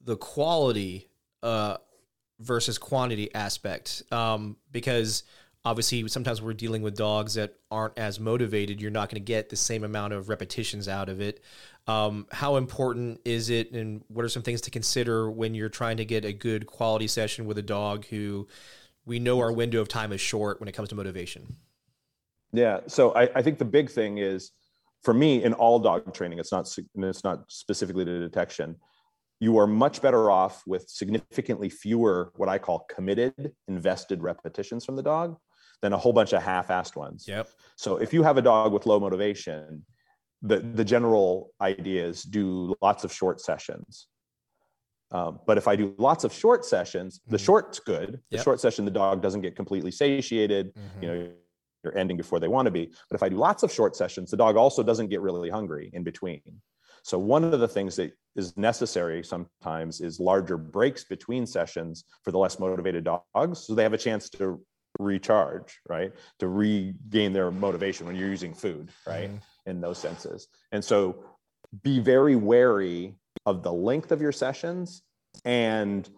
the 0.00 0.16
quality 0.16 1.10
uh, 1.42 1.78
versus 2.40 2.78
quantity 2.78 3.34
aspect. 3.34 4.02
Um, 4.12 4.56
because 4.70 5.24
obviously 5.64 6.06
sometimes 6.08 6.40
we're 6.40 6.52
dealing 6.54 6.82
with 6.82 6.96
dogs 6.96 7.34
that 7.34 7.54
aren't 7.70 7.98
as 7.98 8.20
motivated 8.20 8.80
you're 8.80 8.90
not 8.90 9.10
going 9.10 9.20
to 9.20 9.24
get 9.24 9.48
the 9.48 9.56
same 9.56 9.84
amount 9.84 10.12
of 10.12 10.28
repetitions 10.28 10.88
out 10.88 11.08
of 11.08 11.20
it. 11.20 11.42
Um, 11.86 12.26
how 12.32 12.56
important 12.56 13.20
is 13.24 13.50
it 13.50 13.72
and 13.72 14.02
what 14.08 14.24
are 14.24 14.28
some 14.28 14.42
things 14.42 14.60
to 14.62 14.70
consider 14.70 15.30
when 15.30 15.54
you're 15.54 15.68
trying 15.68 15.96
to 15.98 16.04
get 16.04 16.24
a 16.24 16.32
good 16.32 16.66
quality 16.66 17.06
session 17.06 17.46
with 17.46 17.58
a 17.58 17.62
dog 17.62 18.06
who 18.06 18.46
we 19.04 19.18
know 19.18 19.40
our 19.40 19.52
window 19.52 19.80
of 19.80 19.88
time 19.88 20.12
is 20.12 20.20
short 20.20 20.60
when 20.60 20.68
it 20.68 20.72
comes 20.72 20.90
to 20.90 20.94
motivation? 20.94 21.56
Yeah 22.52 22.80
so 22.86 23.14
i, 23.14 23.28
I 23.34 23.42
think 23.42 23.58
the 23.58 23.64
big 23.64 23.90
thing 23.90 24.18
is 24.18 24.52
for 25.02 25.12
me 25.12 25.44
in 25.44 25.52
all 25.52 25.78
dog 25.78 26.14
training 26.14 26.38
it's 26.38 26.52
not 26.52 26.72
it's 26.94 27.24
not 27.24 27.44
specifically 27.48 28.06
to 28.06 28.18
detection 28.20 28.76
you 29.40 29.58
are 29.58 29.66
much 29.66 30.02
better 30.02 30.30
off 30.30 30.62
with 30.66 30.88
significantly 30.88 31.68
fewer 31.68 32.32
what 32.36 32.48
I 32.48 32.58
call 32.58 32.86
committed, 32.94 33.52
invested 33.68 34.22
repetitions 34.22 34.84
from 34.84 34.96
the 34.96 35.02
dog 35.02 35.36
than 35.80 35.92
a 35.92 35.96
whole 35.96 36.12
bunch 36.12 36.32
of 36.32 36.42
half-assed 36.42 36.96
ones. 36.96 37.26
Yep. 37.28 37.48
So 37.76 37.98
if 37.98 38.12
you 38.12 38.22
have 38.24 38.36
a 38.36 38.42
dog 38.42 38.72
with 38.72 38.86
low 38.86 38.98
motivation, 38.98 39.84
the 40.42 40.58
the 40.60 40.84
general 40.84 41.50
idea 41.60 42.06
is 42.06 42.22
do 42.22 42.74
lots 42.80 43.04
of 43.04 43.12
short 43.12 43.40
sessions. 43.40 44.08
Um, 45.10 45.40
but 45.46 45.56
if 45.56 45.66
I 45.66 45.74
do 45.74 45.94
lots 45.98 46.24
of 46.24 46.32
short 46.32 46.64
sessions, 46.64 47.20
the 47.26 47.36
mm-hmm. 47.36 47.44
short's 47.44 47.80
good. 47.80 48.20
The 48.30 48.36
yep. 48.36 48.44
short 48.44 48.60
session, 48.60 48.84
the 48.84 48.90
dog 48.90 49.22
doesn't 49.22 49.40
get 49.40 49.56
completely 49.56 49.90
satiated. 49.90 50.74
Mm-hmm. 50.74 51.02
You 51.02 51.08
know, 51.08 51.30
you're 51.82 51.96
ending 51.96 52.16
before 52.16 52.40
they 52.40 52.48
want 52.48 52.66
to 52.66 52.70
be. 52.70 52.86
But 53.08 53.14
if 53.14 53.22
I 53.22 53.28
do 53.28 53.36
lots 53.36 53.62
of 53.62 53.72
short 53.72 53.96
sessions, 53.96 54.30
the 54.30 54.36
dog 54.36 54.56
also 54.56 54.82
doesn't 54.82 55.08
get 55.08 55.20
really 55.20 55.48
hungry 55.48 55.90
in 55.92 56.02
between. 56.02 56.42
So 57.02 57.18
one 57.18 57.44
of 57.44 57.60
the 57.60 57.68
things 57.68 57.96
that 57.96 58.12
is 58.36 58.56
necessary 58.56 59.24
sometimes 59.24 60.00
is 60.00 60.20
larger 60.20 60.56
breaks 60.56 61.04
between 61.04 61.46
sessions 61.46 62.04
for 62.22 62.30
the 62.30 62.38
less 62.38 62.58
motivated 62.58 63.04
dogs 63.04 63.60
so 63.60 63.74
they 63.74 63.82
have 63.82 63.92
a 63.92 63.98
chance 63.98 64.28
to 64.30 64.60
recharge, 64.98 65.80
right? 65.88 66.12
To 66.38 66.48
regain 66.48 67.32
their 67.32 67.50
motivation 67.50 68.06
when 68.06 68.16
you're 68.16 68.28
using 68.28 68.54
food, 68.54 68.90
right? 69.06 69.28
Mm-hmm. 69.28 69.70
In 69.70 69.80
those 69.80 69.98
senses. 69.98 70.48
And 70.72 70.84
so 70.84 71.24
be 71.82 72.00
very 72.00 72.36
wary 72.36 73.16
of 73.44 73.62
the 73.62 73.72
length 73.72 74.12
of 74.12 74.20
your 74.20 74.32
sessions 74.32 75.02
and 75.44 76.08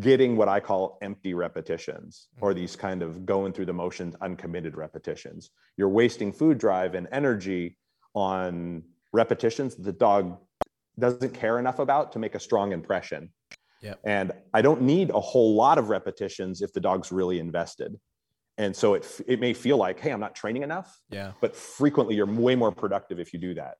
getting 0.00 0.36
what 0.36 0.48
I 0.48 0.60
call 0.60 0.98
empty 1.00 1.34
repetitions 1.34 2.28
or 2.40 2.54
these 2.54 2.74
kind 2.74 3.02
of 3.02 3.24
going 3.24 3.52
through 3.52 3.66
the 3.66 3.72
motions 3.72 4.16
uncommitted 4.20 4.76
repetitions. 4.76 5.50
You're 5.76 5.88
wasting 5.88 6.32
food 6.32 6.58
drive 6.58 6.94
and 6.94 7.06
energy 7.12 7.76
on 8.14 8.82
repetitions 9.12 9.76
the 9.76 9.92
dog 9.92 10.38
doesn't 10.98 11.34
care 11.34 11.58
enough 11.58 11.78
about 11.78 12.12
to 12.12 12.18
make 12.18 12.34
a 12.34 12.40
strong 12.40 12.72
impression. 12.72 13.30
Yep. 13.82 14.00
And 14.04 14.32
I 14.54 14.62
don't 14.62 14.82
need 14.82 15.10
a 15.10 15.20
whole 15.20 15.54
lot 15.54 15.78
of 15.78 15.90
repetitions 15.90 16.62
if 16.62 16.72
the 16.72 16.80
dog's 16.80 17.12
really 17.12 17.38
invested. 17.38 17.98
And 18.58 18.74
so 18.74 18.94
it, 18.94 19.20
it 19.26 19.38
may 19.38 19.52
feel 19.52 19.76
like, 19.76 20.00
hey, 20.00 20.10
I'm 20.10 20.20
not 20.20 20.34
training 20.34 20.62
enough. 20.62 20.98
Yeah. 21.10 21.32
But 21.40 21.54
frequently 21.54 22.14
you're 22.14 22.26
way 22.26 22.54
more 22.54 22.72
productive 22.72 23.20
if 23.20 23.34
you 23.34 23.38
do 23.38 23.54
that. 23.54 23.74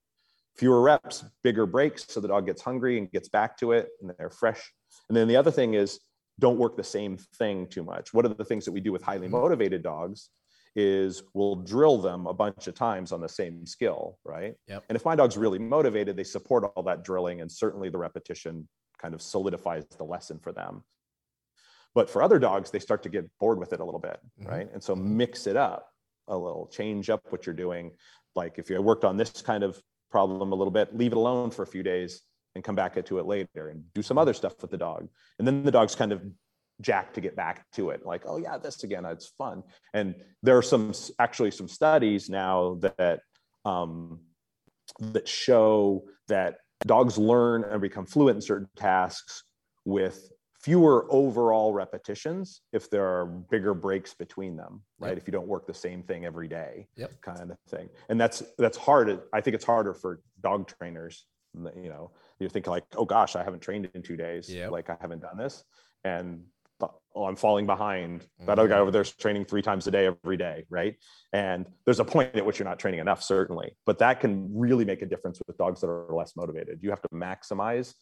Fewer 0.56 0.82
reps, 0.82 1.24
bigger 1.42 1.66
breaks, 1.66 2.06
so 2.08 2.20
the 2.20 2.28
dog 2.28 2.46
gets 2.46 2.62
hungry 2.62 2.98
and 2.98 3.10
gets 3.10 3.28
back 3.28 3.56
to 3.58 3.72
it 3.72 3.88
and 4.00 4.10
they're 4.18 4.30
fresh. 4.30 4.72
And 5.08 5.16
then 5.16 5.28
the 5.28 5.36
other 5.36 5.50
thing 5.50 5.74
is 5.74 6.00
don't 6.38 6.58
work 6.58 6.76
the 6.76 6.84
same 6.84 7.18
thing 7.38 7.66
too 7.66 7.84
much. 7.84 8.12
What 8.12 8.26
are 8.26 8.28
the 8.28 8.44
things 8.44 8.66
that 8.66 8.72
we 8.72 8.80
do 8.80 8.92
with 8.92 9.02
highly 9.02 9.26
mm-hmm. 9.26 9.36
motivated 9.36 9.82
dogs 9.82 10.30
is 10.76 11.22
we'll 11.32 11.56
drill 11.56 11.96
them 11.98 12.26
a 12.26 12.34
bunch 12.34 12.68
of 12.68 12.74
times 12.74 13.10
on 13.10 13.20
the 13.20 13.28
same 13.28 13.66
skill, 13.66 14.18
right? 14.24 14.54
Yep. 14.68 14.84
And 14.88 14.94
if 14.96 15.04
my 15.04 15.16
dog's 15.16 15.36
really 15.38 15.58
motivated, 15.58 16.16
they 16.16 16.24
support 16.24 16.64
all 16.76 16.82
that 16.84 17.02
drilling 17.02 17.40
and 17.40 17.50
certainly 17.50 17.88
the 17.88 17.98
repetition 17.98 18.68
kind 18.98 19.14
of 19.14 19.22
solidifies 19.22 19.86
the 19.96 20.04
lesson 20.04 20.38
for 20.38 20.52
them. 20.52 20.84
But 21.94 22.10
for 22.10 22.22
other 22.22 22.38
dogs, 22.38 22.70
they 22.70 22.78
start 22.78 23.02
to 23.04 23.08
get 23.08 23.24
bored 23.40 23.58
with 23.58 23.72
it 23.72 23.80
a 23.80 23.84
little 23.84 24.00
bit, 24.00 24.20
Mhm. 24.38 24.48
right? 24.48 24.70
And 24.72 24.82
so 24.82 24.94
mix 24.94 25.46
it 25.46 25.56
up 25.56 25.90
a 26.28 26.36
little, 26.36 26.66
change 26.66 27.08
up 27.08 27.22
what 27.30 27.46
you're 27.46 27.54
doing. 27.54 27.96
Like 28.34 28.58
if 28.58 28.68
you 28.68 28.80
worked 28.82 29.04
on 29.04 29.16
this 29.16 29.40
kind 29.40 29.64
of 29.64 29.82
problem 30.10 30.52
a 30.52 30.54
little 30.54 30.70
bit, 30.70 30.94
leave 30.94 31.12
it 31.12 31.16
alone 31.18 31.50
for 31.50 31.62
a 31.62 31.66
few 31.66 31.82
days 31.82 32.22
and 32.54 32.62
come 32.62 32.74
back 32.74 33.02
to 33.02 33.18
it 33.18 33.26
later 33.26 33.68
and 33.68 33.92
do 33.94 34.02
some 34.02 34.18
other 34.18 34.34
stuff 34.34 34.60
with 34.60 34.70
the 34.70 34.76
dog. 34.76 35.08
And 35.38 35.46
then 35.46 35.62
the 35.62 35.70
dog's 35.70 35.94
kind 35.94 36.12
of 36.12 36.22
jacked 36.80 37.14
to 37.14 37.20
get 37.20 37.36
back 37.36 37.64
to 37.72 37.90
it. 37.90 38.04
Like, 38.04 38.22
oh 38.26 38.36
yeah, 38.38 38.58
this 38.58 38.82
again, 38.84 39.04
it's 39.04 39.28
fun. 39.38 39.62
And 39.94 40.14
there 40.42 40.56
are 40.56 40.62
some 40.62 40.92
actually 41.18 41.50
some 41.50 41.68
studies 41.68 42.28
now 42.28 42.78
that 42.98 43.20
um, 43.64 44.20
that 45.00 45.26
show 45.28 46.04
that 46.28 46.58
dogs 46.86 47.18
learn 47.18 47.64
and 47.64 47.80
become 47.80 48.06
fluent 48.06 48.36
in 48.36 48.40
certain 48.42 48.68
tasks 48.76 49.42
with 49.84 50.30
fewer 50.60 51.06
overall 51.10 51.72
repetitions 51.72 52.62
if 52.72 52.90
there 52.90 53.06
are 53.06 53.26
bigger 53.26 53.72
breaks 53.74 54.14
between 54.14 54.56
them 54.56 54.82
right 54.98 55.10
Yep. 55.10 55.18
if 55.18 55.26
you 55.28 55.32
don't 55.32 55.46
work 55.46 55.66
the 55.66 55.74
same 55.74 56.02
thing 56.02 56.24
every 56.24 56.48
day 56.48 56.88
Yep. 56.96 57.20
kind 57.20 57.50
of 57.50 57.56
thing 57.68 57.88
and 58.08 58.20
that's 58.20 58.42
that's 58.58 58.76
hard 58.76 59.20
i 59.32 59.40
think 59.40 59.54
it's 59.54 59.64
harder 59.64 59.94
for 59.94 60.20
dog 60.42 60.66
trainers 60.66 61.26
you 61.76 61.88
know 61.88 62.10
you 62.40 62.48
think 62.48 62.66
like 62.66 62.84
oh 62.96 63.04
gosh 63.04 63.36
i 63.36 63.44
haven't 63.44 63.60
trained 63.60 63.88
in 63.94 64.02
two 64.02 64.16
days 64.16 64.48
Yep. 64.52 64.70
like 64.72 64.90
i 64.90 64.96
haven't 65.00 65.20
done 65.22 65.36
this 65.36 65.62
and 66.04 66.42
oh 67.16 67.24
i'm 67.24 67.34
falling 67.34 67.66
behind. 67.66 68.26
That 68.46 68.58
other 68.58 68.68
guy 68.68 68.76
Mhm. 68.76 68.82
over 68.82 68.90
there's 68.92 69.10
training 69.12 69.46
three 69.46 69.62
times 69.62 69.86
a 69.86 69.90
day 69.90 70.06
every 70.06 70.36
day 70.36 70.64
right? 70.70 70.94
And 71.32 71.66
there's 71.84 71.98
a 71.98 72.04
point 72.04 72.36
at 72.36 72.44
which 72.46 72.58
you're 72.58 72.68
not 72.68 72.78
training 72.78 73.00
enough 73.00 73.22
certainly. 73.22 73.76
But 73.86 73.98
that 73.98 74.20
can 74.20 74.48
really 74.56 74.84
make 74.84 75.02
a 75.02 75.06
difference 75.06 75.40
with 75.46 75.56
dogs 75.56 75.80
that 75.80 75.88
are 75.88 76.14
less 76.14 76.36
motivated. 76.36 76.78
You 76.82 76.90
have 76.90 77.02
to 77.02 77.08
maximize 77.08 77.94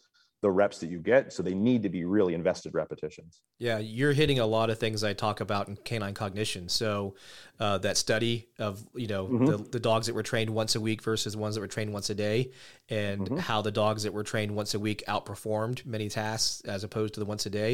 the 0.45 0.51
reps 0.51 0.79
that 0.79 0.91
you 0.91 0.99
get 0.99 1.33
so 1.33 1.43
they 1.43 1.55
need 1.55 1.83
to 1.83 1.89
be 1.89 2.05
really 2.05 2.35
invested 2.35 2.75
repetitions 2.75 3.41
Yeah, 3.59 3.79
you're 3.79 4.13
hitting 4.13 4.41
a 4.41 4.47
lot 4.57 4.69
of 4.69 4.79
things 4.79 5.03
I 5.03 5.15
talk 5.15 5.41
about 5.41 5.69
in 5.69 5.77
canine 5.89 6.13
cognition. 6.13 6.69
So 6.69 7.15
uh, 7.59 7.79
that 7.79 7.97
study 7.97 8.37
of 8.59 8.85
you 8.95 9.07
know 9.07 9.25
Mhm. 9.29 9.47
the, 9.51 9.57
the 9.77 9.81
dogs 9.81 10.07
that 10.07 10.15
were 10.15 10.23
trained 10.33 10.51
once 10.51 10.75
a 10.75 10.81
week 10.89 11.01
versus 11.03 11.35
ones 11.45 11.55
that 11.55 11.63
were 11.63 11.75
trained 11.77 11.93
once 11.99 12.11
a 12.11 12.15
day, 12.15 12.51
and 12.91 13.27
Mhm. 13.31 13.39
how 13.49 13.63
the 13.63 13.71
dogs 13.73 14.03
that 14.03 14.13
were 14.13 14.25
trained 14.33 14.55
once 14.55 14.75
a 14.75 14.79
week 14.79 15.03
outperformed 15.09 15.87
many 15.87 16.09
tasks 16.11 16.61
as 16.75 16.85
opposed 16.85 17.15
to 17.15 17.21
the 17.21 17.27
once 17.27 17.47
a 17.47 17.51
day. 17.51 17.73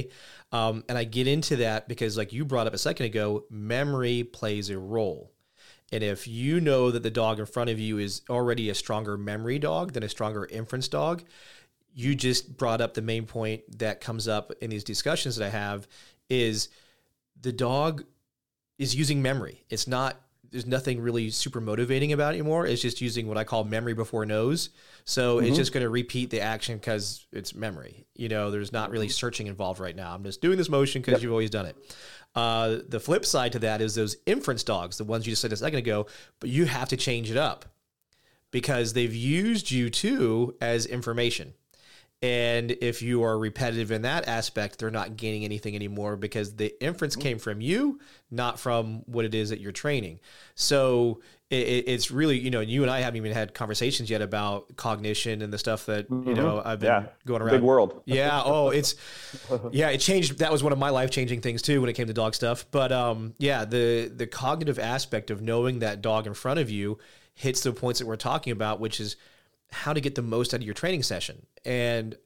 Um, 0.52 0.84
and 0.88 0.96
I 0.96 1.04
get 1.04 1.26
into 1.26 1.56
that 1.56 1.88
because, 1.88 2.16
like 2.16 2.32
you 2.32 2.44
brought 2.44 2.68
up 2.68 2.74
a 2.74 2.78
second 2.78 3.06
ago, 3.06 3.44
memory 3.50 4.22
plays 4.22 4.70
a 4.70 4.78
role. 4.78 5.32
And 5.92 6.04
if 6.04 6.28
you 6.28 6.60
know 6.60 6.92
that 6.92 7.02
the 7.02 7.10
dog 7.10 7.40
in 7.40 7.46
front 7.46 7.68
of 7.70 7.80
you 7.80 7.98
is 7.98 8.22
already 8.30 8.70
a 8.70 8.74
stronger 8.74 9.18
memory 9.18 9.58
dog 9.58 9.92
than 9.92 10.04
a 10.04 10.08
stronger 10.08 10.46
inference 10.46 10.86
dog, 10.88 11.24
you 11.94 12.14
just 12.14 12.56
brought 12.56 12.80
up 12.80 12.94
the 12.94 13.02
main 13.02 13.26
point 13.26 13.62
that 13.78 14.00
comes 14.00 14.28
up 14.28 14.52
in 14.60 14.70
these 14.70 14.84
discussions 14.84 15.36
that 15.36 15.46
I 15.46 15.50
have 15.50 15.88
is 16.28 16.68
the 17.40 17.52
dog 17.52 18.04
is 18.78 18.94
using 18.94 19.20
memory. 19.22 19.64
It's 19.70 19.86
not 19.86 20.20
there's 20.52 20.66
nothing 20.66 21.00
really 21.00 21.30
super 21.30 21.60
motivating 21.60 22.12
about 22.12 22.34
it 22.34 22.38
anymore. 22.38 22.66
It's 22.66 22.82
just 22.82 23.00
using 23.00 23.28
what 23.28 23.38
I 23.38 23.44
call 23.44 23.62
memory 23.62 23.94
before 23.94 24.26
nose. 24.26 24.70
So 25.04 25.38
it's 25.38 25.50
Mhm. 25.52 25.56
just 25.56 25.72
going 25.72 25.84
to 25.84 25.88
repeat 25.88 26.30
the 26.30 26.40
action 26.40 26.76
because 26.76 27.24
it's 27.30 27.54
memory. 27.54 28.04
You 28.16 28.28
know, 28.28 28.50
there's 28.50 28.72
not 28.72 28.90
really 28.90 29.08
searching 29.08 29.46
involved 29.46 29.78
right 29.78 29.94
now. 29.94 30.12
I'm 30.12 30.24
just 30.24 30.40
doing 30.40 30.58
this 30.58 30.68
motion 30.68 31.02
because 31.02 31.12
Yep. 31.12 31.22
you've 31.22 31.30
always 31.30 31.50
done 31.50 31.66
it. 31.66 31.76
Uh, 32.34 32.78
the 32.88 32.98
flip 32.98 33.24
side 33.24 33.52
to 33.52 33.60
that 33.60 33.80
is 33.80 33.94
those 33.94 34.16
inference 34.26 34.64
dogs, 34.64 34.98
the 34.98 35.04
ones 35.04 35.24
you 35.24 35.30
just 35.32 35.42
said 35.42 35.52
a 35.52 35.56
second 35.56 35.78
ago, 35.78 36.06
but 36.40 36.50
you 36.50 36.64
have 36.64 36.88
to 36.88 36.96
change 36.96 37.30
it 37.30 37.36
up 37.36 37.66
because 38.50 38.92
they've 38.94 39.14
used 39.14 39.70
you 39.70 39.88
too 39.88 40.56
as 40.60 40.84
information. 40.84 41.54
And 42.22 42.72
if 42.82 43.00
you 43.00 43.22
are 43.22 43.38
repetitive 43.38 43.90
in 43.90 44.02
that 44.02 44.28
aspect, 44.28 44.78
they're 44.78 44.90
not 44.90 45.16
gaining 45.16 45.42
anything 45.44 45.74
anymore 45.74 46.16
because 46.16 46.54
the 46.56 46.74
inference 46.84 47.16
came 47.16 47.38
from 47.38 47.62
you, 47.62 47.98
not 48.30 48.60
from 48.60 49.02
what 49.06 49.24
it 49.24 49.34
is 49.34 49.48
that 49.48 49.58
you're 49.60 49.72
training. 49.72 50.20
So 50.54 51.22
it, 51.48 51.66
it- 51.66 51.84
it's 51.88 52.10
really, 52.10 52.38
you 52.38 52.50
know, 52.50 52.60
you 52.60 52.82
and 52.82 52.90
I 52.90 53.00
haven't 53.00 53.16
even 53.16 53.32
had 53.32 53.54
conversations 53.54 54.10
yet 54.10 54.20
about 54.20 54.76
cognition 54.76 55.40
and 55.40 55.50
the 55.50 55.56
stuff 55.56 55.86
that, 55.86 56.10
you 56.10 56.34
know, 56.34 56.60
I've 56.62 56.80
been 56.80 56.88
yeah 56.88 57.06
going 57.24 57.42
big 57.42 57.52
around. 57.54 57.62
world 57.62 58.02
Yeah. 58.06 58.42
Oh, 58.44 58.68
it's 58.68 58.96
yeah. 59.72 59.88
It 59.88 59.98
changed. 59.98 60.40
That 60.40 60.52
was 60.52 60.62
one 60.62 60.74
of 60.74 60.78
my 60.78 60.90
life 60.90 61.10
changing 61.10 61.40
things 61.40 61.62
too 61.62 61.80
when 61.80 61.88
it 61.88 61.94
came 61.94 62.06
to 62.06 62.12
dog 62.12 62.34
stuff. 62.34 62.66
But 62.70 62.92
um, 62.92 63.34
yeah, 63.38 63.64
the 63.64 64.12
the 64.14 64.26
cognitive 64.26 64.78
aspect 64.78 65.30
of 65.30 65.40
knowing 65.40 65.78
that 65.78 66.02
dog 66.02 66.26
in 66.26 66.34
front 66.34 66.60
of 66.60 66.68
you 66.68 66.98
hits 67.34 67.62
the 67.62 67.72
points 67.72 67.98
that 68.00 68.06
we're 68.06 68.16
talking 68.16 68.52
about, 68.52 68.78
which 68.78 69.00
is 69.00 69.16
how 69.72 69.92
to 69.92 70.00
get 70.00 70.14
the 70.14 70.22
most 70.22 70.54
out 70.54 70.60
of 70.60 70.66
your 70.66 70.74
training 70.74 71.02
session. 71.02 71.46
And 71.64 72.16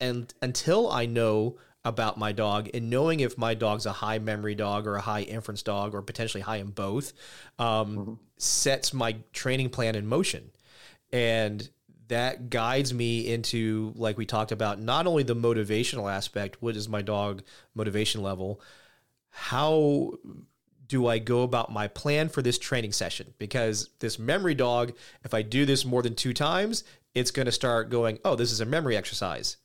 and 0.00 0.32
until 0.40 0.90
I 0.90 1.06
know 1.06 1.58
about 1.84 2.18
my 2.18 2.32
dog 2.32 2.68
and 2.74 2.90
knowing 2.90 3.20
if 3.20 3.38
my 3.38 3.54
dog's 3.54 3.86
a 3.86 3.92
high 3.92 4.18
memory 4.18 4.54
dog 4.54 4.86
or 4.86 4.96
a 4.96 5.00
high 5.00 5.22
inference 5.22 5.62
dog 5.62 5.94
or 5.94 6.02
potentially 6.02 6.42
high 6.42 6.56
in 6.56 6.70
both, 6.70 7.12
um, 7.58 8.18
sets 8.36 8.92
my 8.92 9.16
training 9.32 9.70
plan 9.70 9.94
in 9.94 10.06
motion. 10.06 10.50
And 11.12 11.68
that 12.08 12.50
guides 12.50 12.92
me 12.92 13.32
into, 13.32 13.92
like 13.96 14.18
we 14.18 14.26
talked 14.26 14.52
about, 14.52 14.80
not 14.80 15.06
only 15.06 15.22
the 15.22 15.36
motivational 15.36 16.12
aspect, 16.12 16.60
what 16.60 16.76
is 16.76 16.88
my 16.88 17.02
dog 17.02 17.42
motivation 17.74 18.22
level, 18.22 18.60
how 19.30 20.14
do 20.90 21.06
I 21.06 21.18
go 21.18 21.42
about 21.42 21.72
my 21.72 21.88
plan 21.88 22.28
for 22.28 22.42
this 22.42 22.58
training 22.58 22.92
session? 22.92 23.32
Because 23.38 23.88
this 24.00 24.18
memory 24.18 24.54
dog, 24.54 24.92
if 25.24 25.32
I 25.32 25.42
do 25.42 25.64
this 25.64 25.84
more 25.84 26.02
than 26.02 26.14
two 26.14 26.34
times, 26.34 26.84
it's 27.14 27.30
going 27.30 27.46
to 27.46 27.52
start 27.52 27.88
going, 27.88 28.18
oh, 28.24 28.36
this 28.36 28.52
is 28.52 28.60
a 28.60 28.66
memory 28.66 28.96
exercise 28.96 29.56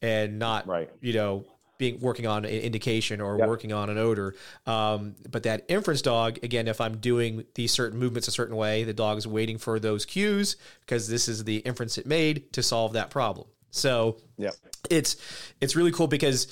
and 0.00 0.38
not, 0.38 0.66
right 0.66 0.90
you 1.00 1.12
know, 1.12 1.44
being 1.78 2.00
working 2.00 2.26
on 2.26 2.44
an 2.44 2.50
indication 2.50 3.20
or 3.20 3.38
Yep. 3.38 3.48
working 3.48 3.72
on 3.72 3.90
an 3.90 3.98
odor. 3.98 4.34
Um, 4.66 5.14
but 5.30 5.42
that 5.44 5.64
inference 5.68 6.02
dog, 6.02 6.38
again, 6.42 6.66
if 6.68 6.80
I'm 6.80 6.96
doing 6.98 7.44
these 7.54 7.70
certain 7.70 7.98
movements 7.98 8.26
a 8.26 8.32
certain 8.32 8.56
way, 8.56 8.82
the 8.82 8.94
dog 8.94 9.18
is 9.18 9.26
waiting 9.26 9.58
for 9.58 9.78
those 9.78 10.04
cues 10.04 10.56
because 10.80 11.06
this 11.08 11.28
is 11.28 11.44
the 11.44 11.58
inference 11.58 11.98
it 11.98 12.06
made 12.06 12.52
to 12.54 12.62
solve 12.62 12.94
that 12.94 13.10
problem. 13.10 13.46
So 13.70 14.18
yeah 14.36 14.50
it's 14.90 15.16
it's 15.60 15.76
really 15.76 15.92
cool 15.92 16.06
because 16.06 16.48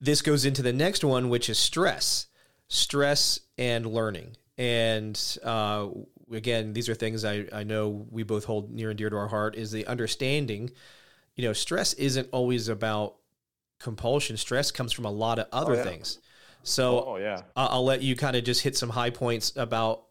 this 0.00 0.22
goes 0.22 0.44
into 0.44 0.62
the 0.62 0.72
next 0.72 1.02
one, 1.02 1.28
which 1.28 1.48
is 1.48 1.58
stress, 1.58 2.26
stress 2.68 3.40
and 3.58 3.86
learning. 3.86 4.36
And 4.56 5.20
uh, 5.42 5.88
again, 6.32 6.72
these 6.72 6.88
are 6.88 6.94
things 6.94 7.24
I, 7.24 7.46
I 7.52 7.64
know 7.64 8.06
we 8.10 8.22
both 8.22 8.44
hold 8.44 8.70
near 8.70 8.90
and 8.90 8.98
dear 8.98 9.10
to 9.10 9.16
our 9.16 9.28
heart. 9.28 9.56
Is 9.56 9.72
the 9.72 9.86
understanding, 9.86 10.70
you 11.36 11.44
know, 11.44 11.52
stress 11.52 11.92
isn't 11.94 12.28
always 12.32 12.68
about 12.68 13.16
compulsion. 13.78 14.36
Stress 14.36 14.70
comes 14.70 14.92
from 14.92 15.04
a 15.04 15.10
lot 15.10 15.38
of 15.38 15.46
other 15.52 15.74
yeah. 15.74 15.82
things. 15.82 16.18
So 16.62 17.04
oh 17.06 17.16
yeah 17.16 17.42
I- 17.56 17.66
I'll 17.66 17.84
let 17.84 18.02
you 18.02 18.16
kind 18.16 18.36
of 18.36 18.44
just 18.44 18.62
hit 18.62 18.76
some 18.76 18.88
high 18.90 19.10
points 19.10 19.52
about 19.56 20.04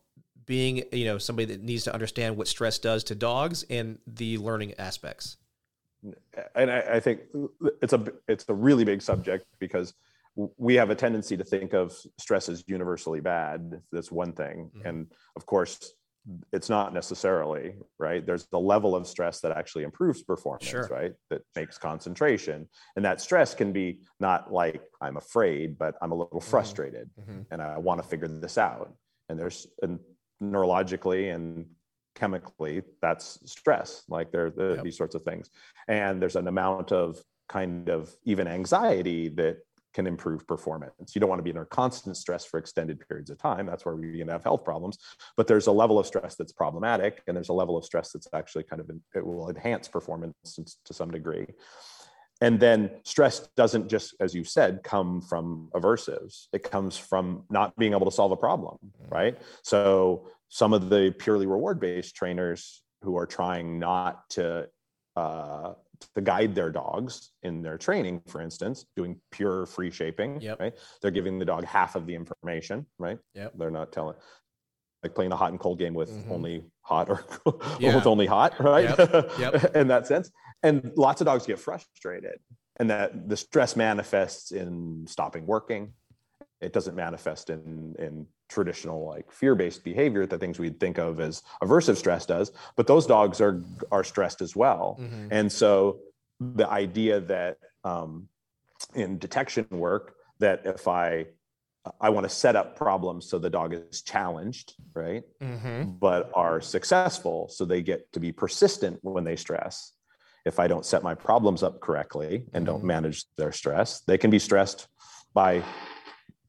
being, 0.45 0.83
you 0.91 1.05
know, 1.05 1.17
somebody 1.17 1.45
that 1.53 1.63
needs 1.63 1.83
to 1.85 1.93
understand 1.93 2.37
what 2.37 2.47
stress 2.47 2.77
does 2.77 3.03
to 3.05 3.15
dogs 3.15 3.63
and 3.69 3.97
the 4.05 4.37
learning 4.37 4.73
aspects. 4.77 5.37
and 6.55 6.69
I, 6.69 6.79
I 6.95 6.99
think 6.99 7.21
it's 7.81 7.93
a 7.93 8.05
it's 8.27 8.45
a 8.49 8.53
really 8.53 8.83
big 8.83 9.01
subject 9.01 9.45
because 9.59 9.93
we 10.35 10.75
have 10.75 10.89
a 10.89 10.95
tendency 10.95 11.37
to 11.37 11.43
think 11.43 11.73
of 11.73 11.95
stress 12.19 12.49
as 12.49 12.63
universally 12.67 13.19
bad. 13.19 13.81
That's 13.91 14.11
one 14.11 14.33
thing, 14.33 14.71
Mhm. 14.75 14.85
and 14.85 15.13
of 15.35 15.45
course, 15.45 15.93
it's 16.53 16.69
not 16.69 16.93
necessarily 16.93 17.75
right. 17.99 18.25
There's 18.25 18.45
the 18.47 18.59
level 18.59 18.95
of 18.95 19.05
stress 19.07 19.41
that 19.41 19.51
actually 19.51 19.83
improves 19.83 20.23
performance, 20.23 20.63
Sure. 20.69 20.87
right? 20.87 21.13
That 21.29 21.41
makes 21.55 21.77
concentration, 21.77 22.69
and 22.95 23.03
that 23.05 23.19
stress 23.19 23.53
can 23.53 23.73
be 23.73 23.99
not 24.19 24.51
like 24.51 24.81
I'm 25.01 25.17
afraid, 25.17 25.77
but 25.77 25.95
I'm 26.01 26.11
a 26.13 26.15
little 26.15 26.39
frustrated, 26.39 27.09
and 27.51 27.61
I 27.61 27.77
want 27.77 28.01
to 28.01 28.07
figure 28.07 28.27
this 28.29 28.57
out. 28.57 28.95
And 29.29 29.37
there's 29.39 29.67
and 29.81 29.99
neurologically 30.41 31.33
and 31.33 31.75
chemically 32.15 32.83
that's 33.01 33.39
stress 33.51 34.03
like 34.07 34.31
there 34.31 34.49
the, 34.51 34.75
Yep. 34.75 34.83
these 34.83 34.97
sorts 34.97 35.15
of 35.15 35.23
things 35.23 35.49
and 35.87 36.21
there's 36.21 36.35
an 36.35 36.47
amount 36.47 36.91
of 36.91 37.23
kind 37.49 37.89
of 37.89 38.15
even 38.23 38.47
anxiety 38.47 39.29
that 39.29 39.57
can 39.93 40.07
improve 40.07 40.47
performance. 40.47 41.13
You 41.13 41.21
don't 41.21 41.29
want 41.29 41.39
to 41.39 41.43
be 41.43 41.51
under 41.51 41.65
constant 41.65 42.17
stress 42.17 42.45
for 42.45 42.57
extended 42.57 42.99
periods 43.07 43.29
of 43.29 43.37
time. 43.37 43.65
That's 43.65 43.85
where 43.85 43.95
we 43.95 44.17
can 44.17 44.27
have 44.27 44.43
health 44.43 44.63
problems. 44.63 44.97
But 45.37 45.47
there's 45.47 45.67
a 45.67 45.71
level 45.71 45.99
of 45.99 46.05
stress 46.07 46.35
that's 46.35 46.51
problematic, 46.51 47.21
and 47.27 47.35
there's 47.37 47.49
a 47.49 47.53
level 47.53 47.77
of 47.77 47.85
stress 47.85 48.11
that's 48.11 48.27
actually 48.33 48.63
kind 48.63 48.79
of 48.79 48.89
it 49.15 49.25
will 49.25 49.49
enhance 49.49 49.87
performance 49.87 50.59
to 50.85 50.93
some 50.93 51.11
degree. 51.11 51.45
And 52.41 52.59
then 52.59 52.89
stress 53.03 53.47
doesn't 53.55 53.87
just, 53.87 54.15
as 54.19 54.33
you 54.33 54.43
said, 54.43 54.81
come 54.83 55.21
from 55.21 55.69
aversives. 55.73 56.47
It 56.51 56.63
comes 56.63 56.97
from 56.97 57.43
not 57.49 57.75
being 57.77 57.93
able 57.93 58.05
to 58.05 58.11
solve 58.11 58.31
a 58.31 58.37
problem, 58.37 58.79
mm-hmm. 58.85 59.13
right? 59.13 59.37
So 59.61 60.27
some 60.49 60.73
of 60.73 60.89
the 60.89 61.15
purely 61.17 61.45
reward-based 61.45 62.15
trainers 62.15 62.83
who 63.01 63.17
are 63.17 63.25
trying 63.25 63.79
not 63.79 64.29
to 64.31 64.67
uh, 65.15 65.73
to 66.15 66.21
guide 66.21 66.55
their 66.55 66.69
dogs 66.69 67.31
in 67.43 67.61
their 67.61 67.77
training, 67.77 68.21
for 68.27 68.41
instance, 68.41 68.85
doing 68.95 69.19
pure 69.31 69.65
free 69.65 69.91
shaping, 69.91 70.41
yep. 70.41 70.59
right? 70.59 70.73
They're 71.01 71.11
giving 71.11 71.39
the 71.39 71.45
dog 71.45 71.65
half 71.65 71.95
of 71.95 72.05
the 72.05 72.15
information, 72.15 72.85
right? 72.99 73.19
Yep. 73.35 73.53
They're 73.57 73.71
not 73.71 73.91
telling 73.91 74.15
like 75.03 75.15
playing 75.15 75.31
a 75.33 75.35
hot 75.35 75.51
and 75.51 75.59
cold 75.59 75.79
game 75.79 75.93
with 75.93 76.09
mm-hmm. 76.09 76.31
only 76.31 76.65
hot 76.81 77.09
or 77.09 77.25
yeah. 77.79 77.95
with 77.95 78.07
only 78.07 78.25
hot, 78.25 78.59
right? 78.59 78.97
Yep. 78.97 79.31
Yep. 79.37 79.75
in 79.75 79.87
that 79.87 80.07
sense. 80.07 80.31
And 80.63 80.91
lots 80.95 81.19
of 81.19 81.25
dogs 81.25 81.45
get 81.45 81.59
frustrated 81.59 82.39
and 82.77 82.89
that 82.89 83.29
the 83.29 83.37
stress 83.37 83.75
manifests 83.75 84.51
in 84.51 85.05
stopping 85.07 85.45
working. 85.45 85.93
It 86.63 86.73
doesn't 86.73 86.95
manifest 86.95 87.49
in, 87.49 87.95
in 87.99 88.25
traditional 88.49 89.05
like 89.05 89.31
fear-based 89.31 89.83
behavior, 89.83 90.25
the 90.25 90.37
things 90.37 90.59
we'd 90.59 90.79
think 90.79 90.97
of 90.97 91.19
as 91.19 91.43
aversive 91.61 91.97
stress 91.97 92.25
does, 92.25 92.51
but 92.75 92.87
those 92.87 93.05
dogs 93.05 93.41
are, 93.41 93.61
are 93.91 94.03
stressed 94.03 94.41
as 94.41 94.55
well. 94.55 94.97
Mm-hmm. 94.99 95.27
And 95.31 95.51
so 95.51 95.99
the 96.39 96.69
idea 96.69 97.19
that 97.19 97.57
um, 97.83 98.27
in 98.95 99.17
detection 99.17 99.67
work, 99.71 100.15
that 100.39 100.61
if 100.65 100.87
I 100.87 101.27
I 101.99 102.09
want 102.09 102.23
to 102.23 102.29
set 102.29 102.55
up 102.55 102.77
problems 102.77 103.29
so 103.29 103.37
the 103.37 103.49
dog 103.49 103.73
is 103.73 104.01
challenged, 104.03 104.75
right? 104.93 105.23
Mm-hmm. 105.41 105.91
But 105.99 106.31
are 106.33 106.61
successful 106.61 107.49
so 107.49 107.65
they 107.65 107.81
get 107.81 108.11
to 108.13 108.19
be 108.19 108.31
persistent 108.31 108.99
when 109.01 109.25
they 109.25 109.35
stress. 109.35 109.91
If 110.45 110.59
I 110.59 110.67
don't 110.67 110.85
set 110.85 111.03
my 111.03 111.15
problems 111.15 111.61
up 111.61 111.81
correctly 111.81 112.45
and 112.53 112.65
mm-hmm. 112.65 112.65
don't 112.65 112.83
manage 112.83 113.25
their 113.35 113.51
stress, 113.51 113.99
they 114.01 114.17
can 114.17 114.29
be 114.29 114.39
stressed 114.39 114.87
by 115.33 115.63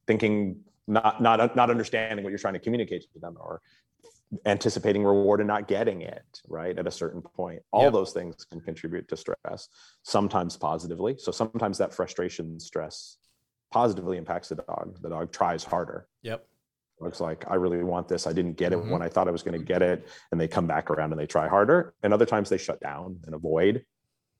thinking 0.07 0.61
not 0.87 1.21
not 1.21 1.57
not 1.57 1.71
understanding 1.71 2.25
what 2.25 2.31
you're 2.31 2.39
trying 2.39 2.55
to 2.55 2.61
communicate 2.61 3.03
to 3.13 3.19
them 3.19 3.37
or 3.41 3.61
anticipating 4.47 5.05
reward 5.05 5.41
and 5.41 5.47
not 5.47 5.69
getting 5.69 6.03
it 6.03 6.41
right 6.49 6.79
at 6.79 6.87
a 6.87 6.91
certain 6.91 7.23
point 7.23 7.61
all 7.73 7.85
yep. 7.85 7.93
those 7.93 8.13
things 8.13 8.45
can 8.45 8.61
contribute 8.61 9.07
to 9.07 9.17
stress 9.17 9.69
sometimes 10.03 10.57
positively 10.57 11.15
so 11.19 11.31
sometimes 11.31 11.79
that 11.79 11.95
frustration 11.95 12.59
stress 12.59 13.19
positively 13.75 14.17
impacts 14.19 14.49
the 14.49 14.55
dog. 14.55 14.97
The 15.03 15.09
dog 15.09 15.33
tries 15.33 15.65
harder. 15.65 16.07
Yep. 16.23 16.47
Looks 17.01 17.21
like 17.21 17.45
I 17.51 17.57
really 17.57 17.83
want 17.83 18.07
this. 18.07 18.25
I 18.29 18.33
didn't 18.33 18.57
get 18.57 18.73
it 18.73 18.79
mm-hmm. 18.79 18.91
when 18.91 19.03
I 19.03 19.09
thought 19.09 19.27
I 19.27 19.33
was 19.33 19.43
going 19.43 19.59
to 19.59 19.65
get 19.65 19.83
it, 19.83 20.07
and 20.31 20.41
they 20.41 20.47
come 20.47 20.69
back 20.69 20.91
around 20.91 21.11
and 21.11 21.21
they 21.21 21.27
try 21.27 21.49
harder. 21.49 21.93
And 22.05 22.15
other 22.15 22.25
times 22.25 22.49
they 22.49 22.57
shut 22.57 22.81
down 22.81 23.19
and 23.27 23.35
avoid. 23.35 23.85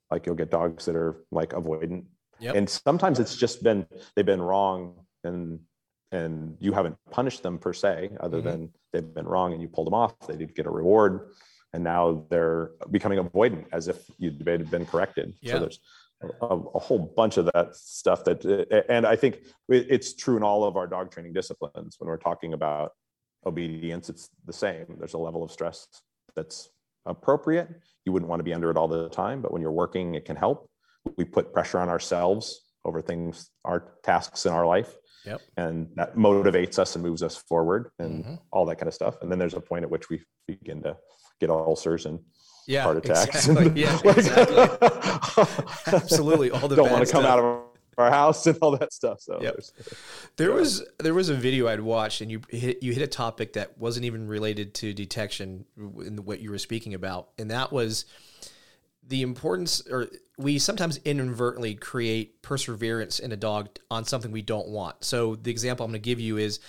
Like 0.09 0.25
you'll 0.25 0.37
get 0.37 0.53
dogs 0.53 0.85
that 0.85 0.95
are 0.95 1.25
like 1.33 1.51
avoidant. 1.51 2.05
Yep. 2.39 2.55
And 2.55 2.71
sometimes 2.71 3.19
it's 3.19 3.37
just 3.37 3.65
been 3.65 3.87
they've 4.15 4.25
been 4.25 4.41
wrong 4.41 5.04
and 5.25 5.61
and 6.13 6.57
you 6.61 6.73
haven't 6.73 6.97
punished 7.11 7.43
them 7.43 7.59
per 7.59 7.73
se, 7.73 8.11
other 8.21 8.39
mm-hmm. 8.39 8.49
than 8.49 8.73
they've 8.93 9.15
been 9.15 9.27
wrong 9.27 9.53
and 9.53 9.61
you 9.61 9.69
pulled 9.69 9.89
them 9.89 9.95
off. 9.95 10.15
They 10.27 10.37
did 10.37 10.55
get 10.55 10.67
a 10.67 10.71
reward, 10.71 11.31
and 11.73 11.83
now 11.83 12.25
they're 12.31 12.71
becoming 12.91 13.19
avoidant 13.19 13.67
as 13.73 13.89
if 13.89 13.99
you'd 14.19 14.45
been 14.45 14.87
corrected. 14.87 15.35
Yeah. 15.41 15.55
So 15.55 15.61
there's 15.61 15.81
a, 16.23 16.47
a, 16.47 16.79
whole 16.79 16.99
bunch 16.99 17.37
of 17.37 17.47
that 17.47 17.75
stuff 17.75 18.25
that 18.25 18.85
and 18.89 19.07
i 19.07 19.17
think 19.17 19.41
it's 19.69 20.15
true 20.15 20.37
in 20.37 20.43
all 20.43 20.65
of 20.65 20.77
our 20.77 20.87
dog 20.87 21.11
training 21.11 21.33
disciplines 21.33 21.97
when 21.99 22.09
we're 22.09 22.17
talking 22.17 22.53
about 22.53 22.93
obedience 23.47 24.09
it's 24.09 24.31
the 24.47 24.53
same 24.53 24.87
there's 24.99 25.15
a 25.15 25.19
level 25.19 25.43
of 25.43 25.51
stress 25.51 25.87
that's 26.35 26.71
appropriate 27.07 27.69
you 28.05 28.13
wouldn't 28.13 28.29
want 28.29 28.41
to 28.41 28.45
be 28.45 28.55
under 28.55 28.71
it 28.71 28.77
all 28.77 28.89
the 28.89 29.09
time 29.11 29.43
but 29.43 29.53
when 29.53 29.61
you're 29.61 29.73
working 29.73 30.15
it 30.15 30.25
can 30.25 30.37
help 30.37 30.71
we 31.19 31.25
put 31.25 31.53
pressure 31.53 31.79
on 31.79 31.89
ourselves 31.89 32.63
over 32.85 33.03
things 33.03 33.51
our 33.65 33.93
tasks 34.03 34.47
in 34.47 34.53
our 34.53 34.67
life 34.67 34.97
yep. 35.25 35.41
and 35.57 35.89
that 35.97 36.17
motivates 36.17 36.79
us 36.79 36.95
and 36.95 37.05
moves 37.05 37.23
us 37.23 37.37
forward 37.37 37.91
and 37.99 38.25
mm-hmm. 38.25 38.35
all 38.51 38.67
that 38.67 38.77
kind 38.77 38.89
of 38.89 38.95
stuff 38.95 39.17
and 39.23 39.31
then 39.31 39.39
there's 39.39 39.55
a 39.55 39.61
point 39.61 39.85
at 39.85 39.91
which 39.91 40.09
we 40.09 40.21
begin 40.47 40.83
to 40.83 40.97
get 41.41 41.51
ulcers 41.51 42.07
and 42.07 42.19
yeah, 42.67 42.83
heart 42.83 42.99
attacks. 42.99 43.49
Exactly. 43.49 43.73
Yeah, 43.83 43.99
exactly. 44.05 44.57
Absolutely. 45.95 46.51
All 46.51 46.69
the 46.69 46.77
don't 46.77 46.91
want 46.91 47.07
to 47.07 47.13
come 47.13 47.27
out 47.27 47.39
of 47.39 47.63
our 47.99 48.11
house 48.11 48.47
and 48.47 48.59
all 48.61 48.77
that 48.79 48.93
stuff. 48.93 49.21
So 49.21 49.39
yep. 49.41 49.57
there 50.37 50.51
yeah. 50.51 50.55
was 50.55 50.85
there 50.99 51.15
was 51.15 51.29
a 51.29 51.35
video 51.35 51.69
I'd 51.69 51.81
watched, 51.81 52.21
and 52.21 52.31
you 52.31 52.41
hit 52.49 52.83
you 52.83 52.93
hit 52.93 53.03
a 53.03 53.07
topic 53.07 53.55
that 53.55 53.77
wasn't 53.79 54.07
even 54.07 54.27
related 54.27 54.75
to 54.75 54.93
detection 54.93 55.65
in 55.77 56.25
what 56.25 56.41
you 56.41 56.51
were 56.51 56.59
speaking 56.59 56.95
about, 56.95 57.29
and 57.39 57.51
that 57.51 57.73
was 57.73 58.07
the 59.07 59.23
importance, 59.23 59.83
or 59.91 60.09
we 60.39 60.59
sometimes 60.59 60.99
inadvertently 61.05 61.75
create 61.75 62.43
perseverance 62.43 63.19
in 63.19 63.33
a 63.33 63.37
dog 63.37 63.69
on 63.91 64.05
something 64.05 64.33
we 64.33 64.43
don't 64.43 64.69
want. 64.69 65.05
So 65.05 65.37
the 65.37 65.51
example 65.51 65.85
I'm 65.85 65.93
going 65.93 66.01
to 66.01 66.05
give 66.05 66.21
you 66.21 66.39
is 66.39 66.61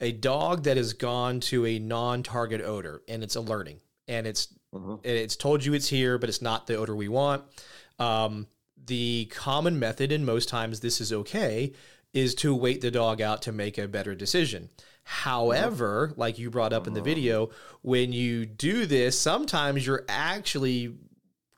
a 0.00 0.12
dog 0.12 0.64
that 0.64 0.76
has 0.76 0.92
gone 0.92 1.40
to 1.40 1.66
a 1.66 1.78
non-target 1.78 2.60
odor 2.60 3.02
and 3.08 3.22
it's 3.22 3.36
alerting 3.36 3.80
and 4.08 4.26
it's 4.26 4.48
Mm-hmm. 4.74 4.94
It's 5.02 5.36
told 5.36 5.64
you 5.64 5.74
it's 5.74 5.88
here, 5.88 6.18
but 6.18 6.28
it's 6.28 6.42
not 6.42 6.66
the 6.66 6.76
odor 6.76 6.96
we 6.96 7.08
want. 7.08 7.44
Um, 7.98 8.46
the 8.84 9.26
common 9.30 9.78
method, 9.78 10.12
and 10.12 10.26
most 10.26 10.48
times 10.48 10.80
this 10.80 11.00
is 11.00 11.12
okay, 11.12 11.72
is 12.12 12.34
to 12.36 12.54
wait 12.54 12.80
the 12.80 12.90
dog 12.90 13.20
out 13.20 13.42
to 13.42 13.52
make 13.52 13.78
a 13.78 13.88
better 13.88 14.14
decision. 14.14 14.70
However, 15.04 16.12
like 16.16 16.38
you 16.38 16.50
brought 16.50 16.72
up 16.72 16.86
in 16.86 16.94
the 16.94 17.00
mm-hmm. 17.00 17.08
video, 17.08 17.50
when 17.82 18.12
you 18.12 18.46
do 18.46 18.86
this, 18.86 19.18
sometimes 19.18 19.86
you're 19.86 20.04
actually 20.08 20.94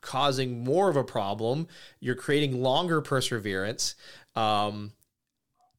causing 0.05 0.63
more 0.63 0.89
of 0.89 0.95
a 0.95 1.03
problem. 1.03 1.67
You're 1.99 2.15
creating 2.15 2.61
longer 2.61 3.01
perseverance. 3.01 3.95
Um, 4.35 4.93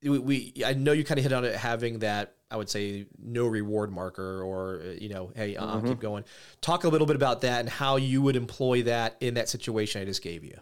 we, 0.02 0.18
we 0.18 0.52
I 0.64 0.74
know 0.74 0.92
you 0.92 1.04
kind 1.04 1.18
of 1.18 1.24
hit 1.24 1.32
on 1.32 1.44
it 1.44 1.54
having 1.54 2.00
that 2.00 2.34
I 2.50 2.56
would 2.56 2.68
say 2.68 3.06
no 3.18 3.46
reward 3.46 3.90
marker 3.90 4.42
or 4.42 4.82
you 5.00 5.08
know 5.08 5.32
hey 5.34 5.56
uh, 5.56 5.76
mm-hmm. 5.76 5.88
keep 5.88 6.00
going. 6.00 6.24
Talk 6.60 6.84
a 6.84 6.88
little 6.88 7.06
bit 7.06 7.16
about 7.16 7.40
that 7.42 7.60
and 7.60 7.68
how 7.68 7.96
you 7.96 8.20
would 8.22 8.36
employ 8.36 8.82
that 8.82 9.16
in 9.20 9.34
that 9.34 9.48
situation 9.48 10.02
I 10.02 10.04
just 10.04 10.22
gave 10.22 10.44
you. 10.44 10.58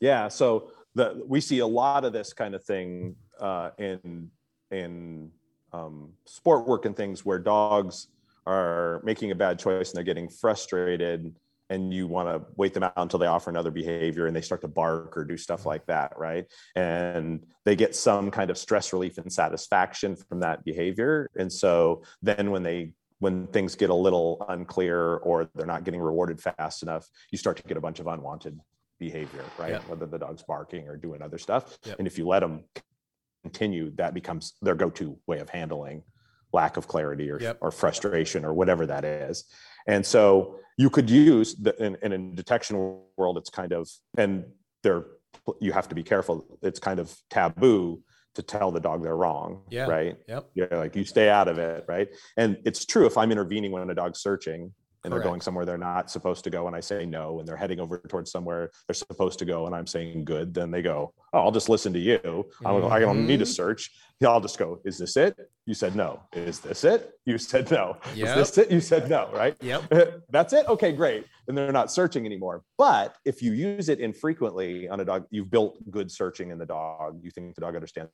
Yeah, 0.00 0.28
so 0.28 0.70
the, 0.94 1.22
we 1.26 1.40
see 1.40 1.60
a 1.60 1.66
lot 1.66 2.04
of 2.04 2.12
this 2.12 2.32
kind 2.32 2.54
of 2.54 2.64
thing 2.64 3.14
uh, 3.40 3.70
in 3.78 4.30
in 4.70 5.30
um, 5.72 6.12
sport 6.24 6.66
work 6.66 6.86
and 6.86 6.96
things 6.96 7.24
where 7.24 7.38
dogs 7.38 8.08
are 8.46 9.00
making 9.04 9.30
a 9.30 9.34
bad 9.34 9.58
choice 9.58 9.90
and 9.90 9.96
they're 9.96 10.04
getting 10.04 10.28
frustrated 10.28 11.34
and 11.74 11.92
you 11.92 12.06
want 12.06 12.28
to 12.28 12.46
wait 12.56 12.72
them 12.72 12.82
out 12.82 12.92
until 12.96 13.18
they 13.18 13.26
offer 13.26 13.50
another 13.50 13.70
behavior 13.70 14.26
and 14.26 14.34
they 14.34 14.40
start 14.40 14.60
to 14.62 14.68
bark 14.68 15.16
or 15.16 15.24
do 15.24 15.36
stuff 15.36 15.60
mm-hmm. 15.60 15.70
like 15.70 15.86
that 15.86 16.12
right? 16.16 16.46
And 16.74 17.44
they 17.64 17.76
get 17.76 17.94
some 17.94 18.30
kind 18.30 18.50
of 18.50 18.56
stress 18.56 18.92
relief 18.92 19.18
and 19.18 19.32
satisfaction 19.32 20.16
from 20.16 20.40
that 20.40 20.64
behavior. 20.64 21.28
And 21.36 21.52
so 21.52 22.02
then 22.22 22.50
when 22.50 22.62
they 22.62 22.92
when 23.18 23.46
things 23.48 23.74
get 23.74 23.90
a 23.90 23.94
little 23.94 24.44
unclear 24.48 25.16
or 25.16 25.48
they're 25.54 25.66
not 25.66 25.84
getting 25.84 26.00
rewarded 26.00 26.40
fast 26.40 26.82
enough 26.82 27.08
you 27.30 27.38
start 27.38 27.56
to 27.56 27.62
get 27.62 27.76
a 27.76 27.80
bunch 27.80 28.00
of 28.00 28.06
unwanted 28.06 28.58
behavior 28.98 29.44
right? 29.58 29.72
Yep. 29.72 29.88
whether 29.88 30.06
the 30.06 30.18
dog's 30.18 30.42
barking 30.42 30.88
or 30.88 30.96
doing 30.96 31.22
other 31.22 31.38
stuff. 31.38 31.78
And 31.98 32.06
if 32.06 32.18
you 32.18 32.26
let 32.26 32.40
them 32.40 32.64
continue 33.42 33.92
that 33.96 34.14
becomes 34.14 34.54
their 34.62 34.74
go-to 34.74 35.18
way 35.26 35.38
of 35.38 35.50
handling 35.50 36.02
lack 36.54 36.76
of 36.76 36.86
clarity 36.86 37.30
or, 37.30 37.38
yep. 37.40 37.58
or 37.60 37.70
frustration 37.70 38.44
or 38.44 38.54
whatever 38.54 38.86
that 38.86 39.04
is 39.04 39.44
and 39.86 40.04
so 40.04 40.56
you 40.76 40.90
could 40.90 41.08
use 41.08 41.54
the 41.54 41.74
in, 41.82 41.96
in 42.02 42.12
a 42.12 42.18
detection 42.34 42.98
world, 43.16 43.38
it's 43.38 43.50
kind 43.50 43.72
of, 43.72 43.88
and 44.18 44.44
there 44.82 45.06
you 45.60 45.72
have 45.72 45.88
to 45.88 45.94
be 45.94 46.02
careful. 46.02 46.58
It's 46.62 46.78
kind 46.78 46.98
of 46.98 47.14
taboo 47.30 48.02
to 48.34 48.42
tell 48.42 48.72
the 48.72 48.80
dog 48.80 49.02
they're 49.02 49.16
wrong. 49.16 49.62
Yeah. 49.70 49.86
Right. 49.86 50.16
Yep. 50.28 50.50
Yeah. 50.54 50.66
Like 50.72 50.96
you 50.96 51.04
stay 51.04 51.28
out 51.28 51.48
of 51.48 51.58
it. 51.58 51.84
Right. 51.86 52.08
And 52.36 52.58
it's 52.64 52.84
true 52.84 53.06
if 53.06 53.16
I'm 53.16 53.30
intervening 53.30 53.70
when 53.70 53.88
a 53.88 53.94
dog's 53.94 54.20
searching, 54.20 54.72
and 55.04 55.12
Correct. 55.12 55.22
they're 55.22 55.30
going 55.30 55.40
somewhere 55.40 55.64
they're 55.64 55.78
not 55.78 56.10
supposed 56.10 56.44
to 56.44 56.50
go 56.50 56.66
and 56.66 56.74
i 56.74 56.80
say 56.80 57.04
no 57.04 57.38
and 57.38 57.46
they're 57.46 57.56
heading 57.56 57.80
over 57.80 57.98
towards 58.08 58.30
somewhere 58.30 58.70
they're 58.88 58.94
supposed 58.94 59.38
to 59.38 59.44
go 59.44 59.66
and 59.66 59.74
i'm 59.74 59.86
saying 59.86 60.24
good 60.24 60.54
then 60.54 60.70
they 60.70 60.82
go 60.82 61.12
oh 61.32 61.40
i'll 61.40 61.52
just 61.52 61.68
listen 61.68 61.92
to 61.92 61.98
you. 61.98 62.18
Mm-hmm. 62.18 62.92
i 62.92 62.98
don't 62.98 63.26
need 63.26 63.38
to 63.38 63.44
mm-hmm. 63.44 63.52
search. 63.52 63.90
I'll 64.24 64.40
just 64.40 64.58
go 64.58 64.80
is 64.84 64.96
this 64.96 65.16
it? 65.16 65.36
You 65.66 65.74
said 65.74 65.94
no. 65.96 66.22
Is 66.32 66.60
this 66.60 66.84
it? 66.84 67.12
You 67.26 67.36
said 67.36 67.70
no. 67.70 67.98
Yep. 68.14 68.28
is 68.28 68.34
this 68.34 68.58
it? 68.58 68.70
You 68.70 68.80
said 68.80 69.10
no 69.10 69.28
right? 69.34 69.54
Yep. 69.60 70.22
That's 70.30 70.52
it? 70.54 70.66
Okay 70.66 70.92
great. 70.92 71.26
And 71.46 71.58
they're 71.58 71.72
not 71.72 71.92
searching 71.92 72.24
anymore. 72.24 72.62
But 72.78 73.16
if 73.26 73.42
you 73.42 73.52
use 73.52 73.88
it 73.88 74.00
infrequently 74.00 74.88
on 74.88 75.00
a 75.00 75.04
dog 75.04 75.26
you've 75.30 75.50
built 75.50 75.78
good 75.90 76.10
searching 76.10 76.50
in 76.50 76.58
the 76.58 76.66
dog. 76.66 77.20
You 77.22 77.30
think 77.30 77.54
the 77.54 77.60
dog 77.60 77.74
understands 77.74 78.10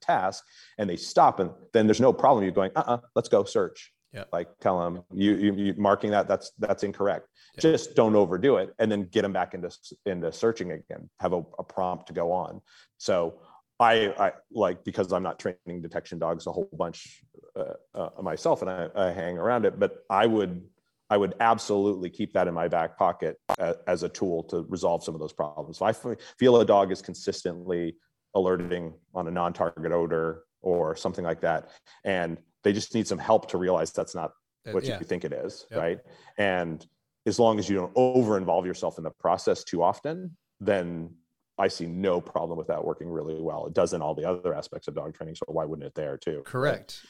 the 0.00 0.06
task 0.06 0.42
and 0.78 0.90
they 0.90 0.96
stop 0.96 1.38
and 1.38 1.50
then 1.72 1.86
there's 1.86 2.00
no 2.00 2.12
problem 2.12 2.42
you're 2.42 2.52
going 2.52 2.72
uh-uh 2.74 2.98
let's 3.14 3.28
go 3.28 3.44
search 3.44 3.92
Yep. 4.12 4.28
Like 4.32 4.48
tell 4.60 4.78
them 4.78 5.02
you, 5.12 5.34
you, 5.36 5.54
you 5.54 5.74
marking 5.78 6.10
that 6.10 6.28
that's 6.28 6.52
that's 6.58 6.82
incorrect. 6.82 7.28
Just 7.58 7.94
don't 7.94 8.14
overdo 8.14 8.56
it, 8.56 8.74
and 8.78 8.92
then 8.92 9.04
get 9.04 9.22
them 9.22 9.32
back 9.32 9.54
into 9.54 9.70
into 10.04 10.30
searching 10.32 10.72
again. 10.72 11.08
Have 11.20 11.32
a, 11.32 11.42
a 11.58 11.64
prompt 11.64 12.08
to 12.08 12.12
go 12.12 12.30
on. 12.30 12.60
So 12.98 13.40
I, 13.80 14.14
I 14.18 14.32
like 14.52 14.84
because 14.84 15.12
I'm 15.12 15.22
not 15.22 15.38
training 15.38 15.82
detection 15.82 16.18
dogs 16.18 16.46
a 16.46 16.52
whole 16.52 16.68
bunch 16.72 17.24
uh, 17.56 17.74
uh, 17.94 18.22
myself, 18.22 18.62
and 18.62 18.70
I, 18.70 18.88
I 18.94 19.10
hang 19.10 19.38
around 19.38 19.64
it. 19.64 19.78
But 19.78 20.04
I 20.08 20.26
would 20.26 20.62
I 21.10 21.16
would 21.16 21.34
absolutely 21.40 22.08
keep 22.08 22.32
that 22.34 22.48
in 22.48 22.54
my 22.54 22.68
back 22.68 22.96
pocket 22.96 23.38
as, 23.58 23.76
as 23.86 24.02
a 24.02 24.08
tool 24.08 24.44
to 24.44 24.64
resolve 24.68 25.02
some 25.04 25.14
of 25.14 25.20
those 25.20 25.32
problems. 25.32 25.78
If 25.78 25.82
I 25.82 25.90
f- 25.90 26.16
feel 26.38 26.60
a 26.60 26.64
dog 26.64 26.92
is 26.92 27.02
consistently 27.02 27.96
alerting 28.34 28.94
on 29.14 29.26
a 29.26 29.30
non-target 29.30 29.92
odor 29.92 30.44
or 30.62 30.96
something 30.96 31.24
like 31.24 31.40
that, 31.40 31.70
and 32.04 32.38
they 32.64 32.72
just 32.72 32.94
need 32.94 33.06
some 33.06 33.18
help 33.18 33.50
to 33.50 33.58
realize 33.58 33.92
that's 33.92 34.14
not 34.14 34.32
uh, 34.66 34.72
what 34.72 34.84
yeah. 34.84 34.98
you 34.98 35.04
think 35.04 35.24
it 35.24 35.32
is, 35.32 35.66
Yep. 35.70 35.80
right? 35.80 35.98
And 36.38 36.86
as 37.26 37.38
long 37.38 37.58
as 37.58 37.68
you 37.68 37.76
don't 37.76 37.92
over 37.94 38.36
involve 38.36 38.66
yourself 38.66 38.98
in 38.98 39.04
the 39.04 39.10
process 39.10 39.64
too 39.64 39.82
often, 39.82 40.36
then 40.60 41.14
I 41.58 41.68
see 41.68 41.86
no 41.86 42.20
problem 42.20 42.58
with 42.58 42.68
that 42.68 42.84
working 42.84 43.08
really 43.08 43.40
well. 43.40 43.66
It 43.66 43.74
does 43.74 43.92
in 43.92 44.02
all 44.02 44.14
the 44.14 44.24
other 44.28 44.54
aspects 44.54 44.88
of 44.88 44.94
dog 44.94 45.14
training, 45.14 45.34
so 45.36 45.44
why 45.48 45.64
wouldn't 45.64 45.86
it 45.86 45.94
there 45.94 46.16
too? 46.16 46.42
Correct. 46.44 47.04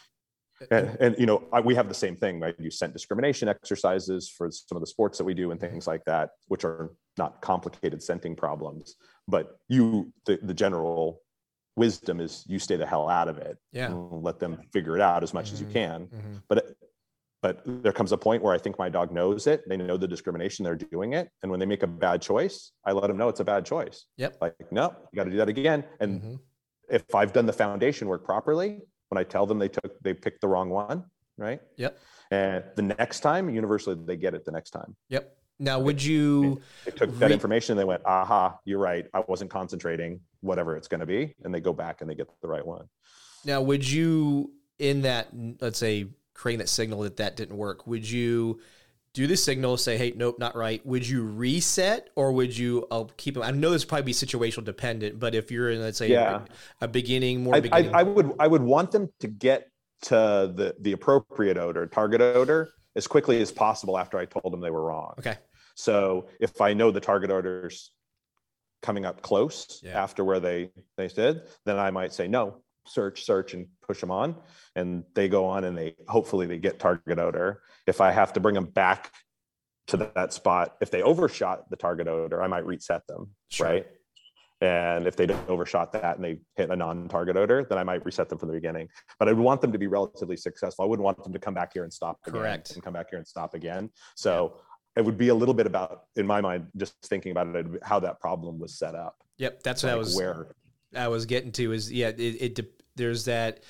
and, 0.71 0.97
and 1.01 1.19
you 1.19 1.27
know 1.27 1.43
I, 1.53 1.61
we 1.61 1.75
have 1.75 1.89
the 1.89 1.95
same 1.95 2.15
thing 2.15 2.39
right 2.39 2.55
you 2.59 2.71
scent 2.71 2.93
discrimination 2.93 3.49
exercises 3.49 4.29
for 4.29 4.49
some 4.51 4.77
of 4.77 4.81
the 4.81 4.87
sports 4.87 5.19
that 5.19 5.25
we 5.25 5.35
do 5.35 5.51
and 5.51 5.61
things 5.61 5.89
like 5.89 6.05
that 6.05 6.31
which 6.47 6.65
are 6.65 6.93
not 7.19 7.41
complicated 7.41 8.01
scenting 8.01 8.37
problems 8.37 8.95
but 9.27 9.59
you 9.69 10.13
the, 10.27 10.39
the 10.43 10.55
general 10.55 11.21
wisdom 11.77 12.21
is 12.21 12.45
you 12.47 12.59
stay 12.59 12.77
the 12.77 12.87
hell 12.87 13.09
out 13.09 13.29
of 13.29 13.39
it 13.39 13.57
Yeah. 13.73 13.93
let 14.11 14.39
them 14.39 14.59
figure 14.73 14.95
it 14.97 15.01
out 15.03 15.23
as 15.23 15.33
much 15.33 15.53
as 15.53 15.61
you 15.61 15.67
Mhm. 15.67 15.73
can 15.73 16.07
Mhm. 16.07 16.43
but 16.49 16.77
but 17.41 17.63
there 17.67 17.93
comes 17.93 18.13
a 18.13 18.19
point 18.19 18.43
where 18.43 18.55
i 18.55 18.59
think 18.59 18.79
my 18.79 18.89
dog 18.89 19.11
knows 19.11 19.47
it 19.47 19.67
they 19.69 19.77
know 19.77 19.97
the 19.97 20.07
discrimination 20.09 20.65
they're 20.65 20.77
doing 20.77 21.15
it 21.15 21.31
and 21.43 21.51
when 21.51 21.59
they 21.61 21.67
make 21.67 21.83
a 21.83 21.87
bad 21.87 22.21
choice 22.23 22.73
i 22.85 22.93
let 22.93 23.07
them 23.09 23.17
know 23.17 23.29
it's 23.29 23.41
a 23.41 23.45
bad 23.45 23.65
choice 23.65 24.07
Yep. 24.17 24.37
like 24.41 24.71
no 24.73 24.95
you 25.13 25.17
got 25.17 25.25
to 25.25 25.31
do 25.31 25.39
that 25.39 25.49
again 25.49 25.85
and 26.01 26.21
Mhm. 26.23 26.39
if 26.89 27.15
I've 27.15 27.33
done 27.33 27.47
the 27.47 27.53
foundation 27.55 28.07
work 28.09 28.23
properly, 28.25 28.83
when 29.09 29.17
I 29.19 29.25
tell 29.25 29.47
them 29.47 29.59
they 29.59 29.69
took 29.69 29.99
they 30.01 30.13
picked 30.13 30.41
the 30.43 30.49
wrong 30.49 30.69
one, 30.69 31.05
right? 31.39 31.61
Yep. 31.77 31.99
And 32.31 32.65
the 32.77 32.83
next 32.83 33.21
time, 33.21 33.49
universally 33.49 33.97
they 34.05 34.17
get 34.17 34.35
it 34.35 34.45
the 34.45 34.51
next 34.53 34.71
time. 34.73 34.95
Yep. 35.09 35.25
Now, 35.63 35.79
would 35.79 36.03
you? 36.03 36.61
They 36.85 36.91
took 36.91 37.17
that 37.21 37.27
Re- 37.29 37.33
information 37.33 37.73
and 37.75 37.81
they 37.81 37.85
went, 37.85 38.03
aha, 38.05 38.59
you're 38.65 38.81
right. 38.81 39.07
I 39.15 39.23
wasn't 39.29 39.49
concentrating, 39.51 40.21
whatever 40.41 40.77
it's 40.77 40.89
going 40.89 41.01
to 41.01 41.07
be. 41.07 41.35
And 41.45 41.55
they 41.55 41.61
go 41.61 41.73
back 41.73 42.01
and 42.01 42.11
they 42.11 42.17
get 42.17 42.27
the 42.43 42.49
right 42.49 42.67
one. 42.67 42.89
Now, 43.45 43.63
would 43.63 43.89
you, 43.89 44.51
in 44.81 45.03
that, 45.03 45.29
let's 45.61 45.79
say, 45.79 46.07
creating 46.35 46.59
that 46.59 46.69
signal 46.69 47.03
that 47.03 47.17
that 47.19 47.37
didn't 47.37 47.57
work, 47.57 47.87
would 47.87 48.09
you 48.09 48.61
do 49.15 49.29
the 49.29 49.37
signal, 49.37 49.77
say, 49.77 49.97
hey, 49.97 50.13
nope, 50.17 50.39
not 50.41 50.57
right? 50.57 50.85
Would 50.85 51.07
you 51.07 51.23
reset 51.23 52.09
or 52.17 52.33
would 52.33 52.57
you 52.59 52.87
uh, 52.91 53.05
keep 53.17 53.35
them? 53.35 53.45
I 53.45 53.53
know 53.53 53.71
this 53.71 53.83
would 53.85 53.89
probably 53.89 54.05
be 54.07 54.13
situational 54.15 54.65
dependent, 54.65 55.21
but 55.21 55.35
if 55.37 55.53
you're 55.53 55.71
in, 55.71 55.81
let's 55.81 55.99
say, 55.99 56.09
Yeah. 56.09 56.41
a, 56.81 56.85
a 56.87 56.89
beginning, 56.89 57.45
more 57.45 57.55
I, 57.55 57.63
I. 57.71 57.91
I 57.95 58.03
would 58.03 58.33
I 58.41 58.49
would 58.49 58.63
want 58.63 58.91
them 58.91 59.11
to 59.21 59.29
get 59.29 59.69
to 60.03 60.15
the 60.57 60.75
the 60.81 60.93
appropriate 60.93 61.57
odor, 61.59 61.87
target 61.87 62.21
odor, 62.21 62.71
as 62.97 63.07
quickly 63.07 63.41
as 63.43 63.53
possible 63.53 63.97
after 63.99 64.19
I 64.19 64.25
told 64.25 64.53
them 64.53 64.61
they 64.61 64.71
were 64.71 64.83
wrong. 64.83 65.15
okay. 65.21 65.37
So 65.75 66.29
if 66.41 66.61
I 66.61 66.75
know 66.75 66.91
the 66.91 67.01
target 67.01 67.31
odor's 67.31 67.93
coming 68.83 69.05
up 69.07 69.23
close 69.23 69.81
Yeah. 69.83 70.03
after 70.03 70.25
where 70.25 70.41
they 70.41 70.71
they 70.97 71.09
did, 71.09 71.43
then 71.65 71.79
I 71.79 71.91
might 71.91 72.13
say 72.13 72.27
no, 72.29 72.63
search, 72.87 73.25
search, 73.25 73.55
and 73.55 73.69
push 73.87 74.01
them 74.01 74.11
on, 74.11 74.37
and 74.75 75.05
they 75.15 75.29
go 75.29 75.45
on 75.47 75.65
and 75.65 75.77
they 75.79 75.95
hopefully 76.09 76.47
they 76.47 76.59
get 76.59 76.79
target 76.79 77.19
odor. 77.19 77.63
If 77.87 78.01
I 78.01 78.11
have 78.11 78.33
to 78.35 78.41
bring 78.41 78.55
them 78.55 78.67
back 78.67 79.13
to 79.89 79.97
that 79.97 80.33
spot, 80.33 80.77
if 80.81 80.91
they 80.91 81.03
overshot 81.03 81.69
the 81.71 81.77
target 81.77 82.09
odor, 82.09 82.43
I 82.43 82.47
might 82.49 82.67
reset 82.67 83.07
them, 83.07 83.31
Sure. 83.51 83.67
right? 83.67 83.87
And 84.61 85.09
if 85.09 85.17
they 85.17 85.27
overshot 85.49 85.91
that 85.95 86.15
and 86.17 86.25
they 86.25 86.39
hit 86.55 86.71
a 86.71 86.77
non-target 86.77 87.37
odor, 87.37 87.65
then 87.65 87.79
I 87.79 87.83
might 87.83 88.05
reset 88.05 88.29
them 88.29 88.39
from 88.39 88.49
the 88.49 88.55
beginning. 88.55 88.89
But 89.19 89.29
I 89.29 89.33
would 89.33 89.43
want 89.43 89.61
them 89.61 89.73
to 89.73 89.79
be 89.79 89.89
relatively 89.89 90.37
successful. 90.37 90.85
I 90.85 90.89
wouldn't 90.89 91.03
want 91.05 91.21
them 91.25 91.33
to 91.33 91.39
come 91.41 91.53
back 91.53 91.73
here 91.73 91.83
and 91.83 91.93
stop 91.93 92.19
again 92.29 92.41
Correct. 92.41 92.71
and 92.71 92.83
come 92.83 92.93
back 92.93 93.11
here 93.11 93.19
and 93.19 93.27
stop 93.27 93.55
again. 93.55 93.91
So 94.15 94.61
it 94.97 95.05
would 95.05 95.19
be 95.19 95.29
a 95.29 95.35
little 95.35 95.55
bit 95.55 95.67
about, 95.67 96.05
in 96.17 96.27
my 96.27 96.41
mind, 96.41 96.69
just 96.77 96.95
thinking 97.03 97.33
about 97.33 97.55
it, 97.55 97.67
how 97.83 98.01
that 98.01 98.21
problem 98.21 98.59
was 98.59 98.75
set 98.75 98.95
up. 98.95 99.17
Yep. 99.39 99.63
That's 99.63 99.83
what 99.83 99.93
I 99.93 99.97
was. 99.97 100.17
where 100.17 100.55
I 100.95 101.09
was 101.09 101.27
getting 101.27 101.53
to 101.53 101.73
is 101.73 101.91
yeah, 101.91 102.09
it, 102.09 102.59
it 102.59 102.83
there's 102.97 103.25
that 103.25 103.63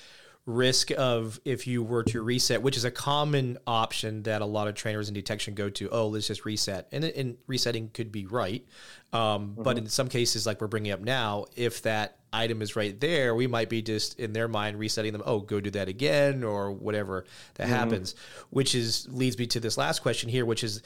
risk 0.45 0.91
of 0.99 1.41
if 1.45 1.67
you 1.67 1.83
were 1.83 2.03
to 2.03 2.21
reset, 2.21 2.63
which 2.63 2.77
is 2.77 2.85
a 2.85 2.91
common 2.91 3.59
option 3.67 4.25
that 4.25 4.43
a 4.43 4.47
lot 4.47 4.67
of 4.67 4.75
trainers 4.75 5.09
in 5.09 5.15
detection 5.15 5.55
go 5.55 5.71
to. 5.71 5.89
Oh, 5.91 6.09
let's 6.09 6.27
just 6.27 6.45
reset, 6.45 6.89
and, 6.93 7.05
and 7.05 7.37
resetting 7.47 7.91
could 7.91 8.11
be 8.11 8.27
right, 8.27 8.67
um, 9.13 9.55
but 9.57 9.79
in 9.79 9.87
some 9.87 10.09
cases, 10.09 10.47
like 10.47 10.61
we're 10.61 10.67
bringing 10.67 10.93
up 10.93 11.01
now, 11.01 11.47
if 11.55 11.83
that 11.83 12.19
item 12.33 12.63
is 12.63 12.75
right 12.75 12.99
there, 12.99 13.35
we 13.35 13.47
might 13.47 13.69
be 13.69 13.83
just 13.83 14.19
in 14.19 14.33
their 14.33 14.49
mind 14.49 14.79
resetting 14.79 15.13
them. 15.13 15.23
Oh, 15.25 15.39
go 15.39 15.61
do 15.61 15.71
that 15.71 15.89
again, 15.89 16.43
or 16.43 16.73
whatever 16.73 17.25
that 17.55 17.69
happens. 17.69 18.15
Which 18.51 18.75
is 18.75 19.07
leads 19.11 19.39
me 19.39 19.47
to 19.49 19.61
this 19.61 19.79
last 19.79 20.01
question 20.01 20.29
here, 20.29 20.45
which 20.45 20.65
is 20.65 20.83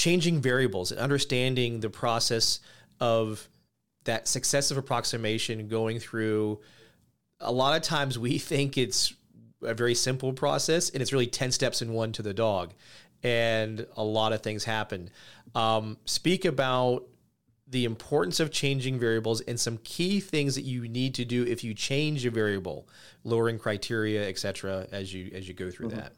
changing 0.00 0.40
variables 0.40 0.90
and 0.90 0.98
understanding 0.98 1.80
the 1.80 1.90
process 1.90 2.60
of 3.00 3.46
that 4.04 4.26
successive 4.26 4.78
approximation 4.78 5.68
going 5.68 5.98
through 5.98 6.58
a 7.38 7.52
lot 7.52 7.76
of 7.76 7.82
times 7.82 8.18
we 8.18 8.38
think 8.50 8.78
it's 8.78 9.12
a 9.62 9.74
very 9.74 9.94
simple 9.94 10.32
process 10.32 10.88
and 10.88 11.02
it's 11.02 11.12
really 11.12 11.26
10 11.26 11.52
steps 11.52 11.82
in 11.82 11.92
one 11.92 12.12
to 12.12 12.22
the 12.22 12.32
dog 12.32 12.72
and 13.22 13.86
a 13.98 14.02
lot 14.02 14.32
of 14.32 14.40
things 14.40 14.64
happen. 14.64 15.10
Um, 15.54 15.98
speak 16.06 16.46
about 16.46 17.04
the 17.68 17.84
importance 17.84 18.40
of 18.40 18.50
changing 18.50 18.98
variables 18.98 19.42
and 19.42 19.60
some 19.60 19.76
key 19.84 20.18
things 20.18 20.54
that 20.54 20.64
you 20.64 20.88
need 20.88 21.14
to 21.16 21.26
do 21.26 21.44
if 21.44 21.62
you 21.62 21.74
change 21.74 22.24
a 22.24 22.30
variable 22.30 22.88
lowering 23.22 23.58
criteria 23.58 24.26
etc 24.26 24.86
as 24.90 25.12
you 25.14 25.30
as 25.32 25.46
you 25.46 25.54
go 25.54 25.70
through 25.70 25.88
that 25.88 26.14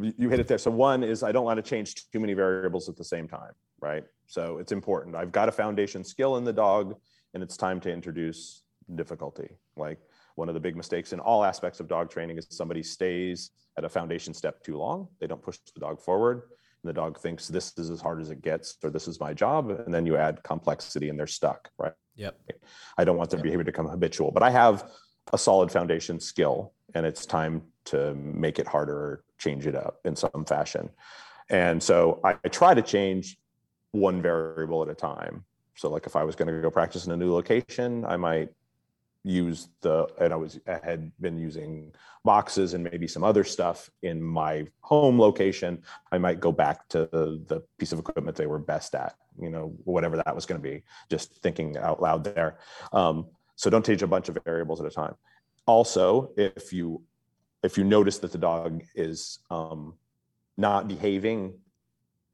you 0.00 0.28
hit 0.28 0.40
it 0.40 0.48
there. 0.48 0.58
So 0.58 0.70
one 0.70 1.02
is 1.02 1.22
I 1.22 1.32
don't 1.32 1.44
want 1.44 1.58
to 1.58 1.62
change 1.62 2.10
too 2.10 2.20
many 2.20 2.34
variables 2.34 2.88
at 2.88 2.96
the 2.96 3.04
same 3.04 3.28
time, 3.28 3.52
right? 3.80 4.04
So 4.26 4.58
it's 4.58 4.72
important. 4.72 5.16
I've 5.16 5.32
got 5.32 5.48
a 5.48 5.52
foundation 5.52 6.04
skill 6.04 6.36
in 6.36 6.44
the 6.44 6.52
dog, 6.52 6.96
and 7.34 7.42
it's 7.42 7.56
time 7.56 7.80
to 7.80 7.92
introduce 7.92 8.62
difficulty. 8.94 9.56
Like 9.76 9.98
one 10.34 10.48
of 10.48 10.54
the 10.54 10.60
big 10.60 10.76
mistakes 10.76 11.12
in 11.12 11.20
all 11.20 11.44
aspects 11.44 11.80
of 11.80 11.88
dog 11.88 12.10
training 12.10 12.38
is 12.38 12.46
somebody 12.50 12.82
stays 12.82 13.50
at 13.76 13.84
a 13.84 13.88
foundation 13.88 14.34
step 14.34 14.62
too 14.62 14.76
long. 14.76 15.08
They 15.20 15.26
don't 15.26 15.42
push 15.42 15.58
the 15.74 15.80
dog 15.80 16.00
forward. 16.00 16.42
And 16.82 16.88
the 16.88 16.92
dog 16.92 17.18
thinks 17.18 17.46
this 17.48 17.72
is 17.78 17.90
as 17.90 18.00
hard 18.00 18.20
as 18.20 18.30
it 18.30 18.42
gets, 18.42 18.76
or 18.82 18.90
this 18.90 19.06
is 19.06 19.20
my 19.20 19.32
job. 19.32 19.70
And 19.70 19.94
then 19.94 20.04
you 20.04 20.16
add 20.16 20.42
complexity 20.42 21.08
and 21.10 21.18
they're 21.18 21.26
stuck, 21.26 21.70
right? 21.78 21.92
yep 22.14 22.38
I 22.98 23.04
don't 23.04 23.16
want 23.16 23.30
their 23.30 23.40
behavior 23.40 23.64
to 23.64 23.72
become 23.72 23.86
habitual, 23.86 24.30
but 24.32 24.42
I 24.42 24.50
have 24.50 24.90
a 25.32 25.38
solid 25.38 25.70
foundation 25.70 26.20
skill 26.20 26.72
and 26.94 27.06
it's 27.06 27.26
time 27.26 27.62
to 27.84 28.14
make 28.14 28.58
it 28.58 28.66
harder 28.66 28.94
or 28.94 29.24
change 29.38 29.66
it 29.66 29.74
up 29.74 30.00
in 30.04 30.14
some 30.14 30.44
fashion. 30.46 30.88
And 31.48 31.82
so 31.82 32.20
I, 32.24 32.36
I 32.44 32.48
try 32.48 32.74
to 32.74 32.82
change 32.82 33.38
one 33.92 34.22
variable 34.22 34.82
at 34.82 34.88
a 34.88 34.94
time. 34.94 35.44
So 35.74 35.88
like 35.88 36.06
if 36.06 36.16
I 36.16 36.24
was 36.24 36.36
going 36.36 36.52
to 36.54 36.60
go 36.60 36.70
practice 36.70 37.06
in 37.06 37.12
a 37.12 37.16
new 37.16 37.32
location, 37.32 38.04
I 38.04 38.16
might 38.16 38.50
use 39.24 39.68
the 39.82 40.06
and 40.20 40.32
I 40.32 40.36
was 40.36 40.58
I 40.66 40.80
had 40.82 41.12
been 41.20 41.38
using 41.38 41.92
boxes 42.24 42.74
and 42.74 42.82
maybe 42.82 43.06
some 43.06 43.22
other 43.22 43.44
stuff 43.44 43.88
in 44.02 44.22
my 44.22 44.66
home 44.80 45.18
location. 45.18 45.82
I 46.10 46.18
might 46.18 46.40
go 46.40 46.52
back 46.52 46.88
to 46.88 47.08
the, 47.12 47.42
the 47.46 47.62
piece 47.78 47.92
of 47.92 47.98
equipment 47.98 48.36
they 48.36 48.46
were 48.46 48.58
best 48.58 48.94
at, 48.94 49.16
you 49.40 49.50
know, 49.50 49.74
whatever 49.84 50.16
that 50.16 50.34
was 50.34 50.46
going 50.46 50.60
to 50.60 50.68
be. 50.68 50.82
Just 51.08 51.34
thinking 51.36 51.76
out 51.76 52.02
loud 52.02 52.24
there. 52.24 52.58
Um, 52.92 53.26
so 53.56 53.70
don't 53.70 53.84
change 53.84 54.02
a 54.02 54.06
bunch 54.06 54.28
of 54.28 54.38
variables 54.44 54.80
at 54.80 54.86
a 54.86 54.90
time. 54.90 55.14
Also, 55.66 56.32
if 56.36 56.72
you 56.72 57.02
if 57.62 57.78
you 57.78 57.84
notice 57.84 58.18
that 58.18 58.32
the 58.32 58.38
dog 58.38 58.82
is 58.96 59.38
um, 59.50 59.94
not 60.56 60.88
behaving 60.88 61.54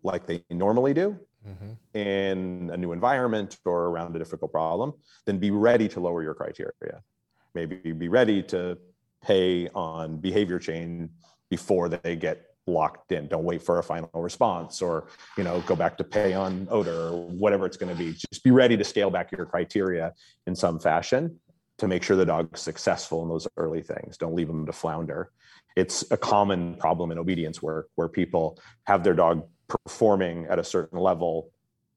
like 0.02 0.26
they 0.26 0.42
normally 0.48 0.94
do, 0.94 1.18
mm-hmm. 1.46 1.98
in 1.98 2.70
a 2.72 2.76
new 2.76 2.92
environment 2.92 3.58
or 3.64 3.86
around 3.86 4.14
a 4.16 4.18
difficult 4.18 4.50
problem, 4.50 4.94
then 5.26 5.38
be 5.38 5.50
ready 5.50 5.88
to 5.88 6.00
lower 6.00 6.22
your 6.22 6.34
criteria. 6.34 7.02
Maybe 7.54 7.92
be 7.92 8.08
ready 8.08 8.42
to 8.44 8.78
pay 9.22 9.68
on 9.74 10.18
behavior 10.18 10.58
change 10.58 11.10
before 11.50 11.88
they 11.88 12.16
get 12.16 12.44
locked 12.68 13.12
in. 13.12 13.26
Don't 13.26 13.44
wait 13.44 13.62
for 13.62 13.78
a 13.78 13.82
final 13.82 14.10
response 14.14 14.80
or, 14.80 15.08
you 15.36 15.44
know, 15.44 15.60
go 15.62 15.74
back 15.74 15.96
to 15.98 16.04
pay 16.04 16.34
on 16.34 16.68
odor 16.70 17.08
or 17.08 17.28
whatever 17.28 17.66
it's 17.66 17.76
going 17.76 17.92
to 17.92 17.98
be. 17.98 18.12
Just 18.12 18.44
be 18.44 18.50
ready 18.50 18.76
to 18.76 18.84
scale 18.84 19.10
back 19.10 19.32
your 19.32 19.46
criteria 19.46 20.14
in 20.46 20.54
some 20.54 20.78
fashion 20.78 21.40
to 21.78 21.88
make 21.88 22.02
sure 22.02 22.16
the 22.16 22.26
dog's 22.26 22.60
successful 22.60 23.22
in 23.22 23.28
those 23.28 23.48
early 23.56 23.82
things. 23.82 24.16
Don't 24.16 24.34
leave 24.34 24.48
them 24.48 24.66
to 24.66 24.72
flounder. 24.72 25.30
It's 25.76 26.04
a 26.10 26.16
common 26.16 26.74
problem 26.74 27.10
in 27.10 27.18
obedience 27.18 27.62
work 27.62 27.88
where 27.94 28.08
people 28.08 28.60
have 28.84 29.04
their 29.04 29.14
dog 29.14 29.46
performing 29.68 30.46
at 30.46 30.58
a 30.58 30.64
certain 30.64 30.98
level 30.98 31.50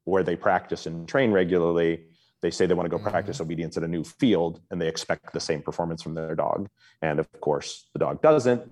where 0.05 0.23
they 0.23 0.35
practice 0.35 0.85
and 0.85 1.07
train 1.07 1.31
regularly 1.31 2.05
they 2.41 2.51
say 2.51 2.65
they 2.65 2.73
want 2.73 2.85
to 2.85 2.89
go 2.89 2.97
mm-hmm. 2.97 3.09
practice 3.09 3.39
obedience 3.39 3.77
at 3.77 3.83
a 3.83 3.87
new 3.87 4.03
field 4.03 4.61
and 4.71 4.81
they 4.81 4.87
expect 4.87 5.31
the 5.33 5.39
same 5.39 5.61
performance 5.61 6.01
from 6.01 6.13
their 6.13 6.35
dog 6.35 6.67
and 7.01 7.19
of 7.19 7.31
course 7.39 7.87
the 7.93 7.99
dog 7.99 8.21
doesn't 8.21 8.69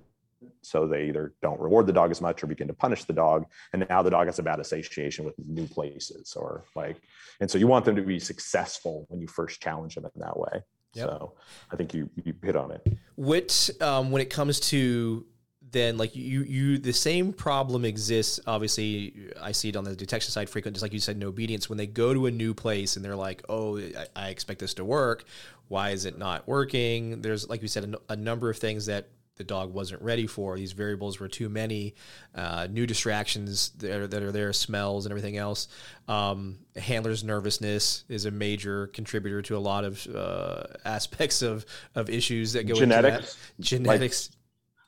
So 0.62 0.88
they 0.88 1.08
either 1.08 1.34
don't 1.42 1.60
reward 1.60 1.88
the 1.88 1.94
dog 1.94 2.12
as 2.12 2.22
much 2.22 2.44
or 2.44 2.48
begin 2.48 2.68
to 2.68 2.74
punish 2.74 3.06
the 3.06 3.14
dog. 3.14 3.46
And 3.74 3.86
now 3.90 4.02
the 4.02 4.10
dog 4.10 4.28
has 4.28 4.40
a 4.40 4.44
bad 4.44 4.60
association 4.60 5.26
with 5.26 5.36
new 5.40 5.68
places 5.68 6.34
or 6.36 6.66
like, 6.76 6.98
and 7.40 7.50
so 7.50 7.58
you 7.58 7.68
want 7.68 7.86
them 7.86 7.96
to 7.96 8.02
be 8.02 8.20
successful 8.20 9.06
when 9.10 9.22
you 9.22 9.28
first 9.28 9.62
challenge 9.62 9.96
them 9.96 10.06
in 10.06 10.22
that 10.22 10.38
way. 10.38 10.64
Yep. 10.94 11.08
So 11.08 11.34
I 11.72 11.76
think 11.76 11.94
you, 11.94 12.10
you 12.24 12.34
hit 12.42 12.56
on 12.56 12.72
it. 12.72 12.86
What, 13.16 13.70
um, 13.80 14.12
when 14.12 14.22
it 14.22 14.30
comes 14.30 14.60
to 14.72 15.26
then 15.72 15.98
like 15.98 16.16
you 16.16 16.42
you 16.44 16.78
the 16.78 16.94
same 16.94 17.32
problem 17.34 17.86
exists 17.86 18.40
obviously 18.48 19.30
i 19.42 19.52
see 19.52 19.70
it 19.70 19.76
on 19.76 19.84
the 19.84 19.96
detection 19.96 20.32
side 20.32 20.50
frequent 20.50 20.76
just 20.76 20.82
like 20.82 20.94
you 20.94 21.00
said 21.00 21.16
in 21.16 21.24
obedience 21.24 21.70
when 21.70 21.78
they 21.78 21.88
go 21.88 22.14
to 22.14 22.26
a 22.26 22.32
new 22.32 22.54
place 22.54 22.96
and 22.96 23.06
they're 23.06 23.16
like 23.16 23.44
oh 23.50 23.78
i, 23.78 24.08
I 24.16 24.30
expect 24.30 24.60
this 24.60 24.74
to 24.76 24.86
work 24.86 25.26
why 25.68 25.92
is 25.92 26.06
it 26.06 26.18
not 26.18 26.48
working 26.48 27.22
there's 27.22 27.48
like 27.50 27.62
you 27.62 27.68
said 27.68 27.96
a, 28.10 28.14
a, 28.14 28.16
number 28.16 28.50
of 28.50 28.58
things 28.58 28.88
that 28.88 29.10
the 29.40 29.44
dog 29.46 29.74
wasn't 29.74 30.00
ready 30.02 30.28
for 30.28 30.58
these 30.58 30.74
variables 30.74 31.20
were 31.20 31.30
too 31.30 31.48
many 31.48 31.96
uh, 32.36 32.68
new 32.70 32.86
distractions 32.86 33.70
that 33.78 33.92
are, 33.92 34.06
that 34.06 34.22
are 34.22 34.34
there 34.34 34.52
smells 34.52 35.06
and 35.06 35.12
everything 35.12 35.38
else 35.38 35.70
um, 36.10 36.60
handler's 36.76 37.24
nervousness 37.24 38.04
is 38.10 38.26
a 38.26 38.32
major 38.32 38.88
contributor 38.88 39.42
to 39.42 39.56
a 39.56 39.60
lot 39.60 39.86
of 39.86 40.06
uh, 40.14 40.64
aspects 40.84 41.42
of 41.42 41.66
of 41.96 42.10
issues 42.10 42.52
that 42.54 42.68
go 42.68 42.76
genetics 42.76 43.38
into 43.58 43.58
that. 43.58 43.64
genetics 43.64 44.30
like- 44.30 44.36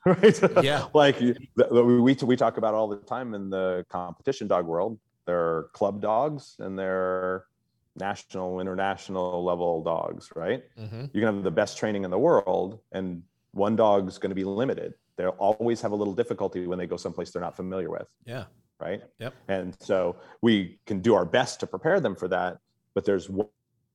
right? 0.22 0.64
Yeah. 0.64 0.86
like 0.94 1.18
we, 1.20 2.12
we 2.12 2.36
talk 2.36 2.58
about 2.58 2.74
all 2.74 2.88
the 2.88 2.96
time 2.96 3.34
in 3.34 3.50
the 3.50 3.86
competition 3.88 4.48
dog 4.48 4.66
world. 4.66 4.98
There 5.26 5.38
are 5.38 5.70
club 5.72 6.02
dogs 6.02 6.56
and 6.58 6.76
there 6.76 6.98
are 6.98 7.46
national, 7.94 8.58
international 8.60 9.44
level 9.44 9.80
dogs, 9.84 10.30
right? 10.34 10.64
Mm-hmm. 10.76 11.04
You 11.12 11.20
can 11.20 11.34
have 11.36 11.44
the 11.44 11.52
best 11.52 11.78
training 11.78 12.02
in 12.04 12.10
the 12.10 12.18
world 12.18 12.80
and 12.90 13.22
one 13.52 13.76
dog's 13.76 14.18
going 14.18 14.30
to 14.30 14.34
be 14.34 14.44
limited. 14.44 14.94
They'll 15.16 15.30
always 15.38 15.80
have 15.80 15.92
a 15.92 15.94
little 15.94 16.14
difficulty 16.14 16.66
when 16.66 16.78
they 16.78 16.86
go 16.86 16.96
someplace 16.96 17.30
they're 17.30 17.42
not 17.42 17.56
familiar 17.56 17.90
with. 17.90 18.08
Yeah. 18.24 18.44
Right. 18.80 19.02
Yep. 19.20 19.34
And 19.48 19.76
so 19.80 20.16
we 20.40 20.80
can 20.86 21.00
do 21.00 21.14
our 21.14 21.24
best 21.24 21.60
to 21.60 21.66
prepare 21.66 22.00
them 22.00 22.16
for 22.16 22.26
that. 22.28 22.58
But 22.94 23.04
there's 23.04 23.30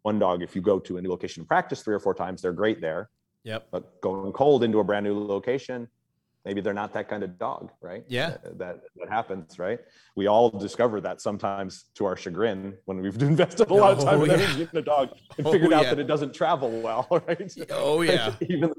one 0.03 0.19
dog, 0.19 0.41
if 0.41 0.55
you 0.55 0.61
go 0.61 0.79
to 0.79 0.97
a 0.97 1.01
new 1.01 1.09
location 1.09 1.41
and 1.41 1.47
practice 1.47 1.81
three 1.81 1.93
or 1.93 1.99
four 1.99 2.13
times, 2.13 2.41
they're 2.41 2.53
great 2.53 2.79
there. 2.79 3.09
Yep. 3.43 3.67
But 3.71 3.99
going 4.01 4.31
cold 4.31 4.63
into 4.63 4.79
a 4.79 4.83
brand 4.83 5.05
new 5.05 5.19
location, 5.19 5.87
maybe 6.45 6.61
they're 6.61 6.73
not 6.73 6.93
that 6.93 7.09
kind 7.09 7.23
of 7.23 7.37
dog, 7.37 7.71
right? 7.81 8.03
Yeah. 8.07 8.37
That, 8.43 8.79
that, 8.95 9.09
happens, 9.09 9.59
right? 9.59 9.79
We 10.15 10.27
all 10.27 10.49
discover 10.49 11.01
that 11.01 11.21
sometimes 11.21 11.85
to 11.95 12.05
our 12.05 12.15
chagrin 12.15 12.77
when 12.85 13.01
we've 13.01 13.21
invested 13.21 13.69
a 13.69 13.73
lot 13.73 13.97
of 13.97 14.03
time 14.03 14.21
oh, 14.21 14.23
in 14.23 14.69
a 14.73 14.81
dog 14.81 15.09
and 15.37 15.47
oh, 15.47 15.51
figured 15.51 15.73
out 15.73 15.85
that 15.85 15.99
it 15.99 16.07
doesn't 16.07 16.33
travel 16.33 16.69
well, 16.81 17.07
right? 17.27 17.53
Oh 17.69 18.01
yeah. 18.01 18.33
Even 18.41 18.73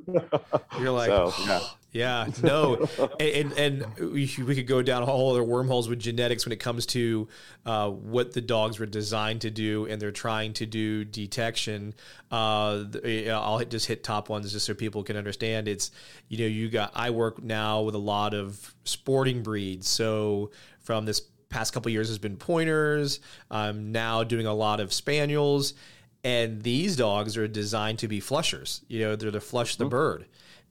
you're 0.80 0.90
like, 0.90 1.09
so, 1.09 1.32
yeah. 1.47 1.60
Yeah, 1.99 2.29
no, 2.45 2.89
and 3.19 3.53
and 3.55 3.85
we, 3.99 4.31
we 4.39 4.55
could 4.55 4.69
go 4.69 4.83
down 4.83 5.03
all 5.03 5.33
other 5.33 5.43
wormholes 5.43 5.89
with 5.89 5.99
genetics 5.99 6.47
when 6.47 6.53
it 6.53 6.61
comes 6.61 6.87
to 6.87 7.27
uh, 7.66 7.91
what 7.91 8.33
the 8.33 8.41
dogs 8.41 8.79
were 8.79 8.87
designed 8.87 9.41
to 9.41 9.51
do, 9.51 9.87
and 9.87 10.01
they're 10.01 10.12
trying 10.12 10.53
to 10.55 10.66
do 10.66 11.05
detection. 11.05 11.95
Uh, 12.31 12.85
I'll 13.33 13.65
just 13.65 13.87
hit 13.87 14.05
top 14.05 14.29
ones 14.29 14.53
just 14.53 14.65
so 14.65 14.75
people 14.75 15.03
can 15.03 15.16
understand. 15.16 15.66
It's 15.66 15.91
you 16.29 16.39
know 16.39 16.47
you 16.47 16.69
got 16.69 16.93
I 16.95 17.11
work 17.11 17.43
now 17.43 17.83
with 17.83 17.97
a 17.97 17.99
lot 17.99 18.33
of 18.33 18.77
sporting 18.85 19.43
breeds, 19.43 19.89
so 19.89 20.53
from 20.79 21.05
this 21.05 21.20
past 21.49 21.73
couple 21.73 21.91
years 21.91 22.07
has 22.07 22.19
been 22.19 22.37
pointers. 22.37 23.19
I'm 23.51 23.91
now 23.91 24.23
doing 24.23 24.47
a 24.47 24.55
lot 24.55 24.79
of 24.79 24.93
spaniels, 24.93 25.75
and 26.23 26.62
these 26.62 26.95
dogs 26.95 27.37
are 27.37 27.49
designed 27.49 27.99
to 27.99 28.07
be 28.07 28.20
flushers. 28.20 28.83
You 28.87 29.01
know, 29.01 29.16
they're 29.16 29.33
to 29.33 29.41
flush 29.41 29.75
the 29.75 29.83
mm-hmm. 29.83 29.91
bird, 29.91 30.27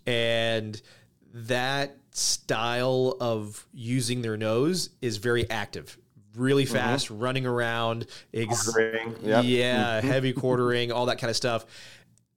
and 0.06 0.82
that 1.46 1.98
style 2.12 3.16
of 3.20 3.66
using 3.74 4.22
their 4.22 4.38
nose 4.38 4.90
is 5.02 5.18
very 5.18 5.50
active 5.50 5.98
really 6.36 6.66
mm-hmm. 6.66 6.74
fast 6.74 7.08
mm-hmm. 7.08 7.20
running 7.20 7.46
around 7.46 8.06
ex- 8.34 8.76
yep. 9.24 9.44
yeah 9.44 10.00
mm-hmm. 10.00 10.08
heavy 10.08 10.34
quartering 10.34 10.92
all 10.92 11.08
that 11.08 11.20
kind 11.20 11.30
of 11.30 11.36
stuff 11.36 11.66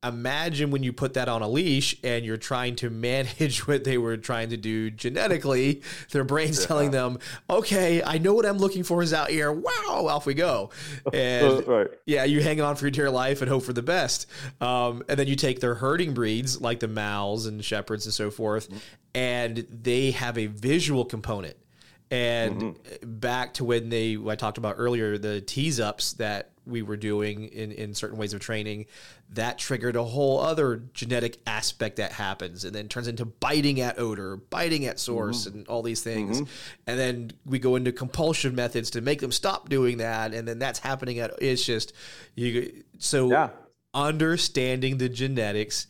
imagine 0.02 0.70
when 0.70 0.82
you 0.82 0.94
put 0.94 1.12
that 1.14 1.28
on 1.28 1.42
a 1.42 1.48
leash 1.48 1.94
and 2.02 2.24
you're 2.24 2.38
trying 2.38 2.74
to 2.74 2.88
manage 2.88 3.58
what 3.66 3.84
they 3.84 3.98
were 3.98 4.16
trying 4.16 4.48
to 4.48 4.56
do 4.56 4.90
genetically 4.90 5.82
their 6.12 6.24
brains 6.24 6.60
yeah. 6.60 6.66
telling 6.66 6.90
them 6.90 7.18
okay 7.50 8.02
i 8.04 8.16
know 8.16 8.32
what 8.32 8.46
i'm 8.46 8.56
looking 8.56 8.82
for 8.82 9.02
is 9.02 9.12
out 9.12 9.28
here 9.28 9.52
wow 9.52 10.06
off 10.08 10.24
we 10.24 10.32
go 10.32 10.70
and 11.12 11.66
right. 11.66 11.88
yeah 12.06 12.24
you 12.24 12.40
hang 12.42 12.60
on 12.60 12.76
for 12.76 12.86
your 12.86 12.90
dear 12.90 13.10
life 13.10 13.42
and 13.42 13.50
hope 13.50 13.62
for 13.62 13.74
the 13.74 13.82
best 13.82 14.26
um, 14.60 15.02
and 15.08 15.18
then 15.18 15.26
you 15.26 15.36
take 15.36 15.60
their 15.60 15.74
herding 15.74 16.14
breeds 16.14 16.60
like 16.60 16.80
the 16.80 16.88
mals 16.88 17.46
and 17.46 17.62
shepherds 17.62 18.06
and 18.06 18.14
so 18.14 18.30
forth 18.30 18.68
mm-hmm. 18.68 18.78
and 19.14 19.66
they 19.70 20.12
have 20.12 20.38
a 20.38 20.46
visual 20.46 21.04
component 21.04 21.56
and 22.10 22.60
mm-hmm. 22.60 23.18
back 23.18 23.54
to 23.54 23.64
when 23.64 23.88
they 23.88 24.16
I 24.26 24.34
talked 24.34 24.58
about 24.58 24.76
earlier 24.78 25.18
the 25.18 25.40
tease 25.40 25.78
ups 25.78 26.14
that 26.14 26.50
we 26.70 26.82
were 26.82 26.96
doing 26.96 27.44
in, 27.44 27.72
in 27.72 27.94
certain 27.94 28.18
ways 28.18 28.32
of 28.32 28.40
training, 28.40 28.86
that 29.30 29.58
triggered 29.58 29.96
a 29.96 30.04
whole 30.04 30.40
other 30.40 30.82
genetic 30.94 31.38
aspect 31.46 31.96
that 31.96 32.12
happens 32.12 32.64
and 32.64 32.74
then 32.74 32.88
turns 32.88 33.08
into 33.08 33.24
biting 33.24 33.80
at 33.80 33.98
odor, 33.98 34.36
biting 34.36 34.86
at 34.86 34.98
source, 34.98 35.46
mm-hmm. 35.46 35.58
and 35.58 35.68
all 35.68 35.82
these 35.82 36.02
things. 36.02 36.40
Mm-hmm. 36.40 36.50
And 36.86 36.98
then 36.98 37.32
we 37.44 37.58
go 37.58 37.76
into 37.76 37.92
compulsion 37.92 38.54
methods 38.54 38.90
to 38.90 39.00
make 39.00 39.20
them 39.20 39.32
stop 39.32 39.68
doing 39.68 39.98
that. 39.98 40.32
And 40.32 40.46
then 40.46 40.58
that's 40.58 40.78
happening 40.78 41.18
at 41.18 41.32
it's 41.40 41.64
just 41.64 41.92
you 42.34 42.84
so 42.98 43.30
yeah. 43.30 43.50
understanding 43.92 44.98
the 44.98 45.08
genetics 45.08 45.86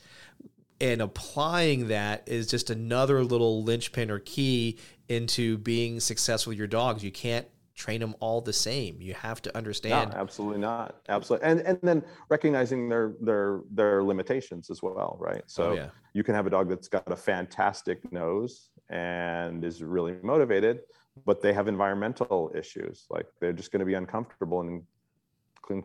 and 0.80 1.02
applying 1.02 1.88
that 1.88 2.22
is 2.26 2.46
just 2.46 2.70
another 2.70 3.22
little 3.22 3.62
linchpin 3.62 4.10
or 4.10 4.18
key 4.18 4.78
into 5.08 5.58
being 5.58 6.00
successful 6.00 6.52
with 6.52 6.58
your 6.58 6.66
dogs. 6.66 7.04
You 7.04 7.10
can't 7.10 7.46
train 7.80 8.00
them 8.00 8.14
all 8.20 8.42
the 8.42 8.52
same. 8.52 9.00
You 9.00 9.14
have 9.14 9.40
to 9.42 9.56
understand. 9.56 10.10
No, 10.10 10.18
absolutely 10.18 10.60
not. 10.60 11.00
Absolutely. 11.08 11.48
And 11.48 11.60
and 11.60 11.78
then 11.82 12.04
recognizing 12.28 12.88
their 12.90 13.14
their 13.20 13.60
their 13.70 14.02
limitations 14.04 14.68
as 14.70 14.82
well, 14.82 15.16
right? 15.18 15.42
Oh, 15.42 15.56
so 15.56 15.70
oh, 15.70 15.74
yeah. 15.74 15.88
you 16.12 16.22
can 16.22 16.34
have 16.34 16.46
a 16.46 16.50
dog 16.50 16.68
that's 16.68 16.88
got 16.88 17.10
a 17.10 17.16
fantastic 17.16 17.98
nose 18.12 18.68
and 18.90 19.64
is 19.64 19.82
really 19.82 20.16
motivated, 20.22 20.80
but 21.24 21.40
they 21.40 21.54
have 21.54 21.68
environmental 21.68 22.52
issues. 22.54 23.06
Like 23.08 23.26
they're 23.40 23.54
just 23.54 23.72
going 23.72 23.80
to 23.80 23.86
be 23.86 23.94
uncomfortable 23.94 24.60
in 24.60 24.82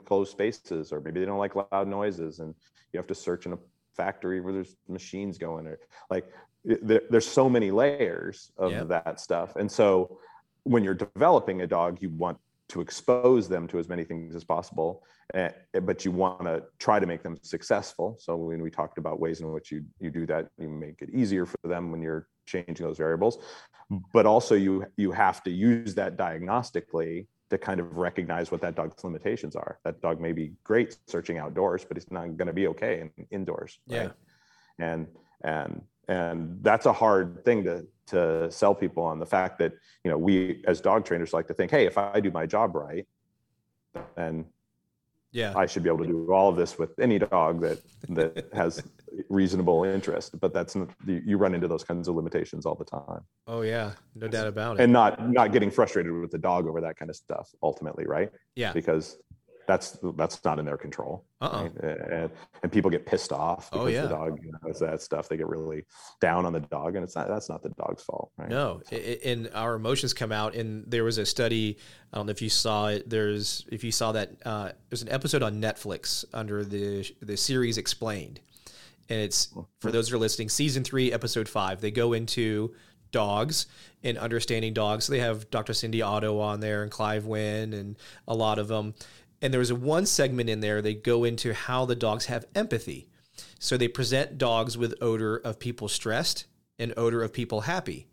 closed 0.06 0.32
spaces, 0.32 0.92
or 0.92 1.00
maybe 1.00 1.20
they 1.20 1.28
don't 1.28 1.38
like 1.38 1.56
loud 1.56 1.88
noises, 1.88 2.40
and 2.40 2.54
you 2.92 2.98
have 2.98 3.08
to 3.08 3.16
search 3.16 3.46
in 3.46 3.54
a 3.54 3.60
factory 3.96 4.42
where 4.42 4.52
there's 4.52 4.76
machines 4.90 5.38
going, 5.38 5.66
or 5.68 5.80
like 6.10 6.26
there, 6.66 7.04
there's 7.12 7.28
so 7.28 7.48
many 7.48 7.70
layers 7.72 8.52
of 8.58 8.72
yep. 8.72 8.88
that 8.88 9.20
stuff, 9.20 9.56
and 9.56 9.72
so 9.72 10.18
when 10.66 10.84
you're 10.84 10.94
developing 10.94 11.62
a 11.62 11.68
dog, 11.68 12.00
you 12.02 12.10
want 12.10 12.38
to 12.68 12.82
expose 12.82 13.48
them 13.48 13.68
to 13.68 13.78
as 13.78 13.88
many 13.88 14.04
things 14.04 14.36
as 14.36 14.44
possible, 14.44 15.04
uh, 15.36 15.50
but 15.84 16.04
you 16.04 16.12
want 16.12 16.42
to 16.42 16.64
try 16.80 17.00
to 17.00 17.06
make 17.06 17.22
them 17.22 17.38
successful. 17.42 18.18
So 18.20 18.36
when 18.36 18.62
we 18.62 18.72
talked 18.72 18.98
about 18.98 19.20
ways 19.20 19.40
in 19.40 19.52
which 19.52 19.72
you 19.72 19.86
you 20.00 20.10
do 20.10 20.26
that, 20.26 20.50
you 20.58 20.68
make 20.68 21.02
it 21.02 21.10
easier 21.12 21.46
for 21.46 21.58
them 21.64 21.92
when 21.92 22.02
you're 22.02 22.28
changing 22.48 22.86
those 22.86 22.98
variables, 22.98 23.38
but 24.14 24.26
also 24.26 24.56
you 24.56 24.86
you 24.98 25.12
have 25.12 25.44
to 25.44 25.52
use 25.52 25.94
that 25.96 26.18
diagnostically 26.18 27.28
to 27.52 27.58
kind 27.60 27.80
of 27.80 27.98
recognize 27.98 28.52
what 28.52 28.62
that 28.62 28.76
dog's 28.76 29.04
limitations 29.04 29.56
are. 29.56 29.78
That 29.84 30.02
dog 30.02 30.20
may 30.20 30.32
be 30.32 30.54
great 30.64 30.98
searching 31.08 31.38
outdoors, 31.38 31.86
but 31.86 31.98
it's 31.98 32.10
not 32.10 32.36
going 32.38 32.48
to 32.48 32.54
be 32.54 32.68
okay 32.68 33.02
in, 33.02 33.28
indoors. 33.30 33.78
Right? 33.88 34.12
Yeah, 34.80 34.86
and 34.88 35.08
and 35.44 35.84
and 36.08 36.60
that's 36.62 36.86
a 36.86 36.94
hard 36.94 37.44
thing 37.44 37.64
to 37.64 37.86
to 38.08 38.52
sell 38.52 38.76
people 38.76 39.04
on 39.04 39.20
the 39.20 39.26
fact 39.26 39.58
that 39.60 39.74
you 40.04 40.12
know 40.12 40.18
we 40.18 40.64
as 40.68 40.80
dog 40.80 41.06
trainers 41.06 41.34
like 41.34 41.48
to 41.48 41.54
think 41.54 41.72
hey 41.72 41.86
if 41.86 41.98
i 41.98 42.20
do 42.20 42.32
my 42.32 42.46
job 42.46 42.76
right 42.76 43.06
then 44.16 44.46
yeah. 45.36 45.52
I 45.54 45.66
should 45.66 45.84
be 45.84 45.90
able 45.90 46.06
to 46.06 46.08
do 46.08 46.32
all 46.32 46.48
of 46.48 46.56
this 46.56 46.80
with 46.80 46.98
any 46.98 47.20
dog 47.20 47.60
that 47.62 47.82
that 48.10 48.48
has 48.54 48.82
reasonable 49.28 49.84
interest. 49.84 50.40
But 50.40 50.54
that's 50.54 50.78
you 51.06 51.38
run 51.38 51.54
into 51.54 51.68
those 51.68 51.84
kinds 51.84 52.08
of 52.08 52.16
limitations 52.16 52.66
all 52.66 52.76
the 52.76 52.86
time. 52.86 53.22
Oh 53.46 53.62
yeah. 53.62 53.92
No 54.16 54.30
doubt 54.30 54.48
about 54.48 54.80
it. 54.80 54.84
And 54.84 54.94
not 54.94 55.30
not 55.30 55.52
getting 55.52 55.70
frustrated 55.70 56.14
with 56.14 56.32
the 56.32 56.38
dog 56.38 56.68
over 56.68 56.80
that 56.80 56.96
kind 56.96 57.10
of 57.10 57.18
stuff 57.18 57.50
ultimately 57.62 58.08
right? 58.08 58.32
Yeah. 58.56 58.72
Because 58.72 59.18
that's 59.68 59.98
that's 60.16 60.44
not 60.44 60.60
in 60.60 60.66
their 60.66 60.78
control. 60.78 61.26
Uh-uh. 61.42 61.64
Right? 61.64 61.74
And, 61.84 62.32
and, 62.64 62.72
people 62.72 62.90
get 62.90 63.06
pissed 63.06 63.32
off 63.32 63.70
oh, 63.72 63.86
because 63.86 63.88
oh, 63.88 63.88
yeah. 63.88 64.02
the 64.04 64.08
dog 64.08 64.40
you 64.44 64.52
know, 64.52 64.74
that 64.80 65.02
stuff. 65.02 65.30
They 65.30 65.38
get 65.38 65.48
really 65.48 65.84
down 66.22 66.46
on 66.46 66.54
the 66.54 66.60
dog, 66.60 66.96
and 66.96 67.04
it's 67.04 67.16
not 67.16 67.28
that's 67.28 67.50
not 67.50 67.64
the 67.64 67.70
dog's 67.70 68.04
fault. 68.04 68.32
Right? 68.38 68.50
No, 68.50 68.82
and 69.24 69.50
our 69.54 69.76
emotions 69.76 70.14
come 70.14 70.32
out. 70.32 70.56
And 70.56 70.84
there 70.88 71.04
was 71.04 71.18
a 71.18 71.26
study. 71.26 71.78
I 72.14 72.18
don't 72.18 72.28
know 72.28 72.32
if 72.32 72.42
you 72.42 72.50
saw 72.50 72.88
it. 72.88 73.10
There's 73.10 73.66
if 73.72 73.84
you 73.84 73.92
saw 73.92 74.12
that 74.14 74.32
uh, 74.46 74.72
there's 74.90 75.02
an 75.02 75.10
episode 75.10 75.44
on 75.44 75.62
Netflix 75.62 76.26
under 76.34 76.64
the 76.64 77.10
the 77.22 77.38
series 77.38 77.78
Explained, 77.78 78.40
and 79.10 79.20
it's 79.20 79.48
for 79.48 79.62
mm-hmm. 79.62 79.92
those 79.92 80.10
who 80.10 80.16
are 80.16 80.20
listening, 80.20 80.50
season 80.50 80.84
three, 80.84 81.12
episode 81.12 81.50
five. 81.50 81.82
They 81.82 81.92
go 81.92 82.14
into 82.14 82.74
dogs 83.16 83.68
and 84.04 84.18
understanding 84.18 84.74
dogs. 84.74 85.06
So 85.06 85.14
they 85.14 85.20
have 85.20 85.50
Dr. 85.50 85.74
Cindy 85.74 86.02
Otto 86.02 86.40
on 86.40 86.60
there 86.60 86.84
and 86.84 86.92
Clive 86.92 87.26
Wynne 87.26 87.74
and 87.74 87.96
a 88.28 88.36
lot 88.36 88.60
of 88.60 88.68
them 88.68 88.94
and 89.46 89.54
there 89.54 89.60
was 89.60 89.70
a 89.70 89.76
one 89.76 90.08
segment 90.08 90.50
in 90.50 90.60
there 90.60 90.82
they 90.82 90.96
go 90.96 91.24
into 91.24 91.54
how 91.54 91.86
the 91.86 91.96
dogs 91.96 92.26
have 92.26 92.48
empathy. 92.56 93.08
So 93.60 93.78
they 93.78 93.88
present 93.88 94.40
dogs 94.40 94.76
with 94.76 94.96
odor 95.02 95.38
of 95.38 95.60
people 95.60 95.88
stressed 95.88 96.48
and 96.80 96.96
odor 96.98 97.22
of 97.22 97.32
people 97.32 97.62
happy. 97.62 98.08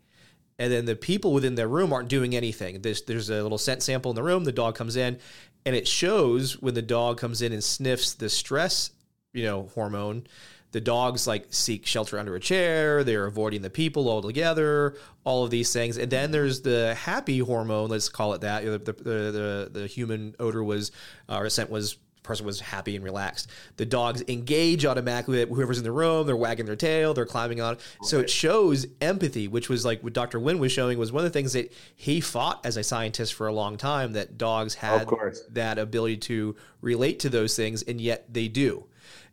And 0.59 0.71
then 0.71 0.85
the 0.85 0.95
people 0.95 1.33
within 1.33 1.55
their 1.55 1.67
room 1.67 1.91
aren't 1.91 2.07
doing 2.07 2.35
anything. 2.35 2.83
There's, 2.83 3.01
there's 3.01 3.31
a 3.31 3.41
little 3.41 3.57
scent 3.57 3.81
sample 3.81 4.11
in 4.11 4.15
the 4.15 4.21
room. 4.21 4.43
The 4.43 4.51
dog 4.51 4.75
comes 4.75 4.95
in, 4.95 5.17
and 5.65 5.75
it 5.75 5.87
shows 5.87 6.61
when 6.61 6.75
the 6.75 6.83
dog 6.83 7.17
comes 7.17 7.41
in 7.41 7.51
and 7.51 7.63
sniffs 7.63 8.13
the 8.13 8.29
stress, 8.29 8.91
you 9.33 9.43
know, 9.43 9.71
hormone. 9.73 10.27
The 10.73 10.81
dogs 10.81 11.27
like 11.27 11.45
seek 11.51 11.85
shelter 11.85 12.19
under 12.19 12.35
a 12.35 12.39
chair. 12.39 13.03
They're 13.03 13.27
avoiding 13.27 13.61
the 13.61 13.69
people 13.69 14.09
altogether. 14.09 14.97
All 15.23 15.45
of 15.45 15.51
these 15.51 15.71
things, 15.71 15.97
and 15.97 16.11
then 16.11 16.31
there's 16.31 16.61
the 16.61 16.95
happy 16.95 17.39
hormone. 17.39 17.89
Let's 17.89 18.09
call 18.09 18.33
it 18.33 18.41
that. 18.41 18.65
The 18.65 18.79
the 18.79 18.93
the, 18.93 19.69
the 19.71 19.87
human 19.87 20.35
odor 20.39 20.63
was 20.63 20.91
uh, 21.29 21.37
or 21.37 21.49
scent 21.49 21.69
was 21.69 21.97
person 22.23 22.45
was 22.45 22.59
happy 22.59 22.95
and 22.95 23.05
relaxed. 23.05 23.49
The 23.77 23.85
dogs 23.85 24.23
engage 24.27 24.85
automatically 24.85 25.45
with 25.45 25.55
whoever's 25.55 25.77
in 25.77 25.83
the 25.83 25.91
room. 25.91 26.25
They're 26.25 26.35
wagging 26.35 26.65
their 26.65 26.75
tail. 26.75 27.13
They're 27.13 27.25
climbing 27.25 27.61
on. 27.61 27.77
So 28.01 28.19
it 28.19 28.29
shows 28.29 28.87
empathy, 29.01 29.47
which 29.47 29.69
was 29.69 29.85
like 29.85 30.01
what 30.01 30.13
Dr. 30.13 30.39
Wynne 30.39 30.59
was 30.59 30.71
showing 30.71 30.97
was 30.97 31.11
one 31.11 31.23
of 31.23 31.31
the 31.31 31.37
things 31.37 31.53
that 31.53 31.71
he 31.95 32.19
fought 32.21 32.65
as 32.65 32.77
a 32.77 32.83
scientist 32.83 33.33
for 33.33 33.47
a 33.47 33.53
long 33.53 33.77
time 33.77 34.13
that 34.13 34.37
dogs 34.37 34.75
had 34.75 35.07
that 35.51 35.77
ability 35.77 36.17
to 36.17 36.55
relate 36.81 37.19
to 37.19 37.29
those 37.29 37.55
things, 37.55 37.83
and 37.83 38.01
yet 38.01 38.33
they 38.33 38.47
do. 38.47 38.85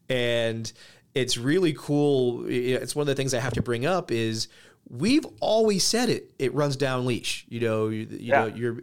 And 0.09 0.71
it's 1.15 1.37
really 1.37 1.73
cool. 1.73 2.47
It's 2.49 2.95
one 2.95 3.03
of 3.03 3.07
the 3.09 3.15
things 3.15 3.35
I 3.35 3.41
have 3.41 3.55
to 3.55 3.62
bring 3.62 3.87
up 3.87 4.11
is 4.11 4.49
we've 4.89 5.27
always 5.41 5.85
said 5.85 6.09
it. 6.09 6.32
It 6.39 6.55
runs 6.55 6.77
down 6.77 7.07
leash. 7.07 7.47
You 7.49 7.61
know, 7.61 7.89
you, 7.89 8.07
you 8.11 8.19
yeah. 8.20 8.41
know, 8.41 8.47
you're 8.55 8.81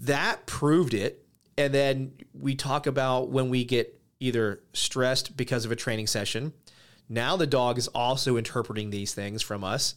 that 0.00 0.46
proved 0.46 0.92
it 0.92 1.26
and 1.58 1.72
then 1.72 2.12
we 2.34 2.54
talk 2.54 2.86
about 2.86 3.30
when 3.30 3.48
we 3.48 3.64
get 3.64 3.98
either 4.20 4.60
stressed 4.72 5.36
because 5.36 5.64
of 5.64 5.72
a 5.72 5.76
training 5.76 6.06
session. 6.06 6.52
Now 7.08 7.36
the 7.36 7.46
dog 7.46 7.78
is 7.78 7.88
also 7.88 8.36
interpreting 8.36 8.90
these 8.90 9.14
things 9.14 9.42
from 9.42 9.64
us. 9.64 9.94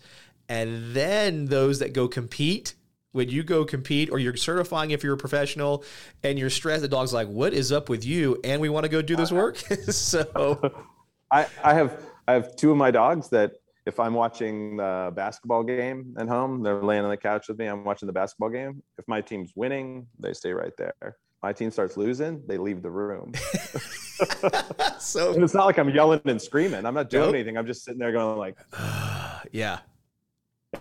And 0.47 0.93
then 0.93 1.45
those 1.45 1.79
that 1.79 1.93
go 1.93 2.07
compete, 2.07 2.75
when 3.11 3.29
you 3.29 3.43
go 3.43 3.65
compete 3.65 4.09
or 4.09 4.19
you're 4.19 4.35
certifying 4.35 4.91
if 4.91 5.03
you're 5.03 5.15
a 5.15 5.17
professional 5.17 5.83
and 6.23 6.39
you're 6.39 6.49
stressed, 6.49 6.81
the 6.81 6.87
dog's 6.87 7.13
like, 7.13 7.27
What 7.27 7.53
is 7.53 7.71
up 7.71 7.89
with 7.89 8.05
you? 8.05 8.39
And 8.43 8.61
we 8.61 8.69
want 8.69 8.85
to 8.85 8.89
go 8.89 9.01
do 9.01 9.15
this 9.15 9.31
uh-huh. 9.31 9.41
work. 9.41 9.57
so 9.89 10.85
I, 11.31 11.47
I 11.64 11.73
have 11.73 12.03
I 12.27 12.34
have 12.34 12.56
two 12.56 12.72
of 12.72 12.77
my 12.77 12.91
dogs 12.91 13.30
that 13.30 13.53
if 13.85 13.99
I'm 13.99 14.14
watching 14.14 14.77
the 14.77 15.11
basketball 15.15 15.64
game 15.64 16.15
at 16.18 16.27
home, 16.27 16.61
they're 16.61 16.84
laying 16.84 17.03
on 17.03 17.10
the 17.10 17.18
couch 17.18 17.47
with 17.47 17.57
me. 17.57 17.65
I'm 17.65 17.84
watching 17.84 18.07
the 18.07 18.14
basketball 18.14 18.49
game. 18.49 18.84
If 18.97 19.07
my 19.07 19.22
team's 19.22 19.53
winning, 19.56 20.07
they 20.19 20.34
stay 20.34 20.53
right 20.53 20.76
there 20.77 21.18
my 21.41 21.53
team 21.53 21.72
starts 21.72 21.95
losing, 21.95 22.43
they 22.47 22.57
leave 22.57 22.81
the 22.81 22.89
room. 22.89 23.31
so 24.99 25.34
and 25.34 25.43
it's 25.43 25.53
not 25.53 25.65
like 25.65 25.77
I'm 25.77 25.89
yelling 25.89 26.22
and 26.26 26.41
screaming. 26.41 26.85
I'm 26.85 26.93
not 26.93 27.10
doing 27.10 27.27
nope. 27.27 27.35
anything. 27.35 27.57
I'm 27.57 27.65
just 27.65 27.84
sitting 27.84 27.99
there 27.99 28.11
going 28.11 28.38
like, 28.38 28.57
yeah. 29.51 29.80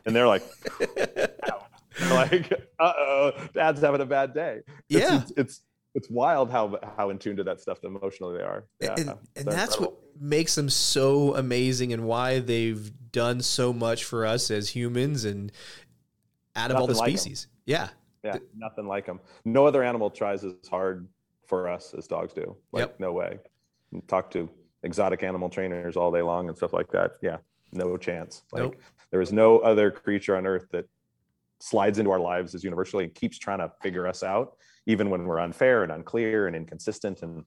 And 0.05 0.15
they're 0.15 0.27
like, 0.27 0.43
like, 2.11 2.53
uh 2.79 2.93
oh, 2.97 3.33
dad's 3.55 3.81
having 3.81 4.01
a 4.01 4.07
bad 4.07 4.35
day. 4.35 4.61
Yeah. 4.89 5.23
It's, 5.23 5.33
it's, 5.37 5.61
it's 5.95 6.09
wild 6.11 6.51
how 6.51 6.79
how 6.97 7.11
in 7.11 7.19
tune 7.19 7.37
to 7.37 7.45
that 7.45 7.61
stuff 7.61 7.83
emotionally 7.85 8.39
they 8.39 8.45
are. 8.45 8.65
Yeah, 8.81 8.95
and, 8.99 9.09
and 9.37 9.47
that's 9.47 9.75
incredible. 9.75 9.87
what 9.87 10.23
makes 10.23 10.55
them 10.55 10.69
so 10.69 11.35
amazing 11.35 11.93
and 11.93 12.05
why 12.05 12.41
they've 12.41 12.91
done 13.13 13.41
so 13.41 13.73
much 13.73 14.05
for 14.05 14.27
us 14.27 14.51
as 14.51 14.71
humans 14.71 15.25
and 15.25 15.53
out 16.57 16.71
of 16.71 16.75
Nothing 16.75 16.81
all 16.81 16.87
the 16.87 16.95
species. 16.95 17.49
Like 17.51 17.63
yeah. 17.67 17.89
Yeah, 18.25 18.39
nothing 18.57 18.87
like 18.87 19.07
them. 19.07 19.21
No 19.45 19.65
other 19.65 19.83
animal 19.83 20.11
tries 20.11 20.45
as 20.45 20.55
hard 20.69 21.07
for 21.47 21.69
us 21.69 21.95
as 21.97 22.07
dogs 22.07 22.33
do. 22.33 22.57
Like, 22.73 22.83
yep. 22.83 22.97
no 22.99 23.13
way. 23.13 23.39
Talk 24.07 24.31
to 24.33 24.51
exotic 24.83 25.23
animal 25.23 25.49
trainers 25.49 25.97
all 25.97 26.13
day 26.13 26.23
long 26.23 26.49
and 26.49 26.57
stuff 26.57 26.73
like 26.73 26.91
that. 26.91 27.13
Yeah, 27.23 27.37
no 27.73 27.97
chance. 27.97 28.43
Like, 28.53 28.65
nope. 28.65 28.77
there 29.11 29.21
is 29.21 29.33
no 29.33 29.59
other 29.61 29.91
creature 29.91 30.37
on 30.37 30.47
earth 30.47 30.67
that 30.73 30.87
slides 31.61 31.99
into 31.99 32.11
our 32.11 32.21
lives 32.21 32.55
as 32.55 32.65
universally 32.65 33.05
and 33.05 33.15
keeps 33.15 33.39
trying 33.39 33.59
to 33.59 33.73
figure 33.83 34.07
us 34.07 34.23
out, 34.23 34.57
even 34.89 35.11
when 35.11 35.27
we're 35.27 35.39
unfair 35.39 35.85
and 35.85 35.93
unclear 35.93 36.49
and 36.49 36.57
inconsistent 36.57 37.23
and 37.23 37.45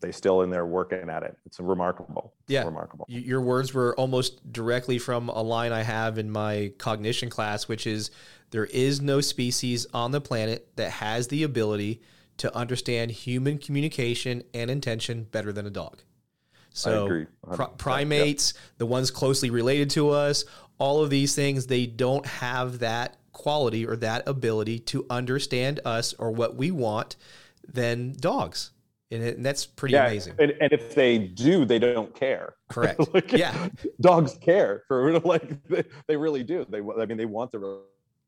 they 0.00 0.12
still 0.12 0.42
in 0.42 0.50
there 0.50 0.66
working 0.66 1.08
at 1.08 1.22
it. 1.22 1.36
It's 1.46 1.58
remarkable. 1.58 2.34
Yeah, 2.46 2.64
remarkable. 2.64 3.06
Your 3.08 3.40
words 3.40 3.72
were 3.72 3.94
almost 3.96 4.52
directly 4.52 4.98
from 4.98 5.30
a 5.30 5.42
line 5.42 5.72
I 5.72 5.82
have 5.82 6.18
in 6.18 6.30
my 6.30 6.72
cognition 6.78 7.30
class, 7.30 7.66
which 7.66 7.86
is 7.86 8.10
there 8.50 8.66
is 8.66 9.00
no 9.00 9.20
species 9.22 9.86
on 9.94 10.10
the 10.10 10.20
planet 10.20 10.68
that 10.76 10.90
has 10.90 11.28
the 11.28 11.42
ability 11.42 12.02
to 12.36 12.54
understand 12.54 13.10
human 13.10 13.58
communication 13.58 14.42
and 14.52 14.70
intention 14.70 15.24
better 15.24 15.52
than 15.52 15.66
a 15.66 15.70
dog. 15.70 16.02
So 16.70 17.24
pr- 17.52 17.62
primates, 17.78 18.52
yep. 18.54 18.62
the 18.78 18.86
ones 18.86 19.10
closely 19.10 19.48
related 19.48 19.90
to 19.90 20.10
us, 20.10 20.44
all 20.78 21.02
of 21.02 21.08
these 21.08 21.34
things, 21.34 21.66
they 21.66 21.86
don't 21.86 22.26
have 22.26 22.80
that 22.80 23.16
quality 23.34 23.86
or 23.86 23.96
that 23.96 24.26
ability 24.26 24.78
to 24.78 25.04
understand 25.10 25.80
us 25.84 26.14
or 26.14 26.30
what 26.30 26.56
we 26.56 26.70
want 26.70 27.16
than 27.66 28.14
dogs. 28.18 28.70
And, 29.10 29.22
it, 29.22 29.36
and 29.36 29.44
that's 29.44 29.66
pretty 29.66 29.92
yeah, 29.92 30.06
amazing. 30.06 30.34
And, 30.38 30.52
and, 30.60 30.72
if 30.72 30.94
they 30.94 31.18
do, 31.18 31.64
they 31.66 31.78
don't 31.78 32.14
care. 32.14 32.54
Correct. 32.70 33.00
like, 33.12 33.32
yeah. 33.32 33.68
Dogs 34.00 34.36
care 34.38 34.82
for 34.88 35.18
like 35.20 35.62
they, 35.68 35.84
they 36.08 36.16
really 36.16 36.42
do. 36.42 36.66
They 36.68 36.78
I 36.78 37.06
mean 37.06 37.18
they 37.18 37.26
want 37.26 37.52
the 37.52 37.82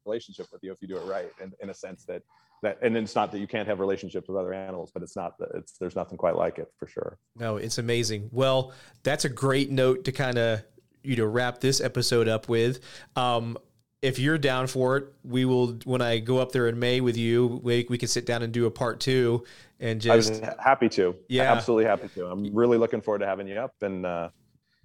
relationship 0.06 0.46
with 0.52 0.62
you 0.62 0.72
if 0.72 0.80
you 0.80 0.88
do 0.88 0.96
it 0.96 1.04
right 1.04 1.32
and 1.42 1.52
in 1.60 1.70
a 1.70 1.74
sense 1.74 2.04
that 2.04 2.22
that 2.62 2.78
and 2.80 2.96
it's 2.96 3.14
not 3.14 3.32
that 3.32 3.38
you 3.38 3.46
can't 3.46 3.68
have 3.68 3.80
relationships 3.80 4.28
with 4.28 4.36
other 4.36 4.54
animals 4.54 4.90
but 4.92 5.02
it's 5.02 5.16
not 5.16 5.36
that 5.38 5.48
it's 5.54 5.72
there's 5.78 5.96
nothing 5.96 6.16
quite 6.16 6.36
like 6.36 6.58
it 6.58 6.68
for 6.78 6.86
sure 6.86 7.18
no 7.34 7.56
it's 7.56 7.78
amazing 7.78 8.28
well 8.32 8.72
that's 9.02 9.24
a 9.24 9.28
great 9.28 9.70
note 9.70 10.04
to 10.04 10.12
kind 10.12 10.38
of 10.38 10.62
you 11.02 11.16
know 11.16 11.24
wrap 11.24 11.60
this 11.60 11.80
episode 11.80 12.28
up 12.28 12.48
with 12.48 12.80
um 13.16 13.58
if 14.06 14.20
you're 14.20 14.38
down 14.38 14.68
for 14.68 14.96
it, 14.96 15.12
we 15.24 15.44
will. 15.44 15.78
When 15.84 16.00
I 16.00 16.18
go 16.18 16.38
up 16.38 16.52
there 16.52 16.68
in 16.68 16.78
May 16.78 17.00
with 17.00 17.16
you, 17.16 17.60
we, 17.62 17.86
we 17.88 17.98
can 17.98 18.08
sit 18.08 18.24
down 18.24 18.42
and 18.42 18.52
do 18.52 18.66
a 18.66 18.70
part 18.70 19.00
two 19.00 19.44
and 19.80 20.00
just. 20.00 20.12
I 20.12 20.16
was 20.16 20.54
happy 20.60 20.88
to. 20.90 21.16
Yeah, 21.28 21.52
absolutely 21.52 21.86
happy 21.86 22.08
to. 22.14 22.26
I'm 22.26 22.54
really 22.54 22.78
looking 22.78 23.00
forward 23.00 23.18
to 23.18 23.26
having 23.26 23.48
you 23.48 23.56
up, 23.56 23.74
and 23.82 24.06
uh, 24.06 24.28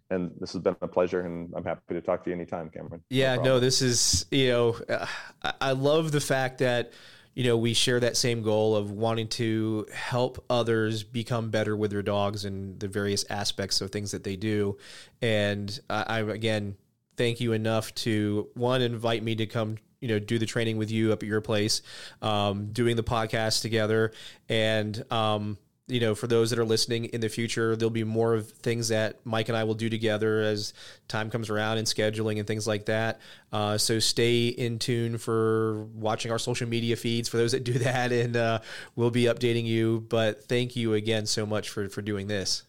and 0.09 0.31
this 0.39 0.53
has 0.53 0.61
been 0.61 0.75
a 0.81 0.87
pleasure 0.87 1.21
and 1.21 1.53
i'm 1.55 1.63
happy 1.63 1.93
to 1.93 2.01
talk 2.01 2.21
to 2.21 2.29
you 2.29 2.35
anytime 2.35 2.69
cameron 2.69 3.01
yeah 3.09 3.35
no, 3.37 3.43
no 3.43 3.59
this 3.61 3.81
is 3.81 4.25
you 4.29 4.49
know 4.49 4.75
uh, 4.89 5.53
i 5.61 5.71
love 5.71 6.11
the 6.11 6.19
fact 6.19 6.57
that 6.57 6.91
you 7.33 7.45
know 7.45 7.55
we 7.55 7.73
share 7.73 7.97
that 7.97 8.17
same 8.17 8.41
goal 8.41 8.75
of 8.75 8.91
wanting 8.91 9.29
to 9.29 9.87
help 9.93 10.43
others 10.49 11.01
become 11.01 11.49
better 11.49 11.77
with 11.77 11.91
their 11.91 12.01
dogs 12.01 12.43
and 12.43 12.77
the 12.81 12.89
various 12.89 13.23
aspects 13.29 13.79
of 13.79 13.89
things 13.89 14.11
that 14.11 14.25
they 14.25 14.35
do 14.35 14.77
and 15.21 15.79
i, 15.89 16.03
I 16.03 16.19
again 16.19 16.75
thank 17.21 17.39
you 17.39 17.53
enough 17.53 17.93
to 17.93 18.49
one 18.55 18.81
invite 18.81 19.21
me 19.21 19.35
to 19.35 19.45
come 19.45 19.77
you 19.99 20.07
know 20.07 20.17
do 20.17 20.39
the 20.39 20.45
training 20.47 20.77
with 20.77 20.89
you 20.89 21.13
up 21.13 21.21
at 21.21 21.29
your 21.29 21.39
place 21.39 21.83
um, 22.23 22.71
doing 22.71 22.95
the 22.95 23.03
podcast 23.03 23.61
together 23.61 24.11
and 24.49 25.03
um, 25.11 25.55
you 25.91 25.99
know, 25.99 26.15
for 26.15 26.27
those 26.27 26.51
that 26.51 26.57
are 26.57 26.63
listening 26.63 27.05
in 27.05 27.19
the 27.19 27.27
future, 27.27 27.75
there'll 27.75 27.89
be 27.89 28.05
more 28.05 28.33
of 28.33 28.49
things 28.49 28.87
that 28.87 29.17
Mike 29.25 29.49
and 29.49 29.57
I 29.57 29.65
will 29.65 29.73
do 29.73 29.89
together 29.89 30.41
as 30.41 30.73
time 31.09 31.29
comes 31.29 31.49
around 31.49 31.79
and 31.79 31.87
scheduling 31.87 32.37
and 32.37 32.47
things 32.47 32.65
like 32.65 32.85
that. 32.85 33.19
Uh, 33.51 33.77
so 33.77 33.99
stay 33.99 34.47
in 34.47 34.79
tune 34.79 35.17
for 35.17 35.83
watching 35.93 36.31
our 36.31 36.39
social 36.39 36.65
media 36.65 36.95
feeds 36.95 37.27
for 37.27 37.35
those 37.35 37.51
that 37.51 37.65
do 37.65 37.73
that, 37.79 38.13
and 38.13 38.37
uh, 38.37 38.59
we'll 38.95 39.11
be 39.11 39.23
updating 39.25 39.65
you. 39.65 40.05
But 40.07 40.45
thank 40.45 40.77
you 40.77 40.93
again 40.93 41.25
so 41.25 41.45
much 41.45 41.67
for 41.67 41.89
for 41.89 42.01
doing 42.01 42.27
this. 42.27 42.63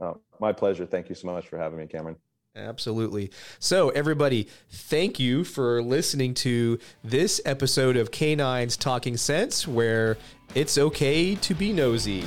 Oh, 0.00 0.20
my 0.40 0.52
pleasure. 0.52 0.84
Thank 0.84 1.10
you 1.10 1.14
so 1.14 1.28
much 1.28 1.46
for 1.46 1.58
having 1.58 1.78
me, 1.78 1.86
Cameron. 1.86 2.16
Absolutely. 2.54 3.30
So, 3.58 3.88
everybody, 3.90 4.46
thank 4.70 5.18
you 5.18 5.42
for 5.42 5.82
listening 5.82 6.34
to 6.34 6.78
this 7.02 7.40
episode 7.46 7.96
of 7.96 8.10
Canines 8.10 8.76
Talking 8.76 9.16
Sense, 9.16 9.66
where 9.66 10.18
it's 10.54 10.76
okay 10.76 11.34
to 11.34 11.54
be 11.54 11.72
nosy. 11.72 12.24